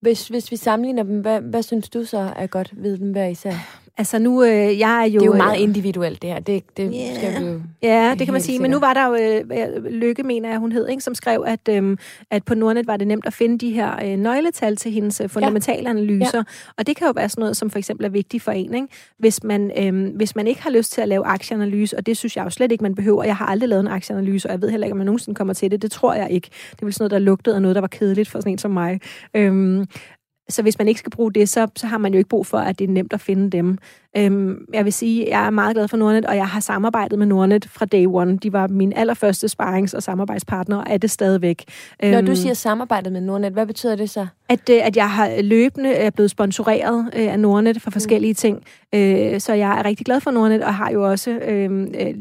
Hvis, 0.00 0.28
hvis 0.28 0.50
vi 0.50 0.56
sammenligner 0.56 1.02
dem, 1.02 1.20
hvad, 1.20 1.40
hvad 1.40 1.62
synes 1.62 1.88
du 1.88 2.04
så 2.04 2.32
er 2.36 2.46
godt 2.46 2.70
ved 2.76 2.98
dem 2.98 3.12
hver 3.12 3.26
især? 3.26 3.82
Altså 3.98 4.18
nu, 4.18 4.44
øh, 4.44 4.78
jeg 4.78 5.00
er 5.02 5.04
jo... 5.04 5.20
Det 5.20 5.22
er 5.22 5.26
jo 5.26 5.32
øh, 5.32 5.36
meget 5.38 5.60
individuelt, 5.60 6.22
det 6.22 6.30
her. 6.30 6.40
Det, 6.40 6.76
det 6.76 6.92
Ja. 6.92 7.14
skal 7.14 7.42
vi 7.42 7.46
jo... 7.50 7.60
Ja, 7.82 8.14
det 8.18 8.26
kan 8.26 8.32
man 8.32 8.40
sige. 8.42 8.58
Men 8.58 8.70
nu 8.70 8.78
var 8.78 8.94
der 8.94 9.06
jo 9.06 9.14
øh, 9.14 9.84
Lykke, 9.84 10.22
mener 10.22 10.48
jeg, 10.48 10.58
hun 10.58 10.72
hed, 10.72 10.88
ikke, 10.88 11.02
som 11.02 11.14
skrev, 11.14 11.44
at, 11.46 11.60
øhm, 11.68 11.98
at 12.30 12.44
på 12.44 12.54
Nordnet 12.54 12.86
var 12.86 12.96
det 12.96 13.06
nemt 13.06 13.26
at 13.26 13.32
finde 13.32 13.58
de 13.58 13.70
her 13.72 14.04
øh, 14.04 14.16
nøgletal 14.18 14.76
til 14.76 14.92
hendes 14.92 15.20
øh, 15.20 15.28
fundamentale 15.28 15.88
analyser. 15.90 16.38
Ja. 16.38 16.42
Og 16.78 16.86
det 16.86 16.96
kan 16.96 17.06
jo 17.06 17.12
være 17.16 17.28
sådan 17.28 17.40
noget, 17.42 17.56
som 17.56 17.70
for 17.70 17.78
eksempel 17.78 18.06
er 18.06 18.10
vigtigt 18.10 18.42
for 18.42 18.52
en. 18.52 18.74
Ikke? 18.74 18.86
Hvis, 19.18 19.44
man, 19.44 19.70
øhm, 19.78 20.06
hvis 20.16 20.36
man 20.36 20.46
ikke 20.46 20.62
har 20.62 20.70
lyst 20.70 20.92
til 20.92 21.00
at 21.00 21.08
lave 21.08 21.24
aktieanalyse, 21.24 21.96
og 21.96 22.06
det 22.06 22.16
synes 22.16 22.36
jeg 22.36 22.44
jo 22.44 22.50
slet 22.50 22.72
ikke, 22.72 22.82
man 22.82 22.94
behøver. 22.94 23.24
Jeg 23.24 23.36
har 23.36 23.46
aldrig 23.46 23.68
lavet 23.68 23.80
en 23.80 23.88
aktieanalyse, 23.88 24.48
og 24.48 24.52
jeg 24.52 24.62
ved 24.62 24.70
heller 24.70 24.86
ikke, 24.86 24.92
om 24.92 24.98
man 24.98 25.06
nogensinde 25.06 25.34
kommer 25.36 25.54
til 25.54 25.70
det. 25.70 25.82
Det 25.82 25.90
tror 25.90 26.14
jeg 26.14 26.30
ikke. 26.30 26.48
Det 26.70 26.82
er 26.82 26.86
vel 26.86 26.92
sådan 26.92 27.02
noget, 27.02 27.10
der 27.10 27.18
lugtede 27.18 27.56
af 27.56 27.62
noget, 27.62 27.74
der 27.74 27.80
var 27.80 27.88
kedeligt 27.88 28.28
for 28.28 28.38
sådan 28.40 28.52
en 28.52 28.58
som 28.58 28.70
mig. 28.70 29.00
Øhm, 29.34 29.86
så 30.48 30.62
hvis 30.62 30.78
man 30.78 30.88
ikke 30.88 31.00
skal 31.00 31.10
bruge 31.10 31.32
det, 31.32 31.48
så, 31.48 31.68
så 31.76 31.86
har 31.86 31.98
man 31.98 32.12
jo 32.12 32.18
ikke 32.18 32.28
brug 32.28 32.46
for, 32.46 32.58
at 32.58 32.78
det 32.78 32.84
er 32.84 32.92
nemt 32.92 33.12
at 33.12 33.20
finde 33.20 33.50
dem. 33.50 33.78
Øhm, 34.16 34.66
jeg 34.74 34.84
vil 34.84 34.92
sige, 34.92 35.26
jeg 35.28 35.46
er 35.46 35.50
meget 35.50 35.76
glad 35.76 35.88
for 35.88 35.96
Nordnet, 35.96 36.26
og 36.26 36.36
jeg 36.36 36.48
har 36.48 36.60
samarbejdet 36.60 37.18
med 37.18 37.26
Nordnet 37.26 37.68
fra 37.70 37.86
day 37.86 38.06
one. 38.06 38.36
De 38.36 38.52
var 38.52 38.66
min 38.66 38.92
allerførste 38.96 39.46
sparings- 39.46 39.94
og 39.94 40.02
samarbejdspartner, 40.02 40.76
og 40.76 40.84
er 40.86 40.96
det 40.96 41.10
stadigvæk. 41.10 41.64
Når 42.02 42.20
du 42.20 42.26
øhm, 42.26 42.36
siger 42.36 42.54
samarbejdet 42.54 43.12
med 43.12 43.20
Nordnet, 43.20 43.52
hvad 43.52 43.66
betyder 43.66 43.96
det 43.96 44.10
så? 44.10 44.26
At, 44.48 44.70
øh, 44.70 44.86
at 44.86 44.96
jeg 44.96 45.10
har 45.10 45.42
løbende 45.42 45.92
er 45.92 46.10
blevet 46.10 46.30
sponsoreret 46.30 47.10
øh, 47.16 47.32
af 47.32 47.40
Nordnet 47.40 47.82
for 47.82 47.90
forskellige 47.90 48.32
mm. 48.32 48.36
ting. 48.36 48.64
Øh, 48.94 49.40
så 49.40 49.52
jeg 49.52 49.78
er 49.78 49.84
rigtig 49.84 50.06
glad 50.06 50.20
for 50.20 50.30
Nordnet, 50.30 50.64
og 50.64 50.74
har 50.74 50.90
jo 50.90 51.10
også, 51.10 51.30
øhm, 51.30 51.94
øh, 52.00 52.14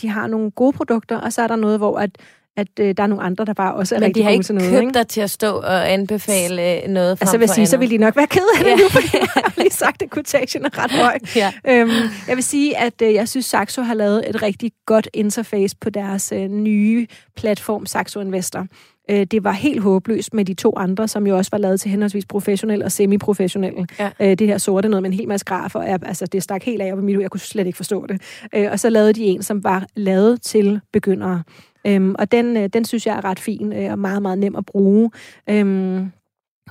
de 0.00 0.08
har 0.08 0.26
nogle 0.26 0.50
gode 0.50 0.72
produkter, 0.72 1.16
og 1.16 1.32
så 1.32 1.42
er 1.42 1.46
der 1.46 1.56
noget, 1.56 1.78
hvor 1.78 1.98
at 1.98 2.10
at 2.58 2.68
øh, 2.80 2.94
der 2.96 3.02
er 3.02 3.06
nogle 3.06 3.24
andre, 3.24 3.44
der 3.44 3.52
bare 3.52 3.74
også 3.74 3.94
er 3.94 3.98
Men 3.98 4.06
rigtig 4.06 4.24
gode 4.24 4.42
til 4.42 4.54
noget. 4.54 4.64
Men 4.64 4.70
de 4.70 4.76
har 4.76 4.80
ikke 4.82 4.86
købt 4.86 4.94
dig 4.94 5.06
til 5.06 5.20
at 5.20 5.30
stå 5.30 5.52
og 5.52 5.92
anbefale 5.92 6.86
noget 6.88 7.18
frem 7.18 7.26
Altså, 7.26 7.38
vil 7.38 7.48
sige, 7.48 7.56
andet. 7.56 7.68
så 7.68 7.76
vil 7.76 7.90
de 7.90 7.98
nok 7.98 8.16
være 8.16 8.26
ked 8.26 8.42
af 8.58 8.64
det 8.64 8.70
ja. 8.70 8.76
nu, 8.76 8.88
fordi 8.88 9.08
jeg 9.12 9.28
har 9.34 9.52
lige 9.56 9.70
sagt, 9.70 10.02
at 10.02 10.10
quotation 10.10 10.64
er 10.64 10.84
ret 10.84 10.90
høj. 10.90 11.18
ja. 11.36 11.52
øhm, 11.68 11.90
jeg 12.28 12.36
vil 12.36 12.44
sige, 12.44 12.78
at 12.78 13.02
øh, 13.02 13.14
jeg 13.14 13.28
synes, 13.28 13.46
Saxo 13.46 13.82
har 13.82 13.94
lavet 13.94 14.28
et 14.28 14.42
rigtig 14.42 14.72
godt 14.86 15.08
interface 15.14 15.76
på 15.80 15.90
deres 15.90 16.32
øh, 16.32 16.48
nye 16.48 17.06
platform, 17.36 17.86
Saxo 17.86 18.20
Investor. 18.20 18.66
Øh, 19.10 19.24
det 19.24 19.44
var 19.44 19.52
helt 19.52 19.82
håbløst 19.82 20.34
med 20.34 20.44
de 20.44 20.54
to 20.54 20.72
andre, 20.76 21.08
som 21.08 21.26
jo 21.26 21.36
også 21.36 21.50
var 21.52 21.58
lavet 21.58 21.80
til 21.80 21.90
henholdsvis 21.90 22.26
professionelle 22.26 22.84
og 22.84 22.92
semi-professionelle. 22.92 23.86
Ja. 23.98 24.10
Øh, 24.20 24.38
det 24.38 24.46
her 24.46 24.58
sorte 24.58 24.88
noget 24.88 25.02
med 25.02 25.10
en 25.10 25.16
hel 25.16 25.28
masse 25.28 25.46
grafer, 25.46 25.80
altså 25.80 26.26
det 26.26 26.42
stak 26.42 26.64
helt 26.64 26.82
af 26.82 26.92
op 26.92 26.98
i 26.98 27.02
mit 27.02 27.20
Jeg 27.20 27.30
kunne 27.30 27.40
slet 27.40 27.66
ikke 27.66 27.76
forstå 27.76 28.06
det. 28.06 28.22
Øh, 28.54 28.68
og 28.72 28.80
så 28.80 28.90
lavede 28.90 29.12
de 29.12 29.22
en, 29.22 29.42
som 29.42 29.64
var 29.64 29.86
lavet 29.96 30.42
til 30.42 30.80
begyndere. 30.92 31.42
Øhm, 31.88 32.14
og 32.18 32.32
den, 32.32 32.56
øh, 32.56 32.68
den 32.72 32.84
synes 32.84 33.06
jeg 33.06 33.16
er 33.16 33.24
ret 33.24 33.38
fin 33.38 33.72
øh, 33.72 33.92
og 33.92 33.98
meget, 33.98 34.22
meget 34.22 34.38
nem 34.38 34.56
at 34.56 34.66
bruge. 34.66 35.10
Øhm, 35.50 36.12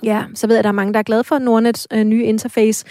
ja, 0.03 0.23
så 0.33 0.47
ved 0.47 0.55
jeg, 0.55 0.59
at 0.59 0.63
der 0.63 0.69
er 0.69 0.73
mange, 0.73 0.93
der 0.93 0.99
er 0.99 1.03
glade 1.03 1.23
for 1.23 1.39
Nordnets 1.39 1.87
øh, 1.93 2.03
nye 2.03 2.23
interface 2.23 2.85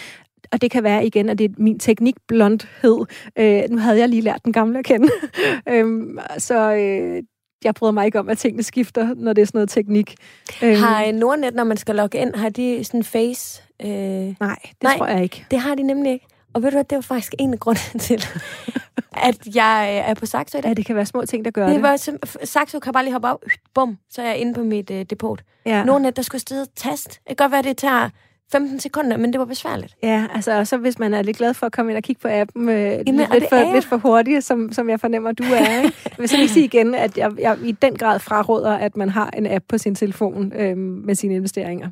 og 0.53 0.61
det 0.61 0.71
kan 0.71 0.85
være 0.85 1.07
igen, 1.07 1.29
at 1.29 1.39
det 1.39 1.51
er 1.51 1.55
min 1.59 1.79
teknikblondhed. 1.79 3.05
Øh, 3.39 3.63
nu 3.71 3.79
havde 3.79 3.99
jeg 3.99 4.09
lige 4.09 4.23
lært 4.23 4.45
den 4.45 4.53
gamle 4.53 4.79
at 4.79 4.85
kende. 4.85 5.09
øhm, 5.73 6.19
så 6.39 6.73
øh, 6.73 7.23
jeg 7.65 7.75
bryder 7.75 7.93
mig 7.93 8.07
ikke 8.07 8.19
om, 8.19 8.29
at 8.29 8.39
tingene 8.39 8.63
skifter, 8.63 9.15
når 9.15 9.33
det 9.33 9.43
er 9.43 9.47
sådan 9.47 9.59
noget 9.59 9.69
teknik. 9.69 10.15
Øhm, 10.63 10.77
har 10.77 11.13
Nordnet, 11.13 11.55
når 11.55 11.65
man 11.65 11.77
skal 11.77 11.95
logge 11.95 12.19
ind, 12.19 12.35
har 12.35 12.49
de 12.49 12.85
sådan 12.85 13.05
face? 13.05 13.63
Øh... 13.83 13.89
Nej, 13.89 14.59
det 14.63 14.83
Nej, 14.83 14.97
tror 14.97 15.07
jeg 15.07 15.23
ikke. 15.23 15.47
det 15.51 15.59
har 15.59 15.75
de 15.75 15.83
nemlig 15.83 16.13
ikke. 16.13 16.27
Og 16.55 16.63
ved 16.63 16.71
du 16.71 16.75
hvad, 16.75 16.85
det 16.85 16.97
var 16.97 17.03
faktisk 17.03 17.35
en 17.39 17.53
af 17.53 17.61
grunden 17.61 17.99
til, 18.01 18.25
at 19.17 19.55
jeg 19.55 19.99
er 19.99 20.15
på 20.15 20.27
Saxo 20.27 20.59
i 20.59 20.61
dag. 20.61 20.69
Ja, 20.69 20.75
det 20.75 20.87
kan 20.87 20.97
være 20.97 21.07
små 21.07 21.27
ting, 21.27 21.45
der 21.45 21.51
gør 21.51 21.67
det. 21.67 21.75
det. 21.75 21.83
Var, 21.83 22.45
Saxo 22.45 22.79
kan 22.79 22.93
bare 22.93 23.05
lige 23.05 23.13
hoppe 23.13 23.29
op, 23.29 23.45
bum, 23.75 23.99
så 24.11 24.23
er 24.23 24.27
jeg 24.27 24.37
inde 24.37 24.55
på 24.55 24.63
mit 24.63 24.91
uh, 24.91 25.01
depot. 25.01 25.43
Ja. 25.67 25.85
Nogle 25.85 26.11
der 26.11 26.23
skulle 26.23 26.41
stede 26.41 26.67
tast. 26.77 27.09
Det 27.29 27.37
kan 27.37 27.37
godt 27.37 27.53
være, 27.53 27.63
det 27.63 27.77
tager 27.77 28.11
15 28.53 28.81
sekunder, 28.81 29.17
men 29.17 29.33
det 29.33 29.39
var 29.39 29.45
besværligt. 29.45 29.97
Ja, 30.03 30.27
altså 30.35 30.65
så 30.65 30.77
hvis 30.77 30.99
man 30.99 31.15
er 31.15 31.23
lidt 31.23 31.37
glad 31.37 31.55
for 31.55 31.67
at 31.67 31.73
komme 31.73 31.91
ind 31.93 31.97
og 31.97 32.03
kigge 32.03 32.21
på 32.21 32.29
appen 32.31 32.69
øh, 32.69 32.77
Jamen, 32.77 33.15
lidt, 33.15 33.33
lidt, 33.33 33.49
for, 33.49 33.73
lidt 33.75 33.85
for 33.85 33.97
hurtigt, 33.97 34.45
som, 34.45 34.73
som 34.73 34.91
jeg 34.91 35.01
fornemmer, 35.01 35.33
du 35.33 35.45
er. 35.45 35.83
Ikke? 35.83 35.97
Jeg 36.05 36.19
vil 36.19 36.29
så 36.29 36.37
lige 36.37 36.49
sige 36.49 36.65
igen, 36.65 36.95
at 36.95 37.19
jeg, 37.19 37.33
jeg 37.39 37.59
i 37.65 37.73
den 37.73 37.97
grad 37.97 38.19
fraråder, 38.21 38.73
at 38.73 38.97
man 38.97 39.09
har 39.09 39.31
en 39.31 39.47
app 39.47 39.65
på 39.69 39.79
sin 39.79 39.95
telefon 39.95 40.53
øh, 40.53 40.77
med 40.77 41.15
sine 41.15 41.35
investeringer. 41.35 41.89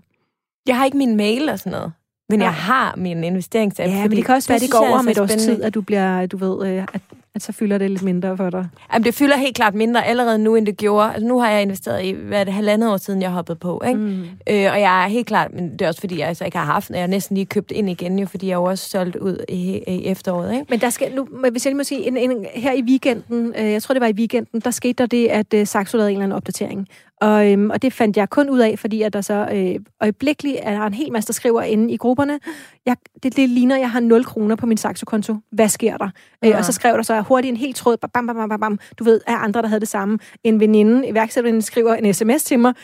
Jeg 0.67 0.77
har 0.77 0.85
ikke 0.85 0.97
min 0.97 1.17
mail 1.17 1.49
og 1.49 1.59
sådan 1.59 1.73
noget. 1.73 1.93
Men 2.29 2.41
ja. 2.41 2.45
jeg 2.45 2.55
har 2.55 2.95
min 2.97 3.25
investeringsapp. 3.25 3.91
Ja, 3.91 4.03
men 4.03 4.17
det 4.17 4.25
kan 4.25 4.35
også 4.35 4.49
være, 4.49 4.57
at 4.57 4.63
det 4.63 4.71
går 4.71 4.79
over 4.79 5.03
med 5.03 5.13
et 5.13 5.19
års 5.19 5.31
tid, 5.31 5.63
at 5.63 5.75
du 5.75 5.81
bliver, 5.81 6.27
du 6.27 6.37
ved, 6.37 6.67
øh, 6.67 6.83
at, 6.83 7.01
at 7.35 7.43
så 7.43 7.53
fylder 7.53 7.79
det 7.79 7.91
lidt 7.91 8.03
mindre 8.03 8.37
for 8.37 8.51
dig. 8.51 8.69
Jamen, 8.93 9.05
det 9.05 9.15
fylder 9.15 9.37
helt 9.37 9.57
klart 9.57 9.75
mindre 9.75 10.07
allerede 10.07 10.39
nu, 10.39 10.57
end 10.57 10.67
det 10.67 10.77
gjorde. 10.77 11.13
Altså, 11.13 11.27
nu 11.27 11.41
har 11.41 11.51
jeg 11.51 11.63
investeret 11.63 12.05
i, 12.05 12.11
hvad 12.11 12.41
er 12.41 12.45
det, 12.45 12.53
halvandet 12.53 12.93
år 12.93 12.97
siden, 12.97 13.23
jeg 13.23 13.31
hoppede 13.31 13.59
på. 13.59 13.83
Ikke? 13.87 14.01
Mm. 14.01 14.23
Øh, 14.23 14.73
og 14.73 14.81
jeg 14.81 15.05
er 15.05 15.09
helt 15.09 15.27
klart, 15.27 15.53
men 15.55 15.73
det 15.73 15.83
er 15.83 15.89
også 15.89 16.01
fordi, 16.01 16.19
jeg 16.19 16.29
altså 16.29 16.45
ikke 16.45 16.59
har 16.59 16.65
haft 16.65 16.91
Jeg 16.91 17.01
har 17.01 17.07
næsten 17.07 17.35
lige 17.35 17.47
købt 17.47 17.71
ind 17.71 17.91
igen, 17.91 18.19
jo, 18.19 18.27
fordi 18.27 18.47
jeg 18.47 18.55
jo 18.55 18.65
også 18.65 18.89
solgt 18.89 19.17
ud 19.17 19.45
i, 19.49 19.83
i 19.87 20.07
efteråret. 20.07 20.53
Ikke? 20.53 20.67
Men 20.69 20.81
der 20.81 20.91
skal, 20.91 21.15
nu, 21.15 21.29
hvis 21.51 21.67
jeg 21.67 21.71
lige 21.71 21.77
må 21.77 21.85
sige, 21.85 22.09
en, 22.09 22.17
en, 22.17 22.47
her 22.55 22.73
i 22.73 22.83
weekenden, 22.83 23.55
øh, 23.59 23.71
jeg 23.73 23.83
tror, 23.83 23.93
det 23.93 24.01
var 24.01 24.09
i 24.09 24.15
weekenden, 24.15 24.61
der 24.61 24.71
skete 24.71 24.93
der 24.93 25.07
det, 25.07 25.29
at 25.29 25.55
øh, 25.55 25.67
Saxo 25.67 25.97
lavede 25.97 26.11
en 26.11 26.17
eller 26.17 26.25
anden 26.25 26.37
opdatering. 26.37 26.89
Og, 27.25 27.53
øhm, 27.53 27.71
og 27.71 27.83
det 27.83 27.93
fandt 27.93 28.17
jeg 28.17 28.31
kun 28.31 28.51
ud 28.51 28.59
af, 28.59 28.79
fordi 28.79 29.03
at 29.03 29.13
der 29.13 29.21
så 29.21 29.49
øh, 29.53 29.81
øjeblikkeligt 30.01 30.57
er 30.63 30.79
der 30.79 30.87
en 30.87 30.95
hel 30.95 31.13
masse, 31.13 31.27
der 31.27 31.33
skriver 31.33 31.63
inde 31.63 31.95
i 31.95 31.97
grupperne, 31.97 32.41
jeg, 32.87 32.97
det, 33.23 33.37
det 33.37 33.49
ligner, 33.49 33.75
at 33.75 33.81
jeg 33.81 33.91
har 33.91 34.01
0 34.01 34.25
kroner 34.25 34.57
på 34.57 34.67
min 34.67 34.77
Saxo-konto. 34.77 35.37
Hvad 35.53 35.69
sker 35.69 35.97
der? 35.97 36.09
Ja. 36.43 36.49
Øh, 36.49 36.59
og 36.59 36.65
så 36.65 36.73
skrev 36.73 36.97
der 36.97 37.03
så 37.03 37.21
hurtigt 37.21 37.53
en 37.53 37.57
helt 37.57 37.77
tråd, 37.77 37.97
bam, 37.97 38.27
bam, 38.27 38.37
bam, 38.37 38.49
bam, 38.49 38.61
bam. 38.61 38.79
Du 38.99 39.05
ved, 39.05 39.21
at 39.27 39.35
andre, 39.35 39.63
der 39.63 39.69
havde 39.69 39.81
det 39.81 39.89
samme. 39.89 40.19
En 40.45 40.61
veninde, 40.61 41.09
iværksætteren, 41.09 41.63
skriver 41.63 41.95
en 41.95 42.15
sms 42.15 42.45
til 42.45 42.59
mig, 42.59 42.75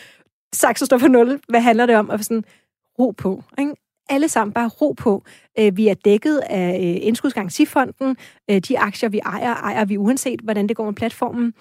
Saxo 0.53 0.85
står 0.85 0.97
for 0.97 1.07
0. 1.07 1.39
Hvad 1.49 1.61
handler 1.61 1.85
det 1.85 1.95
om? 1.95 2.09
Og 2.09 2.19
sådan, 2.19 2.43
ro 2.99 3.11
på. 3.11 3.43
Ikke? 3.59 3.75
alle 4.09 4.29
sammen 4.29 4.53
bare 4.53 4.67
ro 4.67 4.91
på. 4.91 5.23
Øh, 5.59 5.77
vi 5.77 5.87
er 5.87 5.93
dækket 5.93 6.37
af 6.37 6.69
øh, 6.69 7.07
indskudsgarantifonden. 7.07 8.17
Øh, 8.51 8.59
de 8.59 8.79
aktier, 8.79 9.09
vi 9.09 9.19
ejer, 9.19 9.55
ejer 9.55 9.85
vi 9.85 9.97
uanset, 9.97 10.39
hvordan 10.43 10.67
det 10.67 10.77
går 10.77 10.85
med 10.85 10.93
platformen. 10.93 11.53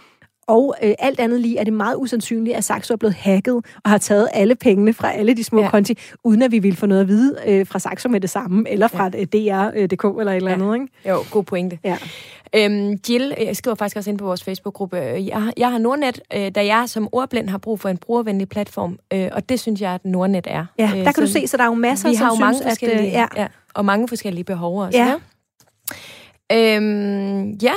Og 0.51 0.75
øh, 0.83 0.95
alt 0.99 1.21
andet 1.21 1.41
lige 1.41 1.59
er 1.59 1.65
det 1.65 1.73
meget 1.73 1.97
usandsynligt, 1.97 2.57
at 2.57 2.65
Saxo 2.65 2.95
er 2.95 2.97
blevet 2.97 3.15
hacket 3.15 3.55
og 3.55 3.91
har 3.91 3.99
taget 3.99 4.29
alle 4.33 4.55
pengene 4.55 4.93
fra 4.93 5.13
alle 5.13 5.35
de 5.35 5.45
små 5.45 5.63
ja. 5.63 5.71
konti, 5.71 5.99
uden 6.25 6.43
at 6.43 6.53
vi 6.53 6.59
vil 6.59 6.77
få 6.77 6.87
noget 6.87 7.01
at 7.01 7.09
vide 7.09 7.37
øh, 7.47 7.67
fra 7.67 7.79
Saxo 7.79 8.09
med 8.09 8.21
det 8.21 8.31
samme, 8.31 8.71
eller 8.71 8.89
fra 8.89 9.11
ja. 9.15 9.25
DR.dk 9.25 10.05
øh, 10.05 10.11
eller 10.19 10.33
et 10.33 10.37
eller 10.37 10.53
andet. 10.53 10.75
Ikke? 10.75 10.87
Jo, 11.09 11.19
god 11.31 11.45
pointe. 11.45 11.79
Ja. 11.85 11.97
Øhm, 12.55 12.99
Jill, 13.09 13.35
jeg 13.41 13.57
skriver 13.57 13.75
faktisk 13.75 13.97
også 13.97 14.11
ind 14.11 14.19
på 14.19 14.25
vores 14.25 14.45
Facebook-gruppe, 14.45 14.97
jeg, 14.97 15.53
jeg 15.57 15.71
har 15.71 15.79
Nordnet, 15.79 16.21
øh, 16.35 16.51
da 16.55 16.67
jeg 16.67 16.85
som 16.89 17.09
ordblind 17.13 17.49
har 17.49 17.59
brug 17.59 17.81
for 17.81 17.89
en 17.89 17.99
brugervenlig 17.99 18.49
platform, 18.49 18.99
øh, 19.13 19.29
og 19.33 19.49
det 19.49 19.61
synes 19.61 19.81
jeg, 19.81 19.93
at 19.93 20.05
Nordnet 20.05 20.47
er. 20.51 20.67
Ja, 20.79 20.91
der 20.95 21.05
kan 21.05 21.15
så, 21.15 21.21
du 21.21 21.27
se, 21.27 21.47
så 21.47 21.57
der 21.57 21.63
er 21.63 21.69
jo 21.69 21.75
masser, 21.75 22.09
vi 22.09 22.15
som 22.15 22.25
har 22.25 22.31
jo 22.31 22.35
synes, 22.35 22.41
mange 22.45 22.71
forskellige, 22.71 23.01
at, 23.01 23.07
øh, 23.07 23.13
ja. 23.13 23.43
ja. 23.43 23.47
Og 23.75 23.85
mange 23.85 24.09
forskellige 24.09 24.45
behov 24.45 24.83
også. 24.83 24.99
Ja. 24.99 25.15
ja. 26.51 26.77
Øhm, 26.77 27.51
ja, 27.51 27.73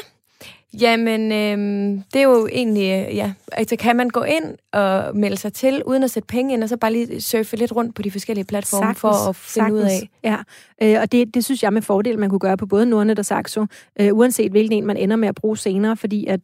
Jamen, 0.81 1.31
øhm, 1.31 2.03
det 2.13 2.19
er 2.19 2.23
jo 2.23 2.47
egentlig, 2.51 3.07
øh, 3.09 3.15
ja, 3.15 3.33
altså 3.51 3.75
kan 3.75 3.95
man 3.95 4.09
gå 4.09 4.23
ind 4.23 4.43
og 4.71 5.15
melde 5.17 5.37
sig 5.37 5.53
til, 5.53 5.83
uden 5.83 6.03
at 6.03 6.11
sætte 6.11 6.27
penge 6.27 6.53
ind, 6.53 6.63
og 6.63 6.69
så 6.69 6.77
bare 6.77 6.93
lige 6.93 7.21
surfe 7.21 7.55
lidt 7.55 7.71
rundt 7.75 7.95
på 7.95 8.01
de 8.01 8.11
forskellige 8.11 8.45
platforme 8.45 8.83
sagtens, 8.83 8.99
for 8.99 9.29
at 9.29 9.35
finde 9.35 9.53
sagtens. 9.53 9.79
ud 9.79 9.83
af. 9.83 10.09
Ja, 10.23 10.37
øh, 10.81 11.01
og 11.01 11.11
det, 11.11 11.33
det 11.33 11.45
synes 11.45 11.63
jeg 11.63 11.73
med 11.73 11.81
fordel, 11.81 12.19
man 12.19 12.29
kunne 12.29 12.39
gøre 12.39 12.57
på 12.57 12.65
både 12.65 12.85
Nordnet 12.85 13.19
og 13.19 13.25
Saxo, 13.25 13.65
øh, 13.99 14.09
uanset 14.13 14.51
hvilken 14.51 14.77
en 14.77 14.85
man 14.85 14.97
ender 14.97 15.15
med 15.15 15.27
at 15.27 15.35
bruge 15.35 15.57
senere, 15.57 15.97
fordi 15.97 16.25
at 16.25 16.39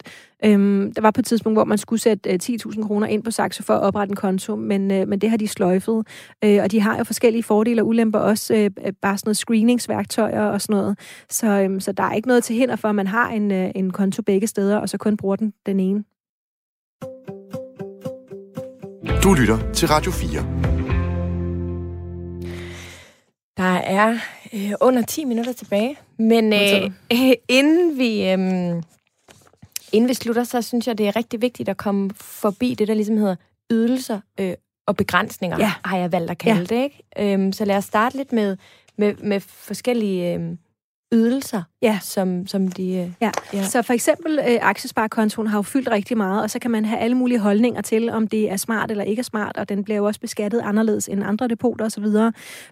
Øhm, 0.45 0.93
der 0.93 1.01
var 1.01 1.11
på 1.11 1.21
et 1.21 1.25
tidspunkt, 1.25 1.55
hvor 1.55 1.63
man 1.63 1.77
skulle 1.77 2.01
sætte 2.01 2.29
øh, 2.29 2.39
10.000 2.43 2.87
kroner 2.87 3.07
ind 3.07 3.23
på 3.23 3.31
Saxo 3.31 3.63
for 3.63 3.73
at 3.73 3.81
oprette 3.81 4.11
en 4.11 4.15
konto, 4.15 4.55
men, 4.55 4.91
øh, 4.91 5.07
men 5.07 5.19
det 5.19 5.29
har 5.29 5.37
de 5.37 5.47
sløjfet. 5.47 6.07
Øh, 6.43 6.59
og 6.63 6.71
de 6.71 6.81
har 6.81 6.97
jo 6.97 7.03
forskellige 7.03 7.43
fordele 7.43 7.81
og 7.81 7.87
ulemper, 7.87 8.19
også 8.19 8.53
øh, 8.53 8.93
bare 9.01 9.17
sådan 9.17 9.27
noget 9.27 9.37
screeningsværktøjer 9.37 10.43
og 10.43 10.61
sådan 10.61 10.75
noget. 10.75 10.99
Så, 11.29 11.47
øh, 11.47 11.81
så 11.81 11.91
der 11.91 12.03
er 12.03 12.13
ikke 12.13 12.27
noget 12.27 12.43
til 12.43 12.55
hinder 12.55 12.75
for, 12.75 12.87
at 12.87 12.95
man 12.95 13.07
har 13.07 13.29
en, 13.29 13.51
øh, 13.51 13.71
en 13.75 13.91
konto 13.91 14.21
begge 14.21 14.47
steder, 14.47 14.77
og 14.77 14.89
så 14.89 14.97
kun 14.97 15.17
bruger 15.17 15.35
den 15.35 15.53
den 15.65 15.79
ene. 15.79 16.03
Du 19.23 19.33
lytter 19.33 19.71
til 19.73 19.87
Radio 19.87 20.11
4. 20.11 20.29
Der 23.57 23.73
er 23.73 24.17
øh, 24.53 24.71
under 24.81 25.01
10 25.01 25.25
minutter 25.25 25.53
tilbage, 25.53 25.97
men 26.19 26.53
øh, 26.53 26.91
øh, 27.11 27.31
inden 27.59 27.97
vi... 27.97 28.29
Øh, 28.31 28.83
Inden 29.93 30.09
vi 30.09 30.13
slutter, 30.13 30.43
så 30.43 30.61
synes 30.61 30.87
jeg, 30.87 30.97
det 30.97 31.07
er 31.07 31.15
rigtig 31.15 31.41
vigtigt 31.41 31.69
at 31.69 31.77
komme 31.77 32.09
forbi 32.15 32.73
det, 32.73 32.87
der 32.87 32.93
ligesom 32.93 33.17
hedder 33.17 33.35
ydelser 33.71 34.19
øh, 34.39 34.53
og 34.87 34.95
begrænsninger, 34.95 35.57
ja. 35.59 35.73
har 35.85 35.97
jeg 35.97 36.11
valgt 36.11 36.31
at 36.31 36.37
kalde 36.37 36.75
ja. 36.75 36.75
det. 36.75 36.83
Ikke? 36.83 37.33
Øhm, 37.33 37.51
så 37.51 37.65
lad 37.65 37.77
os 37.77 37.85
starte 37.85 38.17
lidt 38.17 38.33
med, 38.33 38.57
med, 38.97 39.13
med 39.15 39.39
forskellige 39.39 40.33
øh, 40.33 40.55
ydelser, 41.11 41.63
ja. 41.81 41.99
som, 42.01 42.47
som 42.47 42.67
de... 42.67 42.83
Øh, 42.83 43.11
ja. 43.21 43.31
ja, 43.53 43.63
så 43.63 43.81
for 43.81 43.93
eksempel 43.93 44.39
øh, 44.39 44.57
aktiesparekontoen 44.61 45.47
har 45.47 45.57
jo 45.57 45.61
fyldt 45.61 45.91
rigtig 45.91 46.17
meget, 46.17 46.43
og 46.43 46.49
så 46.49 46.59
kan 46.59 46.71
man 46.71 46.85
have 46.85 46.99
alle 46.99 47.17
mulige 47.17 47.39
holdninger 47.39 47.81
til, 47.81 48.09
om 48.09 48.27
det 48.27 48.51
er 48.51 48.57
smart 48.57 48.91
eller 48.91 49.03
ikke 49.03 49.19
er 49.19 49.23
smart, 49.23 49.57
og 49.57 49.69
den 49.69 49.83
bliver 49.83 49.97
jo 49.97 50.05
også 50.05 50.19
beskattet 50.19 50.61
anderledes 50.63 51.07
end 51.07 51.23
andre 51.23 51.47
depoter 51.47 51.85
osv. 51.85 52.05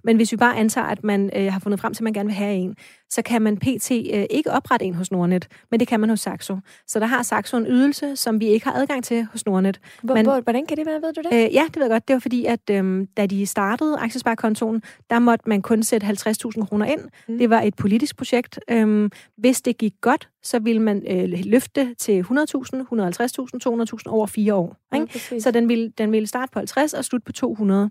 Men 0.04 0.16
hvis 0.16 0.32
vi 0.32 0.38
bare 0.38 0.58
antager, 0.58 0.88
at 0.88 1.04
man 1.04 1.30
øh, 1.36 1.54
har 1.54 1.60
fundet 1.60 1.80
frem 1.80 1.94
til, 1.94 2.02
at 2.02 2.04
man 2.04 2.14
gerne 2.14 2.28
vil 2.28 2.36
have 2.36 2.56
en, 2.56 2.76
så 3.10 3.22
kan 3.22 3.42
man 3.42 3.58
pt. 3.58 3.92
Øh, 3.92 4.26
ikke 4.30 4.52
oprette 4.52 4.86
en 4.86 4.94
hos 4.94 5.12
Nordnet, 5.12 5.48
men 5.72 5.80
det 5.80 5.88
kan 5.88 6.00
man 6.00 6.10
hos 6.10 6.20
Saxo. 6.20 6.58
Så 6.88 7.00
der 7.00 7.06
har 7.06 7.24
Saxo 7.24 7.58
en 7.58 7.68
ydelse, 7.68 8.16
som 8.16 8.40
vi 8.40 8.46
ikke 8.46 8.66
har 8.66 8.74
adgang 8.74 9.04
til 9.04 9.28
hos 9.32 9.46
Nordnet. 9.46 9.80
Men, 10.04 10.26
Hvordan 10.26 10.66
kan 10.66 10.78
det 10.78 10.86
være, 10.86 11.02
ved 11.02 11.14
du 11.14 11.22
det? 11.22 11.34
Øh, 11.34 11.54
ja, 11.54 11.64
det 11.68 11.76
ved 11.76 11.84
jeg 11.84 11.92
godt. 11.92 12.08
Det 12.08 12.14
var 12.14 12.20
fordi, 12.20 12.46
at 12.46 12.70
øh, 12.72 13.08
da 13.18 13.26
de 13.26 13.46
startede 13.46 13.98
aktiesparekontoen, 13.98 14.84
der 15.10 15.20
måtte 15.20 15.50
man 15.50 15.62
kun 15.62 15.84
sætte 15.84 16.08
50.000 16.08 16.66
kroner 16.66 16.86
ind. 16.86 17.00
Mm. 17.28 17.38
Det 17.38 17.50
var 17.50 17.62
et 17.62 17.76
politisk 17.76 18.18
projekt. 18.18 18.60
Øh, 18.70 19.10
hvis 19.38 19.62
det 19.62 19.78
gik 19.78 19.94
godt, 20.02 20.30
så 20.44 20.60
ville 20.60 20.82
man 20.82 21.04
øh, 21.10 21.30
løfte 21.46 21.94
til 21.94 22.22
100.000, 22.22 22.28
150.000, 22.28 22.36
200.000 22.36 24.04
over 24.08 24.28
fire 24.28 24.54
år. 24.54 24.76
Ikke? 24.96 25.22
Ja, 25.32 25.40
så 25.40 25.52
den 25.52 25.70
ville, 25.70 25.90
den 25.98 26.12
ville 26.12 26.28
starte 26.28 26.52
på 26.52 26.60
50 26.60 26.94
og 26.94 27.06
slutte 27.06 27.26
på 27.26 27.32
200. 27.32 27.90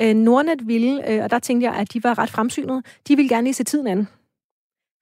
Øh, 0.00 0.14
Nordnet 0.14 0.68
ville, 0.68 1.10
øh, 1.10 1.24
og 1.24 1.30
der 1.30 1.38
tænkte 1.38 1.64
jeg, 1.66 1.74
at 1.74 1.92
de 1.92 2.04
var 2.04 2.18
ret 2.18 2.30
fremsynede, 2.30 2.82
de 3.08 3.16
ville 3.16 3.28
gerne 3.28 3.44
lige 3.44 3.54
se 3.54 3.64
tiden 3.64 3.86
an. 3.86 4.08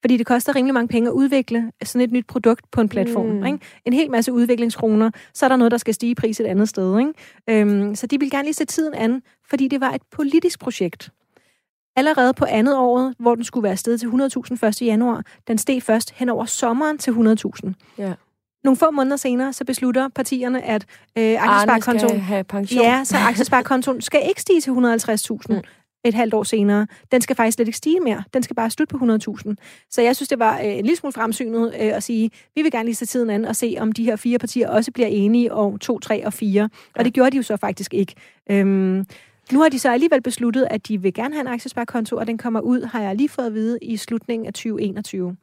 Fordi 0.05 0.17
det 0.17 0.27
koster 0.27 0.57
rimelig 0.57 0.75
mange 0.75 0.89
penge 0.89 1.09
at 1.09 1.13
udvikle 1.13 1.73
sådan 1.85 2.01
et 2.01 2.13
nyt 2.13 2.27
produkt 2.27 2.71
på 2.71 2.81
en 2.81 2.89
platform. 2.89 3.27
Mm. 3.27 3.47
Ikke? 3.47 3.59
En 3.85 3.93
hel 3.93 4.11
masse 4.11 4.33
udviklingskroner, 4.33 5.11
så 5.35 5.47
er 5.47 5.49
der 5.49 5.57
noget, 5.57 5.71
der 5.71 5.77
skal 5.79 5.95
stige 5.95 6.11
i 6.11 6.15
pris 6.15 6.41
et 6.41 6.47
andet 6.47 6.69
sted. 6.69 6.99
Ikke? 6.99 7.13
Øhm, 7.51 7.95
så 7.95 8.07
de 8.07 8.19
vil 8.19 8.31
gerne 8.31 8.45
lige 8.45 8.55
se 8.55 8.65
tiden 8.65 8.95
an, 8.95 9.23
fordi 9.51 9.69
det 9.69 9.81
var 9.81 9.91
et 9.91 10.03
politisk 10.11 10.61
projekt. 10.61 11.11
allerede 11.97 12.33
på 12.35 12.45
andet 12.49 12.77
året, 12.77 13.15
hvor 13.19 13.35
den 13.35 13.45
skulle 13.45 13.65
være 13.65 13.77
steget 13.77 14.01
til 14.01 14.07
100.000 14.07 14.67
1. 14.67 14.83
januar, 14.83 15.23
den 15.49 15.59
steg 15.59 15.83
først 15.83 16.11
hen 16.11 16.29
over 16.29 16.45
sommeren 16.45 16.99
til 16.99 17.11
100.000. 17.11 17.73
Ja. 17.99 18.13
Nogle 18.65 18.77
få 18.77 18.91
måneder 18.91 19.17
senere, 19.17 19.53
så 19.53 19.65
beslutter 19.65 20.09
partierne, 20.09 20.65
at 20.65 20.87
øh, 21.19 21.25
Arne 21.25 21.39
aktiesparekontoen... 21.41 22.09
skal 22.09 22.21
have 22.21 22.45
pension. 22.45 22.85
Ja, 22.85 23.05
så 23.05 23.17
aktiesparekontoen 23.17 24.01
skal 24.01 24.21
ikke 24.29 24.41
stige 24.41 24.61
til 24.61 24.71
150.000 24.71 25.37
Mm. 25.49 25.61
Et 26.05 26.15
halvt 26.15 26.35
år 26.35 26.43
senere. 26.43 26.87
Den 27.13 27.21
skal 27.21 27.37
faktisk 27.37 27.55
slet 27.55 27.69
ikke 27.69 27.79
stige 27.79 28.01
mere. 28.01 28.23
Den 28.35 28.43
skal 28.43 28.57
bare 28.57 28.71
slutte 28.71 28.99
på 28.99 29.05
100.000. 29.05 29.55
Så 29.91 30.03
jeg 30.03 30.17
synes, 30.17 30.29
det 30.29 30.39
var 30.39 30.59
øh, 30.59 30.65
en 30.65 30.85
lille 30.85 30.97
smule 30.97 31.13
fremsynet 31.13 31.67
øh, 31.67 31.97
at 31.97 32.03
sige, 32.03 32.31
vi 32.55 32.63
vil 32.63 32.71
gerne 32.71 32.85
lige 32.85 32.95
se 32.95 33.07
tiden 33.07 33.31
an 33.31 33.45
og 33.45 33.57
se, 33.57 33.77
om 33.79 33.93
de 33.93 34.05
her 34.05 34.17
fire 34.17 34.39
partier 34.39 34.69
også 34.69 34.93
bliver 34.93 35.09
enige 35.09 35.53
om 35.53 35.79
2, 35.79 35.99
3 35.99 36.27
og 36.27 36.33
4. 36.33 36.63
Ja. 36.63 36.69
Og 36.99 37.05
det 37.05 37.13
gjorde 37.13 37.31
de 37.31 37.37
jo 37.37 37.43
så 37.43 37.57
faktisk 37.57 37.95
ikke. 37.95 38.15
Øhm, 38.51 39.07
nu 39.53 39.61
har 39.61 39.69
de 39.69 39.79
så 39.79 39.91
alligevel 39.91 40.23
besluttet, 40.23 40.67
at 40.71 40.89
de 40.89 41.03
vil 41.03 41.15
gerne 41.15 41.35
have 41.35 41.41
en 41.41 41.47
aktiesparekonto, 41.47 42.17
og 42.17 42.27
den 42.27 42.39
kommer 42.39 42.61
ud, 42.61 42.83
har 42.83 43.03
jeg 43.03 43.17
lige 43.17 43.29
fået 43.29 43.47
at 43.47 43.55
vide, 43.55 43.79
i 43.83 43.97
slutningen 43.97 44.47
af 44.47 44.53
2021 44.53 45.37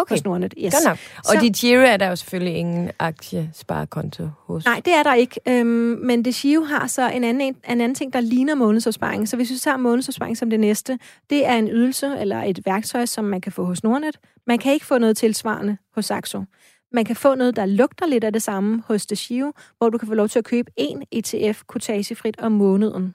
Okay, 0.00 0.14
hos 0.14 0.24
Nordnet. 0.24 0.54
Yes. 0.58 0.74
godt 0.74 0.84
nok. 0.86 0.98
Og 1.18 1.24
Så- 1.24 1.38
de 1.42 1.50
Giro 1.52 1.80
er 1.80 1.96
der 1.96 2.08
jo 2.08 2.16
selvfølgelig 2.16 2.54
ingen 2.56 2.90
aktiesparekonto 2.98 4.28
hos. 4.38 4.64
Nej, 4.64 4.80
det 4.84 4.92
er 4.94 5.02
der 5.02 5.14
ikke. 5.14 5.40
Øhm, 5.48 5.66
men 6.02 6.24
det 6.24 6.34
Giro 6.34 6.62
har 6.64 6.86
så 6.86 7.10
en 7.10 7.24
anden, 7.24 7.40
en 7.54 7.80
anden 7.80 7.94
ting, 7.94 8.12
der 8.12 8.20
ligner 8.20 8.54
månedsopsparing. 8.54 9.28
Så 9.28 9.36
hvis 9.36 9.50
vi 9.50 9.56
tager 9.56 9.76
månedsopsparing 9.76 10.36
som 10.36 10.50
det 10.50 10.60
næste, 10.60 10.98
det 11.30 11.46
er 11.46 11.54
en 11.54 11.68
ydelse 11.68 12.16
eller 12.20 12.42
et 12.42 12.60
værktøj, 12.66 13.06
som 13.06 13.24
man 13.24 13.40
kan 13.40 13.52
få 13.52 13.64
hos 13.64 13.82
Nordnet. 13.84 14.18
Man 14.46 14.58
kan 14.58 14.72
ikke 14.72 14.86
få 14.86 14.98
noget 14.98 15.16
tilsvarende 15.16 15.76
hos 15.94 16.04
Saxo. 16.06 16.44
Man 16.92 17.04
kan 17.04 17.16
få 17.16 17.34
noget, 17.34 17.56
der 17.56 17.66
lugter 17.66 18.06
lidt 18.06 18.24
af 18.24 18.32
det 18.32 18.42
samme 18.42 18.82
hos 18.86 19.06
det 19.06 19.18
Giro, 19.18 19.52
hvor 19.78 19.90
du 19.90 19.98
kan 19.98 20.08
få 20.08 20.14
lov 20.14 20.28
til 20.28 20.38
at 20.38 20.44
købe 20.44 20.70
en 20.76 21.02
ETF 21.12 21.62
kortagefrit 21.66 22.40
om 22.40 22.52
måneden. 22.52 23.14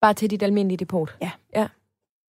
Bare 0.00 0.14
til 0.14 0.30
dit 0.30 0.42
almindelige 0.42 0.76
depot? 0.76 1.16
Ja. 1.22 1.30
Ja. 1.56 1.66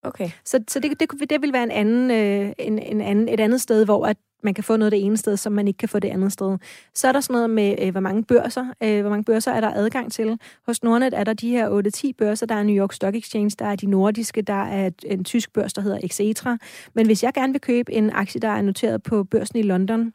Okay. 0.06 0.30
Så, 0.46 0.64
så 0.68 0.80
det, 0.80 1.00
det, 1.00 1.30
det 1.30 1.42
vil 1.42 1.54
være 1.54 1.64
en 1.64 1.72
anden, 1.72 2.12
øh, 2.12 2.54
en, 2.60 2.80
en 2.80 3.02
anden, 3.02 3.30
et 3.30 3.40
andet 3.40 3.62
sted, 3.62 3.86
hvor 3.86 4.06
at 4.06 4.18
man 4.44 4.54
kan 4.54 4.64
få 4.64 4.78
noget 4.78 4.92
det 4.92 5.06
ene 5.06 5.18
sted, 5.18 5.38
som 5.38 5.54
man 5.54 5.68
ikke 5.68 5.78
kan 5.78 5.90
få 5.90 6.00
det 6.00 6.08
andet 6.08 6.32
sted. 6.32 6.58
Så 6.94 7.08
er 7.08 7.12
der 7.12 7.20
sådan 7.20 7.34
noget 7.34 7.50
med, 7.50 7.76
øh, 7.82 7.92
hvor 7.92 8.00
mange 8.00 8.24
børser, 8.24 8.66
øh, 8.84 9.02
hvor 9.02 9.10
mange 9.10 9.24
børser 9.24 9.52
er 9.52 9.62
der 9.62 9.72
adgang 9.74 10.12
til. 10.12 10.40
Hos 10.66 10.84
Nordnet 10.84 11.14
er 11.14 11.24
der 11.24 11.34
de 11.34 11.50
her 11.50 11.70
8-10 11.70 12.12
børser. 12.18 12.46
Der 12.46 12.56
er 12.56 12.64
New 12.64 12.76
York 12.76 12.94
Stock 12.94 13.16
Exchange, 13.16 13.56
der 13.60 13.66
er 13.66 13.76
de 13.76 13.86
nordiske, 13.86 14.42
der 14.42 14.64
er 14.64 14.90
en 15.06 15.24
tysk 15.24 15.54
børs, 15.54 15.74
der 15.74 15.82
hedder 15.82 16.00
Xetra. 16.12 16.58
Men 16.94 17.06
hvis 17.06 17.24
jeg 17.24 17.34
gerne 17.34 17.54
vil 17.54 17.62
købe 17.62 17.94
en 17.94 18.10
aktie, 18.14 18.42
der 18.42 18.48
er 18.48 18.62
noteret 18.62 19.04
på 19.04 19.24
børsen 19.24 19.60
i 19.60 19.62
London, 19.62 20.14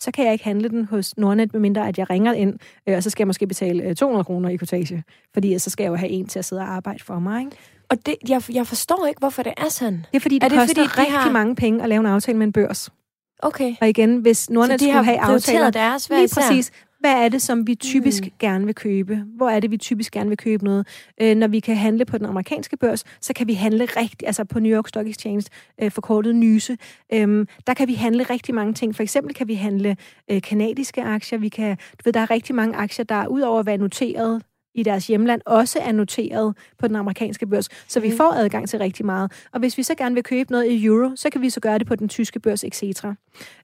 så 0.00 0.10
kan 0.10 0.24
jeg 0.24 0.32
ikke 0.32 0.44
handle 0.44 0.68
den 0.68 0.84
hos 0.84 1.16
Nordnet, 1.16 1.52
medmindre 1.52 1.88
at 1.88 1.98
jeg 1.98 2.10
ringer 2.10 2.32
ind, 2.32 2.58
øh, 2.88 2.96
og 2.96 3.02
så 3.02 3.10
skal 3.10 3.22
jeg 3.22 3.26
måske 3.26 3.46
betale 3.46 3.82
øh, 3.82 3.94
200 3.94 4.24
kroner 4.24 4.48
i 4.48 4.56
kortage, 4.56 5.04
fordi 5.34 5.58
så 5.58 5.70
skal 5.70 5.84
jeg 5.84 5.90
jo 5.90 5.94
have 5.94 6.10
en 6.10 6.26
til 6.26 6.38
at 6.38 6.44
sidde 6.44 6.62
og 6.62 6.68
arbejde 6.68 7.04
for 7.04 7.18
mig. 7.18 7.40
Ikke? 7.40 7.56
Og 7.90 8.06
det, 8.06 8.16
jeg, 8.28 8.42
jeg 8.52 8.66
forstår 8.66 9.06
ikke, 9.06 9.18
hvorfor 9.18 9.42
det 9.42 9.52
er 9.56 9.68
sådan. 9.68 9.98
Det 10.12 10.16
er 10.16 10.20
fordi, 10.20 10.34
det, 10.34 10.42
Er 10.44 10.48
det 10.48 10.58
koster 10.58 10.74
fordi, 10.84 10.88
de 10.96 11.00
rigtig 11.00 11.18
har- 11.18 11.30
mange 11.30 11.54
penge 11.56 11.82
at 11.82 11.88
lave 11.88 12.00
en 12.00 12.06
aftale 12.06 12.38
med 12.38 12.46
en 12.46 12.52
børs. 12.52 12.90
Okay. 13.38 13.74
Og 13.80 13.88
igen, 13.88 14.16
hvis 14.18 14.50
Nordnet 14.50 14.80
skulle 14.80 14.92
har 14.92 15.02
have 15.02 15.18
aftaler... 15.20 15.70
deres 15.70 16.06
hver 16.06 16.16
Lige 16.18 16.28
præcis. 16.34 16.70
Hvad 17.00 17.12
er 17.24 17.28
det, 17.28 17.42
som 17.42 17.66
vi 17.66 17.74
typisk 17.74 18.22
Mm. 18.22 18.26
mm. 18.26 18.32
gerne 18.38 18.64
vil 18.66 18.74
købe? 18.74 19.24
Hvor 19.36 19.50
er 19.50 19.60
det, 19.60 19.70
vi 19.70 19.76
typisk 19.76 20.12
gerne 20.12 20.28
vil 20.28 20.36
købe 20.38 20.64
noget? 20.64 20.86
Øh, 21.20 21.36
når 21.36 21.48
vi 21.48 21.60
kan 21.60 21.76
handle 21.76 22.04
på 22.04 22.18
den 22.18 22.26
amerikanske 22.26 22.76
børs, 22.76 23.04
så 23.20 23.32
kan 23.32 23.46
vi 23.48 23.54
handle 23.54 23.84
rigtigt, 23.84 24.22
altså 24.26 24.44
på 24.44 24.60
New 24.60 24.76
York 24.76 24.88
Stock 24.88 25.06
Exchange, 25.08 25.42
øh, 25.82 25.90
forkortet 25.90 26.34
NYSE. 26.36 26.76
Øhm, 27.12 27.48
der 27.66 27.74
kan 27.74 27.88
vi 27.88 27.94
handle 27.94 28.22
rigtig 28.22 28.54
mange 28.54 28.72
ting. 28.74 28.96
For 28.96 29.02
eksempel 29.02 29.34
kan 29.34 29.48
vi 29.48 29.54
handle 29.54 29.96
øh, 30.30 30.42
kanadiske 30.42 31.02
aktier. 31.02 31.38
Vi 31.38 31.48
kan, 31.48 31.76
du 31.76 32.00
ved, 32.04 32.12
der 32.12 32.20
er 32.20 32.30
rigtig 32.30 32.54
mange 32.54 32.76
aktier, 32.76 33.04
der 33.04 33.26
udover 33.26 33.60
at 33.60 33.66
være 33.66 33.76
noteret 33.78 34.42
i 34.74 34.82
deres 34.82 35.06
hjemland, 35.06 35.40
også 35.46 35.78
er 35.82 35.92
noteret 35.92 36.56
på 36.78 36.88
den 36.88 36.96
amerikanske 36.96 37.46
børs. 37.46 37.68
Så 37.88 38.00
vi 38.00 38.08
Mhm. 38.08 38.16
får 38.16 38.32
adgang 38.32 38.68
til 38.68 38.78
rigtig 38.78 39.06
meget. 39.06 39.32
Og 39.52 39.58
hvis 39.60 39.78
vi 39.78 39.82
så 39.82 39.94
gerne 39.94 40.14
vil 40.14 40.24
købe 40.24 40.52
noget 40.52 40.66
i 40.66 40.84
euro, 40.84 41.10
så 41.16 41.30
kan 41.30 41.40
vi 41.42 41.50
så 41.50 41.60
gøre 41.60 41.78
det 41.78 41.86
på 41.86 41.96
den 41.96 42.08
tyske 42.08 42.40
børs, 42.40 42.64
etc. 42.64 43.04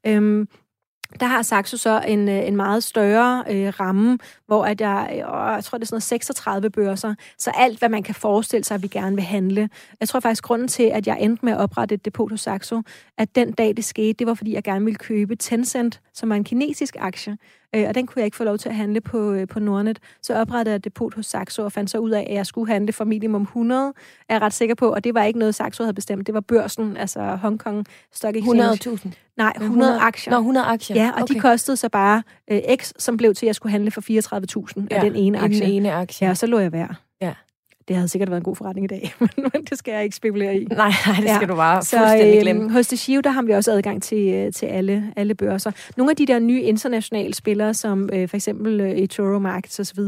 Øhm, 0.06 0.48
der 1.20 1.26
har 1.26 1.42
Saxo 1.42 1.76
så 1.76 2.00
en, 2.08 2.28
øh, 2.28 2.46
en 2.48 2.56
meget 2.56 2.84
større 2.84 3.44
øh, 3.50 3.72
ramme, 3.80 4.18
hvor 4.46 4.64
at 4.64 4.80
jeg, 4.80 5.08
øh, 5.12 5.16
jeg 5.18 5.60
tror, 5.64 5.78
det 5.78 5.84
er 5.84 5.86
sådan 5.86 5.94
noget 5.94 6.02
36 6.02 6.70
børser. 6.70 7.14
Så 7.38 7.50
alt, 7.54 7.78
hvad 7.78 7.88
man 7.88 8.02
kan 8.02 8.14
forestille 8.14 8.64
sig, 8.64 8.74
at 8.74 8.82
vi 8.82 8.88
gerne 8.88 9.16
vil 9.16 9.24
handle. 9.24 9.68
Jeg 10.00 10.08
tror 10.08 10.20
faktisk, 10.20 10.44
grunden 10.44 10.68
til, 10.68 10.82
at 10.82 11.06
jeg 11.06 11.16
endte 11.20 11.44
med 11.44 11.52
at 11.52 11.58
oprette 11.58 11.94
et 11.94 12.04
depot 12.04 12.30
hos 12.30 12.40
Saxo, 12.40 12.82
at 13.18 13.34
den 13.34 13.52
dag 13.52 13.76
det 13.76 13.84
skete, 13.84 14.12
det 14.12 14.26
var, 14.26 14.34
fordi 14.34 14.54
jeg 14.54 14.62
gerne 14.64 14.84
ville 14.84 14.98
købe 14.98 15.36
Tencent, 15.36 16.00
som 16.14 16.30
er 16.32 16.36
en 16.36 16.44
kinesisk 16.44 16.96
aktie. 16.98 17.36
Øh, 17.74 17.88
og 17.88 17.94
den 17.94 18.06
kunne 18.06 18.20
jeg 18.20 18.24
ikke 18.24 18.36
få 18.36 18.44
lov 18.44 18.58
til 18.58 18.68
at 18.68 18.74
handle 18.74 19.00
på, 19.00 19.32
øh, 19.32 19.48
på 19.48 19.60
Nordnet. 19.60 19.98
Så 20.22 20.34
oprettede 20.34 20.72
jeg 20.72 20.76
et 20.76 20.84
depot 20.84 21.14
hos 21.14 21.26
Saxo 21.26 21.64
og 21.64 21.72
fandt 21.72 21.90
så 21.90 21.98
ud 21.98 22.10
af, 22.10 22.26
at 22.30 22.34
jeg 22.34 22.46
skulle 22.46 22.72
handle 22.72 22.92
for 22.92 23.04
minimum 23.04 23.42
100, 23.42 23.92
er 24.28 24.34
jeg 24.34 24.42
ret 24.42 24.52
sikker 24.52 24.74
på. 24.74 24.92
Og 24.92 25.04
det 25.04 25.14
var 25.14 25.24
ikke 25.24 25.38
noget, 25.38 25.54
Saxo 25.54 25.82
havde 25.82 25.94
bestemt. 25.94 26.26
Det 26.26 26.34
var 26.34 26.40
børsen, 26.40 26.96
altså 26.96 27.20
Hong 27.20 27.58
Kong 27.58 27.86
Stock 28.12 28.36
Exchange. 28.36 28.72
100.000. 28.72 29.10
Nej, 29.36 29.52
100 29.60 30.00
aktier. 30.00 30.30
Nå, 30.30 30.38
100 30.38 30.66
aktier. 30.66 30.96
Ja, 30.96 31.10
og 31.16 31.22
okay. 31.22 31.34
de 31.34 31.40
kostede 31.40 31.76
så 31.76 31.88
bare 31.88 32.22
øh, 32.50 32.60
X, 32.76 32.92
som 32.98 33.16
blev 33.16 33.34
til, 33.34 33.46
at 33.46 33.48
jeg 33.48 33.54
skulle 33.54 33.70
handle 33.70 33.90
for 33.90 34.00
34.000 34.00 34.86
ja, 34.90 34.96
af 34.96 35.02
den 35.02 35.16
ene 35.16 35.38
aktie. 35.38 35.60
Den 35.60 35.70
ene 35.70 35.92
aktie. 35.92 36.24
Ja, 36.24 36.30
og 36.30 36.36
så 36.36 36.46
lå 36.46 36.58
jeg 36.58 36.72
værd. 36.72 36.96
Ja. 37.80 37.84
Det 37.88 37.96
havde 37.96 38.08
sikkert 38.08 38.30
været 38.30 38.40
en 38.40 38.44
god 38.44 38.56
forretning 38.56 38.84
i 38.84 38.88
dag, 38.88 39.12
men 39.54 39.64
det 39.70 39.78
skal 39.78 39.92
jeg 39.94 40.04
ikke 40.04 40.16
spekulere 40.16 40.56
i. 40.56 40.64
Nej, 40.64 40.92
nej, 41.06 41.16
det 41.16 41.24
Ja. 41.24 41.36
skal 41.36 41.48
du 41.48 41.54
bare 41.56 41.82
Så 41.82 41.96
fuldstændig 41.98 42.40
glemme. 42.40 42.62
øhm, 42.62 42.72
hos 42.72 42.86
Deshiv, 42.88 43.22
der 43.22 43.30
har 43.30 43.42
vi 43.42 43.52
også 43.52 43.72
adgang 43.72 44.02
til, 44.02 44.28
øh, 44.34 44.52
til 44.52 44.66
alle, 44.66 45.12
alle 45.16 45.34
børser. 45.34 45.70
Nogle 45.96 46.10
af 46.10 46.16
de 46.16 46.26
der 46.26 46.38
nye 46.38 46.62
internationale 46.62 47.34
spillere, 47.34 47.74
som 47.74 48.10
øh, 48.12 48.28
for 48.28 48.36
eksempel 48.36 48.80
øh, 48.80 48.90
eToro 48.90 49.38
Markets 49.38 49.80
osv., 49.80 49.98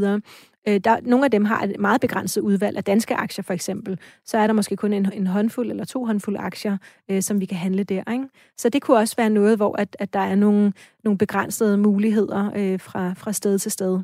øh, 0.67 0.79
der, 0.83 0.97
nogle 1.01 1.25
af 1.25 1.31
dem 1.31 1.45
har 1.45 1.63
et 1.63 1.75
meget 1.79 2.01
begrænset 2.01 2.41
udvalg 2.41 2.77
af 2.77 2.83
danske 2.83 3.15
aktier 3.15 3.43
for 3.43 3.53
eksempel. 3.53 3.99
Så 4.25 4.37
er 4.37 4.47
der 4.47 4.53
måske 4.53 4.75
kun 4.75 4.93
en, 4.93 5.11
en 5.13 5.27
håndfuld 5.27 5.69
eller 5.69 5.85
to 5.85 6.05
håndfulde 6.05 6.39
aktier, 6.39 6.77
øh, 7.11 7.21
som 7.21 7.39
vi 7.39 7.45
kan 7.45 7.57
handle 7.57 7.83
der. 7.83 8.11
Ikke? 8.11 8.25
Så 8.57 8.69
det 8.69 8.81
kunne 8.81 8.97
også 8.97 9.15
være 9.17 9.29
noget, 9.29 9.57
hvor 9.57 9.75
at, 9.79 9.95
at 9.99 10.13
der 10.13 10.19
er 10.19 10.35
nogle, 10.35 10.73
nogle 11.03 11.17
begrænsede 11.17 11.77
muligheder 11.77 12.51
øh, 12.55 12.79
fra, 12.79 13.13
fra 13.17 13.31
sted 13.33 13.59
til 13.59 13.71
sted. 13.71 13.99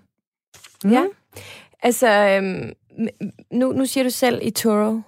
Mm. 0.84 0.92
Ja. 0.92 1.04
Altså, 1.84 2.08
øhm, 2.10 2.72
nu, 3.52 3.72
nu 3.72 3.86
siger 3.86 4.04
du 4.04 4.10
selv 4.10 4.40
i 4.44 4.50
Toro. 4.50 5.00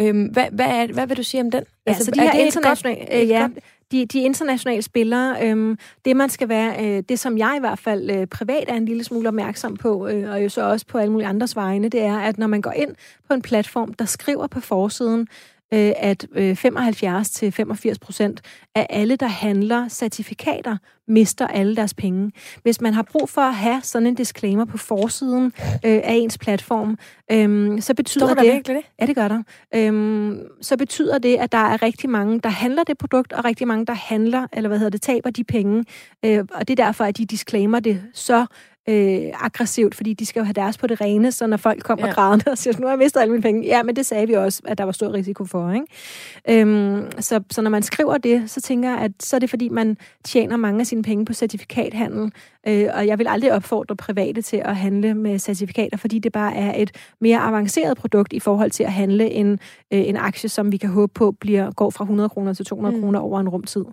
Øhm, 0.00 0.24
hvad, 0.24 0.44
hvad, 0.52 0.66
er, 0.66 0.86
hvad 0.92 1.06
vil 1.06 1.16
du 1.16 1.22
sige 1.22 1.40
om 1.40 1.50
den? 1.50 1.64
Ja, 1.86 1.90
altså, 1.90 2.04
så 2.04 2.10
de 2.10 2.20
er 2.20 2.24
her 2.24 2.32
det 2.32 2.40
et 2.40 2.46
internationale, 2.46 3.00
godt- 3.00 3.22
øh, 3.22 3.28
ja, 3.28 3.40
godt- 3.40 3.52
de, 3.92 4.06
de 4.06 4.20
internationale 4.20 4.82
spillere, 4.82 5.36
øhm, 5.46 5.78
det 6.04 6.16
man 6.16 6.30
skal 6.30 6.48
være, 6.48 6.84
øh, 6.86 7.02
det 7.08 7.18
som 7.18 7.38
jeg 7.38 7.54
i 7.56 7.60
hvert 7.60 7.78
fald 7.78 8.10
øh, 8.10 8.26
privat 8.26 8.64
er 8.68 8.74
en 8.74 8.84
lille 8.84 9.04
smule 9.04 9.28
opmærksom 9.28 9.76
på, 9.76 10.08
øh, 10.08 10.30
og 10.30 10.44
jo 10.44 10.48
så 10.48 10.62
også 10.70 10.86
på 10.86 10.98
alle 10.98 11.12
mulige 11.12 11.28
andres 11.28 11.56
vegne, 11.56 11.88
det 11.88 12.02
er, 12.02 12.18
at 12.18 12.38
når 12.38 12.46
man 12.46 12.60
går 12.60 12.72
ind 12.72 12.94
på 13.28 13.34
en 13.34 13.42
platform, 13.42 13.94
der 13.94 14.04
skriver 14.04 14.46
på 14.46 14.60
forsiden, 14.60 15.28
øh, 15.74 15.92
at 15.96 16.26
øh, 16.34 16.56
75-85 16.64 17.94
procent 18.00 18.40
af 18.74 18.86
alle, 18.90 19.16
der 19.16 19.26
handler 19.26 19.88
certifikater, 19.88 20.76
mister 21.08 21.46
alle 21.46 21.76
deres 21.76 21.94
penge. 21.94 22.32
Hvis 22.62 22.80
man 22.80 22.94
har 22.94 23.02
brug 23.02 23.28
for 23.28 23.40
at 23.40 23.54
have 23.54 23.80
sådan 23.82 24.06
en 24.06 24.14
disclaimer 24.14 24.64
på 24.64 24.78
forsiden 24.78 25.52
øh, 25.84 26.00
af 26.04 26.12
ens 26.12 26.38
platform, 26.38 26.98
øh, 27.32 27.82
så 27.82 27.94
betyder 27.94 28.26
Står 28.26 28.34
der 28.34 28.42
det... 28.42 28.52
virkelig 28.52 28.76
det? 28.76 28.84
Ja, 29.00 29.06
det 29.06 29.14
gør 29.14 29.28
der. 29.28 29.42
Øhm, 29.74 30.40
så 30.60 30.76
betyder 30.76 31.18
det, 31.18 31.36
at 31.36 31.52
der 31.52 31.58
er 31.58 31.82
rigtig 31.82 32.10
mange, 32.10 32.40
der 32.40 32.48
handler 32.48 32.84
det 32.84 32.98
produkt, 32.98 33.32
og 33.32 33.44
rigtig 33.44 33.66
mange, 33.66 33.86
der 33.86 33.94
handler, 33.94 34.46
eller 34.52 34.68
hvad 34.68 34.78
hedder 34.78 34.90
det, 34.90 35.02
taber 35.02 35.30
de 35.30 35.44
penge. 35.44 35.84
Øh, 36.24 36.44
og 36.54 36.68
det 36.68 36.80
er 36.80 36.84
derfor, 36.84 37.04
at 37.04 37.18
de 37.18 37.24
disclaimer 37.24 37.80
det 37.80 38.02
så 38.14 38.46
øh, 38.88 39.22
aggressivt, 39.40 39.94
fordi 39.94 40.14
de 40.14 40.26
skal 40.26 40.40
jo 40.40 40.44
have 40.44 40.52
deres 40.52 40.78
på 40.78 40.86
det 40.86 41.00
rene, 41.00 41.32
så 41.32 41.46
når 41.46 41.56
folk 41.56 41.82
kommer 41.82 42.06
Ja. 42.06 42.12
grædende 42.12 42.50
og 42.50 42.58
siger, 42.58 42.78
nu 42.80 42.86
har 42.86 42.92
jeg 42.92 42.98
mistet 42.98 43.20
alle 43.20 43.30
mine 43.32 43.42
penge. 43.42 43.66
Ja, 43.66 43.82
men 43.82 43.96
det 43.96 44.06
sagde 44.06 44.26
vi 44.26 44.32
også, 44.32 44.62
at 44.64 44.78
der 44.78 44.84
var 44.84 44.92
stor 44.92 45.12
risiko 45.12 45.44
for. 45.44 45.72
Ikke? 45.72 46.60
Øhm, 46.62 47.04
så, 47.20 47.40
så 47.50 47.62
når 47.62 47.70
man 47.70 47.82
skriver 47.82 48.18
det, 48.18 48.50
så 48.50 48.60
tænker 48.60 48.90
jeg, 48.90 48.98
at 48.98 49.12
så 49.20 49.36
er 49.36 49.40
det 49.40 49.50
fordi, 49.50 49.68
man 49.68 49.96
tjener 50.24 50.56
mange 50.56 50.80
af 50.80 50.86
sine 50.86 51.02
penge 51.02 51.24
på 51.24 51.32
certifikathandel. 51.32 52.32
Øh, 52.68 52.88
og 52.94 53.06
jeg 53.06 53.18
vil 53.18 53.26
aldrig 53.28 53.52
opfordre 53.52 53.96
private 53.96 54.42
til 54.42 54.56
at 54.56 54.76
handle 54.76 55.14
med 55.14 55.38
certifikater, 55.38 55.96
fordi 55.96 56.18
det 56.18 56.32
bare 56.32 56.54
er 56.56 56.82
et 56.82 56.90
mere 57.20 57.38
avanceret 57.38 57.96
produkt 57.96 58.32
i 58.32 58.40
forhold 58.40 58.70
til 58.70 58.82
at 58.84 58.92
handle 58.92 59.30
en, 59.30 59.52
øh, 59.92 60.08
en 60.08 60.16
aktie, 60.16 60.48
som 60.48 60.72
vi 60.72 60.76
kan 60.76 60.90
håbe 60.90 61.12
på 61.14 61.32
bliver 61.40 61.70
går 61.72 61.90
fra 61.90 62.04
100 62.04 62.28
kroner 62.28 62.52
til 62.54 62.64
200 62.66 62.92
Mm. 62.92 62.96
mm. 62.98 63.02
kroner 63.04 63.18
over 63.20 63.40
en 63.40 63.48
rumtid. 63.48 63.84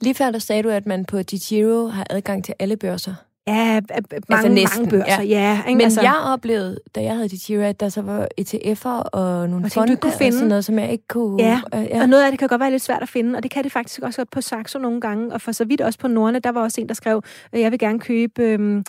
Lige 0.00 0.14
før 0.14 0.30
der 0.30 0.38
sagde 0.38 0.62
du, 0.62 0.68
at 0.68 0.86
man 0.86 1.04
på 1.04 1.22
DiGiro 1.22 1.86
har 1.86 2.06
adgang 2.10 2.44
til 2.44 2.54
alle 2.58 2.76
børser. 2.76 3.14
Ja, 3.46 3.80
mange, 4.28 4.48
næsten, 4.48 4.82
mange 4.82 4.90
børser, 4.90 5.22
ja. 5.22 5.52
ja 5.52 5.58
ikke? 5.58 5.76
Men 5.76 5.80
altså, 5.80 6.00
jeg 6.00 6.14
oplevede, 6.26 6.78
da 6.94 7.02
jeg 7.02 7.14
havde 7.14 7.28
DiGiro, 7.28 7.62
at 7.62 7.80
der 7.80 7.88
så 7.88 8.02
var 8.02 8.28
ETF'er 8.40 9.08
og 9.12 9.48
nogle 9.48 9.64
Og 9.66 9.72
ting, 9.72 10.02
du 10.02 10.10
fonde 10.10 10.28
og 10.28 10.32
sådan 10.32 10.48
noget, 10.48 10.64
som 10.64 10.78
jeg 10.78 10.92
ikke 10.92 11.08
kunne... 11.08 11.42
Ja, 11.42 11.60
øh, 11.74 11.84
Ja. 11.84 12.02
Og 12.02 12.08
noget 12.08 12.24
af 12.24 12.30
det 12.30 12.38
kan 12.38 12.48
godt 12.48 12.60
være 12.60 12.70
lidt 12.70 12.82
svært 12.82 13.02
at 13.02 13.08
finde, 13.08 13.36
og 13.36 13.42
det 13.42 13.50
kan 13.50 13.64
det 13.64 13.72
faktisk 13.72 14.02
også 14.02 14.20
godt 14.20 14.30
på 14.30 14.40
Saxo 14.40 14.78
nogle 14.78 15.00
gange, 15.00 15.32
og 15.32 15.40
for 15.40 15.52
så 15.52 15.64
vidt 15.64 15.80
også 15.80 15.98
på 15.98 16.08
Nordne, 16.08 16.38
der 16.38 16.52
var 16.52 16.60
også 16.60 16.80
en, 16.80 16.88
der 16.88 16.94
skrev, 16.94 17.22
at 17.52 17.60
jeg 17.60 17.70
vil 17.70 17.78
gerne 17.78 18.00
købe 18.00 18.42
øhm, 18.42 18.84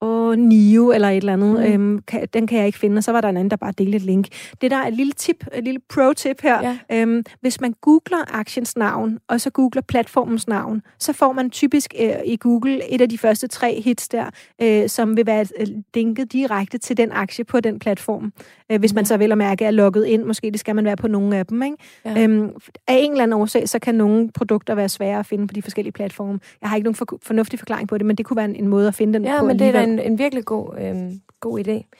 og 0.00 0.38
Nio 0.38 0.90
eller 0.90 1.08
et 1.08 1.16
eller 1.16 1.32
andet. 1.32 1.52
Mm. 1.52 1.72
Øhm, 1.72 2.02
kan, 2.06 2.28
den 2.32 2.46
kan 2.46 2.58
jeg 2.58 2.66
ikke 2.66 2.78
finde, 2.78 2.98
og 2.98 3.04
så 3.04 3.12
var 3.12 3.20
der 3.20 3.28
en 3.28 3.36
anden, 3.36 3.50
der 3.50 3.56
bare 3.56 3.72
delte 3.78 3.96
et 3.96 4.02
link. 4.02 4.28
Det 4.60 4.70
der 4.70 4.76
er 4.76 4.86
et 4.86 4.94
lille 4.94 5.12
tip, 5.12 5.44
et 5.54 5.64
lille 5.64 5.80
pro-tip 5.94 6.40
her. 6.42 6.62
Ja. 6.62 6.78
Øhm, 6.92 7.24
hvis 7.40 7.60
man 7.60 7.74
googler 7.80 8.34
aktiens 8.34 8.76
navn, 8.76 9.18
og 9.28 9.40
så 9.40 9.50
googler 9.50 9.82
platformens 9.82 10.48
navn, 10.48 10.82
så 10.98 11.12
får 11.12 11.32
man 11.32 11.50
typisk 11.50 11.94
øh, 12.00 12.14
i 12.24 12.36
Google 12.36 12.94
et 12.94 13.00
af 13.00 13.08
de 13.08 13.18
første 13.18 13.48
tre 13.48 13.80
hits 13.80 14.08
der, 14.08 14.30
øh, 14.62 14.88
som 14.88 15.16
vil 15.16 15.26
være 15.26 15.46
øh, 15.60 15.66
linket 15.94 16.32
direkte 16.32 16.78
til 16.78 16.96
den 16.96 17.12
aktie 17.12 17.44
på 17.44 17.60
den 17.60 17.78
platform. 17.78 18.32
Øh, 18.72 18.78
hvis 18.78 18.94
man 18.94 19.04
så 19.04 19.16
vel 19.16 19.32
at 19.32 19.38
mærke 19.38 19.64
er 19.64 19.70
logget 19.70 20.06
ind, 20.06 20.24
måske 20.24 20.50
det 20.50 20.60
skal 20.60 20.74
man 20.74 20.84
være 20.84 20.96
på 20.96 21.08
nogle 21.08 21.36
af 21.36 21.46
dem. 21.46 21.62
Ikke? 21.62 21.76
Ja. 22.04 22.22
Øhm, 22.22 22.50
af 22.86 22.94
en 22.94 23.10
eller 23.10 23.22
anden 23.22 23.40
årsag, 23.40 23.68
så 23.68 23.78
kan 23.78 23.94
nogle 23.94 24.30
produkter 24.34 24.74
være 24.74 24.88
svære 24.88 25.18
at 25.18 25.26
finde 25.26 25.46
på 25.46 25.54
de 25.54 25.62
forskellige 25.62 25.92
platforme. 25.92 26.40
Jeg 26.60 26.68
har 26.68 26.76
ikke 26.76 26.84
nogen 26.84 26.94
for, 26.94 27.06
fornuftig 27.22 27.58
forklaring 27.58 27.88
på 27.88 27.98
det, 27.98 28.06
men 28.06 28.16
det 28.16 28.26
kunne 28.26 28.36
være 28.36 28.44
en, 28.44 28.56
en 28.56 28.68
måde 28.68 28.88
at 28.88 28.94
finde 28.94 29.12
den 29.12 29.24
ja, 29.24 29.40
på. 29.40 29.46
men 29.46 29.58
det 29.58 29.76
er 29.76 29.80
en, 29.80 29.98
en 29.98 30.18
virkelig 30.18 30.44
god, 30.44 30.78
øhm, 30.80 31.20
god 31.40 31.60
idé. 31.60 31.90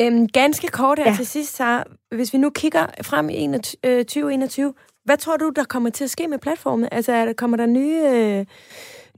Øhm, 0.00 0.28
ganske 0.28 0.68
kort 0.68 0.98
her 0.98 1.10
ja. 1.10 1.16
til 1.16 1.26
sidst, 1.26 1.56
så 1.56 1.82
hvis 2.10 2.32
vi 2.32 2.38
nu 2.38 2.50
kigger 2.50 2.86
frem 3.02 3.28
i 3.28 3.48
2021, 3.82 4.66
øh, 4.66 4.72
hvad 5.04 5.16
tror 5.16 5.36
du, 5.36 5.52
der 5.56 5.64
kommer 5.64 5.90
til 5.90 6.04
at 6.04 6.10
ske 6.10 6.28
med 6.28 6.38
platformen? 6.38 6.88
Altså, 6.92 7.12
er 7.12 7.24
der, 7.24 7.32
kommer 7.32 7.56
der 7.56 7.66
nye... 7.66 8.02
Øh, 8.08 8.44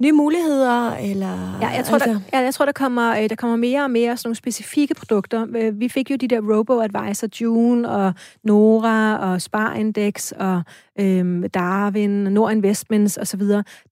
nye 0.01 0.13
muligheder? 0.13 0.97
Eller, 0.97 1.59
ja, 1.63 1.69
jeg 1.69 1.85
tror, 1.85 1.95
altså... 1.95 2.09
der, 2.09 2.21
ja, 2.33 2.39
jeg 2.39 2.55
tror 2.55 2.65
der, 2.65 2.73
kommer, 2.73 3.23
øh, 3.23 3.29
der 3.29 3.37
kommer 3.37 3.57
mere 3.57 3.85
og 3.85 3.91
mere 3.91 4.17
sådan 4.17 4.29
nogle 4.29 4.37
specifikke 4.37 4.95
produkter. 4.95 5.47
Øh, 5.57 5.81
vi 5.81 5.89
fik 5.89 6.11
jo 6.11 6.17
de 6.17 6.29
der 6.29 6.41
Robo-Advisor, 6.41 7.29
June 7.41 7.91
og 7.91 8.15
Nora 8.45 9.33
og 9.33 9.43
Spar 9.43 9.75
Index 9.75 10.33
og 10.33 10.63
øhm, 11.01 11.51
Darwin, 11.51 12.11
Nord 12.11 12.53
Investments 12.53 13.19
osv. 13.19 13.43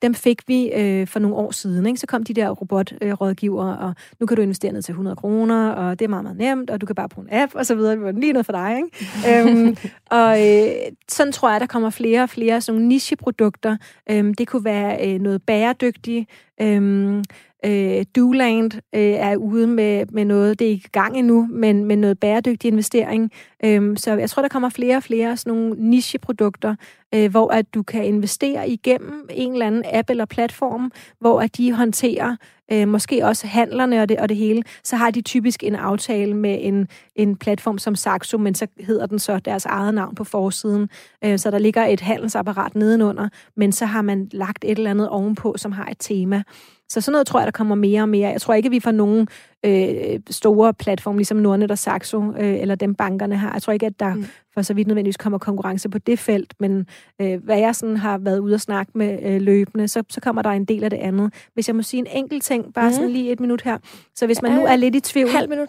Dem 0.02 0.14
fik 0.14 0.42
vi 0.46 0.72
øh, 0.72 1.06
for 1.06 1.18
nogle 1.18 1.36
år 1.36 1.50
siden. 1.50 1.86
Ikke? 1.86 1.98
Så 1.98 2.06
kom 2.06 2.24
de 2.24 2.34
der 2.34 2.50
robotrådgivere, 2.50 3.78
og 3.78 3.94
nu 4.20 4.26
kan 4.26 4.36
du 4.36 4.42
investere 4.42 4.72
ned 4.72 4.82
til 4.82 4.92
100 4.92 5.16
kroner, 5.16 5.70
og 5.70 5.98
det 5.98 6.04
er 6.04 6.08
meget, 6.08 6.24
meget 6.24 6.38
nemt, 6.38 6.70
og 6.70 6.80
du 6.80 6.86
kan 6.86 6.94
bare 6.94 7.08
bruge 7.08 7.26
en 7.28 7.34
app 7.34 7.54
og 7.54 7.66
så 7.66 7.74
videre. 7.74 7.92
Det 7.92 8.02
var 8.02 8.12
lige 8.12 8.32
noget 8.32 8.46
for 8.46 8.52
dig. 8.52 8.76
Ikke? 8.76 9.50
øhm, 9.50 9.76
og 10.10 10.48
øh, 10.48 10.68
sådan 11.08 11.32
tror 11.32 11.50
jeg, 11.50 11.60
der 11.60 11.66
kommer 11.66 11.90
flere 11.90 12.22
og 12.22 12.30
flere 12.30 12.60
sådan 12.60 12.74
nogle 12.74 12.88
nicheprodukter. 12.88 13.76
Øhm, 14.10 14.34
det 14.34 14.48
kunne 14.48 14.64
være 14.64 15.08
øh, 15.08 15.20
noget 15.20 15.42
bæredygtigt, 15.42 16.30
øhm, 16.60 17.22
Øh, 17.64 18.04
Doland 18.16 18.72
øh, 18.94 19.02
er 19.02 19.36
ude 19.36 19.66
med, 19.66 20.06
med 20.12 20.24
noget, 20.24 20.58
det 20.58 20.66
er 20.66 20.70
ikke 20.70 20.86
i 20.86 20.92
gang 20.92 21.16
endnu, 21.16 21.48
men 21.50 21.84
med 21.84 21.96
noget 21.96 22.20
bæredygtig 22.20 22.68
investering. 22.68 23.30
Øh, 23.64 23.96
så 23.96 24.12
jeg 24.12 24.30
tror, 24.30 24.42
der 24.42 24.48
kommer 24.48 24.68
flere 24.68 24.96
og 24.96 25.02
flere 25.02 25.36
sådan 25.36 25.52
nogle 25.52 25.74
nicheprodukter, 25.78 26.74
øh, 27.14 27.30
hvor 27.30 27.52
at 27.52 27.74
du 27.74 27.82
kan 27.82 28.04
investere 28.04 28.68
igennem 28.68 29.28
en 29.30 29.52
eller 29.52 29.66
anden 29.66 29.84
app 29.92 30.10
eller 30.10 30.24
platform, 30.24 30.92
hvor 31.20 31.40
at 31.40 31.56
de 31.56 31.72
håndterer 31.72 32.36
øh, 32.72 32.88
måske 32.88 33.26
også 33.26 33.46
handlerne 33.46 34.02
og 34.02 34.08
det, 34.08 34.18
og 34.18 34.28
det 34.28 34.36
hele, 34.36 34.62
så 34.84 34.96
har 34.96 35.10
de 35.10 35.20
typisk 35.20 35.64
en 35.64 35.74
aftale 35.74 36.34
med 36.34 36.58
en, 36.60 36.88
en 37.16 37.36
platform 37.36 37.78
som 37.78 37.94
Saxo, 37.94 38.38
men 38.38 38.54
så 38.54 38.66
hedder 38.80 39.06
den 39.06 39.18
så 39.18 39.38
deres 39.38 39.66
eget 39.66 39.94
navn 39.94 40.14
på 40.14 40.24
forsiden. 40.24 40.88
Øh, 41.24 41.38
så 41.38 41.50
der 41.50 41.58
ligger 41.58 41.86
et 41.86 42.00
handelsapparat 42.00 42.74
nedenunder, 42.74 43.28
men 43.56 43.72
så 43.72 43.86
har 43.86 44.02
man 44.02 44.28
lagt 44.32 44.64
et 44.64 44.78
eller 44.78 44.90
andet 44.90 45.08
ovenpå, 45.08 45.54
som 45.58 45.72
har 45.72 45.86
et 45.86 45.96
tema. 46.00 46.42
Så 46.88 47.00
sådan 47.00 47.12
noget 47.12 47.26
tror 47.26 47.40
jeg, 47.40 47.46
der 47.46 47.50
kommer 47.50 47.74
mere 47.74 48.02
og 48.02 48.08
mere. 48.08 48.30
Jeg 48.30 48.40
tror 48.40 48.54
ikke, 48.54 48.70
vi 48.70 48.80
får 48.80 48.90
nogen 48.90 49.28
øh, 49.64 50.20
store 50.30 50.74
platforme, 50.74 51.18
ligesom 51.18 51.36
Nordnet 51.36 51.70
og 51.70 51.78
Saxo, 51.78 52.22
øh, 52.38 52.60
eller 52.60 52.74
dem 52.74 52.94
bankerne 52.94 53.36
har. 53.36 53.52
Jeg 53.52 53.62
tror 53.62 53.72
ikke, 53.72 53.86
at 53.86 54.00
der 54.00 54.14
mm. 54.14 54.24
for 54.54 54.62
så 54.62 54.74
vidt 54.74 54.86
nødvendigvis 54.86 55.16
kommer 55.16 55.38
konkurrence 55.38 55.88
på 55.88 55.98
det 55.98 56.18
felt, 56.18 56.54
men 56.60 56.86
øh, 57.20 57.44
hvad 57.44 57.58
jeg 57.58 57.74
sådan 57.74 57.96
har 57.96 58.18
været 58.18 58.38
ude 58.38 58.54
og 58.54 58.60
snakke 58.60 58.92
med 58.94 59.18
øh, 59.22 59.40
løbende, 59.40 59.88
så, 59.88 60.02
så 60.08 60.20
kommer 60.20 60.42
der 60.42 60.50
en 60.50 60.64
del 60.64 60.84
af 60.84 60.90
det 60.90 60.96
andet. 60.96 61.32
Hvis 61.54 61.68
jeg 61.68 61.76
må 61.76 61.82
sige 61.82 61.98
en 61.98 62.06
enkelt 62.06 62.42
ting, 62.42 62.74
bare 62.74 62.88
mm. 62.88 62.94
sådan 62.94 63.10
lige 63.10 63.32
et 63.32 63.40
minut 63.40 63.62
her. 63.62 63.78
Så 64.14 64.26
hvis 64.26 64.42
man 64.42 64.52
nu 64.52 64.66
er 64.66 64.76
lidt 64.76 64.94
i 64.94 65.00
tvivl... 65.00 65.28
Halv 65.28 65.48
minut. 65.48 65.68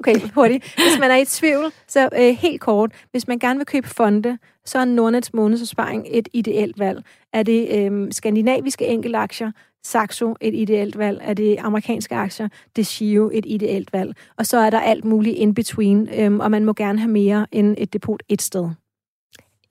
Okay, 0.00 0.14
hurtigt. 0.34 0.64
Hvis 0.74 0.98
man 1.00 1.10
er 1.10 1.16
i 1.16 1.24
tvivl, 1.24 1.72
så 1.88 2.08
øh, 2.18 2.36
helt 2.38 2.60
kort. 2.60 2.90
Hvis 3.10 3.28
man 3.28 3.38
gerne 3.38 3.58
vil 3.58 3.66
købe 3.66 3.88
fonde, 3.88 4.38
så 4.64 4.78
er 4.78 4.84
Nordnets 4.84 5.34
månedsopsparing 5.34 6.06
et 6.10 6.28
ideelt 6.32 6.78
valg. 6.78 7.04
Er 7.32 7.42
det 7.42 7.78
øh, 7.78 8.12
skandinaviske 8.12 8.86
enkeltaktier, 8.86 9.50
Saxo 9.84 10.36
et 10.40 10.54
ideelt 10.54 10.98
valg, 10.98 11.20
er 11.22 11.34
det 11.34 11.56
amerikanske 11.60 12.14
aktier, 12.14 12.48
det 12.76 12.86
Shio 12.86 13.30
et 13.34 13.44
ideelt 13.48 13.92
valg. 13.92 14.14
Og 14.36 14.46
så 14.46 14.58
er 14.58 14.70
der 14.70 14.80
alt 14.80 15.04
muligt 15.04 15.36
in 15.36 15.54
between, 15.54 16.08
øhm, 16.14 16.40
og 16.40 16.50
man 16.50 16.64
må 16.64 16.72
gerne 16.72 16.98
have 16.98 17.10
mere 17.10 17.46
end 17.52 17.74
et 17.78 17.92
depot 17.92 18.22
et 18.28 18.42
sted. 18.42 18.70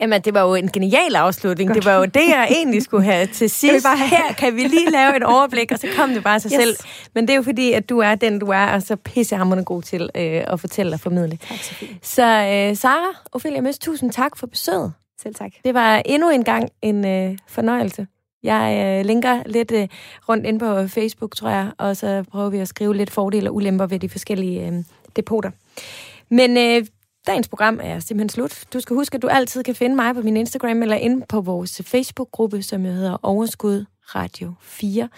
Jamen, 0.01 0.21
det 0.21 0.33
var 0.33 0.41
jo 0.41 0.55
en 0.55 0.67
genial 0.67 1.15
afslutning. 1.15 1.69
Godt. 1.69 1.75
Det 1.75 1.85
var 1.85 1.97
jo 1.97 2.05
det, 2.05 2.27
jeg 2.29 2.47
egentlig 2.51 2.81
skulle 2.83 3.03
have 3.03 3.27
til 3.27 3.49
sidst. 3.61 3.85
Bare 3.85 3.97
have... 3.97 4.09
Her 4.09 4.33
kan 4.33 4.55
vi 4.55 4.61
lige 4.61 4.91
lave 4.91 5.15
et 5.15 5.23
overblik, 5.23 5.71
og 5.71 5.79
så 5.79 5.87
kom 5.95 6.09
det 6.09 6.23
bare 6.23 6.39
sig 6.39 6.51
yes. 6.51 6.63
selv. 6.63 6.75
Men 7.15 7.27
det 7.27 7.33
er 7.33 7.35
jo 7.37 7.43
fordi, 7.43 7.73
at 7.73 7.89
du 7.89 7.99
er 7.99 8.15
den, 8.15 8.39
du 8.39 8.45
er, 8.45 8.65
og 8.65 8.81
så 8.81 8.95
pissehammerende 8.95 9.65
god 9.65 9.81
til 9.81 10.09
øh, 10.15 10.43
at 10.47 10.59
fortælle 10.59 10.93
og 10.93 10.99
formidle. 10.99 11.37
Tak, 11.37 11.57
så 11.57 11.73
Så 12.01 12.23
øh, 12.23 12.75
Sara, 12.75 13.21
Ophelia 13.31 13.61
Møs, 13.61 13.77
tusind 13.77 14.11
tak 14.11 14.37
for 14.37 14.47
besøget. 14.47 14.93
Selv 15.21 15.35
tak. 15.35 15.51
Det 15.63 15.73
var 15.73 16.01
endnu 16.05 16.29
en 16.29 16.43
gang 16.43 16.69
en 16.81 17.05
øh, 17.05 17.37
fornøjelse. 17.47 18.07
Jeg 18.43 18.97
øh, 18.99 19.05
linker 19.05 19.43
lidt 19.45 19.71
øh, 19.71 19.87
rundt 20.29 20.45
ind 20.45 20.59
på 20.59 20.87
Facebook, 20.87 21.35
tror 21.35 21.49
jeg, 21.49 21.71
og 21.77 21.97
så 21.97 22.23
prøver 22.31 22.49
vi 22.49 22.57
at 22.59 22.67
skrive 22.67 22.95
lidt 22.95 23.11
fordele 23.11 23.49
og 23.49 23.55
ulemper 23.55 23.85
ved 23.85 23.99
de 23.99 24.09
forskellige 24.09 24.67
øh, 24.67 24.73
depoter. 25.15 25.51
Men 26.29 26.57
øh, 26.57 26.85
dagens 27.27 27.47
program 27.47 27.79
er 27.83 27.99
simpelthen 27.99 28.29
slut. 28.29 28.63
Du 28.73 28.79
skal 28.79 28.95
huske, 28.95 29.15
at 29.15 29.21
du 29.21 29.27
altid 29.27 29.63
kan 29.63 29.75
finde 29.75 29.95
mig 29.95 30.15
på 30.15 30.21
min 30.21 30.37
Instagram 30.37 30.81
eller 30.81 30.95
inde 30.95 31.25
på 31.29 31.41
vores 31.41 31.81
Facebook-gruppe, 31.85 32.61
som 32.61 32.85
jo 32.85 32.91
hedder 32.91 33.17
Overskud 33.23 33.85
Radio 34.15 34.53
4. 34.61 35.09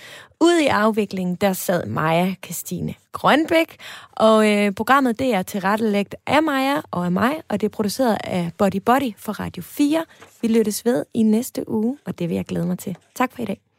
Ude 0.42 0.64
i 0.64 0.68
afviklingen, 0.68 1.36
der 1.36 1.54
sad 1.54 1.86
Maja 1.86 2.36
Christine 2.46 2.94
Grønbæk, 3.12 3.78
og 4.12 4.52
øh, 4.52 4.72
programmet 4.72 5.20
det 5.20 5.34
er 5.34 5.42
tilrettelægt 5.42 6.16
af 6.28 6.44
Maja 6.44 6.82
og 6.92 7.06
af 7.06 7.12
mig, 7.12 7.42
og 7.50 7.62
det 7.62 7.68
er 7.68 7.70
produceret 7.70 8.18
af 8.24 8.52
Body 8.58 8.82
Body 8.86 9.14
for 9.18 9.32
Radio 9.40 9.64
4. 9.64 10.06
Vi 10.42 10.48
lyttes 10.48 10.86
ved 10.86 11.06
i 11.14 11.24
næste 11.24 11.70
uge, 11.70 11.98
og 12.06 12.20
det 12.20 12.30
vil 12.30 12.36
jeg 12.36 12.46
glæde 12.46 12.66
mig 12.66 12.80
til. 12.80 12.98
Tak 13.16 13.32
for 13.34 13.42
i 13.42 13.46
dag. 13.46 13.73